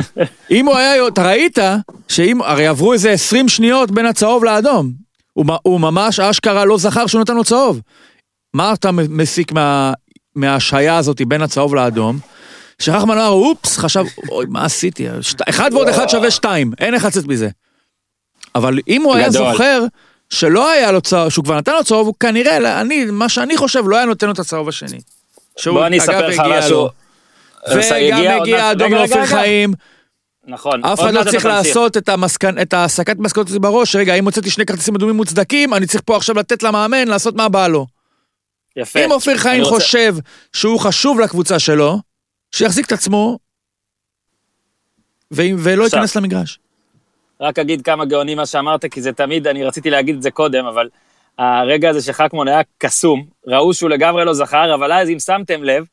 אם 0.51 0.65
הוא 0.65 0.75
היה, 0.75 1.07
אתה 1.07 1.27
ראית 1.27 1.59
שאם, 2.07 2.41
הרי 2.41 2.67
עברו 2.67 2.93
איזה 2.93 3.11
20 3.11 3.49
שניות 3.49 3.91
בין 3.91 4.05
הצהוב 4.05 4.43
לאדום. 4.43 4.91
הוא, 5.33 5.45
הוא 5.63 5.79
ממש 5.79 6.19
אשכרה 6.19 6.65
לא 6.65 6.77
זכר 6.77 7.07
שהוא 7.07 7.21
נתן 7.21 7.35
לו 7.35 7.43
צהוב. 7.43 7.81
מה 8.53 8.73
אתה 8.73 8.91
מסיק 8.91 9.51
מה, 9.51 9.93
מההשעיה 10.35 10.97
הזאת 10.97 11.21
בין 11.27 11.41
הצהוב 11.41 11.75
לאדום? 11.75 12.19
שחכמן 12.81 13.17
אמר, 13.17 13.27
אופס, 13.27 13.77
חשב, 13.77 14.03
אוי, 14.29 14.45
מה 14.49 14.65
עשיתי? 14.65 15.07
שת... 15.21 15.49
אחד 15.49 15.69
ועוד 15.73 15.87
אחד 15.87 16.09
שווה 16.09 16.31
שתיים, 16.31 16.71
אין 16.79 16.93
איך 16.93 17.05
לצאת 17.05 17.25
מזה. 17.25 17.49
אבל 18.55 18.79
אם 18.87 19.01
הוא 19.01 19.15
היה 19.15 19.29
זוכר 19.29 19.83
שלא 20.29 20.71
היה 20.71 20.91
לו 20.91 21.01
צהוב, 21.01 21.29
שהוא 21.29 21.45
כבר 21.45 21.57
נתן 21.57 21.73
לו 21.73 21.83
צהוב, 21.83 22.07
הוא 22.07 22.15
כנראה, 22.19 22.81
אני, 22.81 23.05
מה 23.05 23.29
שאני 23.29 23.57
חושב, 23.57 23.83
לא 23.87 23.95
היה 23.95 24.05
נותן 24.05 24.27
לו 24.27 24.33
את 24.33 24.39
הצהוב 24.39 24.69
השני. 24.69 24.99
בוא 25.65 25.85
אני 25.87 25.99
אספר 25.99 26.27
לך 26.27 26.41
משהו. 26.49 26.87
וגם 27.71 28.41
הגיע 28.41 28.71
אדום 28.71 28.93
לאופיר 28.93 29.25
חיים. 29.25 29.73
נכון. 30.47 30.85
אף 30.85 30.99
אחד 30.99 31.13
לא 31.13 31.23
צריך 31.23 31.45
לעשות 31.45 31.97
את, 31.97 32.09
המסקנ... 32.09 32.61
את 32.61 32.73
ההסקת 32.73 33.17
מסקנות 33.19 33.49
הזה 33.49 33.59
בראש, 33.59 33.95
רגע, 33.95 34.13
אם 34.13 34.25
הוצאתי 34.25 34.49
שני 34.49 34.65
כרטיסים 34.65 34.95
אדומים 34.95 35.15
מוצדקים, 35.15 35.73
אני 35.73 35.87
צריך 35.87 36.01
פה 36.05 36.15
עכשיו 36.15 36.35
לתת 36.35 36.63
למאמן 36.63 37.07
לעשות 37.07 37.35
מה 37.35 37.49
בא 37.49 37.67
לו. 37.67 37.87
יפה. 38.77 39.05
אם 39.05 39.11
אופיר 39.11 39.37
חיים 39.37 39.63
רוצה... 39.63 39.75
חושב 39.75 40.15
שהוא 40.53 40.79
חשוב 40.79 41.19
לקבוצה 41.19 41.59
שלו, 41.59 41.99
שיחזיק 42.51 42.85
את 42.85 42.91
עצמו, 42.91 43.39
ו... 45.33 45.41
ולא 45.57 45.83
ייכנס 45.83 46.15
למגרש. 46.15 46.59
רק 47.41 47.59
אגיד 47.59 47.81
כמה 47.81 48.05
גאונים 48.05 48.37
מה 48.37 48.45
שאמרת, 48.45 48.85
כי 48.85 49.01
זה 49.01 49.13
תמיד, 49.13 49.47
אני 49.47 49.63
רציתי 49.63 49.89
להגיד 49.89 50.15
את 50.15 50.21
זה 50.21 50.31
קודם, 50.31 50.65
אבל 50.65 50.89
הרגע 51.37 51.89
הזה 51.89 52.01
שחכמון 52.01 52.47
היה 52.47 52.61
קסום, 52.77 53.25
ראו 53.47 53.73
שהוא 53.73 53.89
לגמרי 53.89 54.25
לא 54.25 54.33
זכר, 54.33 54.73
אבל 54.73 54.91
אז 54.91 55.09
אם 55.09 55.19
שמתם 55.19 55.63
לב, 55.63 55.85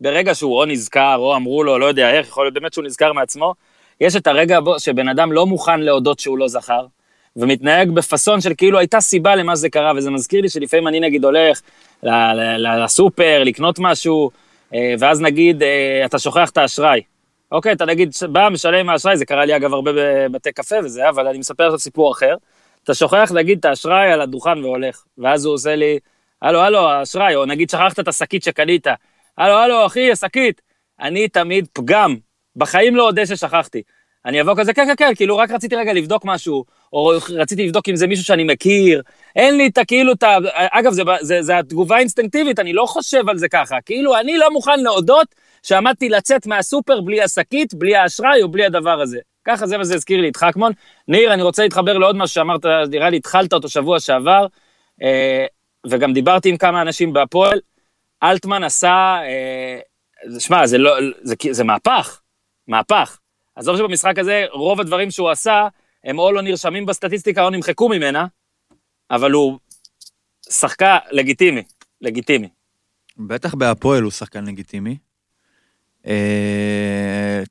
ברגע 0.00 0.34
שהוא 0.34 0.58
או 0.58 0.64
נזכר, 0.64 1.16
או 1.16 1.36
אמרו 1.36 1.64
לו, 1.64 1.78
לא 1.78 1.86
יודע 1.86 2.10
איך, 2.10 2.26
יכול 2.26 2.44
להיות 2.44 2.54
באמת 2.54 2.72
שהוא 2.72 2.84
נזכר 2.84 3.12
מעצמו, 3.12 3.54
יש 4.00 4.16
את 4.16 4.26
הרגע 4.26 4.60
בו 4.60 4.80
שבן 4.80 5.08
אדם 5.08 5.32
לא 5.32 5.46
מוכן 5.46 5.80
להודות 5.80 6.18
שהוא 6.18 6.38
לא 6.38 6.48
זכר, 6.48 6.86
ומתנהג 7.36 7.90
בפאסון 7.90 8.40
של 8.40 8.52
כאילו 8.56 8.78
הייתה 8.78 9.00
סיבה 9.00 9.34
למה 9.34 9.56
זה 9.56 9.68
קרה, 9.68 9.92
וזה 9.96 10.10
מזכיר 10.10 10.40
לי 10.40 10.48
שלפעמים 10.48 10.88
אני 10.88 11.00
נגיד 11.00 11.24
הולך 11.24 11.60
לסופר, 12.84 13.42
לקנות 13.44 13.78
משהו, 13.78 14.30
ואז 14.72 15.20
נגיד, 15.20 15.62
אה, 15.62 16.02
אתה 16.04 16.18
שוכח 16.18 16.50
את 16.50 16.58
האשראי. 16.58 17.00
אוקיי, 17.52 17.72
אתה 17.72 17.84
נגיד, 17.84 18.12
בא, 18.32 18.48
משלם 18.52 18.74
עם 18.74 18.88
האשראי, 18.88 19.16
זה 19.16 19.26
קרה 19.26 19.44
לי 19.44 19.56
אגב 19.56 19.72
הרבה 19.72 19.90
בבתי 19.94 20.52
קפה 20.52 20.76
וזה, 20.84 21.08
אבל 21.08 21.26
אני 21.26 21.38
מספר 21.38 21.64
עכשיו 21.64 21.78
סיפור 21.78 22.12
אחר. 22.12 22.34
אתה 22.84 22.94
שוכח, 22.94 23.32
נגיד, 23.34 23.58
את 23.58 23.64
האשראי 23.64 24.12
על 24.12 24.20
הדוכן 24.20 24.64
והולך, 24.64 25.04
ואז 25.18 25.44
הוא 25.44 25.54
עושה 25.54 25.76
לי, 25.76 25.98
הלו, 26.42 26.60
הלו, 26.60 26.88
האשראי, 26.88 27.34
או 27.34 27.44
נגיד 27.46 27.70
שכחת 27.70 28.00
את 28.00 28.08
השקית 28.08 28.42
שקנית, 28.42 28.86
הלו, 29.38 29.54
הלו, 29.54 29.86
אחי, 29.86 30.12
השקית. 30.12 30.60
אני 31.00 31.28
תמיד 31.28 31.66
פגם, 31.72 32.16
בחיים 32.56 32.96
לא 32.96 33.02
אודה 33.02 33.26
ששכחתי. 33.26 33.82
אני 34.24 34.40
אבוא 34.40 34.54
כזה, 34.56 34.74
כן, 34.74 34.86
כן, 34.86 34.94
כן, 34.96 35.14
כאילו 35.14 35.36
רק 35.36 35.50
רציתי 35.50 35.76
רגע 35.76 35.92
לבדוק 35.92 36.24
משהו, 36.24 36.64
או 36.92 37.12
רציתי 37.30 37.66
לבדוק 37.66 37.88
אם 37.88 37.96
זה 37.96 38.06
מישהו 38.06 38.24
שאני 38.24 38.44
מכיר, 38.44 39.02
אין 39.36 39.56
לי 39.56 39.66
את 39.66 39.78
הכאילו, 39.78 40.12
את 40.12 40.22
ה... 40.22 40.36
אגב, 40.54 40.92
זה, 40.92 41.02
זה, 41.20 41.42
זה 41.42 41.58
התגובה 41.58 41.96
האינסטינקטיבית, 41.96 42.58
אני 42.58 42.72
לא 42.72 42.86
חושב 42.86 43.28
על 43.28 43.38
זה 43.38 43.48
ככה, 43.48 43.76
כאילו, 43.86 44.18
אני 44.18 44.38
לא 44.38 44.50
מוכן 44.52 44.80
להודות 44.80 45.26
שעמדתי 45.62 46.08
לצאת 46.08 46.46
מהסופר 46.46 47.00
בלי 47.00 47.22
השקית, 47.22 47.74
בלי 47.74 47.96
האשראי 47.96 48.42
או 48.42 48.48
בלי 48.48 48.64
הדבר 48.64 49.00
הזה. 49.00 49.18
ככה 49.44 49.66
זה 49.66 49.80
וזה 49.80 49.94
הזכיר 49.94 50.20
לי 50.20 50.28
את 50.28 50.36
חכמון. 50.36 50.72
ניר, 51.08 51.34
אני 51.34 51.42
רוצה 51.42 51.62
להתחבר 51.62 51.98
לעוד 51.98 52.16
משהו 52.16 52.34
שאמרת, 52.34 52.66
נראה 52.90 53.10
לי 53.10 53.16
התחלת 53.16 53.52
אותו 53.52 53.68
שבוע 53.68 54.00
שעבר, 54.00 54.46
אה, 55.02 55.46
וגם 55.86 56.12
דיברתי 56.12 56.48
עם 56.48 56.56
כמה 56.56 56.82
אנשים 56.82 57.12
בהפועל, 57.12 57.60
אלטמן 58.22 58.64
עשה, 58.64 59.16
אה, 59.22 59.78
שמע, 60.38 60.66
זה, 60.66 60.78
לא, 60.78 60.96
זה, 61.22 61.34
זה 61.50 61.64
מהפך, 61.64 62.20
מהפך. 62.68 63.18
עזוב 63.56 63.76
שבמשחק 63.76 64.18
הזה, 64.18 64.44
רוב 64.52 64.80
הדברים 64.80 65.10
שהוא 65.10 65.30
עשה, 65.30 65.68
הם 66.06 66.18
או 66.18 66.32
לא 66.32 66.42
נרשמים 66.42 66.86
בסטטיסטיקה 66.86 67.44
או 67.44 67.50
נמחקו 67.50 67.88
ממנה, 67.88 68.26
אבל 69.10 69.32
הוא 69.32 69.58
שחקן 70.50 70.96
לגיטימי, 71.10 71.62
לגיטימי. 72.00 72.48
בטח 73.16 73.54
בהפועל 73.54 74.02
הוא 74.02 74.10
שחקן 74.10 74.44
לגיטימי. 74.44 74.96
אה, 76.06 77.42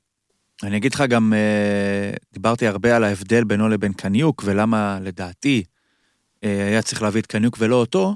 אני 0.62 0.76
אגיד 0.76 0.94
לך 0.94 1.04
גם, 1.08 1.32
אה, 1.32 2.10
דיברתי 2.32 2.66
הרבה 2.66 2.96
על 2.96 3.04
ההבדל 3.04 3.44
בינו 3.44 3.68
לבין 3.68 3.92
קניוק, 3.92 4.42
ולמה 4.46 4.98
לדעתי 5.02 5.64
אה, 6.44 6.66
היה 6.66 6.82
צריך 6.82 7.02
להביא 7.02 7.20
את 7.20 7.26
קניוק 7.26 7.56
ולא 7.60 7.76
אותו. 7.76 8.14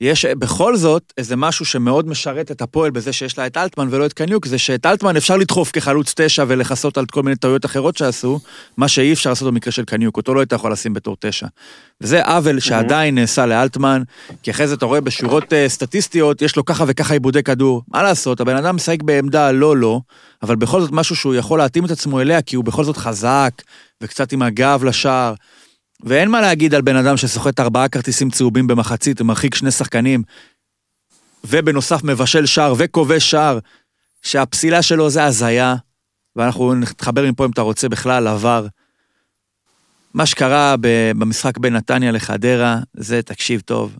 יש 0.00 0.24
בכל 0.24 0.76
זאת 0.76 1.12
איזה 1.18 1.36
משהו 1.36 1.64
שמאוד 1.64 2.08
משרת 2.08 2.50
את 2.50 2.62
הפועל 2.62 2.90
בזה 2.90 3.12
שיש 3.12 3.38
לה 3.38 3.46
את 3.46 3.56
אלטמן 3.56 3.88
ולא 3.90 4.06
את 4.06 4.12
קניוק, 4.12 4.46
זה 4.46 4.58
שאת 4.58 4.86
אלטמן 4.86 5.16
אפשר 5.16 5.36
לדחוף 5.36 5.70
כחלוץ 5.70 6.14
תשע 6.16 6.44
ולכסות 6.48 6.98
על 6.98 7.06
כל 7.06 7.22
מיני 7.22 7.36
טעויות 7.36 7.64
אחרות 7.64 7.96
שעשו, 7.96 8.40
מה 8.76 8.88
שאי 8.88 9.12
אפשר 9.12 9.30
לעשות 9.30 9.48
במקרה 9.48 9.72
של 9.72 9.84
קניוק, 9.84 10.16
אותו 10.16 10.34
לא 10.34 10.40
היית 10.40 10.52
יכול 10.52 10.72
לשים 10.72 10.94
בתור 10.94 11.16
תשע. 11.20 11.46
וזה 12.00 12.24
עוול 12.24 12.60
שעדיין 12.60 13.14
נעשה 13.14 13.46
לאלטמן, 13.46 14.02
כי 14.42 14.50
אחרי 14.50 14.66
זה 14.66 14.74
אתה 14.74 14.86
רואה 14.86 15.00
בשורות 15.00 15.44
uh, 15.44 15.68
סטטיסטיות, 15.68 16.42
יש 16.42 16.56
לו 16.56 16.64
ככה 16.64 16.84
וככה 16.86 17.14
עיבודי 17.14 17.42
כדור. 17.42 17.82
מה 17.88 18.02
לעשות, 18.02 18.40
הבן 18.40 18.56
אדם 18.56 18.76
משחק 18.76 19.02
בעמדה 19.02 19.52
לא 19.52 19.76
לא, 19.76 20.00
אבל 20.42 20.56
בכל 20.56 20.80
זאת 20.80 20.92
משהו 20.92 21.16
שהוא 21.16 21.34
יכול 21.34 21.58
להתאים 21.58 21.84
את 21.84 21.90
עצמו 21.90 22.20
אליה, 22.20 22.42
כי 22.42 22.56
הוא 22.56 22.64
בכל 22.64 22.84
זאת 22.84 22.96
חזק, 22.96 23.50
וקצת 24.02 24.32
עם 24.32 24.42
הגב 24.42 24.84
לשער. 24.84 25.34
ואין 26.02 26.28
מה 26.28 26.40
להגיד 26.40 26.74
על 26.74 26.82
בן 26.82 26.96
אדם 26.96 27.16
שסוחט 27.16 27.60
ארבעה 27.60 27.88
כרטיסים 27.88 28.30
צהובים 28.30 28.66
במחצית 28.66 29.20
ומרחיק 29.20 29.54
שני 29.54 29.70
שחקנים, 29.70 30.22
ובנוסף 31.44 32.04
מבשל 32.04 32.46
שער 32.46 32.74
וכובש 32.78 33.30
שער, 33.30 33.58
שהפסילה 34.22 34.82
שלו 34.82 35.10
זה 35.10 35.24
הזיה, 35.24 35.74
ואנחנו 36.36 36.74
נתחבר 36.74 37.26
מפה 37.30 37.44
אם 37.44 37.50
אתה 37.50 37.62
רוצה 37.62 37.88
בכלל 37.88 38.22
לעבר. 38.22 38.66
מה 40.14 40.26
שקרה 40.26 40.74
במשחק 40.80 41.58
בין 41.58 41.76
נתניה 41.76 42.12
לחדרה, 42.12 42.78
זה, 42.94 43.22
תקשיב 43.22 43.60
טוב, 43.60 43.96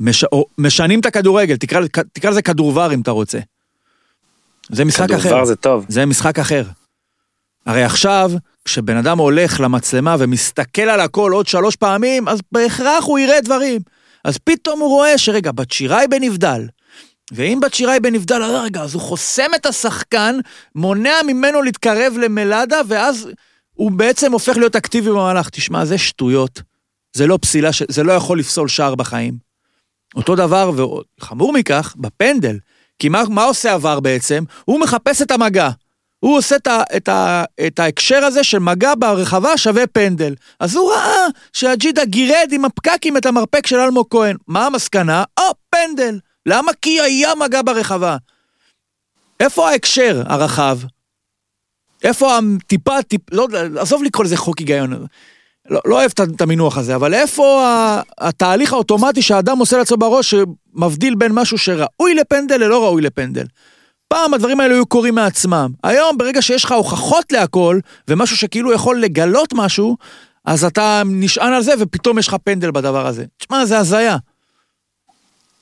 מש... 0.00 0.24
משנים 0.58 1.00
את 1.00 1.06
הכדורגל, 1.06 1.56
תקרא, 1.56 1.80
תקרא 2.12 2.30
לזה 2.30 2.42
כדורבר 2.42 2.94
אם 2.94 3.00
אתה 3.00 3.10
רוצה. 3.10 3.38
זה 4.70 4.84
משחק 4.84 5.04
כדור 5.04 5.16
אחר. 5.16 5.28
כדורבר 5.28 5.44
זה 5.44 5.56
טוב. 5.56 5.86
זה 5.88 6.06
משחק 6.06 6.38
אחר. 6.38 6.64
הרי 7.66 7.84
עכשיו, 7.84 8.30
כשבן 8.64 8.96
אדם 8.96 9.18
הולך 9.18 9.60
למצלמה 9.60 10.16
ומסתכל 10.18 10.82
על 10.82 11.00
הכל 11.00 11.32
עוד 11.32 11.46
שלוש 11.46 11.76
פעמים, 11.76 12.28
אז 12.28 12.38
בהכרח 12.52 13.04
הוא 13.04 13.18
יראה 13.18 13.40
דברים. 13.40 13.80
אז 14.24 14.38
פתאום 14.38 14.80
הוא 14.80 14.88
רואה 14.88 15.18
שרגע, 15.18 15.52
בת 15.52 15.70
שיראי 15.70 16.08
בנבדל. 16.08 16.66
ואם 17.32 17.58
בת 17.62 17.74
שיראי 17.74 18.00
בנבדל, 18.00 18.42
רגע, 18.42 18.82
אז 18.82 18.94
הוא 18.94 19.02
חוסם 19.02 19.50
את 19.56 19.66
השחקן, 19.66 20.38
מונע 20.74 21.14
ממנו 21.26 21.62
להתקרב 21.62 22.14
למלאדה, 22.20 22.80
ואז 22.88 23.28
הוא 23.72 23.90
בעצם 23.90 24.32
הופך 24.32 24.56
להיות 24.56 24.76
אקטיבי 24.76 25.10
במהלך. 25.10 25.48
תשמע, 25.50 25.84
זה 25.84 25.98
שטויות. 25.98 26.62
זה 27.12 27.26
לא 27.26 27.38
פסילה. 27.42 27.70
זה 27.88 28.02
לא 28.02 28.12
יכול 28.12 28.38
לפסול 28.38 28.68
שער 28.68 28.94
בחיים. 28.94 29.34
אותו 30.14 30.36
דבר, 30.36 30.70
וחמור 31.20 31.52
מכך, 31.52 31.94
בפנדל. 31.96 32.58
כי 32.98 33.08
מה, 33.08 33.22
מה 33.28 33.44
עושה 33.44 33.72
עבר 33.72 34.00
בעצם? 34.00 34.44
הוא 34.64 34.80
מחפש 34.80 35.22
את 35.22 35.30
המגע. 35.30 35.70
הוא 36.22 36.36
עושה 36.36 36.56
את, 36.56 36.66
ה, 36.66 36.82
את, 36.96 37.08
ה, 37.08 37.44
את 37.66 37.78
ההקשר 37.78 38.24
הזה 38.24 38.44
של 38.44 38.58
מגע 38.58 38.92
ברחבה 38.98 39.56
שווה 39.56 39.86
פנדל. 39.86 40.34
אז 40.60 40.76
הוא 40.76 40.92
ראה 40.92 41.26
שהג'ידה 41.52 42.04
גירד 42.04 42.48
עם 42.52 42.64
הפקקים 42.64 43.16
את 43.16 43.26
המרפק 43.26 43.66
של 43.66 43.76
אלמוג 43.76 44.06
כהן. 44.10 44.36
מה 44.48 44.66
המסקנה? 44.66 45.24
או, 45.40 45.44
פנדל. 45.70 46.18
למה? 46.46 46.72
כי 46.82 47.00
היה 47.00 47.34
מגע 47.34 47.60
ברחבה. 47.64 48.16
איפה 49.40 49.70
ההקשר 49.70 50.22
הרחב? 50.26 50.78
איפה 52.02 52.38
הטיפה, 52.38 53.02
טיפ, 53.02 53.20
לא, 53.32 53.48
עזוב 53.78 54.02
לקרוא 54.02 54.24
לזה 54.24 54.36
חוק 54.36 54.58
היגיון. 54.58 55.06
לא, 55.70 55.80
לא 55.84 55.94
אוהב 55.94 56.10
את 56.34 56.40
המינוח 56.40 56.78
הזה, 56.78 56.94
אבל 56.94 57.14
איפה 57.14 57.64
התהליך 58.18 58.72
האוטומטי 58.72 59.22
שהאדם 59.22 59.58
עושה 59.58 59.78
לעצמו 59.78 59.96
בראש 59.96 60.34
שמבדיל 60.34 61.14
בין 61.14 61.32
משהו 61.32 61.58
שראוי 61.58 62.14
לפנדל 62.14 62.56
ללא 62.56 62.84
ראוי 62.84 63.02
לפנדל? 63.02 63.44
פעם 64.12 64.34
הדברים 64.34 64.60
האלה 64.60 64.74
היו 64.74 64.86
קורים 64.86 65.14
מעצמם. 65.14 65.70
היום, 65.84 66.18
ברגע 66.18 66.42
שיש 66.42 66.64
לך 66.64 66.72
הוכחות 66.72 67.32
להכל, 67.32 67.78
ומשהו 68.08 68.36
שכאילו 68.36 68.72
יכול 68.72 69.00
לגלות 69.00 69.48
משהו, 69.54 69.96
אז 70.44 70.64
אתה 70.64 71.02
נשען 71.06 71.52
על 71.52 71.62
זה, 71.62 71.72
ופתאום 71.78 72.18
יש 72.18 72.28
לך 72.28 72.36
פנדל 72.44 72.70
בדבר 72.70 73.06
הזה. 73.06 73.24
תשמע, 73.36 73.64
זה 73.64 73.78
הזיה. 73.78 74.16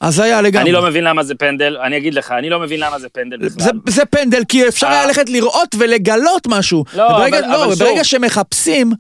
הזיה 0.01 0.41
לגמרי. 0.43 0.63
אני 0.63 0.73
לא 0.73 0.83
מבין 0.83 1.05
למה 1.05 1.23
זה 1.23 1.35
פנדל, 1.35 1.77
אני 1.77 1.97
אגיד 1.97 2.15
לך, 2.15 2.33
אני 2.39 2.51
לא 2.51 2.61
מבין 2.61 2.81
למה 2.81 2.99
זה 2.99 3.09
פנדל 3.09 3.37
בכלל. 3.37 3.65
זה, 3.65 3.71
זה 3.89 4.05
פנדל, 4.05 4.43
כי 4.49 4.69
אפשר 4.69 4.87
היה 4.87 5.01
אה. 5.01 5.07
ללכת 5.07 5.29
לראות 5.29 5.75
ולגלות 5.79 6.47
משהו. 6.47 6.85
לא, 6.95 7.03
וברגע, 7.03 7.39
אבל, 7.39 7.49
לא, 7.49 7.65
אבל 7.65 7.75
ברגע. 7.75 8.05
שמחפשים, 8.05 8.93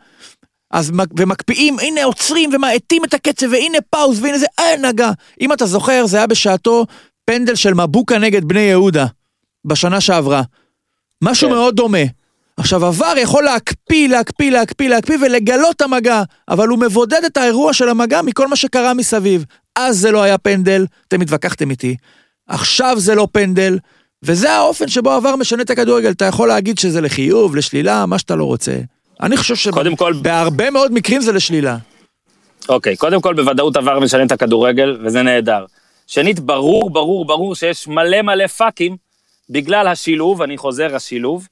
אז 0.70 0.92
ומקפיאים, 1.18 1.78
הנה 1.78 2.04
עוצרים 2.04 2.50
ומאטים 2.54 3.04
את 3.04 3.14
הקצב, 3.14 3.46
והנה 3.52 3.78
פאוז, 3.90 4.22
והנה 4.22 4.38
זה, 4.38 4.46
אין 4.58 4.84
נגע. 4.84 5.10
אם 5.40 5.52
אתה 5.52 5.66
זוכר, 5.66 6.06
זה 6.06 6.16
היה 6.16 6.26
בשעתו 6.26 6.86
פנדל 7.24 7.54
של 7.54 7.74
מבוקה 7.74 8.18
נגד 8.18 8.44
בני 8.44 8.60
יהודה. 8.60 9.06
בשנה 9.64 10.00
שעברה. 10.00 10.42
משהו 11.22 11.48
כן. 11.48 11.54
מאוד 11.54 11.76
דומה. 11.76 11.98
עכשיו, 12.56 12.86
עבר 12.86 13.14
יכול 13.16 13.44
להקפיא, 13.44 14.08
להקפיא, 14.08 14.50
להקפיא, 14.50 14.88
להקפיא 14.88 15.16
ולגלות 15.20 15.76
את 15.76 15.82
המגע, 15.82 16.22
אבל 16.48 16.68
הוא 16.68 16.78
מבודד 16.78 17.24
את 17.26 17.36
האירוע 17.36 17.72
של 17.72 17.88
המגע 17.88 18.22
מכל 18.22 18.48
מה 18.48 18.56
שקרה 18.56 18.94
מסביב. 18.94 19.44
אז 19.76 19.98
זה 19.98 20.10
לא 20.10 20.22
היה 20.22 20.38
פנדל, 20.38 20.86
אתם 21.08 21.20
התווכחתם 21.20 21.70
איתי. 21.70 21.96
עכשיו 22.48 23.00
זה 23.00 23.14
לא 23.14 23.28
פנדל, 23.32 23.78
וזה 24.22 24.52
האופן 24.52 24.88
שבו 24.88 25.10
עבר 25.10 25.36
משנה 25.36 25.62
את 25.62 25.70
הכדורגל. 25.70 26.10
אתה 26.10 26.24
יכול 26.24 26.48
להגיד 26.48 26.78
שזה 26.78 27.00
לחיוב, 27.00 27.56
לשלילה, 27.56 28.06
מה 28.06 28.18
שאתה 28.18 28.36
לא 28.36 28.44
רוצה. 28.44 28.72
אני 29.22 29.36
חושב 29.36 29.56
שבהרבה 29.56 30.66
כל... 30.66 30.70
מאוד 30.72 30.92
מקרים 30.92 31.20
זה 31.20 31.32
לשלילה. 31.32 31.76
אוקיי, 32.68 32.96
קודם 32.96 33.20
כל 33.20 33.34
בוודאות 33.34 33.76
עבר 33.76 33.98
משנה 33.98 34.22
את 34.22 34.32
הכדורגל, 34.32 34.98
וזה 35.04 35.22
נהדר. 35.22 35.64
שנית, 36.06 36.40
ברור, 36.40 36.90
ברור, 36.90 37.24
ברור 37.24 37.54
שיש 37.54 37.88
מלא 37.88 38.22
מלא 38.22 38.46
פאקים 38.46 38.96
בגלל 39.50 39.88
השילוב, 39.88 40.42
אני 40.42 40.58
חוזר, 40.58 40.96
השילוב, 40.96 41.48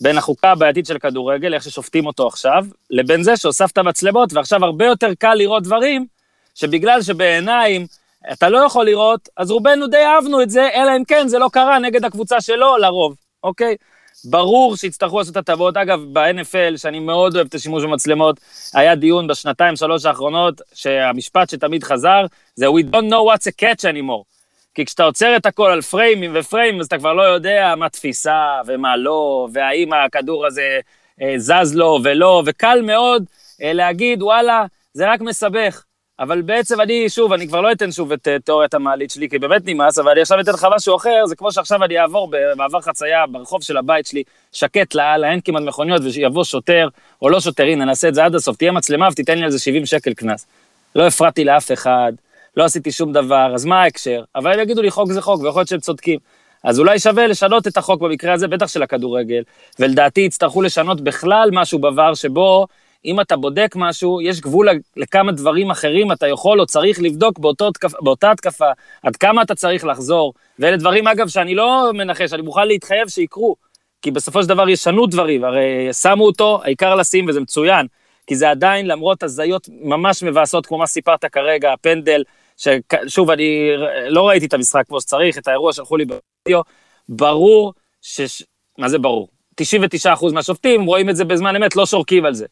בין 0.00 0.18
החוקה 0.18 0.50
הבעייתית 0.50 0.86
של 0.86 0.98
כדורגל, 0.98 1.54
איך 1.54 1.62
ששופטים 1.62 2.06
אותו 2.06 2.26
עכשיו, 2.26 2.64
לבין 2.90 3.22
זה 3.22 3.36
שהוספת 3.36 3.78
מצלמות, 3.78 4.32
ועכשיו 4.32 4.64
הרבה 4.64 4.86
יותר 4.86 5.14
קל 5.18 5.34
לראות 5.34 5.62
דברים, 5.62 6.06
שבגלל 6.54 7.02
שבעיניים 7.02 7.86
אתה 8.32 8.48
לא 8.48 8.58
יכול 8.58 8.84
לראות, 8.84 9.28
אז 9.36 9.50
רובנו 9.50 9.86
די 9.86 10.04
אהבנו 10.04 10.42
את 10.42 10.50
זה, 10.50 10.68
אלא 10.74 10.96
אם 10.96 11.04
כן 11.04 11.28
זה 11.28 11.38
לא 11.38 11.48
קרה 11.52 11.78
נגד 11.78 12.04
הקבוצה 12.04 12.40
שלו 12.40 12.76
לרוב, 12.76 13.16
אוקיי? 13.42 13.76
ברור 14.24 14.76
שיצטרכו 14.76 15.18
לעשות 15.18 15.36
הטבות. 15.36 15.76
אגב, 15.76 16.00
ב-NFL, 16.12 16.76
שאני 16.76 17.00
מאוד 17.00 17.36
אוהב 17.36 17.46
את 17.46 17.54
השימוש 17.54 17.84
במצלמות, 17.84 18.40
היה 18.74 18.94
דיון 18.94 19.26
בשנתיים, 19.26 19.76
שלוש 19.76 20.04
האחרונות, 20.04 20.60
שהמשפט 20.74 21.50
שתמיד 21.50 21.84
חזר, 21.84 22.26
זה 22.54 22.66
We 22.66 22.82
don't 22.92 23.10
know 23.10 23.32
what's 23.32 23.46
a 23.46 23.62
catch 23.62 23.84
anymore. 23.84 24.33
כי 24.74 24.84
כשאתה 24.84 25.04
עוצר 25.04 25.36
את 25.36 25.46
הכל 25.46 25.70
על 25.70 25.82
פריימים 25.82 26.32
ופריימים, 26.34 26.80
אז 26.80 26.86
אתה 26.86 26.98
כבר 26.98 27.12
לא 27.12 27.22
יודע 27.22 27.74
מה 27.76 27.88
תפיסה 27.88 28.60
ומה 28.66 28.96
לא, 28.96 29.48
והאם 29.52 29.92
הכדור 29.92 30.46
הזה 30.46 30.80
אה, 31.22 31.34
זז 31.36 31.74
לו 31.74 32.00
ולא, 32.04 32.42
וקל 32.46 32.82
מאוד 32.82 33.24
אה, 33.62 33.72
להגיד, 33.72 34.22
וואלה, 34.22 34.64
זה 34.94 35.10
רק 35.12 35.20
מסבך. 35.20 35.84
אבל 36.18 36.42
בעצם 36.42 36.80
אני, 36.80 37.08
שוב, 37.08 37.32
אני 37.32 37.48
כבר 37.48 37.60
לא 37.60 37.72
אתן 37.72 37.92
שוב 37.92 38.12
את 38.12 38.28
uh, 38.28 38.42
תיאוריית 38.44 38.74
המעלית 38.74 39.10
שלי, 39.10 39.28
כי 39.28 39.38
באמת 39.38 39.62
נמאס, 39.64 39.98
אבל 39.98 40.10
אני 40.10 40.20
עכשיו 40.20 40.40
אתן 40.40 40.52
לך 40.52 40.66
משהו 40.76 40.96
אחר, 40.96 41.26
זה 41.26 41.36
כמו 41.36 41.52
שעכשיו 41.52 41.84
אני 41.84 41.98
אעבור 41.98 42.28
במעבר 42.30 42.80
חצייה 42.80 43.26
ברחוב 43.26 43.62
של 43.62 43.76
הבית 43.76 44.06
שלי, 44.06 44.22
שקט 44.52 44.94
לאללה, 44.94 45.30
אין 45.30 45.40
כמעט 45.44 45.62
מכוניות, 45.62 46.02
ויבוא 46.04 46.44
שוטר, 46.44 46.88
או 47.22 47.28
לא 47.30 47.40
שוטר, 47.40 47.62
הנה, 47.64 47.84
נעשה 47.84 48.08
את 48.08 48.14
זה 48.14 48.24
עד 48.24 48.34
הסוף, 48.34 48.56
תהיה 48.56 48.72
מצלמה 48.72 49.08
ותיתן 49.12 49.38
לי 49.38 49.44
על 49.44 49.50
זה 49.50 49.58
70 49.58 49.86
שקל 49.86 50.14
קנס. 50.14 50.46
לא 50.94 51.06
הפרעתי 51.06 51.44
לאף 51.44 51.72
אחד, 51.72 52.12
לא 52.56 52.64
עשיתי 52.64 52.92
שום 52.92 53.12
דבר, 53.12 53.52
אז 53.54 53.64
מה 53.64 53.82
ההקשר? 53.82 54.22
אבל 54.34 54.52
הם 54.52 54.60
יגידו 54.60 54.82
לי, 54.82 54.90
חוק 54.90 55.12
זה 55.12 55.20
חוק, 55.20 55.42
ויכול 55.42 55.60
להיות 55.60 55.68
שהם 55.68 55.80
צודקים. 55.80 56.18
אז 56.64 56.78
אולי 56.78 56.98
שווה 56.98 57.26
לשנות 57.26 57.66
את 57.66 57.76
החוק 57.76 58.00
במקרה 58.00 58.32
הזה, 58.32 58.48
בטח 58.48 58.68
של 58.68 58.82
הכדורגל, 58.82 59.42
ולדעתי 59.78 60.20
יצטרכו 60.20 60.62
לשנות 60.62 61.00
בכלל 61.00 61.48
משהו 61.52 61.78
בVAR 61.78 62.14
שבו 62.14 62.66
אם 63.04 63.20
אתה 63.20 63.36
בודק 63.36 63.72
משהו, 63.76 64.20
יש 64.20 64.40
גבול 64.40 64.68
לכמה 64.96 65.32
דברים 65.32 65.70
אחרים 65.70 66.12
אתה 66.12 66.28
יכול 66.28 66.60
או 66.60 66.66
צריך 66.66 67.00
לבדוק 67.02 67.38
באותו, 67.38 67.70
באותה 68.00 68.30
התקפה, 68.30 68.70
עד 69.02 69.16
כמה 69.16 69.42
אתה 69.42 69.54
צריך 69.54 69.84
לחזור. 69.84 70.34
ואלה 70.58 70.76
דברים, 70.76 71.08
אגב, 71.08 71.28
שאני 71.28 71.54
לא 71.54 71.90
מנחש, 71.94 72.32
אני 72.32 72.42
מוכן 72.42 72.68
להתחייב 72.68 73.08
שיקרו. 73.08 73.56
כי 74.02 74.10
בסופו 74.10 74.42
של 74.42 74.48
דבר 74.48 74.68
ישנו 74.68 75.06
דברים, 75.06 75.44
הרי 75.44 75.92
שמו 75.92 76.26
אותו, 76.26 76.60
העיקר 76.64 76.94
לשים, 76.94 77.28
וזה 77.28 77.40
מצוין. 77.40 77.86
כי 78.26 78.36
זה 78.36 78.50
עדיין, 78.50 78.86
למרות 78.86 79.22
הזיות 79.22 79.68
ממש 79.82 80.22
מבאסות, 80.22 80.66
כמו 80.66 80.78
מה 80.78 80.86
סיפרת 80.86 81.24
כרגע, 81.24 81.72
הפנדל, 81.72 82.22
ששוב, 82.56 83.30
אני 83.30 83.70
לא 84.08 84.28
ראיתי 84.28 84.46
את 84.46 84.54
המשחק 84.54 84.82
כמו 84.88 85.00
שצריך, 85.00 85.38
את 85.38 85.48
האירוע 85.48 85.72
שלחו 85.72 85.96
לי 85.96 86.04
בווידאו, 86.04 86.62
ברור 87.08 87.72
ש... 88.02 88.42
מה 88.78 88.88
זה 88.88 88.98
ברור? 88.98 89.28
99% 89.62 90.32
מהשופטים 90.32 90.84
רואים 90.84 91.10
את 91.10 91.16
זה 91.16 91.24
בזמן 91.24 91.56
אמת, 91.56 91.76
לא 91.76 91.86
שורקים 91.86 92.24
על 92.24 92.34
זה. 92.34 92.46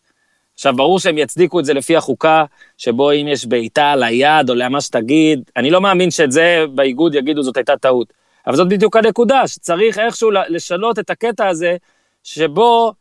עכשיו, 0.54 0.76
ברור 0.76 0.98
שהם 1.00 1.18
יצדיקו 1.18 1.60
את 1.60 1.64
זה 1.64 1.74
לפי 1.74 1.96
החוקה, 1.96 2.44
שבו 2.78 3.12
אם 3.12 3.28
יש 3.28 3.46
בעיטה 3.46 3.90
על 3.90 4.02
היד 4.02 4.50
או 4.50 4.54
למה 4.54 4.80
שתגיד, 4.80 5.50
אני 5.56 5.70
לא 5.70 5.80
מאמין 5.80 6.10
שאת 6.10 6.32
זה 6.32 6.64
באיגוד 6.74 7.14
יגידו 7.14 7.42
זאת 7.42 7.56
הייתה 7.56 7.76
טעות. 7.76 8.12
אבל 8.46 8.56
זאת 8.56 8.68
בדיוק 8.68 8.96
הנקודה, 8.96 9.48
שצריך 9.48 9.98
איכשהו 9.98 10.30
לשנות 10.30 10.98
את 10.98 11.10
הקטע 11.10 11.48
הזה, 11.48 11.76
שבו 12.24 12.92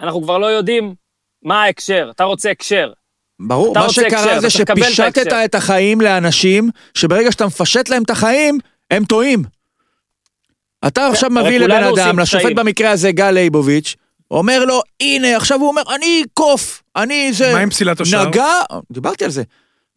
אנחנו 0.00 0.22
כבר 0.22 0.38
לא 0.38 0.46
יודעים 0.46 0.94
מה 1.42 1.62
ההקשר. 1.62 2.08
אתה 2.10 2.24
רוצה 2.24 2.50
הקשר. 2.50 2.92
ברור, 3.40 3.74
מה 3.74 3.92
שקרה 3.92 4.40
זה 4.40 4.50
שפישטת 4.50 5.18
את, 5.18 5.32
את 5.32 5.54
החיים 5.54 6.00
לאנשים, 6.00 6.70
שברגע 6.94 7.32
שאתה 7.32 7.46
מפשט 7.46 7.88
להם 7.88 8.02
את 8.02 8.10
החיים, 8.10 8.58
הם 8.90 9.04
טועים. 9.04 9.44
אתה 10.86 11.06
עכשיו 11.06 11.30
מביא 11.30 11.58
לבן 11.58 11.84
אדם, 11.84 12.18
לשופט 12.18 12.52
במקרה 12.54 12.90
הזה 12.90 13.12
גל 13.12 13.30
ליבוביץ', 13.30 13.96
אומר 14.30 14.64
לו, 14.64 14.82
הנה, 15.00 15.36
עכשיו 15.36 15.60
הוא 15.60 15.68
אומר, 15.68 15.82
אני 15.94 16.22
קוף, 16.34 16.82
אני 16.96 17.32
זה... 17.32 17.52
מה 17.52 17.60
עם 17.60 17.70
פסילת 17.70 18.00
השער? 18.00 18.28
נגע, 18.28 18.52
דיברתי 18.92 19.24
על 19.24 19.30
זה. 19.30 19.42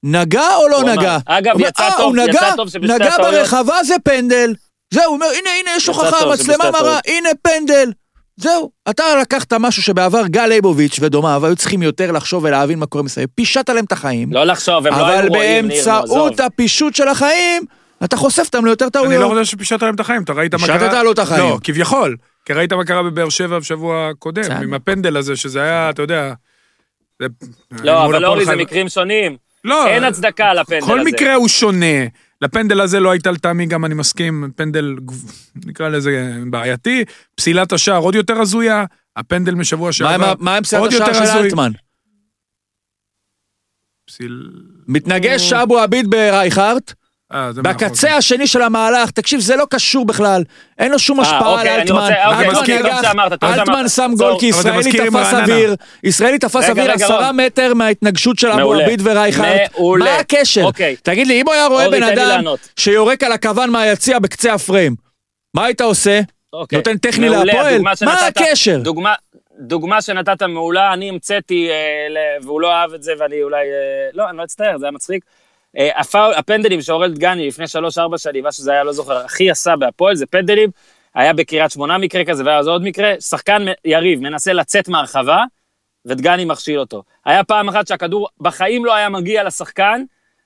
נגע 0.04 0.56
או 0.56 0.68
לא 0.68 0.84
נגע? 0.84 1.18
אגב, 1.26 1.56
יצא 1.60 1.84
אה, 1.84 1.92
טוב, 1.98 2.16
יצא 2.30 2.56
טוב 2.56 2.70
שבשתי 2.70 2.94
הטעויות... 2.94 3.20
נגע 3.20 3.32
ברחבה 3.32 3.84
זה 3.84 3.96
פנדל. 4.04 4.54
זהו, 4.94 5.04
הוא 5.06 5.14
אומר, 5.14 5.26
הנה, 5.26 5.50
הנה, 5.60 5.72
יש 5.78 5.88
הוכחה, 5.88 6.26
מצלמה 6.34 6.72
מראה, 6.72 7.00
הנה 7.08 7.30
פנדל. 7.42 7.92
זהו, 8.38 8.72
אתה 8.90 9.04
לקחת 9.22 9.54
משהו 9.54 9.84
שבעבר 9.84 10.28
גל 10.28 10.48
ליבוביץ' 10.48 11.00
ודומיו 11.02 11.46
היו 11.46 11.56
צריכים 11.56 11.82
יותר 11.82 12.12
לחשוב 12.12 12.44
ולהבין 12.44 12.80
מה 12.80 12.86
קורה 12.86 13.04
מסביב, 13.04 13.30
פישט 13.36 13.70
עליהם 13.70 13.86
את 13.86 13.92
החיים. 13.92 14.34
לא 14.34 14.44
לחשוב, 14.44 14.88
הם 14.88 14.94
לא 14.94 15.08
היו 15.08 15.28
רואים, 15.28 15.68
ניר, 15.68 15.84
אבל 15.84 16.00
באמצעות 16.00 16.40
הפישוט 16.40 16.96
של 16.96 17.08
החיים, 17.08 17.64
אתה 18.04 18.18
חושף 18.18 18.44
אותם 18.46 18.66
ליותר 18.66 18.90
טעויות. 18.90 19.12
אני 19.12 19.22
לא 19.22 19.28
חושב 19.28 19.46
שפישטת 19.46 19.82
להם 19.82 19.96
את 19.96 20.00
החיים, 20.00 20.24
אתה 20.24 20.34
ראית 20.34 20.54
מה 20.54 20.68
קרה... 20.68 20.80
פישטת 20.80 21.04
לו 21.04 21.12
את 21.12 21.20
החיים. 21.20 21.50
לא, 21.50 21.58
כביכול. 21.64 22.16
כי 22.46 22.54
ראית 22.54 22.74
מה 22.74 22.86
קרה 22.86 23.04
בבאר 23.04 23.30
שבע 23.30 23.60
בשבוע 23.60 24.10
הקודם, 24.10 24.52
עם 24.64 24.74
הפנדל 24.74 25.18
הזה, 25.18 25.36
שזה 25.36 25.62
היה, 25.62 25.90
אתה 25.90 26.02
יודע... 26.02 26.34
לא, 27.72 28.06
אבל 28.06 28.26
אורי, 28.26 28.46
זה 28.46 28.56
מקרים 28.56 28.90
שונים. 28.90 29.38
לא. 29.64 29.88
אין 29.88 30.04
הצדקה 30.04 30.54
לפנדל 30.54 30.78
הזה. 30.78 30.88
כל 30.88 31.04
מקרה 31.04 31.34
הוא 31.34 31.48
שונה. 31.48 32.06
לפנדל 32.42 32.82
הזה 32.82 33.00
לא 33.00 33.12
הייתה 33.12 33.32
לטעמי, 33.32 33.66
גם 33.66 33.86
אני 33.86 33.94
מסכים, 33.94 34.52
פנדל, 34.56 34.96
נקרא 35.66 35.90
לזה 35.90 36.38
בעייתי. 36.50 37.06
פסילת 37.36 37.72
השער 37.72 37.98
עוד 37.98 38.16
יותר 38.16 38.42
הזויה, 38.42 38.86
הפנדל 39.16 39.56
משבוע 39.56 39.92
שעבר, 39.92 40.34
מה 40.40 40.58
עם 40.58 40.64
פסילת 40.64 40.94
השער 40.94 41.26
של 41.26 41.38
אלטמן? 41.38 41.72
פסיל... 44.08 44.52
מתנגש 44.88 45.54
אבו 45.54 45.80
עביד 45.80 46.10
ברייכרט, 46.10 46.94
בקצה 47.56 48.16
השני 48.16 48.48
של 48.48 48.62
המהלך, 48.62 49.12
תקשיב, 49.12 49.40
זה 49.40 49.56
לא 49.56 49.66
קשור 49.70 50.06
בכלל. 50.06 50.44
אין 50.80 50.92
לו 50.92 51.00
שום 51.00 51.20
אה, 51.20 51.26
השפעה 51.26 51.62
על 51.62 51.68
אלטמן. 51.68 52.10
אלטמן 53.44 53.88
שם 53.88 54.12
גול 54.18 54.40
כי 54.40 54.46
ישראלי 54.46 54.92
תפס 54.92 55.34
אוויר. 55.34 55.76
ישראלי 56.04 56.40
תפס 56.40 56.70
אוויר 56.70 56.92
עשרה 56.92 57.32
מטר 57.32 57.74
מההתנגשות 57.74 58.40
של 58.40 58.52
אבו 58.52 58.74
עביד 58.74 59.02
ורייכרד. 59.04 59.58
מה 60.00 60.16
הקשר? 60.16 60.64
אוקיי. 60.64 60.96
תגיד 61.04 61.28
לי, 61.28 61.42
אם 61.42 61.46
הוא 61.46 61.54
היה 61.54 61.68
רואה 61.68 61.90
בן 61.90 62.04
אדם 62.04 62.44
שיורק 62.80 63.24
על 63.24 63.32
הכוון 63.32 63.70
מהיציע 63.70 64.20
בקצה 64.20 64.54
הפריים, 64.54 64.96
מה 65.54 65.66
היית 65.66 65.82
עושה? 65.82 66.22
אוקיי. 66.54 66.78
נותן 66.78 66.98
טכני 66.98 67.30
להפועל? 67.30 67.82
מה 67.82 68.28
הקשר? 68.28 68.82
דוגמה 69.60 70.02
שנתת 70.02 70.44
מעולה, 70.44 70.94
אני 70.94 71.10
המצאתי, 71.10 71.70
אה, 71.70 72.44
והוא 72.44 72.62
לא 72.62 72.72
אהב 72.72 72.94
את 72.94 73.04
זה, 73.04 73.14
ואני 73.20 73.44
אולי... 73.44 73.66
לא, 74.14 74.30
אני 74.30 74.38
לא 74.38 74.44
אצטער, 74.44 74.78
זה 74.78 74.86
היה 74.86 74.92
מצחיק. 74.92 75.24
אה, 75.78 76.00
הפאול, 76.00 76.34
הפנדלים 76.34 76.82
שאורל 76.82 77.12
דגני 77.14 77.48
לפני 77.48 77.66
3-4 77.66 78.18
שנים, 78.18 78.44
מה 78.44 78.52
שזה 78.52 78.72
היה, 78.72 78.84
לא 78.84 78.94
זוכר, 78.94 79.18
הכי 79.18 79.52
עשה 79.52 79.76
בהפועל, 79.76 80.16
זה 80.16 80.26
פנדלים. 80.26 80.70
היה 81.16 81.34
בקריית 81.34 81.72
שמונה 81.72 81.98
מקרה 81.98 82.26
כזה, 82.26 82.44
והיה 82.46 82.60
עוד 82.60 82.84
מקרה, 82.84 83.14
שחקן 83.22 83.66
יריב 83.86 84.20
מנסה 84.20 84.54
לצאת 84.54 84.88
מהרחבה, 84.88 85.44
ודגני 86.06 86.46
מכשיל 86.46 86.80
אותו. 86.80 87.04
היה 87.26 87.44
פעם 87.44 87.70
אחת 87.70 87.88
שהכדור 87.88 88.28
בחיים 88.40 88.86
לא 88.86 88.94
היה 88.94 89.10
מגיע 89.10 89.44
לשחקן, 89.44 90.04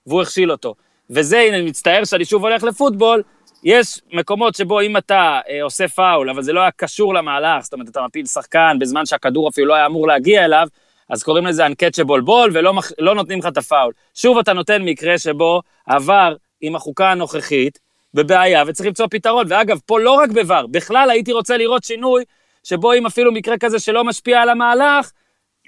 והוא 0.08 0.22
הכשיל 0.22 0.52
אותו. 0.52 0.76
וזה, 1.10 1.40
הנה, 1.40 1.58
אני 1.58 1.66
מצטער 1.66 2.04
שאני 2.04 2.26
שוב 2.26 2.44
הולך 2.46 2.64
לפוטבול, 2.64 3.24
יש 3.64 4.02
מקומות 4.14 4.56
שבו 4.56 4.82
אם 4.82 4.98
אתה 4.98 5.40
אה, 5.50 5.64
עושה 5.64 5.88
פאול, 5.88 6.30
אבל 6.30 6.42
זה 6.42 6.54
לא 6.54 6.60
היה 6.60 6.72
קשור 6.72 7.14
למהלך, 7.14 7.64
זאת 7.64 7.74
אומרת, 7.74 7.90
אתה 7.90 8.02
מפיל 8.08 8.26
שחקן 8.26 8.78
בזמן 8.80 9.06
שהכדור 9.06 9.50
אפילו 9.50 9.68
לא 9.68 9.74
היה 9.74 9.86
אמור 9.86 10.08
להגיע 10.08 10.46
אליו, 10.46 10.68
אז 11.10 11.24
קוראים 11.24 11.46
לזה 11.46 11.68
uncatchable 11.68 12.22
ball 12.28 12.50
ולא 12.54 12.74
מח... 12.74 12.92
לא 13.00 13.16
נותנים 13.16 13.40
לך 13.40 13.46
את 13.46 13.58
הפאול. 13.58 13.94
שוב 14.14 14.38
אתה 14.38 14.54
נותן 14.54 14.82
מקרה 14.82 15.18
שבו 15.18 15.62
עבר 15.86 16.36
עם 16.62 16.76
החוקה 16.76 17.12
הנוכחית 17.12 17.80
בבעיה 18.14 18.64
וצריך 18.68 18.88
למצוא 18.88 19.08
פתרון. 19.12 19.46
ואגב, 19.50 19.80
פה 19.86 20.00
לא 20.00 20.12
רק 20.12 20.30
בVAR, 20.30 20.68
בכלל 20.72 21.10
הייתי 21.10 21.32
רוצה 21.32 21.58
לראות 21.58 21.84
שינוי 21.84 22.24
שבו 22.64 22.94
אם 22.94 23.06
אפילו 23.06 23.32
מקרה 23.32 23.58
כזה 23.58 23.80
שלא 23.80 24.04
משפיע 24.04 24.42
על 24.42 24.50
המהלך, 24.50 25.12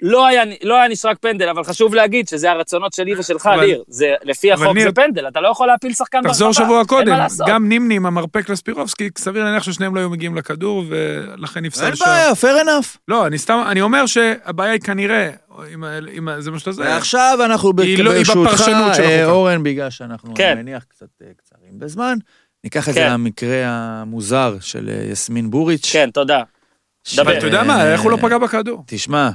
לא 0.02 0.26
היה, 0.26 0.42
לא 0.62 0.76
היה 0.76 0.88
נשרק 0.88 1.18
פנדל, 1.20 1.48
אבל 1.48 1.64
חשוב 1.64 1.94
להגיד 1.94 2.28
שזה 2.28 2.50
הרצונות 2.50 2.92
שלי 2.92 3.18
ושלך, 3.18 3.46
אבל, 3.46 3.66
ניר. 3.66 3.82
זה, 3.88 4.14
לפי 4.22 4.52
החוק 4.52 4.74
ניר, 4.74 4.86
זה 4.86 4.92
פנדל, 4.92 5.28
אתה 5.28 5.40
לא 5.40 5.48
יכול 5.48 5.66
להפיל 5.66 5.94
שחקן 5.94 6.18
ברחבה. 6.18 6.32
תחזור 6.32 6.52
שבוע 6.52 6.84
קודם, 6.84 7.16
גם 7.46 7.68
נימני 7.68 7.96
עם 7.96 8.06
המרפק 8.06 8.48
לספירובסקי, 8.48 9.08
סביר 9.18 9.44
להניח 9.44 9.62
ששניהם 9.62 9.94
לא 9.94 10.00
היו 10.00 10.10
מגיעים 10.10 10.36
לכדור, 10.36 10.84
ולכן 10.88 11.64
נפסל 11.64 11.94
שם. 11.94 12.04
אין 12.04 12.12
בעיה, 12.12 12.32
fair 12.32 12.64
enough. 12.64 12.98
לא, 13.08 13.26
אני 13.26 13.38
סתם, 13.38 13.62
אני 13.66 13.80
אומר 13.80 14.06
שהבעיה 14.06 14.72
היא 14.72 14.80
כנראה, 14.80 15.30
אם, 15.74 15.84
אם 16.18 16.28
זה 16.38 16.50
מה 16.50 16.58
שאתה 16.58 16.72
זה. 16.72 16.82
ועכשיו 16.82 17.38
אנחנו 17.44 17.72
לא, 17.98 18.12
ברשותך, 18.12 18.68
אה, 18.98 19.24
אורן, 19.24 19.62
בגלל 19.62 19.90
שאנחנו, 19.90 20.34
כן. 20.34 20.50
אני 20.52 20.62
מניח, 20.62 20.84
קצת 20.84 21.06
אה, 21.22 21.26
קצרים 21.36 21.78
בזמן, 21.78 22.18
ניקח 22.64 22.88
את 22.88 22.94
זה 22.94 23.00
כן. 23.00 23.12
למקרה 23.12 23.64
המוזר 23.66 24.56
של 24.60 24.88
אה, 24.88 25.10
יסמין 25.10 25.50
בוריץ'. 25.50 25.90
כן, 25.92 26.10
תודה. 26.10 26.42
דבר. 27.16 27.38
אתה 27.38 27.46
יודע 27.46 27.62
מה, 27.62 27.92
איך 27.92 28.00
הוא 28.00 28.10
לא 28.10 28.16
פגע 28.16 28.38
בכדור? 28.38 28.84
תשמע, 28.86 29.30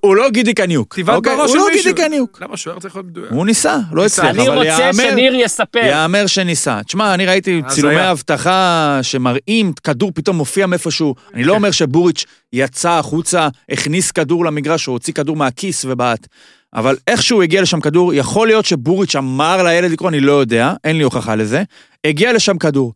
הוא 0.00 0.16
לא 0.16 0.30
גידי 0.30 0.54
קניוק. 0.54 0.98
אוקיי? 1.08 1.36
בראש 1.36 1.50
של 1.50 1.56
מישהו. 1.56 1.60
הוא 1.60 1.70
לא 1.70 1.76
גידי 1.76 2.02
קניוק. 2.02 2.38
למה 2.40 2.56
שוער 2.56 2.80
צריך 2.80 2.96
להיות 2.96 3.06
מדויק? 3.06 3.30
הוא 3.30 3.46
ניסה, 3.46 3.78
לא 3.92 4.06
הצליח. 4.06 4.30
אני 4.30 4.48
רוצה 4.48 4.90
שניר 4.92 5.34
יספר. 5.34 5.84
יאמר 5.84 6.26
שניסה. 6.26 6.80
תשמע, 6.82 7.14
אני 7.14 7.26
ראיתי 7.26 7.62
צילומי 7.68 8.10
אבטחה 8.10 8.98
שמראים 9.02 9.72
כדור 9.84 10.12
פתאום 10.14 10.36
מופיע 10.36 10.66
מאיפשהו. 10.66 11.14
אני 11.34 11.44
לא 11.44 11.54
אומר 11.54 11.70
שבוריץ' 11.70 12.24
יצא 12.52 12.90
החוצה, 12.90 13.48
הכניס 13.70 14.10
כדור 14.10 14.44
למגרש, 14.44 14.88
או 14.88 14.92
הוציא 14.92 15.12
כדור 15.12 15.36
מהכיס 15.36 15.84
ובעט. 15.84 16.26
אבל 16.74 16.96
איכשהו 17.06 17.42
הגיע 17.42 17.62
לשם 17.62 17.80
כדור, 17.80 18.14
יכול 18.14 18.46
להיות 18.46 18.64
שבוריץ' 18.64 19.16
אמר 19.16 19.62
לילד 19.62 19.90
לקרוא, 19.90 20.08
אני 20.08 20.20
לא 20.20 20.32
יודע, 20.32 20.72
אין 20.84 20.96
לי 20.96 21.02
הוכחה 21.02 21.34
לזה. 21.34 21.62
הגיע 22.04 22.32
לשם 22.32 22.58
כדור. 22.58 22.92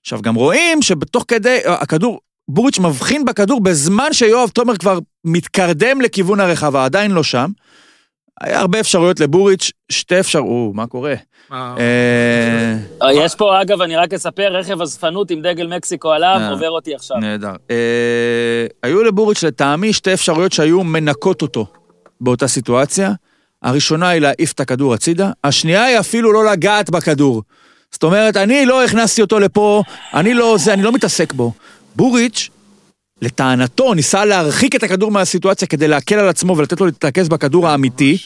עכשיו, 0.00 0.22
גם 0.22 0.34
רואים 0.34 0.82
שבתוך 0.82 1.24
כדי, 1.28 1.58
הכדור, 1.66 2.20
בוריץ' 2.50 2.78
מבחין 2.78 3.24
בכדור 3.24 3.60
בזמן 3.60 4.12
שיואב 4.12 4.48
תומר 4.48 4.76
כבר 4.76 4.98
מתקרדם 5.24 6.00
לכיוון 6.00 6.40
הרחבה, 6.40 6.84
עדיין 6.84 7.10
לא 7.10 7.22
שם. 7.22 7.50
היה 8.40 8.60
הרבה 8.60 8.80
אפשרויות 8.80 9.20
לבוריץ', 9.20 9.70
שתי 9.88 10.20
אפשרויות, 10.20 10.74
מה 10.74 10.86
קורה? 10.86 11.14
אה, 11.52 12.76
אה, 13.02 13.12
יש 13.12 13.34
פה, 13.34 13.62
אגב, 13.62 13.80
אני 13.80 13.96
רק 13.96 14.14
אספר, 14.14 14.52
רכב 14.52 14.82
אספנות 14.82 15.30
עם 15.30 15.42
דגל 15.42 15.66
מקסיקו 15.66 16.12
עליו, 16.12 16.36
אה, 16.40 16.50
עובר 16.50 16.70
אותי 16.70 16.94
עכשיו. 16.94 17.16
נהדר. 17.16 17.52
היו 18.82 19.04
לבוריץ' 19.04 19.44
לטעמי 19.44 19.92
שתי 19.92 20.12
אפשרויות 20.12 20.52
שהיו 20.52 20.84
מנקות 20.84 21.42
אותו 21.42 21.66
באותה 22.20 22.48
סיטואציה. 22.48 23.12
הראשונה 23.62 24.08
היא 24.08 24.20
להעיף 24.20 24.52
את 24.52 24.60
הכדור 24.60 24.94
הצידה, 24.94 25.30
השנייה 25.44 25.84
היא 25.84 25.98
אפילו 25.98 26.32
לא 26.32 26.44
לגעת 26.44 26.90
בכדור. 26.90 27.42
זאת 27.92 28.02
אומרת, 28.02 28.36
אני 28.36 28.66
לא 28.66 28.84
הכנסתי 28.84 29.22
אותו 29.22 29.38
לפה, 29.38 29.82
אני 30.14 30.34
לא 30.34 30.56
זה, 30.58 30.72
אני 30.72 30.82
לא 30.82 30.92
מתעסק 30.92 31.32
בו. 31.32 31.52
בוריץ', 31.96 32.48
לטענתו, 33.22 33.94
ניסה 33.94 34.24
להרחיק 34.24 34.74
את 34.74 34.82
הכדור 34.82 35.10
מהסיטואציה 35.10 35.68
כדי 35.68 35.88
להקל 35.88 36.18
על 36.18 36.28
עצמו 36.28 36.56
ולתת 36.56 36.80
לו 36.80 36.86
להתרכז 36.86 37.28
בכדור 37.28 37.68
האמיתי. 37.68 38.18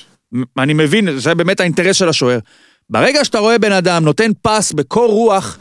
אני 0.58 0.74
מבין, 0.74 1.18
זה 1.18 1.34
באמת 1.34 1.60
האינטרס 1.60 1.96
של 1.96 2.08
השוער. 2.08 2.38
ברגע 2.90 3.24
שאתה 3.24 3.38
רואה 3.38 3.58
בן 3.58 3.72
אדם 3.72 4.04
נותן 4.04 4.30
פס 4.42 4.72
בקור 4.72 5.12
רוח, 5.12 5.58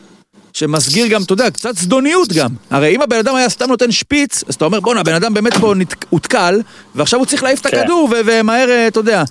שמסגיר 0.53 1.07
גם, 1.07 1.23
אתה 1.23 1.33
יודע, 1.33 1.51
קצת 1.51 1.77
זדוניות 1.77 2.33
גם. 2.33 2.49
הרי 2.69 2.95
אם 2.95 3.01
הבן 3.01 3.17
אדם 3.17 3.35
היה 3.35 3.49
סתם 3.49 3.65
נותן 3.67 3.91
שפיץ, 3.91 4.43
אז 4.47 4.55
אתה 4.55 4.65
אומר, 4.65 4.79
בואנה, 4.79 4.99
הבן 4.99 5.13
אדם 5.13 5.33
באמת 5.33 5.53
פה 5.53 5.73
הותקל, 6.09 6.61
ועכשיו 6.95 7.19
הוא 7.19 7.25
צריך 7.25 7.43
להעיף 7.43 7.61
את 7.61 7.67
כן. 7.67 7.79
הכדור, 7.79 8.09
ומהר, 8.25 8.69
אה, 8.69 8.87
אתה 8.87 8.99
יודע, 8.99 9.23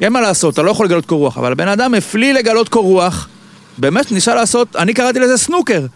אין 0.00 0.12
מה 0.12 0.20
לעשות, 0.20 0.54
אתה 0.54 0.62
לא 0.62 0.70
יכול 0.70 0.86
לגלות 0.86 1.06
קור 1.06 1.18
רוח. 1.18 1.38
אבל 1.38 1.52
הבן 1.52 1.68
אדם 1.68 1.94
הפליא 1.94 2.32
לגלות 2.32 2.68
קור 2.68 2.82
רוח, 2.82 3.28
באמת 3.78 4.12
ניסה 4.12 4.34
לעשות, 4.34 4.76
אני 4.76 4.94
קראתי 4.94 5.18
לזה 5.18 5.36
סנוקר. 5.36 5.86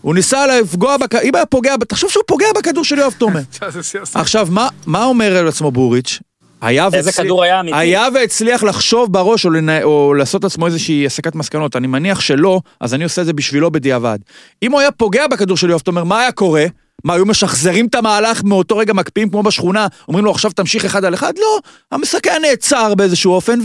הוא 0.00 0.14
ניסה 0.14 0.46
לפגוע, 0.46 0.96
בכ... 0.96 1.14
אם 1.14 1.34
היה 1.34 1.46
פוגע, 1.46 1.74
תחשוב 1.88 2.10
שהוא 2.10 2.24
פוגע 2.26 2.46
בכדור 2.56 2.84
של 2.84 2.98
יואב 2.98 3.14
תומר. 3.18 3.40
עכשיו, 4.14 4.48
מה, 4.50 4.68
מה 4.86 5.04
אומר 5.04 5.36
על 5.36 5.48
עצמו 5.48 5.70
בוריץ'? 5.70 6.18
היה 6.60 6.86
איזה 6.86 6.96
והצליח, 6.96 7.24
כדור 7.24 7.42
היה 7.42 7.60
אמיתי? 7.60 7.76
היה 7.76 8.08
והצליח 8.14 8.62
לחשוב 8.62 9.12
בראש 9.12 9.44
או, 9.44 9.50
לנ... 9.50 9.82
או 9.82 10.14
לעשות 10.14 10.44
לעצמו 10.44 10.66
איזושהי 10.66 11.06
הסקת 11.06 11.34
מסקנות. 11.34 11.76
אני 11.76 11.86
מניח 11.86 12.20
שלא, 12.20 12.60
אז 12.80 12.94
אני 12.94 13.04
עושה 13.04 13.20
את 13.20 13.26
זה 13.26 13.32
בשבילו 13.32 13.70
בדיעבד. 13.70 14.18
אם 14.62 14.72
הוא 14.72 14.80
היה 14.80 14.90
פוגע 14.90 15.26
בכדור 15.26 15.56
של 15.56 15.70
יואב 15.70 15.80
תומר, 15.80 16.04
מה 16.04 16.20
היה 16.20 16.32
קורה? 16.32 16.64
מה, 17.04 17.14
היו 17.14 17.26
משחזרים 17.26 17.86
את 17.86 17.94
המהלך 17.94 18.44
מאותו 18.44 18.76
רגע 18.76 18.92
מקפיאים 18.92 19.30
כמו 19.30 19.42
בשכונה, 19.42 19.86
אומרים 20.08 20.24
לו 20.24 20.30
עכשיו 20.30 20.50
תמשיך 20.50 20.84
אחד 20.84 21.04
על 21.04 21.14
אחד? 21.14 21.32
לא, 21.38 21.58
המשחק 21.92 22.26
היה 22.26 22.38
נעצר 22.38 22.94
באיזשהו 22.94 23.32
אופן, 23.32 23.58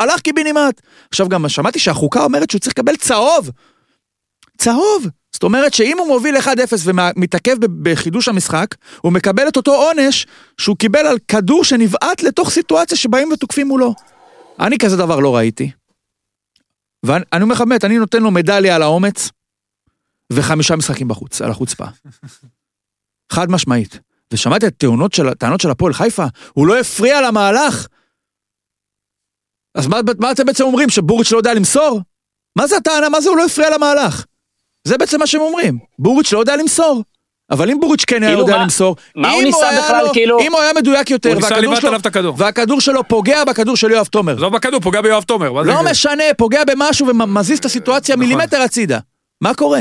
והלך 0.00 0.20
קיבינימט. 0.20 0.80
עכשיו 1.10 1.28
גם 1.28 1.48
שמעתי 1.48 1.78
שהחוקה 1.78 2.24
אומרת 2.24 2.50
שהוא 2.50 2.60
צריך 2.60 2.72
לקבל 2.78 2.96
צהוב. 2.96 3.50
צהוב. 4.58 5.06
זאת 5.32 5.42
אומרת 5.42 5.74
שאם 5.74 5.98
הוא 5.98 6.06
מוביל 6.06 6.36
1-0 6.36 6.48
ומתעכב 6.84 7.56
בחידוש 7.82 8.28
המשחק, 8.28 8.74
הוא 9.00 9.12
מקבל 9.12 9.48
את 9.48 9.56
אותו 9.56 9.74
עונש 9.74 10.26
שהוא 10.58 10.76
קיבל 10.76 11.06
על 11.06 11.18
כדור 11.28 11.64
שנבעט 11.64 12.22
לתוך 12.22 12.50
סיטואציה 12.50 12.96
שבאים 12.96 13.32
ותוקפים 13.32 13.68
מולו. 13.68 13.94
אני 14.60 14.78
כזה 14.78 14.96
דבר 14.96 15.20
לא 15.20 15.36
ראיתי. 15.36 15.70
ואני 17.02 17.42
אומר 17.42 17.54
לך 17.54 17.60
באמת, 17.60 17.84
אני 17.84 17.98
נותן 17.98 18.22
לו 18.22 18.30
מדליה 18.30 18.76
על 18.76 18.82
האומץ, 18.82 19.30
וחמישה 20.32 20.76
משחקים 20.76 21.08
בחוץ, 21.08 21.42
על 21.42 21.50
החוצפה. 21.50 21.84
חד 23.32 23.50
משמעית. 23.50 24.00
ושמעתי 24.32 24.66
את 24.66 24.74
טענות 24.76 25.12
של, 25.12 25.26
של 25.58 25.70
הפועל 25.70 25.92
חיפה, 25.92 26.24
הוא 26.52 26.66
לא 26.66 26.80
הפריע 26.80 27.20
למהלך. 27.20 27.86
אז 29.74 29.86
מה, 29.86 30.00
מה 30.18 30.32
אתם 30.32 30.46
בעצם 30.46 30.64
אומרים, 30.64 30.88
שבוריץ' 30.88 31.32
לא 31.32 31.36
יודע 31.36 31.54
למסור? 31.54 32.00
מה 32.56 32.66
זה 32.66 32.76
הטענה? 32.76 33.08
מה 33.08 33.20
זה 33.20 33.28
הוא 33.28 33.36
לא 33.36 33.44
הפריע 33.44 33.70
למהלך? 33.70 34.24
זה 34.84 34.98
בעצם 34.98 35.20
מה 35.20 35.26
שהם 35.26 35.40
אומרים. 35.40 35.78
בוריץ' 35.98 36.32
לא 36.32 36.38
יודע 36.38 36.56
למסור. 36.56 37.02
אבל 37.50 37.70
אם 37.70 37.80
בוריץ' 37.80 38.04
כן 38.04 38.22
היה 38.22 38.32
כאילו 38.32 38.40
יודע 38.40 38.62
למסור, 38.62 38.96
מה 39.16 39.30
הוא 39.30 39.42
ניסה 39.42 39.66
בכלל, 39.78 40.06
כאילו... 40.12 40.40
אם 40.40 40.52
הוא 40.52 40.60
היה 40.60 40.72
מדויק 40.72 41.10
יותר, 41.10 41.38
והכדור 42.36 42.80
שלו 42.80 43.08
פוגע 43.08 43.44
בכדור 43.44 43.76
של 43.76 43.90
יואב 43.90 44.06
תומר. 44.06 44.34
לא 44.34 44.48
בכדור, 44.48 44.80
פוגע 44.80 45.00
ביואב 45.00 45.22
תומר. 45.22 45.50
לא 45.50 45.82
משנה, 45.90 46.24
פוגע 46.36 46.64
במשהו 46.64 47.06
ומזיז 47.06 47.58
את 47.58 47.64
הסיטואציה 47.64 48.16
נכון. 48.16 48.28
מילימטר 48.28 48.62
הצידה. 48.62 48.98
מה 49.40 49.54
קורה? 49.54 49.80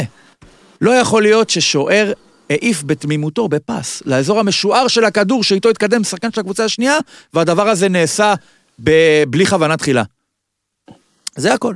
לא 0.82 0.91
יכול 0.91 1.22
להיות 1.22 1.49
ששוער 1.49 2.14
העיף 2.49 2.84
בתמימותו 2.86 3.48
בפס 3.48 4.03
לאזור 4.06 4.40
המשוער 4.40 4.88
של 4.88 5.06
הכדור 5.06 5.44
שאיתו 5.44 5.69
התקדם 5.69 6.03
שחקן 6.03 6.32
של 6.32 6.40
הקבוצה 6.40 6.65
השנייה, 6.65 6.98
והדבר 7.34 7.69
הזה 7.69 7.90
נעשה 7.90 8.34
בלי 9.28 9.45
כוונה 9.45 9.78
תחילה. 9.78 10.03
זה 11.36 11.53
הכל. 11.53 11.73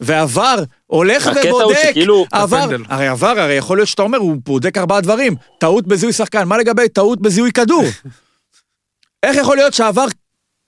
ועבר, 0.00 0.62
הולך 0.86 1.30
ובודק, 1.46 1.76
שכאילו, 1.90 2.26
עבר, 2.32 2.68
הרי 2.88 3.08
עבר, 3.08 3.40
הרי 3.40 3.54
יכול 3.54 3.78
להיות 3.78 3.88
שאתה 3.88 4.02
אומר, 4.02 4.18
הוא 4.18 4.36
בודק 4.44 4.78
ארבעה 4.78 5.00
דברים, 5.00 5.34
טעות 5.58 5.86
בזיהוי 5.86 6.12
שחקן, 6.12 6.48
מה 6.48 6.58
לגבי 6.58 6.88
טעות 6.88 7.20
בזיהוי 7.20 7.52
כדור? 7.52 7.84
איך 9.22 9.36
יכול 9.36 9.56
להיות 9.56 9.74
שעבר 9.74 10.06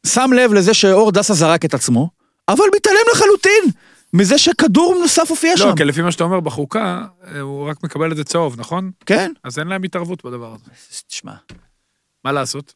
שם 0.06 0.30
לב 0.32 0.52
לזה 0.52 0.74
שאור 0.74 1.12
דסה 1.12 1.34
זרק 1.34 1.64
את 1.64 1.74
עצמו, 1.74 2.10
אבל 2.48 2.64
מתעלם 2.76 2.96
לחלוטין 3.12 3.64
מזה 4.12 4.38
שכדור 4.38 4.96
נוסף 5.00 5.30
הופיע 5.30 5.50
לא, 5.50 5.56
שם. 5.56 5.68
לא, 5.68 5.74
כי 5.76 5.84
לפי 5.84 6.02
מה 6.02 6.12
שאתה 6.12 6.24
אומר 6.24 6.40
בחוקה, 6.40 7.04
הוא 7.40 7.68
רק 7.68 7.84
מקבל 7.84 8.12
את 8.12 8.16
זה 8.16 8.24
צהוב, 8.24 8.60
נכון? 8.60 8.90
כן. 9.06 9.32
אז 9.44 9.58
אין 9.58 9.68
להם 9.68 9.82
התערבות 9.82 10.24
בדבר 10.24 10.54
הזה. 10.54 10.70
תשמע. 11.08 11.32
מה 12.24 12.32
לעשות? 12.32 12.74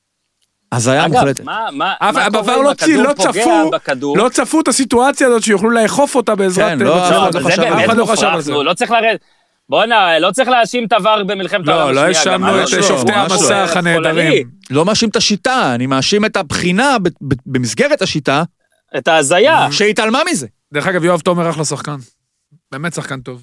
הזיה 0.73 1.09
מוחלטת. 1.09 1.41
אגב, 1.41 1.47
מה, 1.47 1.67
מה, 1.73 1.95
מה 2.01 2.31
קורה 2.31 2.57
אם 2.57 2.67
הכדור 2.67 3.03
לא 3.03 3.15
פוגע 3.15 3.65
בכדור? 3.73 4.19
לא 4.19 4.29
צפו 4.29 4.61
את 4.61 4.69
הסיטואציה 4.69 5.27
הזאת 5.27 5.43
שיוכלו 5.43 5.71
לאכוף 5.71 6.15
אותה 6.15 6.35
בעזרת... 6.35 6.79
כן, 6.79 6.79
לא, 6.79 7.11
לא, 7.11 7.11
לא, 7.11 7.31
זה 7.33 7.57
באמת 7.57 7.97
מופרך, 7.99 8.49
לא 8.49 8.75
צריך 8.75 8.91
לרדת. 8.91 9.21
בואנה, 9.69 10.19
לא 10.19 10.31
צריך 10.31 10.49
להאשים 10.49 10.85
את 10.85 10.93
עבר 10.93 11.25
במלחמת 11.25 11.69
העולם 11.69 12.11
השנייה. 12.11 12.39
לא, 12.39 12.47
לא 12.47 12.61
האשמנו 12.61 12.63
את 12.63 12.85
שופטי 12.85 13.13
המסך 13.13 13.73
הנהדרים. 13.77 14.49
לא 14.71 14.85
מאשים 14.85 15.09
את 15.09 15.17
השיטה, 15.17 15.75
אני 15.75 15.87
מאשים 15.87 16.25
את 16.25 16.37
הבחינה 16.37 16.97
במסגרת 17.47 18.03
השיטה. 18.03 18.43
את 18.99 19.09
ההזיה. 19.09 19.69
שהתעלמה 19.71 20.21
מזה. 20.31 20.47
דרך 20.73 20.87
אגב, 20.87 21.05
יואב 21.05 21.21
תומר 21.21 21.51
אחלה 21.51 21.65
שחקן. 21.65 21.97
באמת 22.73 22.95
שחקן 22.95 23.21
טוב. 23.21 23.43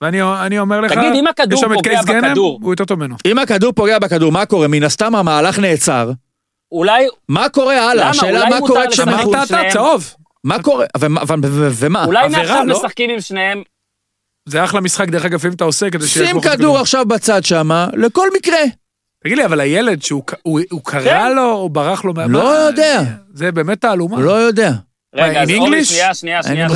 ואני 0.00 0.58
אומר 0.58 0.80
לך, 0.80 0.92
תגיד, 0.92 1.12
אם 1.14 1.26
הכדור 1.26 1.62
פוגע 1.74 2.02
בכדור, 2.02 2.58
הוא 2.62 2.72
יותר 2.72 2.84
טוב 2.84 2.98
ממנו. 2.98 3.16
אם 3.26 3.38
הכדור 3.38 3.72
פוגע 3.72 3.98
בכדור, 3.98 4.32
מה 4.32 4.46
קורה? 4.46 4.68
מן 4.68 4.82
הסתם 4.82 5.14
המהלך 5.14 5.58
נעצר. 5.58 6.10
אולי... 6.72 7.06
מה 7.28 7.48
קורה 7.48 7.90
הלאה? 7.90 8.08
השאלה 8.08 8.48
מה 8.48 8.58
קורה 8.60 8.90
כשהם... 8.90 9.08
אמרת 9.08 9.46
אתה, 9.46 9.60
צהוב. 9.72 10.14
מה 10.44 10.62
קורה? 10.62 10.86
ומה? 11.78 12.04
אולי 12.04 12.28
מעכשיו 12.28 12.64
לא? 12.64 12.78
משחקים 12.78 13.10
עם 13.10 13.20
שניהם. 13.20 13.62
זה 14.48 14.64
אחלה 14.64 14.80
משחק, 14.80 15.08
דרך 15.08 15.24
אגב, 15.24 15.46
אם 15.46 15.52
אתה 15.52 15.64
עושה 15.64 15.90
כדי 15.90 16.06
שיש... 16.06 16.28
שים 16.28 16.40
כדור 16.40 16.78
עכשיו 16.78 17.06
בצד 17.06 17.44
שמה, 17.44 17.88
לכל 17.92 18.28
מקרה. 18.36 18.58
תגיד 19.24 19.38
לי, 19.38 19.44
אבל 19.44 19.60
הילד 19.60 20.02
שהוא 20.02 20.22
קרא 20.84 21.00
כן. 21.04 21.32
לו, 21.36 21.52
או 21.52 21.68
ברח 21.68 22.04
לו 22.04 22.14
מה... 22.14 22.26
לא 22.26 22.48
יודע. 22.48 23.02
זה 23.34 23.52
באמת 23.52 23.80
תעלומה. 23.80 24.20
לא 24.20 24.32
יודע. 24.32 24.70
רגע, 25.14 25.42
אז 25.42 25.50
אורלי, 25.50 25.84
שנייה, 25.84 26.14
שנייה, 26.14 26.42
שנייה. 26.42 26.68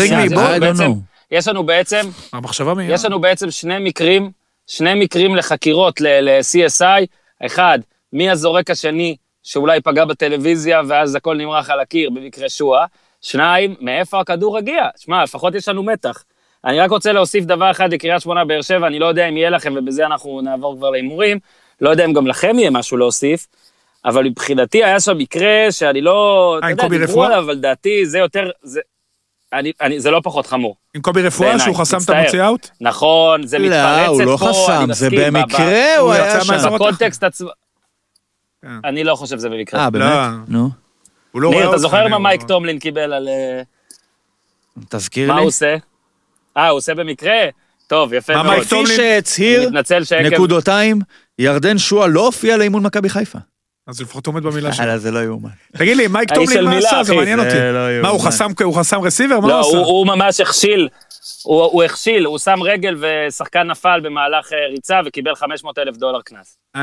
יש 1.31 1.49
לנו 1.49 1.67
בעצם... 1.67 2.01
המחשבה 2.33 2.75
מי... 2.75 2.85
יש 2.85 3.05
לנו 3.05 3.21
בעצם 3.21 3.51
שני 3.51 3.79
מקרים, 3.81 4.31
שני 4.67 4.95
מקרים 4.95 5.37
לחקירות 5.37 6.01
ל-CSI. 6.01 7.07
אחד, 7.47 7.79
מי 8.13 8.31
הזורק 8.31 8.71
השני 8.71 9.17
שאולי 9.43 9.81
פגע 9.81 10.05
בטלוויזיה 10.05 10.81
ואז 10.89 11.15
הכל 11.15 11.37
נמרח 11.37 11.71
על 11.71 11.81
הקיר 11.81 12.11
במקרה 12.11 12.49
שואה. 12.49 12.85
שניים, 13.23 13.75
מאיפה 13.81 14.21
הכדור 14.21 14.59
הגיע? 14.59 14.83
שמע, 14.97 15.23
לפחות 15.23 15.55
יש 15.55 15.69
לנו 15.69 15.83
מתח. 15.83 16.25
אני 16.65 16.81
רק 16.81 16.91
רוצה 16.91 17.13
להוסיף 17.13 17.45
דבר 17.45 17.71
אחד 17.71 17.93
לקריית 17.93 18.23
שמונה 18.23 18.45
באר 18.45 18.63
שבע, 18.63 18.87
אני 18.87 18.99
לא 18.99 19.07
יודע 19.07 19.29
אם 19.29 19.37
יהיה 19.37 19.51
לכם, 19.51 19.75
ובזה 19.77 20.07
אנחנו 20.07 20.41
נעבור 20.41 20.77
כבר 20.77 20.91
להימורים, 20.91 21.39
לא 21.81 21.91
יודע 21.91 22.05
אם 22.05 22.13
גם 22.13 22.27
לכם 22.27 22.59
יהיה 22.59 22.71
משהו 22.71 22.97
להוסיף, 22.97 23.47
אבל 24.05 24.25
מבחינתי 24.25 24.85
היה 24.85 25.01
שם 25.01 25.19
מקרה 25.19 25.67
שאני 25.71 26.01
לא... 26.01 26.59
אה, 26.63 26.69
עם 26.69 26.77
קובי 26.77 26.99
רפואה? 26.99 27.39
אבל 27.39 27.53
לדעתי 27.53 28.07
זה 28.07 28.19
יותר... 28.19 28.51
זה, 28.63 28.81
אני, 29.53 29.73
אני, 29.81 30.01
זה 30.01 30.11
לא 30.11 30.21
פחות 30.25 30.47
חמור. 30.47 30.77
עם 30.95 31.03
קובי 31.03 31.23
רפואה 31.23 31.59
שהוא 31.59 31.77
חסם 31.77 31.97
את 32.05 32.11
המוציא 32.11 32.45
אאוט? 32.45 32.69
נכון, 32.81 33.47
זה 33.47 33.59
מתפרצת 33.59 34.07
פה, 34.07 34.23
לא, 34.23 34.23
הוא 34.23 34.23
לא 34.23 34.37
חסם, 34.37 34.93
זה 34.93 35.09
במקרה, 35.11 35.97
הוא 35.99 36.13
היה 36.13 36.45
שם. 36.45 36.75
בקונטקסט 36.75 37.25
עצמו. 37.25 37.51
כן. 38.63 38.69
אני 38.85 39.05
לא 39.05 39.15
חושב 39.15 39.37
שזה 39.39 39.49
במקרה. 39.49 39.81
אה, 39.81 39.91
באמת? 39.91 40.05
לא. 40.05 40.29
נו. 40.49 40.71
הוא 41.33 41.43
לא 41.43 41.49
רואה 41.49 41.61
אותך. 41.61 41.71
אתה 41.71 41.79
זוכר 41.79 42.09
מה 42.09 42.19
מייק 42.19 42.43
טומלין 42.43 42.79
קיבל 42.79 43.13
על... 43.13 43.29
אה, 43.29 43.63
תזכיר 44.89 45.27
לי. 45.27 45.33
מה 45.33 45.39
הוא 45.41 45.49
עושה? 45.49 45.77
אה, 46.57 46.69
הוא 46.69 46.77
עושה 46.79 46.95
במקרה? 46.95 47.33
טוב, 47.87 48.13
יפה 48.13 48.43
מאוד. 48.43 48.61
כפי 48.61 48.87
שהצהיר, 48.87 49.71
נקודותיים, 50.33 51.01
ירדן 51.39 51.79
שועה 51.79 52.07
לא 52.07 52.27
הופיע 52.27 52.57
לאימון 52.57 52.83
מכבי 52.83 53.09
חיפה. 53.09 53.39
אז 53.87 54.01
לפחות 54.01 54.27
עומד 54.27 54.43
במילה 54.43 54.73
שלו. 54.73 54.99
זה 54.99 55.11
לא 55.11 55.19
יאומן. 55.25 55.49
תגיד 55.77 55.97
לי, 55.97 56.07
מייק 56.09 56.35
טומלין 56.35 56.51
של 56.53 56.65
מה 56.65 56.79
עשה? 56.79 57.03
זה. 57.03 57.15
מעניין 57.15 57.39
אותי. 57.39 57.55
לא 57.73 58.03
מה, 58.03 58.09
הוא. 58.09 58.21
חסם- 58.75 59.03
רסיבר? 59.03 59.41
מה 59.41 59.49
לא, 59.49 59.61
הוא 59.61 59.69
עשה? 59.69 59.79
הוא 59.79 60.07
ממש 60.07 60.41
הכשיל, 60.41 60.89
הוא, 61.45 61.63
הוא 61.63 61.83
הכשיל, 61.83 62.25
הוא 62.25 62.39
שם 62.39 62.63
רגל 62.63 62.97
ושחקן 63.01 63.63
נפל 63.63 64.01
במהלך 64.03 64.53
אה, 64.53 64.59
ריצה 64.71 65.01
וקיבל 65.07 65.35
500 65.35 65.79
אלף 65.79 65.97
דולר 65.97 66.21
קנס. 66.21 66.59
אה, 66.77 66.81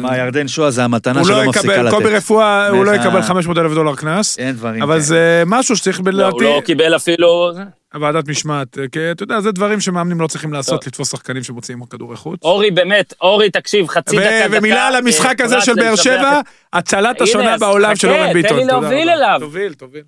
מה, 0.00 0.18
ירדן 0.18 0.48
שועה 0.48 0.70
זה 0.70 0.84
המתנה 0.84 1.20
הוא 1.20 1.28
שלא 1.28 1.42
לא 1.44 1.50
מפסיקה 1.50 1.72
יקבל, 1.72 1.86
לתת. 1.86 1.94
קובי 1.94 2.10
רפואה, 2.10 2.68
הוא 2.68 2.84
לא 2.84 2.90
יקבל 2.90 3.22
500 3.22 3.58
אלף 3.58 3.72
דולר 3.72 3.96
קנס, 3.96 4.38
אין 4.38 4.52
דברים 4.52 4.82
אבל. 4.82 5.00
זה 5.00 5.42
משהו 5.46 5.76
שצריך 5.76 6.00
לא, 6.00 6.04
הוא 6.04 6.30
לדעתי, 6.30 6.44
לא 6.44 6.62
קיבל 6.64 6.96
אפילו... 6.96 7.52
ועדת 8.00 8.28
משמעת, 8.28 8.78
כי 8.92 9.10
אתה 9.10 9.22
יודע, 9.22 9.40
זה 9.40 9.52
דברים 9.52 9.80
שמאמנים 9.80 10.20
לא 10.20 10.26
צריכים 10.26 10.52
לעשות, 10.52 10.80
טוב. 10.80 10.88
לתפוס 10.88 11.10
שחקנים 11.10 11.42
שמוציאים 11.42 11.84
כדורי 11.90 12.16
חוץ. 12.16 12.40
אורי, 12.42 12.70
באמת, 12.70 13.14
אורי, 13.20 13.50
תקשיב, 13.50 13.88
חצי 13.88 14.16
ו- 14.16 14.20
דקה, 14.20 14.48
דקה. 14.48 14.58
ומילה 14.58 14.86
על 14.88 14.94
המשחק 14.94 15.40
אה, 15.40 15.46
הזה 15.46 15.60
של 15.60 15.74
באר 15.74 15.96
שבע, 15.96 16.40
הצלת 16.72 17.20
השונה 17.20 17.58
בעולם 17.58 17.96
של 17.96 18.10
אורן 18.10 18.26
תן 18.26 18.32
ביטון. 18.32 18.56
לי 18.56 18.62
תודה 18.62 18.72
להוביל. 18.72 19.08
אליו. 19.08 19.36
תוביל, 19.40 19.74
תוביל. 19.74 20.02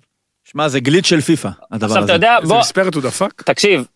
שמע, 0.55 0.67
זה 0.67 0.79
גליץ' 0.79 1.05
של 1.05 1.21
פיפא, 1.21 1.49
הדבר 1.71 1.85
עכשיו, 1.85 2.03
הזה. 2.03 2.05
אתה 2.05 2.13
יודע, 2.13 2.37
איזה 2.41 2.53
בוא, 2.53 2.59
מספרת 2.59 2.95
הוא 2.95 3.03
דפק? 3.03 3.41
תקשיב. 3.41 3.87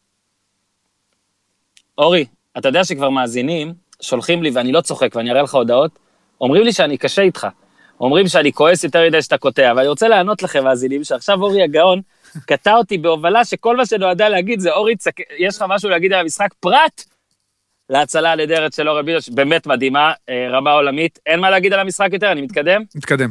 אורי, 1.98 2.26
אתה 2.58 2.70
יודע 2.70 2.84
שכבר 2.84 3.10
מאזינים, 3.10 3.74
שולחים 4.02 4.44
לי, 4.44 4.50
ואני 4.54 4.72
לא 4.72 4.82
צוחק, 4.82 5.16
ואני 5.16 5.32
אראה 5.32 5.42
לך 5.42 5.54
הודעות, 5.54 6.00
אומרים 6.42 6.64
לי 6.64 6.74
שאני 6.74 6.98
קשה 6.98 7.22
איתך. 7.22 7.48
אומרים 8.00 8.28
שאני 8.28 8.54
כועס 8.54 8.84
יותר 8.84 9.08
מדי 9.08 9.22
שאתה 9.22 9.38
קוטע, 9.38 9.74
ואני 9.76 9.88
רוצה 9.88 10.08
לענות 10.08 10.44
לכם, 10.44 10.64
מאזינים, 10.64 11.04
שעכשיו 11.04 11.42
אורי 11.42 11.64
הגאון 11.64 12.02
קטע 12.46 12.74
אותי 12.74 12.98
בהובלה 12.98 13.46
שכל 13.46 13.78
מה 13.78 13.86
שנועדה 13.86 14.30
להגיד 14.30 14.60
זה, 14.60 14.72
אורי, 14.72 14.96
צק... 14.96 15.16
יש 15.38 15.58
לך 15.58 15.66
משהו 15.68 15.90
להגיד 15.90 16.14
על 16.14 16.20
המשחק 16.20 16.54
פרט 16.60 17.04
להצלה 17.90 18.32
הנהדרת 18.32 18.74
של 18.74 18.90
אורן 18.90 19.06
ביטון, 19.06 19.36
באמת 19.36 19.68
מדהימה, 19.68 20.14
אה, 20.30 20.48
רמה 20.50 20.72
עולמית. 20.72 21.20
אין 21.26 21.40
מה 21.40 21.50
להגיד 21.50 21.74
על 21.74 21.80
המשחק 21.80 22.10
יותר, 22.14 22.32
אני 22.32 22.42
מתקדם? 22.42 22.84
מתקדם. 22.96 23.30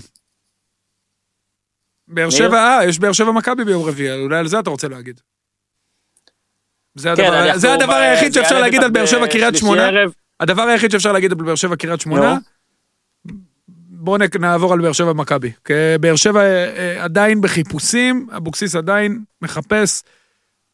באר? 2.09 2.30
שבע, 2.30 2.78
אה, 2.78 2.85
יש 2.85 2.98
באר 2.98 3.12
שבע 3.12 3.32
מכבי 3.32 3.64
ביום 3.64 3.85
רביעי, 3.85 4.22
אולי 4.22 4.39
על 4.39 4.48
זה 4.48 4.59
אתה 4.59 4.70
רוצה 4.70 4.89
להגיד. 4.89 5.20
זה 6.94 7.12
כן, 7.16 7.32
הדבר- 7.32 7.59
זה 7.59 7.97
היחיד 7.97 8.32
שאפשר 8.32 8.60
להגיד 8.60 8.82
על 8.82 8.90
באר 8.90 9.06
שבע 9.06 9.26
קריית 9.26 9.56
שמונה. 9.56 9.89
הדבר 10.40 10.62
היחיד 10.62 10.90
שאפשר 10.90 11.12
להגיד 11.12 11.32
על 11.32 11.36
באר 11.39 11.55
שבע 11.55 11.76
קריית 11.76 12.01
שמונה. 12.01 12.39
בואו 13.90 14.16
נעבור 14.40 14.72
על 14.72 14.80
באר 14.80 14.93
שבע 14.93 15.12
מכבי. 15.12 15.52
כי 15.64 15.72
באר 16.01 16.16
שבע 16.16 16.40
אה, 16.40 16.76
אה, 16.76 17.05
עדיין 17.05 17.40
בחיפושים, 17.40 18.26
אבוקסיס 18.36 18.76
עדיין 18.76 19.24
מחפש 19.43 20.02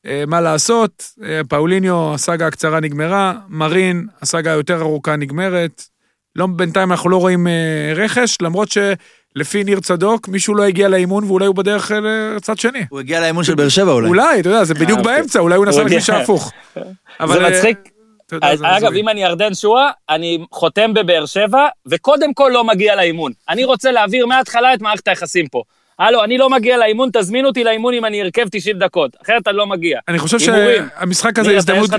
אה, 0.06 0.24
מה 0.26 0.40
לעשות. 0.40 1.10
פאוליניו, 1.48 2.14
הסאגה 2.14 2.46
הקצרה 2.46 2.80
נגמרה, 2.80 3.34
מרין, 3.48 4.06
הסאגה 4.22 4.52
היותר 4.52 4.80
ארוכה 4.80 5.16
נגמרת. 5.16 5.82
לא, 6.36 6.46
בינתיים 6.46 6.90
אנחנו 6.92 7.10
לא 7.10 7.16
רואים 7.16 7.46
רכש, 7.96 8.38
למרות 8.40 8.68
שלפי 9.38 9.64
ניר 9.64 9.80
צדוק, 9.80 10.28
מישהו 10.28 10.54
לא 10.54 10.62
הגיע 10.62 10.88
לאימון 10.88 11.24
ואולי 11.24 11.46
הוא 11.46 11.54
בדרך 11.54 11.92
אה, 11.92 11.98
לצד 12.36 12.58
שני. 12.58 12.84
הוא 12.88 13.00
הגיע 13.00 13.20
לאימון 13.20 13.44
של 13.44 13.54
באר 13.54 13.68
שבע 13.68 13.92
אולי. 13.92 14.08
אולי, 14.08 14.40
אתה 14.40 14.48
יודע, 14.48 14.64
זה 14.64 14.74
בדיוק 14.74 14.98
אוקיי. 14.98 15.16
באמצע, 15.16 15.38
אולי 15.38 15.56
הוא 15.56 15.66
נסע 15.66 15.82
לכביש 15.82 16.10
ההפוך. 16.10 16.52
אבל, 17.20 17.38
זה 17.38 17.44
אה, 17.44 17.50
מצחיק. 17.50 17.78
אגב. 18.40 18.92
אם 18.92 19.08
אני 19.08 19.22
ירדן 19.22 19.54
שואה, 19.54 19.90
אני 20.08 20.44
חותם 20.52 20.94
בבאר 20.94 21.26
שבע, 21.26 21.68
וקודם 21.86 22.34
כל 22.34 22.50
לא 22.54 22.64
מגיע 22.64 22.96
לאימון. 22.96 23.32
אני 23.48 23.64
רוצה 23.64 23.92
להעביר 23.92 24.26
מההתחלה 24.26 24.74
את 24.74 24.80
מערכת 24.80 25.08
היחסים 25.08 25.46
פה. 25.48 25.62
הלו, 25.98 26.24
אני 26.24 26.38
לא 26.38 26.50
מגיע 26.50 26.76
לאימון, 26.76 27.08
תזמין 27.12 27.44
אותי 27.46 27.64
לאימון 27.64 27.94
אם 27.94 28.04
אני 28.04 28.22
ארכב 28.22 28.48
90 28.50 28.78
דקות, 28.78 29.10
אחרת 29.24 29.48
אני 29.48 29.56
לא 29.56 29.66
מגיע. 29.66 29.98
אני 30.08 30.18
חושב. 30.18 30.38
שהמשחק 30.38 31.38
הזה 31.38 31.56
הזדמנות. 31.56 31.90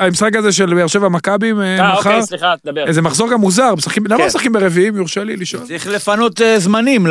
המשחק 0.00 0.36
הזה 0.36 0.52
של 0.52 0.74
באר 0.74 0.86
שבע 0.86 1.08
מכבי 1.08 1.52
אה, 1.52 1.78
אה, 1.78 1.92
מחר, 1.92 2.10
אוקיי, 2.10 2.22
סליחה, 2.22 2.54
תדבר. 2.62 2.86
איזה 2.86 3.02
מחזור 3.02 3.30
גם 3.30 3.40
מוזר, 3.40 3.74
למה 4.08 4.18
כן. 4.18 4.26
משחקים 4.26 4.52
ברביעי, 4.52 4.88
אם 4.88 4.96
יורשה 4.96 5.24
לי 5.24 5.36
לשאול? 5.36 5.62
צריך 5.66 5.86
לפנות 5.86 6.40
אה, 6.40 6.58
זמנים? 6.58 7.06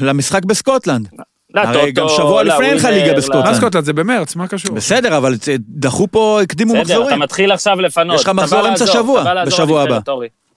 למשחק 0.00 0.44
בסקוטלנד. 0.44 1.08
לא, 1.54 1.60
הרי 1.60 1.92
גם 1.92 2.08
שבוע 2.08 2.42
לא, 2.42 2.54
לפני 2.54 2.66
אין 2.66 2.76
לך 2.76 2.84
ליגה 2.84 3.12
לא. 3.12 3.16
בסקוטלנד. 3.16 3.44
מה 3.44 3.54
סקוטלנד? 3.54 3.84
זה 3.84 3.92
במרץ, 3.92 4.36
מה 4.36 4.48
קשור? 4.48 4.74
בסדר, 4.76 5.16
אבל 5.16 5.34
דחו 5.58 6.06
פה, 6.10 6.40
הקדימו 6.42 6.72
בסדר, 6.72 6.82
אתה 6.82 6.92
מחזורים. 6.92 7.18
מתחיל 7.18 7.52
עכשיו 7.52 7.80
לפנות. 7.80 8.16
יש 8.16 8.22
לך 8.22 8.28
מחזור 8.28 8.68
אמצע 8.68 8.86
שבוע, 8.86 9.44
בשבוע 9.46 9.82
הבא. 9.82 9.98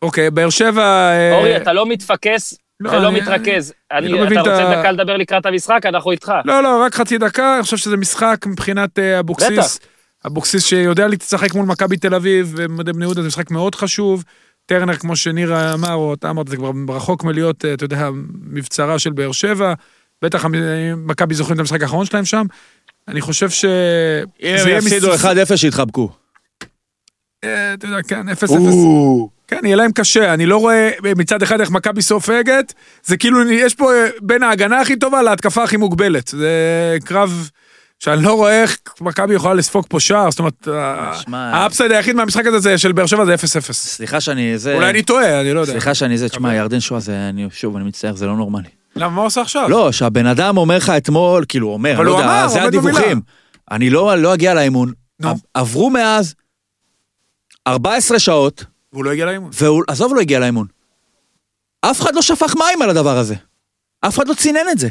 אוקיי, 0.01 0.31
באר 0.31 0.49
שבע... 0.49 1.11
אורי, 1.31 1.57
אתה 1.57 1.73
לא 1.73 1.85
מתפקס 1.85 2.57
לא, 2.81 2.91
ולא 2.91 3.09
אני- 3.09 3.21
מתרכז. 3.21 3.73
אני 3.91 3.99
אני- 3.99 4.09
לא 4.09 4.25
מבין 4.25 4.39
אתה 4.41 4.49
את 4.49 4.59
רוצה 4.59 4.69
ה- 4.69 4.79
דקה 4.79 4.91
לדבר 4.91 5.17
לקראת 5.17 5.45
המשחק? 5.45 5.79
אנחנו 5.85 6.11
איתך. 6.11 6.31
לא, 6.45 6.63
לא, 6.63 6.81
רק 6.85 6.95
חצי 6.95 7.17
דקה, 7.17 7.55
אני 7.55 7.63
חושב 7.63 7.77
שזה 7.77 7.97
משחק 7.97 8.45
מבחינת 8.47 8.99
אה, 8.99 9.19
אבוקסיס. 9.19 9.79
אבוקסיס 10.27 10.65
שיודע 10.65 11.07
לשחק 11.07 11.53
מול 11.53 11.65
מכבי 11.65 11.97
תל 11.97 12.15
אביב 12.15 12.53
ומדעי 12.57 12.93
בני 12.93 13.05
יהודה, 13.05 13.21
זה 13.21 13.27
משחק 13.27 13.51
מאוד 13.51 13.75
חשוב. 13.75 14.23
טרנר, 14.65 14.93
כמו 14.97 15.15
שניר 15.15 15.73
אמר, 15.73 15.93
או 15.93 16.13
אתה 16.13 16.29
אמרת, 16.29 16.47
זה 16.47 16.55
כבר 16.57 16.71
רחוק 16.89 17.23
מלהיות, 17.23 17.65
אה, 17.65 17.73
אתה 17.73 17.85
יודע, 17.85 18.09
מבצרה 18.43 18.99
של 18.99 19.09
באר 19.11 19.31
שבע. 19.31 19.73
בטח 20.21 20.45
מכבי 20.97 21.35
זוכרים 21.35 21.55
את 21.55 21.59
המשחק 21.59 21.81
האחרון 21.81 22.05
שלהם 22.05 22.25
שם. 22.25 22.45
אני 23.07 23.21
חושב 23.21 23.49
ש... 23.49 23.65
אם 24.43 24.57
זה 24.63 24.69
יפסידו 24.71 25.09
מס- 25.13 25.25
1-0 25.25 25.57
שיתחבקו. 25.57 26.09
אה, 27.43 27.73
אתה 27.73 27.85
יודע, 27.87 28.01
כן, 28.07 28.29
0-0. 28.29 29.30
כן, 29.51 29.65
יהיה 29.65 29.75
להם 29.75 29.91
קשה, 29.91 30.33
אני 30.33 30.45
לא 30.45 30.57
רואה 30.57 30.89
מצד 31.17 31.41
אחד 31.43 31.59
איך 31.59 31.69
מכבי 31.69 32.01
סופגת, 32.01 32.73
זה 33.03 33.17
כאילו, 33.17 33.51
יש 33.51 33.75
פה 33.75 33.93
אה, 33.93 34.07
בין 34.21 34.43
ההגנה 34.43 34.81
הכי 34.81 34.95
טובה 34.95 35.21
להתקפה 35.21 35.63
הכי 35.63 35.77
מוגבלת. 35.77 36.27
זה 36.27 36.97
קרב 37.05 37.49
שאני 37.99 38.23
לא 38.23 38.33
רואה 38.33 38.61
איך 38.61 38.77
מכבי 39.01 39.35
יכולה 39.35 39.53
לספוג 39.53 39.85
פה 39.89 39.99
שער, 39.99 40.31
זאת 40.31 40.39
אומרת, 40.39 40.67
האפסייד 41.33 41.91
היחיד 41.91 42.15
מהמשחק 42.15 42.45
הזה 42.45 42.59
זה 42.59 42.77
של 42.77 42.91
באר 42.91 43.05
שבע 43.05 43.25
זה 43.25 43.35
0-0. 43.35 43.37
סליחה 43.71 44.21
שאני... 44.21 44.57
זה... 44.57 44.75
אולי 44.75 44.89
אני 44.89 45.03
טועה, 45.03 45.41
אני 45.41 45.53
לא 45.53 45.59
יודע. 45.59 45.71
סליחה 45.71 45.93
שאני 45.93 46.17
זה, 46.17 46.29
תשמע, 46.29 46.55
ירדן 46.55 46.79
שואה 46.79 46.99
זה, 46.99 47.29
אני, 47.29 47.47
שוב, 47.51 47.75
אני 47.75 47.85
מצטער, 47.85 48.15
זה 48.15 48.25
לא 48.25 48.35
נורמלי. 48.35 48.69
למה, 48.95 49.09
מה 49.09 49.21
עושה 49.21 49.41
עכשיו? 49.41 49.69
לא, 49.69 49.91
שהבן 49.91 50.25
אדם 50.25 50.57
אומר 50.57 50.77
לך 50.77 50.89
אתמול, 50.89 51.45
כאילו, 51.47 51.69
אומר, 51.69 51.95
אני 51.95 52.05
לא 52.05 52.17
יודע, 52.17 52.47
זה. 52.47 52.63
הדיווחים. 52.63 53.21
אני 53.71 53.89
לא 53.89 54.17
לא 54.17 54.33
אגיע 54.33 54.53
לאימון. 54.53 54.91
עברו 55.53 55.89
מאז 55.89 56.35
14 57.67 58.19
שעות, 58.19 58.65
והוא 58.93 59.05
לא 59.05 59.11
הגיע 59.11 59.25
לאימון. 59.25 59.49
והוא, 59.53 59.83
עזוב, 59.87 60.15
לא 60.15 60.21
הגיע 60.21 60.39
לאימון. 60.39 60.67
אף 61.81 62.01
אחד 62.01 62.15
לא 62.15 62.21
שפך 62.21 62.55
מים 62.55 62.81
על 62.81 62.89
הדבר 62.89 63.17
הזה. 63.17 63.35
אף 64.01 64.17
אחד 64.17 64.27
לא 64.27 64.33
צינן 64.33 64.69
את 64.71 64.79
זה. 64.79 64.89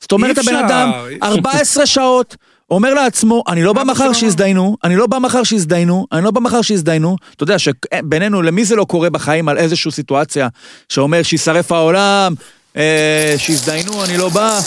זאת 0.00 0.12
אומרת, 0.12 0.38
הבן 0.38 0.54
אדם, 0.56 0.90
אי 1.08 1.16
אפשר. 1.16 1.26
14 1.26 1.86
שעות, 1.86 2.36
אומר 2.70 2.94
לעצמו, 2.94 3.42
אני 3.48 3.62
לא 3.62 3.72
בא 3.72 3.84
מחר? 3.84 4.12
שיזדיינו, 4.12 4.76
אני 4.84 4.96
לא 4.96 5.06
בא 5.06 5.18
מחר 5.18 5.42
שיזדיינו, 5.42 6.06
אני 6.12 6.24
לא 6.24 6.30
בא 6.30 6.40
מחר 6.40 6.62
שיזדיינו. 6.62 7.16
אתה 7.36 7.42
יודע 7.42 7.56
שבינינו, 7.58 8.42
למי 8.42 8.64
זה 8.64 8.76
לא 8.76 8.84
קורה 8.84 9.10
בחיים 9.10 9.48
על 9.48 9.58
איזושהי 9.58 9.90
סיטואציה 9.90 10.48
שאומר 10.88 11.22
שישרף 11.22 11.72
העולם, 11.72 12.34
אה, 12.76 13.34
שיזדיינו, 13.36 14.04
אני 14.04 14.16
לא 14.16 14.28
בא. 14.28 14.60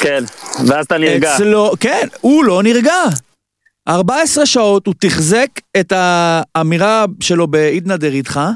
כן, 0.00 0.24
ואז 0.66 0.86
אתה 0.86 0.98
נרגע. 0.98 1.34
אצלו, 1.34 1.72
כן, 1.80 2.08
הוא 2.20 2.44
לא 2.44 2.62
נרגע. 2.62 2.94
14 3.88 4.46
שעות 4.46 4.86
הוא 4.86 4.94
תחזק 5.00 5.46
את 5.80 5.92
האמירה 5.96 7.04
שלו 7.20 7.46
בעידנא 7.46 7.96
דריתחא, 7.96 8.50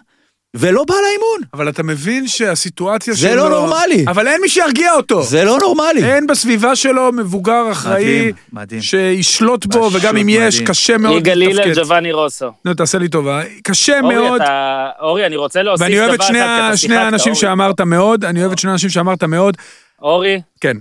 ולא 0.57 0.85
בא 0.89 0.95
לאימון. 0.95 1.41
אבל 1.55 1.69
אתה 1.69 1.83
מבין 1.83 2.29
שהסיטואציה 2.29 3.15
זה 3.15 3.21
שלו... 3.21 3.37
לא 3.37 3.51
נורמלי. 3.51 4.05
אבל 4.09 4.29
אין 4.29 4.41
מי 4.41 4.49
שירגיע 4.49 4.93
אותו. 4.93 5.23
זה 5.23 5.45
לא 5.45 5.59
נורמלי. 5.61 6.05
אין 6.05 6.27
בסביבה 6.27 6.77
שלו 6.77 7.13
מבוגר 7.13 7.73
אחראי, 7.73 8.05
מדהים, 8.05 8.35
מדהים. 8.53 8.83
שישלוט 8.83 9.67
בו, 9.67 9.91
וגם 9.93 10.17
אם 10.17 10.29
יש, 10.29 10.55
מדהים. 10.55 10.67
קשה 10.69 10.99
מאוד 10.99 11.29
לתפקד. 11.29 11.79
ג'ובאני 11.79 12.13
רוסו. 12.13 12.47
נו, 12.65 12.75
תעשה 12.75 12.99
לי 12.99 13.09
טובה. 13.09 13.43
קשה 13.63 14.01
אורי, 14.01 14.15
מאוד, 14.15 14.41
אתה... 14.43 14.89
אורי, 15.01 15.27
אני 15.27 15.37
רוצה 15.37 15.63
להוסיף 15.63 15.83
ואני 15.87 15.95
דבר 15.97 16.07
אוהב 16.09 16.21
אחד, 16.21 16.25
את 16.25 16.29
שני 16.29 16.39
כי 16.39 16.45
ה- 16.45 16.69
אתה 16.69 16.77
שני 16.77 16.97
האנשים. 16.97 17.35
שאמרת 17.35 17.81
מאוד, 17.81 18.25
אני 18.25 18.41
אוהב 18.41 18.53
את 18.53 18.59
שני 18.59 18.71
האנשים 18.71 18.91
שאמרת 18.91 19.25
מאוד. 19.25 19.57
אורי, 20.03 20.41
כן. 20.61 20.77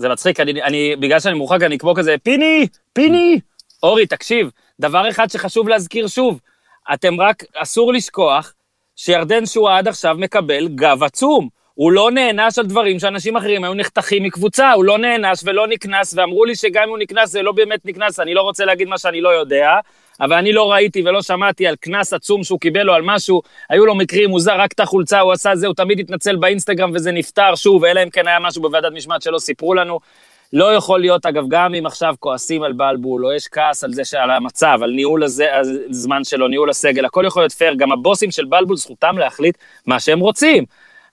זה 0.00 0.08
מצחיק, 0.08 0.40
אני, 0.40 0.62
אני, 0.62 0.96
בגלל 0.96 1.20
שאני 1.20 1.34
מורחק, 1.34 1.62
אני 1.62 1.78
כמו 1.78 1.94
כזה, 1.94 2.16
פיני, 2.22 2.66
פיני. 2.92 3.40
אורי, 3.82 4.06
תקשיב, 4.06 4.50
דבר 4.80 5.10
אחד 5.10 5.30
שחשוב 5.30 5.68
להזכיר 5.68 6.06
שוב, 6.06 6.40
אתם 6.94 7.20
רק, 7.20 7.44
אסור 7.56 7.92
לשכוח 7.92 8.54
שירדן 8.96 9.46
שואה 9.46 9.78
עד 9.78 9.88
עכשיו 9.88 10.16
מקבל 10.18 10.68
גב 10.68 11.02
עצום. 11.02 11.48
הוא 11.80 11.92
לא 11.92 12.10
נענש 12.10 12.58
על 12.58 12.66
דברים 12.66 12.98
שאנשים 12.98 13.36
אחרים 13.36 13.64
היו 13.64 13.74
נחתכים 13.74 14.22
מקבוצה, 14.22 14.72
הוא 14.72 14.84
לא 14.84 14.98
נענש 14.98 15.40
ולא 15.44 15.66
נקנס, 15.66 16.14
ואמרו 16.16 16.44
לי 16.44 16.56
שגם 16.56 16.82
אם 16.82 16.88
הוא 16.88 16.98
נקנס 16.98 17.30
זה 17.30 17.42
לא 17.42 17.52
באמת 17.52 17.86
נקנס, 17.86 18.20
אני 18.20 18.34
לא 18.34 18.42
רוצה 18.42 18.64
להגיד 18.64 18.88
מה 18.88 18.98
שאני 18.98 19.20
לא 19.20 19.28
יודע, 19.28 19.70
אבל 20.20 20.36
אני 20.36 20.52
לא 20.52 20.72
ראיתי 20.72 21.02
ולא 21.02 21.22
שמעתי 21.22 21.66
על 21.66 21.76
קנס 21.76 22.12
עצום 22.12 22.44
שהוא 22.44 22.60
קיבל 22.60 22.90
או 22.90 22.94
על 22.94 23.02
משהו, 23.04 23.42
היו 23.70 23.86
לו 23.86 23.94
מקרים, 23.94 24.30
הוא 24.30 24.40
זר 24.40 24.60
רק 24.60 24.72
את 24.72 24.80
החולצה, 24.80 25.20
הוא 25.20 25.32
עשה 25.32 25.56
זה, 25.56 25.66
הוא 25.66 25.74
תמיד 25.74 26.00
התנצל 26.00 26.36
באינסטגרם 26.36 26.90
וזה 26.94 27.12
נפתר 27.12 27.54
שוב, 27.54 27.84
אלא 27.84 28.02
אם 28.02 28.10
כן 28.10 28.28
היה 28.28 28.38
משהו 28.38 28.62
בוועדת 28.62 28.92
משמעת 28.92 29.22
שלא 29.22 29.38
סיפרו 29.38 29.74
לנו. 29.74 30.00
לא 30.52 30.74
יכול 30.74 31.00
להיות, 31.00 31.26
אגב, 31.26 31.44
גם 31.48 31.74
אם 31.74 31.86
עכשיו 31.86 32.14
כועסים 32.18 32.62
על 32.62 32.72
בלבול, 32.72 33.26
או 33.26 33.32
יש 33.32 33.48
כעס 33.48 33.84
על 33.84 33.92
זה, 33.92 34.02
על 34.22 34.30
המצב, 34.30 34.78
על 34.82 34.90
ניהול 34.90 35.24
הזה, 35.24 35.46
הזמן 35.90 36.24
שלו, 36.24 36.48
ניהול 36.48 36.70
הסגל, 36.70 37.04
הכל 37.04 37.24
יכול 37.26 37.42
להיות 37.42 37.52
פייר, 37.52 37.74
גם 37.74 37.92
הבוסים 37.92 38.30
של 38.30 38.44
בלבול 38.44 38.76
זכותם 38.76 39.18
להחליט 39.18 39.58
מה 39.86 40.00
שהם 40.00 40.20
רוצים. 40.20 40.64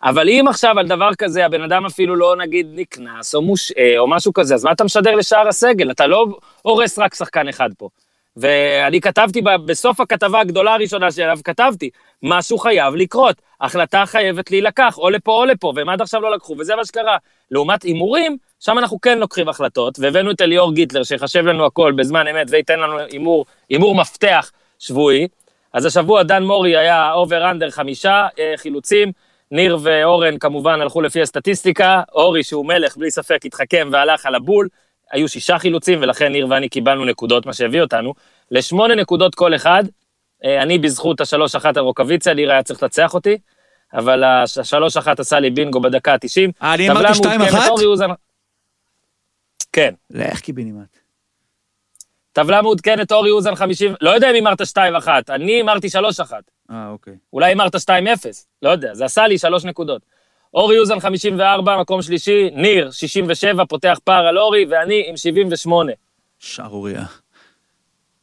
אבל 0.04 0.30
אם 0.30 0.46
עכשיו 0.50 0.80
על 0.80 0.88
דבר 0.88 1.10
כזה 1.18 1.46
הבן 1.46 1.62
אדם 1.62 1.86
אפילו 1.86 2.16
לא 2.16 2.36
נגיד 2.36 2.68
נקנס 2.74 3.36
או 3.36 3.42
מושעה 3.42 3.98
או 3.98 4.08
משהו 4.08 4.34
כזה, 4.34 4.56
אז 4.56 4.66
מה 4.66 4.72
אתה 4.72 4.84
משדר 4.84 5.16
לשאר 5.16 5.48
הסגל? 5.48 5.92
אתה 5.92 6.08
לא 6.08 6.26
הורס 6.62 7.00
רק 7.00 7.16
שחקן 7.16 7.48
אחד 7.48 7.70
פה. 7.78 7.90
ואני 8.38 9.02
כתבתי 9.02 9.42
בסוף 9.66 10.00
הכתבה 10.00 10.40
הגדולה 10.40 10.74
הראשונה 10.74 11.12
שעליו 11.12 11.38
כתבתי, 11.44 11.90
משהו 12.24 12.58
חייב 12.58 12.96
לקרות, 12.96 13.36
החלטה 13.62 14.04
חייבת 14.06 14.52
להילקח, 14.52 14.98
או 14.98 15.10
לפה 15.10 15.32
או 15.32 15.46
לפה, 15.46 15.74
והם 15.76 15.90
עד 15.90 16.02
עכשיו 16.02 16.22
לא 16.22 16.36
לקחו, 16.36 16.56
וזה 16.60 16.76
מה 16.76 16.86
שקרה. 16.86 17.18
לעומת 17.52 17.84
הימורים, 17.84 18.38
שם 18.60 18.78
אנחנו 18.78 19.02
כן 19.02 19.20
לוקחים 19.20 19.50
החלטות, 19.50 20.00
והבאנו 20.00 20.32
את 20.32 20.42
אליאור 20.42 20.74
גיטלר, 20.74 21.04
שיחשב 21.04 21.46
לנו 21.46 21.66
הכל 21.66 21.92
בזמן 21.92 22.28
אמת 22.28 22.48
וייתן 22.50 22.80
לנו 22.80 23.00
הימור, 23.00 23.46
הימור 23.70 23.96
מפתח 23.96 24.52
שבועי. 24.80 25.28
אז 25.74 25.86
השבוע 25.86 26.24
דן 26.24 26.44
מורי 26.44 26.78
היה 26.78 27.14
over 27.14 27.52
under 27.52 27.70
חמישה 27.70 28.28
אה, 28.40 28.54
חילוצים, 28.58 29.12
ניר 29.52 29.78
ואורן 29.82 30.38
כמובן 30.38 30.82
הלכו 30.82 31.02
לפי 31.02 31.22
הסטטיסטיקה, 31.22 32.02
אורי 32.14 32.44
שהוא 32.44 32.66
מלך 32.66 32.98
בלי 32.98 33.12
ספק 33.12 33.46
התחכם 33.46 33.90
והלך 33.92 34.26
על 34.26 34.36
הבול, 34.36 34.68
היו 35.12 35.30
שישה 35.30 35.60
חילוצים 35.60 36.00
ולכן 36.02 36.32
ניר 36.32 36.48
ואני 36.50 36.70
קיבלנו 36.70 37.06
נקודות, 37.06 37.46
מה 37.46 37.54
שהביא 37.54 37.82
אותנו, 37.82 38.14
לשמונה 38.52 38.96
נקודות 38.96 39.36
כל 39.36 39.56
אחד, 39.56 39.84
אה, 40.44 40.62
אני 40.62 40.78
בזכות 40.80 41.22
השלוש 41.22 41.56
אחת 41.56 41.78
על 41.78 41.84
רוקוויציה, 41.84 42.34
ניר 42.34 42.52
היה 42.52 42.64
צריך 42.64 42.84
לנצח 42.84 43.14
אותי, 43.14 43.38
אבל 43.94 44.24
השלוש 44.24 44.98
אחת 44.98 45.20
עשה 45.20 45.40
לי 45.40 45.50
בינגו 45.50 45.82
בדקה 45.82 46.14
ה-90. 46.14 46.52
אה, 46.64 46.74
אני 46.74 46.90
אמרתי 46.90 47.14
שתיים 47.14 47.42
אחת? 47.42 47.70
כן. 49.72 49.94
לך 50.10 50.40
קיבינימט. 50.40 50.98
טבלה 52.34 52.62
מעודכנת, 52.62 53.12
אורי 53.12 53.32
אוזן 53.32 53.56
50, 53.56 53.94
לא 54.02 54.10
יודע 54.10 54.30
אם 54.30 54.36
הימרת 54.36 54.62
2-1, 54.62 55.08
אני 55.30 55.52
הימרתי 55.52 55.88
3-1. 55.88 56.32
אה, 56.72 56.90
אוקיי. 56.90 57.14
אולי 57.34 57.46
הימרת 57.46 57.76
2-0, 57.76 57.80
לא 58.62 58.70
יודע, 58.70 58.94
זה 58.94 59.06
עשה 59.06 59.28
לי 59.28 59.38
3 59.38 59.66
נקודות. 59.66 60.02
אורי 60.54 60.80
אוזן 60.80 61.00
54, 61.00 61.78
מקום 61.82 62.02
שלישי, 62.02 62.50
ניר 62.54 62.92
67, 62.92 63.66
פותח 63.66 64.00
פער 64.04 64.28
על 64.28 64.40
אורי, 64.40 64.66
ואני 64.70 65.04
עם 65.08 65.18
78. 65.18 65.92
שערוריה. 66.40 67.04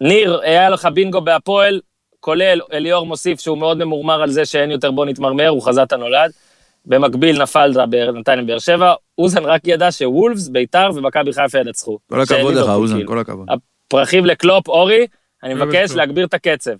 ניר, 0.01 0.41
היה 0.41 0.71
לך 0.71 0.89
בינגו 0.95 1.21
בהפועל, 1.21 1.81
כולל 2.21 2.61
אליאור 2.73 3.07
מוסיף 3.07 3.41
שהוא 3.41 3.59
מאוד 3.59 3.79
ממורמר 3.79 4.23
על 4.23 4.31
זה 4.31 4.45
שאין 4.45 4.71
יותר 4.71 4.91
בוא 4.91 5.07
נתמרמר, 5.07 5.49
הוא 5.49 5.63
חזת 5.63 5.93
הנולד. 5.93 6.31
במקביל 6.87 7.43
נפל 7.43 7.73
נתניה 8.15 8.45
באר 8.45 8.59
שבע, 8.59 8.95
אוזן 9.19 9.45
רק 9.45 9.61
ידע 9.65 9.93
שוולפס, 9.93 10.49
ביתר 10.49 10.91
ומכבי 10.95 11.33
חיפה 11.33 11.59
ינצחו. 11.59 11.99
כל 12.09 12.21
הכבוד 12.21 12.55
לך, 12.55 12.69
אוזן, 12.69 13.07
כל 13.07 13.19
הכבוד. 13.19 13.49
פרחים 13.89 14.25
לקלופ, 14.25 14.69
אורי, 14.69 15.07
אני 15.43 15.55
מבקש 15.55 15.91
להגביר 15.91 16.27
את 16.27 16.35
הקצב. 16.35 16.73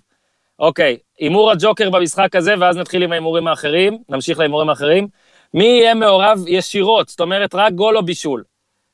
אוקיי, 0.59 0.97
הימור 1.19 1.51
הג'וקר 1.51 1.89
במשחק 1.89 2.35
הזה, 2.35 2.53
ואז 2.59 2.77
נתחיל 2.77 3.03
עם 3.03 3.11
ההימורים 3.11 3.47
האחרים, 3.47 3.97
נמשיך 4.09 4.39
להימורים 4.39 4.69
האחרים. 4.69 5.07
מי 5.53 5.63
יהיה 5.63 5.93
מעורב 5.93 6.39
ישירות, 6.47 7.09
זאת 7.09 7.19
אומרת 7.19 7.55
רק 7.55 7.73
גול 7.73 7.97
או 7.97 8.05
בישול. 8.05 8.43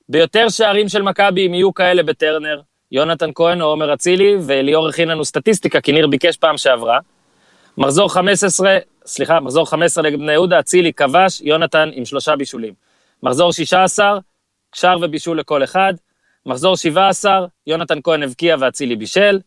ביותר 0.10 0.50
שערים 0.50 0.90
של 0.90 1.02
מכבי, 1.02 1.48
אם 1.48 1.54
יהיו 1.54 1.74
כאלה 1.74 2.04
בטרנר, 2.04 2.62
יונתן 2.92 3.30
כהן 3.36 3.62
או 3.62 3.68
עומר 3.68 3.94
אצילי, 3.94 4.36
וליאור 4.42 4.88
הכין 4.88 5.08
לנו 5.08 5.26
סטטיסטיקה, 5.26 5.82
כי 5.82 5.92
ניר 5.92 6.08
ביקש 6.08 6.38
פעם 6.38 6.58
שעברה. 6.58 7.00
מחזור 7.78 8.14
15, 8.14 8.78
סליחה, 9.06 9.40
מחזור 9.40 9.70
15 9.70 10.04
נגד 10.04 10.20
בני 10.20 10.32
יהודה, 10.32 10.60
אצילי 10.60 10.94
כבש, 10.94 11.42
יונתן 11.42 11.90
עם 11.94 12.06
שלושה 12.06 12.36
בישולים. 12.36 12.74
מחזור 13.24 13.54
16, 13.54 14.20
שער 14.76 14.98
ובישול 15.02 15.40
לכל 15.40 15.64
אחד. 15.64 15.94
מחזור 16.46 16.78
17, 16.78 17.46
יונתן 17.68 18.00
כהן 18.04 18.24
הבקיע 18.24 18.56
ואצילי 18.60 18.96
בישל. 18.96 19.40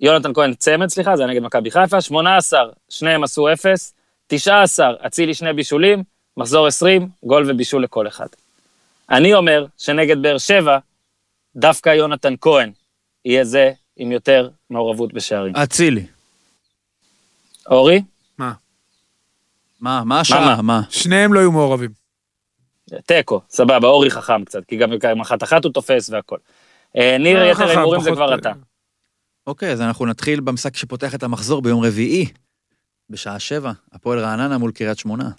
יונתן 0.00 0.32
כהן 0.34 0.54
צמד, 0.54 0.88
סליחה, 0.88 1.16
זה 1.16 1.22
היה 1.22 1.32
נגד 1.32 1.42
מכבי 1.42 1.70
חיפה. 1.70 2.00
18, 2.00 2.60
שניהם 2.88 3.24
עשו 3.24 3.52
אפס. 3.52 3.94
19, 4.26 4.92
אצילי 5.06 5.34
שני 5.34 5.52
בישולים. 5.52 6.02
מחזור 6.36 6.66
20, 6.66 7.08
גול 7.22 7.44
ובישול 7.48 7.82
לכל 7.82 8.08
אחד. 8.08 8.26
אני 9.10 9.34
אומר 9.34 9.66
שנגד 9.78 10.22
באר 10.22 10.38
שבע, 10.38 10.78
דווקא 11.56 11.88
יונתן 11.88 12.34
כהן 12.40 12.72
יהיה 13.24 13.44
זה 13.44 13.72
עם 13.96 14.12
יותר 14.12 14.48
מעורבות 14.70 15.12
בשערים. 15.12 15.56
אצילי. 15.56 16.06
אורי? 17.70 18.02
מה? 18.38 18.52
מה? 19.80 20.04
מה 20.04 20.20
השעה? 20.20 20.62
מה? 20.62 20.80
שניהם 20.90 21.34
לא 21.34 21.40
היו 21.40 21.52
מעורבים. 21.52 21.90
תיקו, 23.06 23.40
סבבה, 23.50 23.88
אורי 23.88 24.10
חכם 24.10 24.44
קצת, 24.44 24.64
כי 24.64 24.76
גם 24.76 25.20
אחת 25.20 25.42
אחת 25.42 25.64
הוא 25.64 25.72
תופס 25.72 26.10
והכל. 26.10 26.36
אה, 26.96 27.16
ניר, 27.18 27.44
יתר 27.44 27.68
ההימורים 27.68 28.00
זה 28.00 28.10
כבר 28.10 28.34
אתה. 28.34 28.52
אוקיי, 29.48 29.72
אז 29.72 29.80
אנחנו 29.80 30.06
נתחיל 30.06 30.40
במשחק 30.40 30.76
שפותח 30.76 31.14
את 31.14 31.22
המחזור 31.22 31.62
ביום 31.62 31.84
רביעי, 31.84 32.26
בשעה 33.10 33.38
שבע, 33.38 33.72
הפועל 33.92 34.18
רעננה 34.18 34.58
מול 34.58 34.72
קריית 34.72 34.98
שמונה. 34.98 35.30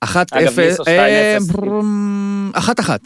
אחת 0.00 0.32
אפס, 0.32 0.80
אה, 0.88 1.36
אחת 2.52 2.80
אחת. 2.80 3.00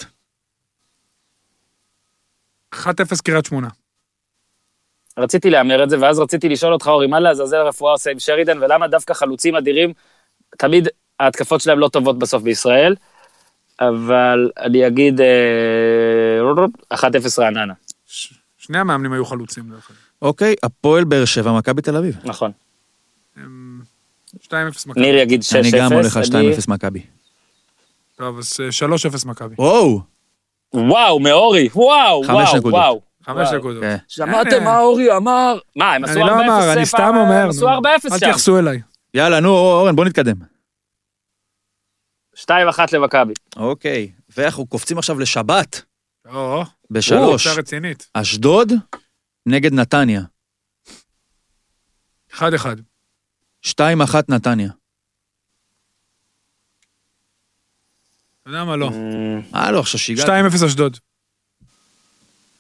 אחת 2.75 3.01
אפס 3.01 3.21
קריית 3.21 3.45
שמונה. 3.45 3.69
רציתי 5.19 5.51
להמר 5.51 5.85
את 5.85 5.91
זה, 5.91 6.01
ואז 6.01 6.19
רציתי 6.19 6.49
לשאול 6.49 6.73
אותך, 6.73 6.87
אורי, 6.87 7.07
מה 7.07 7.21
לעזאזל 7.21 7.57
הרפואה 7.57 7.93
עושה 7.93 8.11
עם 8.11 8.19
שרידן, 8.19 8.59
ולמה 8.63 8.89
דווקא 8.89 9.15
חלוצים 9.15 9.57
אדירים, 9.57 9.93
תמיד 10.59 10.89
ההתקפות 11.21 11.61
שלהם 11.61 11.79
לא 11.79 11.89
טובות 11.89 12.19
בסוף 12.19 12.43
בישראל, 12.43 12.95
אבל 13.81 14.51
אני 14.59 14.87
אגיד 14.87 15.21
1-0 16.95 17.39
אה, 17.39 17.45
רעננה. 17.45 17.75
שני 18.69 18.79
המאמנים 18.79 19.13
היו 19.13 19.25
חלוצים 19.25 19.71
דרך 19.71 19.91
אגב. 19.91 19.99
אוקיי, 20.23 20.55
הפועל 20.63 21.05
באר 21.05 21.25
שבע, 21.25 21.53
מכבי 21.53 21.83
תל 21.83 21.97
אביב. 21.97 22.17
נכון. 22.25 22.53
2-0 23.37 23.41
מכבי. 24.87 25.01
ניר 25.01 25.15
יגיד 25.15 25.41
6-0. 25.43 25.59
אני 25.59 25.71
גם 25.71 25.93
הולך 25.93 26.17
על 26.17 26.23
2-0 26.23 26.29
מכבי. 26.69 27.03
טוב, 28.17 28.39
אז 28.39 28.53
3-0 29.25 29.29
מכבי. 29.29 29.55
וואו! 29.59 30.01
וואו, 30.75 31.21
מאורי, 31.21 31.69
וואו, 31.75 32.23
וואו, 32.27 32.63
וואו. 32.63 33.01
חמש 33.23 33.49
נקודות. 33.53 33.83
כן. 33.83 33.97
שמעתם 34.09 34.65
מה 34.65 34.79
אורי 34.79 35.17
אמר? 35.17 35.59
מה, 35.77 35.95
הם 35.95 36.05
עשו 36.05 36.13
4-0 36.15 36.17
אני 36.19 36.27
לא 36.27 36.45
אמר, 36.45 36.73
אני 36.73 36.87
סתם 36.87 37.15
אומר. 37.17 37.43
הם 37.43 37.49
עשו 37.49 37.69
4-0 37.69 37.73
שם. 38.03 38.13
אל 38.13 38.19
תייחסו 38.19 38.59
אליי. 38.59 38.81
יאללה, 39.15 39.41
נו, 39.41 39.49
אורן, 39.49 39.97
בוא 39.97 40.05
נתקדם. 40.05 40.37
2-1 42.37 42.51
למכבי. 42.93 43.33
אוקיי, 43.57 44.11
ואנחנו 44.37 44.67
קופצים 44.67 44.99
עכשיו 44.99 45.19
לשבת. 45.19 45.83
או, 46.33 46.65
בשלוש. 46.91 47.47
רצינית. 47.47 48.07
אשדוד 48.15 48.73
נגד 49.47 49.73
נתניה. 49.73 50.23
1-1. 52.33 52.41
2-1 53.67 53.71
נתניה. 54.29 54.71
אתה 58.43 58.51
יודע 58.51 58.65
מה 58.65 58.77
לא. 58.77 58.91
אה, 59.55 59.71
לא, 59.71 59.81
עכשיו 59.81 60.01
שיגעתי. 60.01 60.31
2-0 60.31 60.67
אשדוד. 60.67 60.97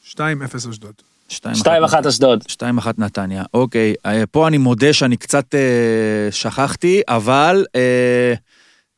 2-0 0.05 0.19
אשדוד. 0.71 1.03
2-1 1.31 2.09
אשדוד. 2.09 2.45
2-1 2.49 2.89
נתניה. 2.99 3.45
אוקיי, 3.55 3.95
אה, 4.07 4.27
פה 4.27 4.49
אני 4.49 4.59
מודה 4.59 4.93
שאני 4.93 5.17
קצת 5.17 5.55
אה, 5.55 6.29
שכחתי, 6.31 7.01
אבל 7.09 7.65
אה, 7.77 8.35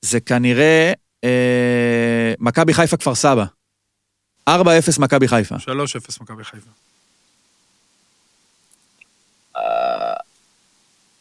זה 0.03 0.21
כנראה 0.21 0.93
אה, 1.25 2.33
מכבי 2.39 2.75
חיפה 2.75 2.97
כפר 2.97 3.15
סבא. 3.15 3.45
4-0 4.49 4.53
מכבי 4.99 5.29
חיפה. 5.29 5.55
3-0 5.57 5.61
מכבי 6.21 6.45
חיפה. 6.45 6.71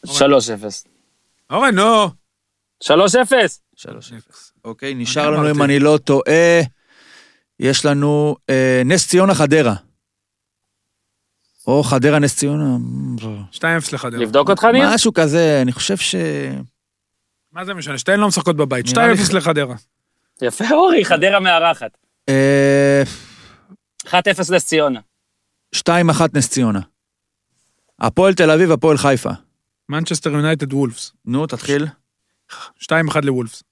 3-0. 0.06 0.10
אורן, 1.50 1.74
נו. 1.74 2.06
3-0. 2.84 2.88
3-0. 3.76 3.86
אוקיי, 4.64 4.94
נשאר 4.94 5.30
לנו, 5.30 5.50
אם 5.50 5.62
אני 5.62 5.78
לא 5.78 5.98
טועה, 6.04 6.60
יש 7.60 7.84
לנו 7.84 8.36
אה, 8.50 8.82
נס 8.84 9.08
ציונה 9.08 9.34
חדרה. 9.34 9.74
או 11.66 11.82
חדרה 11.82 12.18
נס 12.18 12.36
ציונה. 12.36 12.76
2-0 13.52 13.62
לחדרה. 13.92 14.20
לבדוק 14.20 14.50
אותך, 14.50 14.64
ניר? 14.64 14.88
משהו 14.94 15.14
כזה, 15.14 15.58
אני 15.62 15.72
חושב 15.72 15.96
ש... 15.96 16.14
מה 17.52 17.64
זה 17.64 17.74
משנה? 17.74 17.98
שתיהן 17.98 18.20
לא 18.20 18.28
משחקות 18.28 18.56
בבית. 18.56 18.86
2-0 18.86 18.98
לחדרה. 19.32 19.74
יפה, 20.42 20.64
אורי, 20.70 21.04
חדרה 21.04 21.40
מארחת. 21.40 21.96
1-0 24.06 24.12
אה, 24.14 24.56
נס 24.56 24.66
ציונה. 24.66 25.00
2-1 25.76 25.90
נס 26.34 26.48
ציונה. 26.48 26.80
הפועל 28.00 28.34
תל 28.34 28.50
אביב, 28.50 28.70
הפועל 28.70 28.96
חיפה. 28.96 29.30
מנצ'סטר 29.88 30.30
יונייטד 30.30 30.72
וולפס. 30.72 31.12
נו, 31.24 31.46
תתחיל. 31.46 31.86
2-1 32.52 32.92
לוולפס. 33.22 33.62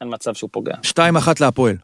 אין 0.00 0.14
מצב 0.14 0.34
שהוא 0.34 0.50
פוגע. 0.52 0.74
2-1 0.84 1.00
להפועל. 1.40 1.76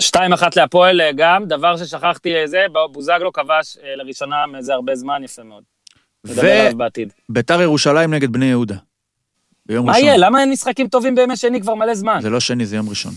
שתיים 0.00 0.32
אחת 0.32 0.56
להפועל 0.56 1.00
אה, 1.00 1.10
גם, 1.16 1.44
דבר 1.44 1.76
ששכחתי 1.76 2.36
אה, 2.36 2.46
זה, 2.46 2.66
בוזגלו 2.92 3.32
כבש 3.32 3.78
לראשונה 3.96 4.46
מזה 4.46 4.74
הרבה 4.74 4.94
זמן, 4.94 5.24
יפה 5.24 5.42
מאוד. 5.42 5.64
וביתר 6.24 7.60
ירושלים 7.60 8.14
נגד 8.14 8.32
בני 8.32 8.46
יהודה. 8.46 8.76
ביום 9.66 9.88
ראשון. 9.88 10.02
מה 10.02 10.08
יהיה? 10.08 10.16
למה 10.16 10.40
אין 10.40 10.50
משחקים 10.50 10.88
טובים 10.88 11.14
בימי 11.14 11.36
שני 11.36 11.60
כבר 11.60 11.74
מלא 11.74 11.94
זמן? 11.94 12.18
זה 12.22 12.30
לא 12.30 12.40
שני, 12.40 12.66
זה 12.66 12.76
יום 12.76 12.88
ראשון. 12.88 13.12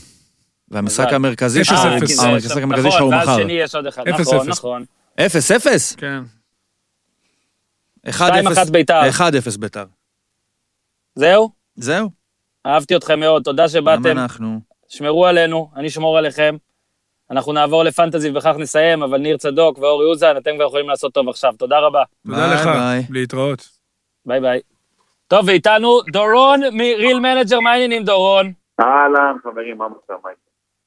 והמשחק 0.70 1.14
המרכזי 1.14 1.64
שלך, 1.66 1.80
המשחק 1.80 2.62
המרכזי 2.62 2.92
שלך 2.92 3.02
הוא 3.02 3.10
מחר. 3.10 3.22
נכון, 3.22 3.34
ואז 3.34 3.42
שני 3.42 3.54
יש 3.54 3.76
עוד 3.76 3.88
אחד, 3.88 4.08
נכון, 4.08 4.48
נכון. 4.50 4.86
אפס, 5.20 5.52
אפס? 5.52 5.96
כן. 5.96 6.20
2-1 8.08 8.12
ביתר. 8.72 9.02
1-0 9.56 9.58
ביתר. 9.60 9.86
זהו? 11.16 11.50
זהו. 11.76 12.10
אהבתי 12.66 12.96
אתכם 12.96 13.20
מאוד, 13.20 13.44
תודה 13.44 13.70
שבאתם. 13.70 14.04
גם 14.04 14.18
אנחנו. 14.18 14.60
שמרו 14.90 15.26
עלינו, 15.26 15.72
אני 15.76 15.88
אשמור 15.88 16.18
עליכם. 16.18 16.56
אנחנו 17.32 17.54
נעבור 17.54 17.84
לפנטזי 17.84 18.30
ובכך 18.30 18.54
נסיים, 18.60 19.04
אבל 19.04 19.18
ניר 19.18 19.38
צדוק 19.38 19.78
ואורי 19.78 20.06
אוזן, 20.06 20.38
אתם 20.38 20.52
כבר 20.56 20.66
יכולים 20.66 20.90
לעשות 20.90 21.14
טוב 21.14 21.30
עכשיו. 21.30 21.54
תודה 21.58 21.80
רבה. 21.80 22.04
תודה 22.26 22.54
לך, 22.54 22.70
להתראות. 23.10 23.70
ביי 24.26 24.42
ביי. 24.42 24.60
טוב, 25.28 25.48
ואיתנו 25.48 26.02
דורון 26.12 26.62
מריל 26.72 27.20
מנג'ר, 27.20 27.60
מה 27.60 27.72
העניינים 27.72 28.04
דורון? 28.04 28.52
אהלן, 28.80 29.36
חברים, 29.44 29.78
מה 29.78 29.88
מצב? 29.88 30.14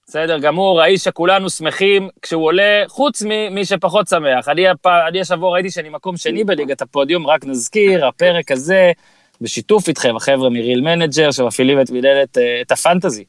בסדר 0.06 0.38
גמור, 0.38 0.80
האיש 0.80 1.04
שכולנו 1.04 1.50
שמחים 1.50 2.08
כשהוא 2.22 2.44
עולה, 2.44 2.82
חוץ 2.88 3.22
ממי 3.26 3.64
שפחות 3.64 4.08
שמח. 4.08 4.48
אני, 4.48 4.64
אני 5.08 5.20
השבוע 5.20 5.52
ראיתי 5.52 5.70
שאני 5.70 5.88
מקום 5.88 6.16
שני 6.16 6.44
בליגת 6.44 6.82
הפודיום, 6.82 7.26
רק 7.26 7.44
נזכיר, 7.44 8.06
הפרק 8.06 8.50
הזה, 8.50 8.92
בשיתוף 9.40 9.88
איתכם, 9.88 10.16
החבר'ה 10.16 10.50
מ-Real 10.50 10.80
Manager, 10.80 11.30
שמפעילים 11.30 11.80
את 11.80 11.90
מנהלת, 11.90 12.38
אה, 12.38 12.60
את 12.60 12.72
הפנטזי 12.72 13.24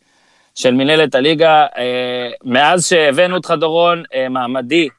של 0.56 0.74
מנהלת 0.74 1.16
הליגה. 1.16 1.66
אה, 1.78 2.30
מאז 2.44 2.88
שהבאנו 2.88 3.36
אותך, 3.36 3.54
דורון, 3.60 4.04
אה, 4.14 4.30
מעמדי 4.30 4.90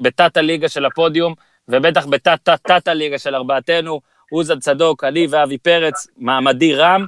בתת 0.00 0.36
הליגה 0.36 0.68
של 0.68 0.84
הפודיום, 0.84 1.34
ובטח 1.68 2.06
בתת-תת-תת 2.06 2.88
הליגה 2.88 3.18
של 3.18 3.34
ארבעתנו, 3.34 4.00
אוזן 4.30 4.58
צדוק, 4.58 5.04
אני 5.04 5.26
ואבי 5.30 5.58
פרץ, 5.58 6.08
מעמדי 6.18 6.74
רם. 6.74 7.06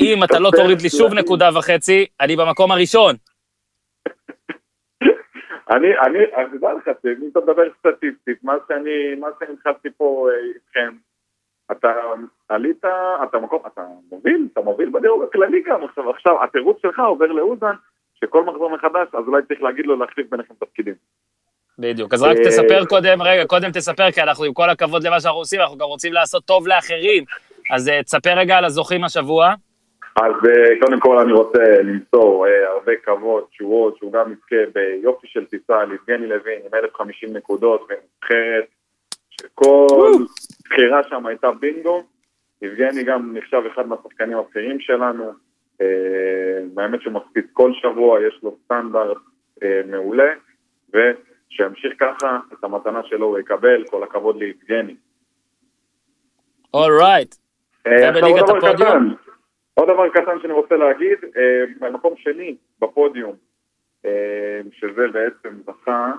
אם 0.00 0.24
אתה 0.24 0.38
לא 0.38 0.50
תוריד 0.56 0.82
לי 0.82 0.88
שוב 0.88 1.14
נקודה 1.14 1.48
וחצי, 1.58 2.06
אני 2.20 2.36
במקום 2.36 2.72
הראשון. 2.72 3.14
אני, 5.70 5.98
אני, 5.98 6.18
אני 6.36 6.54
יודע 6.54 6.72
לך, 6.72 6.88
אם 7.04 7.28
אתה 7.32 7.40
מדבר 7.40 7.62
סטטיסטית, 7.78 8.44
מה 8.44 8.54
שאני, 8.68 9.14
מה 9.20 9.28
שאני 9.38 9.52
התחלתי 9.52 9.88
פה 9.96 10.28
אה, 10.30 10.38
איתכם, 10.54 10.96
אתה 11.72 11.92
עלית, 12.48 12.84
אתה 13.22 13.38
מקום, 13.38 13.62
אתה 13.66 13.82
מוביל, 14.10 14.48
אתה 14.52 14.60
מוביל 14.60 14.90
בדירוג 14.90 15.22
הכללי 15.22 15.62
גם 15.62 15.84
עכשיו, 15.84 16.10
עכשיו 16.10 16.44
התירוץ 16.44 16.78
שלך 16.82 16.98
עובר 16.98 17.26
לאוזן, 17.26 17.74
שכל 18.14 18.44
מחזור 18.44 18.70
מחדש, 18.70 19.08
אז 19.12 19.28
אולי 19.28 19.42
צריך 19.48 19.62
להגיד 19.62 19.86
לו 19.86 19.96
להחליף 19.96 20.30
ביניכם 20.30 20.54
תפקידים. 20.54 20.94
בדיוק, 21.78 22.14
אז 22.14 22.22
רק 22.22 22.36
אה, 22.36 22.44
תספר 22.44 22.84
קודם, 22.84 23.22
רגע, 23.22 23.46
קודם 23.46 23.70
תספר, 23.70 24.10
כי 24.10 24.22
אנחנו 24.22 24.44
עם 24.44 24.52
כל 24.52 24.70
הכבוד 24.70 25.06
למה 25.06 25.20
שאנחנו 25.20 25.38
עושים, 25.38 25.60
אנחנו 25.60 25.78
גם 25.78 25.86
רוצים 25.86 26.12
לעשות 26.12 26.44
טוב 26.44 26.68
לאחרים, 26.68 27.24
אז 27.70 27.88
אה, 27.88 28.02
תספר 28.02 28.38
רגע 28.38 28.56
על 28.56 28.64
הזוכים 28.64 29.04
השבוע. 29.04 29.54
אז 30.16 30.32
אה, 30.46 30.80
קודם 30.80 31.00
כל 31.00 31.18
אני 31.18 31.32
רוצה 31.32 31.82
למסור 31.82 32.46
הרבה 32.74 32.92
כבוד, 33.04 33.44
תשורות, 33.50 33.96
שהוא 33.96 34.12
גם 34.12 34.32
יזכה 34.32 34.70
ביופי 34.74 35.26
של 35.26 35.44
טיסה 35.44 35.84
ליבגני 35.84 36.26
לוין 36.26 36.60
עם 36.64 36.74
1,050 36.74 37.36
נקודות 37.36 37.80
ונבחרת, 37.80 38.64
שכל 39.30 40.12
בחירה 40.64 41.02
שם 41.08 41.26
הייתה 41.26 41.50
בינגו. 41.60 42.02
יבגני 42.62 43.04
גם 43.04 43.36
נחשב 43.36 43.62
אחד 43.72 43.86
מהשחקנים 43.86 44.38
הבכירים 44.38 44.80
שלנו, 44.80 45.32
באמת 46.74 47.02
שהוא 47.02 47.12
מפסיד 47.12 47.44
כל 47.52 47.72
שבוע, 47.74 48.18
יש 48.22 48.40
לו 48.42 48.56
סטנדרט 48.64 49.16
מעולה, 49.86 50.32
ושימשיך 51.52 51.92
ככה, 52.00 52.38
את 52.52 52.64
המתנה 52.64 53.00
שלו 53.04 53.26
הוא 53.26 53.38
יקבל, 53.38 53.84
כל 53.90 54.02
הכבוד 54.02 54.36
ליבגני. 54.36 54.96
all 56.74 56.94
right. 56.94 57.34
ובליגת 57.86 58.48
הפודיום? 58.48 59.14
עוד 59.74 59.88
דבר 59.88 60.08
קטן 60.08 60.40
שאני 60.42 60.52
רוצה 60.52 60.76
להגיד, 60.76 61.18
אה, 61.36 61.64
במקום 61.80 62.14
שני 62.16 62.56
בפודיום, 62.80 63.36
אה, 64.04 64.60
שזה 64.72 65.08
בעצם 65.12 65.56
זכה, 65.66 66.12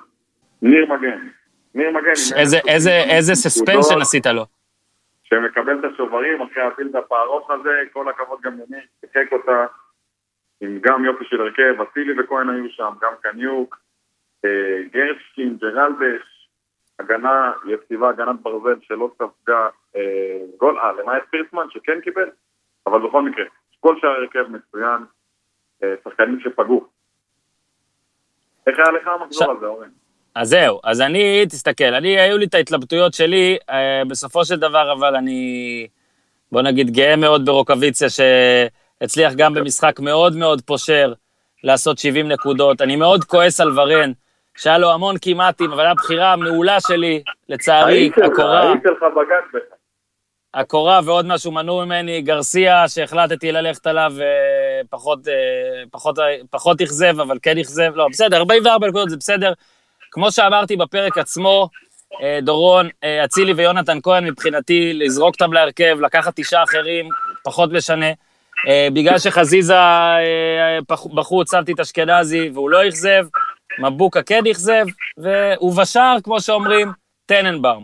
ניר 0.62 0.86
מגן. 0.86 1.28
ניר 1.76 1.92
מגן. 1.92 2.14
איזה, 3.10 3.36
suspension 3.36 4.02
עשית 4.02 4.26
לו. 4.26 4.46
שמקבל 5.24 5.80
את 5.80 5.94
השוברים 5.94 6.42
אחרי 6.42 6.64
ה 6.64 6.69
build-up 6.69 7.12
הארוך 7.12 7.52
הזה, 7.52 7.70
כל 7.94 8.10
הכבוד 8.10 8.40
גם 8.42 8.54
לניר, 8.54 8.84
שיחק 9.02 9.32
אותה 9.32 9.66
עם 10.62 10.80
גם 10.82 11.06
יופי 11.06 11.26
של 11.26 11.42
הרכב, 11.42 11.82
אצילי 11.82 12.20
וכהן 12.20 12.50
היו 12.50 12.70
שם, 12.70 12.94
גם 13.02 13.14
קניוק, 13.22 13.76
אה, 13.76 13.89
גרשקין, 14.94 15.58
ג'רלדס, 15.58 16.50
הגנה 17.00 17.52
יציבה, 17.68 18.10
הגנת 18.10 18.42
ברזל 18.42 18.80
שלא 18.82 19.12
ספגה 19.16 19.68
גול, 20.58 20.80
אה, 20.80 20.92
למעט 20.92 21.24
פירסמן 21.30 21.66
שכן 21.70 22.02
קיבל, 22.04 22.30
אבל 22.88 23.08
בכל 23.08 23.22
מקרה, 23.22 23.46
כל 23.80 23.96
שאר 24.02 24.10
הרכב 24.10 24.52
מצוין, 24.52 25.06
אה, 25.84 25.94
שחקנים 26.04 26.40
שפגעו. 26.40 26.86
איך 28.68 28.80
היה 28.80 28.92
לך 28.92 29.08
המחזור 29.08 29.52
הזה, 29.52 29.66
אורן? 29.66 29.90
אז 30.36 30.50
זהו, 30.50 30.80
אז 30.84 31.02
אני, 31.02 31.46
תסתכל, 31.46 31.94
אני, 31.94 32.20
היו 32.20 32.38
לי 32.38 32.46
את 32.46 32.54
ההתלבטויות 32.54 33.14
שלי, 33.14 33.58
אה, 33.70 34.02
בסופו 34.08 34.46
של 34.46 34.56
דבר, 34.56 34.94
אבל 34.94 35.16
אני, 35.16 35.88
בוא 36.52 36.62
נגיד, 36.62 36.90
גאה 36.90 37.16
מאוד 37.16 37.46
ברוקוויציה, 37.46 38.08
שהצליח 38.10 39.34
גם 39.38 39.54
במשחק 39.54 40.00
מאוד 40.00 40.36
מאוד 40.36 40.62
פושר 40.62 41.14
לעשות 41.64 41.98
70 41.98 42.28
נקודות. 42.28 42.82
אני 42.82 42.96
מאוד 42.96 43.24
כועס 43.24 43.60
על 43.60 43.80
ורן, 43.80 44.12
שהיה 44.60 44.78
לו 44.78 44.92
המון 44.92 45.16
כמעטים, 45.22 45.72
אבל 45.72 45.86
הייתה 45.86 46.02
בחירה 46.02 46.36
מעולה 46.36 46.80
שלי, 46.80 47.24
לצערי, 47.50 48.12
הקורה. 48.26 48.74
הקורה 50.54 51.00
ועוד 51.06 51.26
משהו 51.26 51.52
מנעו 51.52 51.86
ממני, 51.86 52.22
גרסיה, 52.22 52.88
שהחלטתי 52.88 53.52
ללכת 53.52 53.88
עליו 53.88 54.14
פחות, 54.90 55.28
אה, 55.28 55.34
פחות, 55.92 56.20
פחות 56.50 56.82
אכזב, 56.82 57.20
אבל 57.20 57.38
כן 57.42 57.58
אכזב, 57.58 57.92
לא, 57.96 58.08
בסדר, 58.12 58.38
44 58.38 58.88
נקודות 58.88 59.10
זה 59.10 59.18
בסדר. 59.18 59.54
כמו 60.12 60.32
שאמרתי 60.32 60.76
בפרק 60.76 61.18
עצמו, 61.18 61.70
אה, 62.22 62.40
דורון, 62.42 62.90
אה, 63.04 63.26
אצילי 63.26 63.54
ויונתן 63.54 63.98
כהן 64.04 64.26
מבחינתי, 64.26 64.94
לזרוק 64.94 65.34
אותם 65.34 65.54
להרכב, 65.54 65.98
לקחת 66.02 66.34
תשעה 66.36 66.64
אחרים, 66.64 67.10
פחות 67.44 67.72
משנה. 67.72 68.12
בגלל 68.94 69.20
שחזיזה 69.20 69.74
בחוץ, 70.90 71.52
שמתי 71.52 71.72
את 71.72 71.80
אשכנזי 71.80 72.50
והוא 72.54 72.70
לא 72.70 72.88
אכזב, 72.88 73.26
מבוקה 73.80 74.24
כן 74.24 74.42
אכזב, 74.52 74.86
ובשאר, 75.62 76.16
כמו 76.24 76.42
שאומרים, 76.42 76.88
טננבאום. 77.26 77.84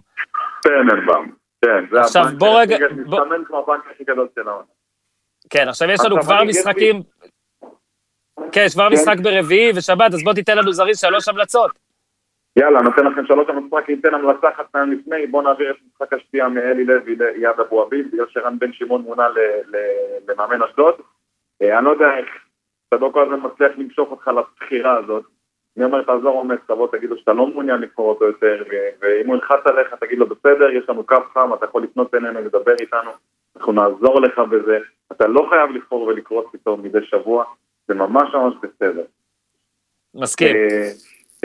טננבאום. 0.62 1.32
כן, 1.66 1.86
זה 1.92 2.02
עכשיו 2.02 2.24
בוא 2.38 2.60
רגע... 2.62 2.78
מסתמן 2.92 3.44
כמו 3.48 3.60
הבנק 3.60 3.84
הכי 3.92 4.04
גדול 4.04 4.28
של 4.36 4.48
העונה. 4.48 4.66
כן, 5.50 5.68
עכשיו 5.68 5.90
יש 5.90 6.00
לנו 6.06 6.22
כבר 6.22 6.44
משחקים... 6.44 7.02
כן, 8.52 8.62
יש 8.66 8.74
כבר 8.74 8.88
כן. 8.90 8.94
משחק 8.94 9.16
ברביעי 9.24 9.72
ושבת, 9.76 10.14
אז 10.14 10.24
בוא 10.24 10.34
תיתן 10.34 10.58
לנו 10.58 10.72
זריז 10.72 11.00
שלוש 11.00 11.28
המלצות. 11.28 11.72
יאללה, 12.60 12.82
נותן 12.82 13.06
לכם 13.06 13.26
שלוש 13.26 13.50
המלצות, 13.50 13.90
ניתן 13.90 14.14
המלצה 14.14 14.50
אחת 14.50 14.66
פעם 14.72 14.92
לפני, 14.92 15.28
בואו 15.28 15.44
נעביר 15.44 15.72
את 15.72 15.76
משחק 15.86 16.14
השתייה 16.14 16.50
מאלי 16.50 16.86
לוי 16.86 17.16
ליד 17.16 17.60
אבו 17.60 17.88
אביב, 17.88 18.08
בגלל 18.12 18.26
שרן 18.30 18.60
בן 18.60 18.74
שמעון 18.74 19.02
מונה 19.02 19.28
למאמן 20.28 20.64
אשדוד. 20.64 20.96
אה, 21.62 21.78
אני 21.78 21.86
לא 21.86 21.90
יודע 21.90 22.18
איך 22.18 22.30
צדוק 22.94 23.18
הזמן 23.18 23.40
מצליח 23.44 23.72
למשוך 23.78 24.12
אותך 24.12 24.28
לבחירה 24.28 24.98
הזאת. 24.98 25.35
אני 25.77 25.85
אומר, 25.85 26.03
תעזור 26.03 26.39
אומץ, 26.39 26.60
תבוא, 26.68 26.88
תגיד 26.91 27.10
לו 27.10 27.18
שאתה 27.18 27.34
לא 27.34 27.47
מעוניין 27.47 27.81
לבחור 27.81 28.10
אותו 28.10 28.26
יותר, 28.26 28.64
ואם 29.02 29.27
הוא 29.27 29.35
ילחץ 29.35 29.65
עליך, 29.65 29.93
תגיד 29.93 30.18
לו, 30.19 30.26
בסדר, 30.27 30.69
יש 30.69 30.89
לנו 30.89 31.03
קו 31.03 31.15
חם, 31.34 31.53
אתה 31.53 31.65
יכול 31.65 31.84
לפנות 31.84 32.15
אלינו, 32.15 32.41
לדבר 32.41 32.76
איתנו, 32.80 33.11
אנחנו 33.56 33.73
נעזור 33.73 34.22
לך 34.22 34.39
בזה. 34.39 34.77
אתה 35.11 35.27
לא 35.27 35.47
חייב 35.49 35.69
לבחור 35.69 36.02
ולקרוץ 36.02 36.45
פתאום 36.52 36.84
מדי 36.84 37.06
שבוע, 37.06 37.43
זה 37.88 37.93
ממש 37.93 38.34
ממש 38.34 38.53
בסדר. 38.61 39.03
מסכים. 40.15 40.56
אה, 40.56 40.91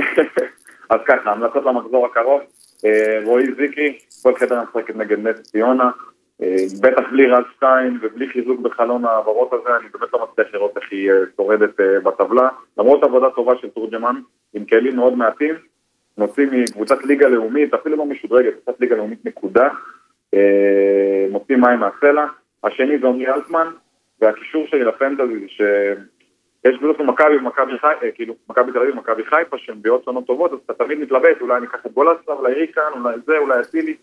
אז 0.91 1.01
ככה, 1.07 1.33
המלצות 1.33 1.65
למחזור 1.65 2.07
הקרוב, 2.07 2.41
אה, 2.85 3.21
רועי 3.25 3.55
זיקרי, 3.55 3.99
כל 4.23 4.35
חדר 4.35 4.63
משחקת 4.63 4.97
נגד 4.97 5.19
נס 5.19 5.41
ציונה, 5.41 5.91
בטח 6.81 7.03
בלי 7.11 7.27
רז 7.27 7.45
שטיין 7.57 7.99
ובלי 8.03 8.29
חיזוק 8.29 8.61
בחלון 8.61 9.05
ההעברות 9.05 9.53
הזה, 9.53 9.77
אני 9.77 9.89
באמת 9.93 10.13
לא 10.13 10.29
מצליח 10.31 10.55
לראות 10.55 10.77
איך 10.77 10.93
היא 10.93 11.11
אה, 11.11 11.17
שורדת 11.37 11.81
אה, 11.81 12.01
בטבלה. 12.01 12.49
למרות 12.79 13.03
עבודה 13.03 13.31
טובה 13.31 13.53
של 13.61 13.69
תורג'מן, 13.69 14.21
עם 14.55 14.65
כלים 14.65 14.97
מאוד 14.97 15.17
מעטים, 15.17 15.55
מוציא 16.19 16.47
מקבוצת 16.53 17.05
ליגה 17.05 17.29
לאומית, 17.29 17.75
אפילו 17.75 17.97
לא 17.97 18.07
משודרגת, 18.07 18.53
קבוצת 18.55 18.81
ליגה 18.81 18.97
לאומית 18.97 19.25
נקודה, 19.25 19.69
מוציא 21.31 21.57
מים 21.57 21.81
מהסלע. 21.81 22.27
השני 22.65 22.99
זה 22.99 23.07
עמרי 23.07 23.29
אלטמן, 23.29 23.67
והקישור 24.21 24.67
שלי 24.67 24.85
לפנטזי 24.85 25.41
זה 25.41 25.47
שיש 25.49 26.79
קבוצות 26.79 27.01
מכבי 27.01 27.37
ומכבי 27.37 27.79
חיפה, 27.79 28.07
כאילו 28.15 28.35
מכבי 28.51 28.73
תל 28.73 28.79
אביב 28.79 28.95
ומכבי 28.95 29.25
חיפה 29.25 29.59
שהן 29.59 29.77
מביאות 29.77 30.05
שונות 30.05 30.27
טובות, 30.27 30.53
אז 30.53 30.59
אתה 30.67 30.85
תמיד 30.85 30.99
מתלבט, 30.99 31.41
אולי 31.41 31.57
אני 31.57 31.67
אקח 31.67 31.87
את 31.87 31.93
גולסה, 31.93 32.33
אולי 32.33 32.55
ריקן, 32.55 32.91
אולי 32.95 33.17
זה, 33.27 33.39
אולי 33.39 33.61
אצילי. 33.61 33.97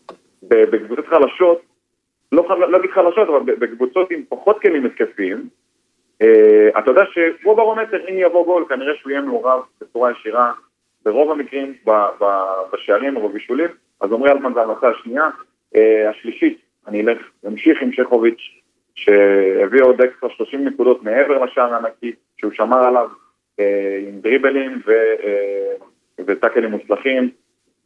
בקבוצות 0.44 1.08
חלשות, 1.08 1.62
לא, 2.32 2.70
לא 2.70 2.78
אגיד 2.78 2.92
חלשות, 2.92 3.28
אבל 3.30 3.56
בקבוצות 3.56 4.12
עם 4.12 4.24
פחות 4.30 4.62
כלים 4.62 4.86
התקפיים, 4.86 5.50
אה, 6.22 6.80
אתה 6.80 6.92
יודע 6.92 7.04
שהוא 7.12 7.56
ברומטר, 7.56 8.10
אם 8.10 8.16
יבוא 8.18 8.46
גול, 8.46 8.66
כנראה 8.70 8.96
שהוא 8.96 9.12
יהיה 9.12 9.22
מעורב 9.22 9.62
בצורה 9.82 10.12
ישירה 10.12 10.52
ברוב 11.06 11.32
המקרים 11.32 11.74
בשערים 12.74 13.16
או 13.18 13.30
בבישולים, 13.30 13.70
אז 14.02 14.12
עמרי 14.12 14.32
אלטמן 14.32 14.54
זה 14.54 14.62
המלצה 14.62 14.88
השנייה. 14.88 15.30
אה, 15.76 16.10
השלישית, 16.10 16.58
אני 16.88 17.02
אלך, 17.02 17.18
אמשיך 17.48 17.82
עם 17.82 17.92
שכוביץ', 17.92 18.42
שהביא 18.96 19.82
עוד 19.84 20.02
אקסטרה 20.02 20.30
30 20.30 20.68
נקודות 20.68 21.04
מעבר 21.04 21.44
לשער 21.44 21.74
הענקי, 21.74 22.14
שהוא 22.38 22.52
שמר 22.52 22.88
עליו 22.88 23.10
אה, 23.60 24.00
עם 24.08 24.20
דריבלים 24.22 24.82
ו, 24.88 24.92
וטאקלים 26.26 26.72
מוצלחים, 26.72 27.30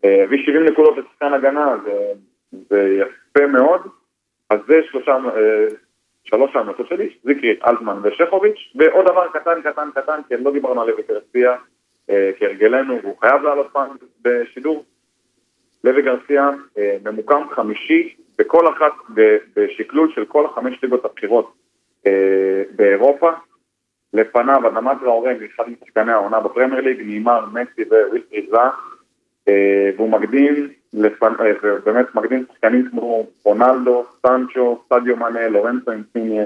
הביא 0.03 0.45
70 0.45 0.65
נקודות 0.65 0.97
לשחקן 0.97 1.33
הגנה, 1.33 1.75
זה, 1.83 2.13
זה 2.51 2.97
יפה 2.99 3.47
מאוד. 3.47 3.81
אז 4.51 4.59
זה 4.67 4.79
שלושה, 4.91 5.11
אה, 5.11 5.65
שלוש 6.23 6.55
ההמלצות 6.55 6.87
שלי, 6.87 7.09
זיקרי, 7.23 7.55
אלטמן 7.67 7.99
ושכוביץ', 8.03 8.71
ועוד 8.75 9.05
דבר 9.05 9.27
קטן 9.27 9.61
קטן 9.61 9.89
קטן, 9.95 10.19
כי 10.27 10.33
לא 10.43 10.51
דיברנו 10.51 10.81
על 10.81 10.89
לוי 10.89 11.03
גרסיה, 11.09 11.55
אה, 12.09 12.31
כהרגלנו, 12.39 12.99
והוא 13.01 13.17
חייב 13.19 13.41
לעלות 13.41 13.67
פעם 13.71 13.89
בשידור. 14.21 14.85
לוי 15.83 16.01
גרסיה 16.01 16.49
אה, 16.77 16.97
ממוקם 17.03 17.41
חמישי 17.55 18.15
בכל 18.37 18.67
אחת, 18.69 18.91
בשקלול 19.55 20.11
של 20.15 20.25
כל 20.25 20.45
החמש 20.45 20.83
ליגות 20.83 21.05
הבכירות 21.05 21.53
אה, 22.07 22.63
באירופה. 22.75 23.31
לפניו, 24.13 24.67
אדמת 24.67 24.97
ראורן, 25.01 25.35
אחד 25.55 25.63
משחקני 25.69 26.11
העונה 26.11 26.39
בפרמייר 26.39 26.81
ליג, 26.81 27.01
נאמר 27.05 27.45
מסי 27.45 27.83
וויל 27.89 28.21
פריזה, 28.29 28.57
והוא 29.97 30.09
מקדים, 30.09 30.69
באמת 31.85 32.15
מקדים 32.15 32.45
שחקנים 32.51 32.89
כמו 32.91 33.27
רונלדו, 33.43 34.05
סנצ'ו, 34.21 34.81
סטדיו 34.85 35.17
מנה, 35.17 35.47
לורנצו 35.47 35.91
אינפיניה, 35.91 36.43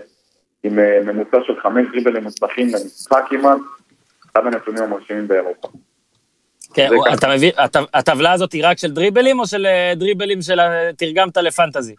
עם 0.63 0.75
ממוצע 1.05 1.37
של 1.43 1.59
חמש 1.59 1.87
דריבלים 1.91 2.23
מוצלחים 2.23 2.67
למשחק 2.67 3.23
כמעט, 3.29 3.59
אחד 4.31 4.47
הנתונים 4.47 4.83
המרשימים 4.83 5.27
באירופה. 5.27 5.67
כן, 6.73 6.89
אתה 7.13 7.27
מבין, 7.35 7.51
הטבלה 7.93 8.31
הזאת 8.31 8.51
היא 8.51 8.61
רק 8.65 8.77
של 8.77 8.91
דריבלים 8.91 9.39
או 9.39 9.47
של 9.47 9.65
אה, 9.65 9.93
דריבלים 9.95 10.41
של 10.41 10.59
תרגמת 10.97 11.37
לפנטזי? 11.37 11.95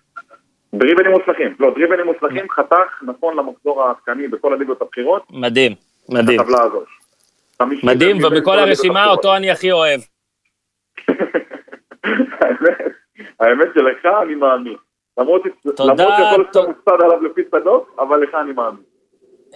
דריבלים 0.75 1.11
מוצלחים, 1.11 1.55
לא, 1.61 1.71
דריבלים 1.75 2.07
מוצלחים 2.07 2.51
חתך 2.51 3.03
נכון 3.03 3.37
למחזור 3.37 3.83
העדכני 3.83 4.29
בכל 4.29 4.53
הליגות 4.53 4.83
הבכירות. 4.83 5.23
מדהים, 5.31 5.73
מדהים. 6.09 6.41
הטבלה 6.41 6.63
הזאת. 6.63 6.87
מדהים, 7.83 8.17
ובכל 8.25 8.59
הרשימה 8.59 9.07
אותו 9.07 9.37
אני 9.37 9.51
הכי 9.51 9.73
אוהב. 9.73 10.01
האמת 13.41 13.69
שלך 13.75 14.07
אני 14.23 14.35
מאמין. 14.35 14.77
למרות 15.19 15.43
שיכול 15.43 15.87
להיות 15.97 16.47
שאתה 16.47 16.61
מופסד 16.69 17.05
עליו 17.05 17.23
לפי 17.23 17.41
שדות, 17.51 17.97
אבל 17.99 18.23
לך 18.23 18.35
אני 18.35 18.53
מאמין. 18.53 18.83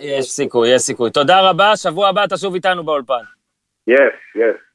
יש 0.01 0.31
סיכוי, 0.31 0.69
יש 0.69 0.83
סיכוי. 0.83 1.11
תודה 1.11 1.51
רבה, 1.51 1.77
שבוע 1.77 2.09
הבא 2.09 2.25
אתה 2.25 2.37
שוב 2.37 2.55
איתנו 2.55 2.85
באולפן. 2.85 3.15
יס, 3.87 3.99
יס. 4.35 4.71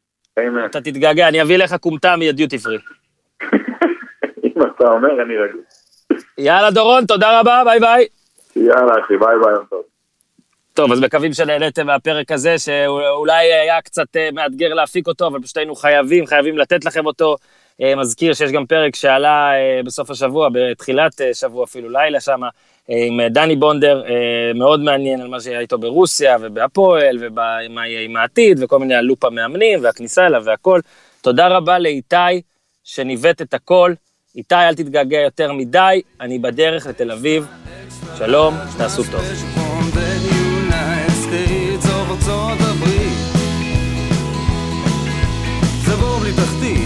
אתה 0.65 0.81
תתגעגע, 0.81 1.27
אני 1.27 1.41
אביא 1.41 1.57
לך 1.57 1.75
כומתה 1.81 2.15
מהדיוטי 2.15 2.57
פרי. 2.57 2.77
אם 4.45 4.61
אתה 4.61 4.87
אומר, 4.87 5.21
אני 5.21 5.37
רגוע. 5.37 5.61
יאללה 6.37 6.71
דורון, 6.71 7.05
תודה 7.05 7.39
רבה, 7.39 7.61
ביי 7.65 7.79
ביי. 7.79 8.07
יאללה 8.55 8.93
אחי, 8.99 9.17
ביי 9.17 9.35
ביי, 9.43 9.53
טוב. 9.69 9.81
טוב, 10.73 10.91
אז 10.91 11.01
מקווים 11.01 11.33
שנהניתם 11.33 11.85
מהפרק 11.85 12.31
הזה, 12.31 12.55
שאולי 12.59 13.53
היה 13.53 13.81
קצת 13.81 14.15
אה, 14.15 14.29
מאתגר 14.33 14.73
להפיק 14.73 15.07
אותו, 15.07 15.27
אבל 15.27 15.41
פשוט 15.41 15.57
היינו 15.57 15.75
חייבים, 15.75 16.25
חייבים 16.25 16.57
לתת 16.57 16.85
לכם 16.85 17.05
אותו. 17.05 17.35
אה, 17.81 17.95
מזכיר 17.95 18.33
שיש 18.33 18.51
גם 18.51 18.65
פרק 18.65 18.95
שעלה 18.95 19.51
אה, 19.53 19.83
בסוף 19.85 20.09
השבוע, 20.09 20.49
בתחילת 20.53 21.21
אה, 21.21 21.33
שבוע 21.33 21.63
אפילו, 21.63 21.89
לילה 21.89 22.19
שם, 22.19 22.41
עם 22.87 23.21
דני 23.27 23.55
בונדר, 23.55 24.03
מאוד 24.55 24.79
מעניין 24.79 25.21
על 25.21 25.27
מה 25.27 25.39
שהיה 25.39 25.59
איתו 25.59 25.77
ברוסיה 25.77 26.37
ובהפועל 26.41 27.17
ומה 27.19 27.87
יהיה 27.87 28.01
עם 28.01 28.15
העתיד 28.15 28.63
וכל 28.63 28.79
מיני 28.79 28.95
ה 28.95 29.01
loop 29.01 29.25
המאמנים 29.25 29.79
והכניסה 29.83 30.25
אליו 30.25 30.41
והכל. 30.45 30.79
תודה 31.21 31.47
רבה 31.47 31.79
לאיתי 31.79 32.41
שניווט 32.83 33.41
את 33.41 33.53
הכל. 33.53 33.93
איתי, 34.35 34.55
אל 34.55 34.75
תתגעגע 34.75 35.19
יותר 35.19 35.53
מדי, 35.53 36.01
אני 36.21 36.39
בדרך 36.39 36.87
לתל 36.87 37.11
אביב. 37.11 37.47
שלום, 38.17 38.53
תעשו 38.77 39.03
טוב. 39.11 39.21
ארצות 42.11 42.57
הברית, 42.59 43.17
בור 45.99 46.19
בלי 46.19 46.31
תחתית 46.33 46.84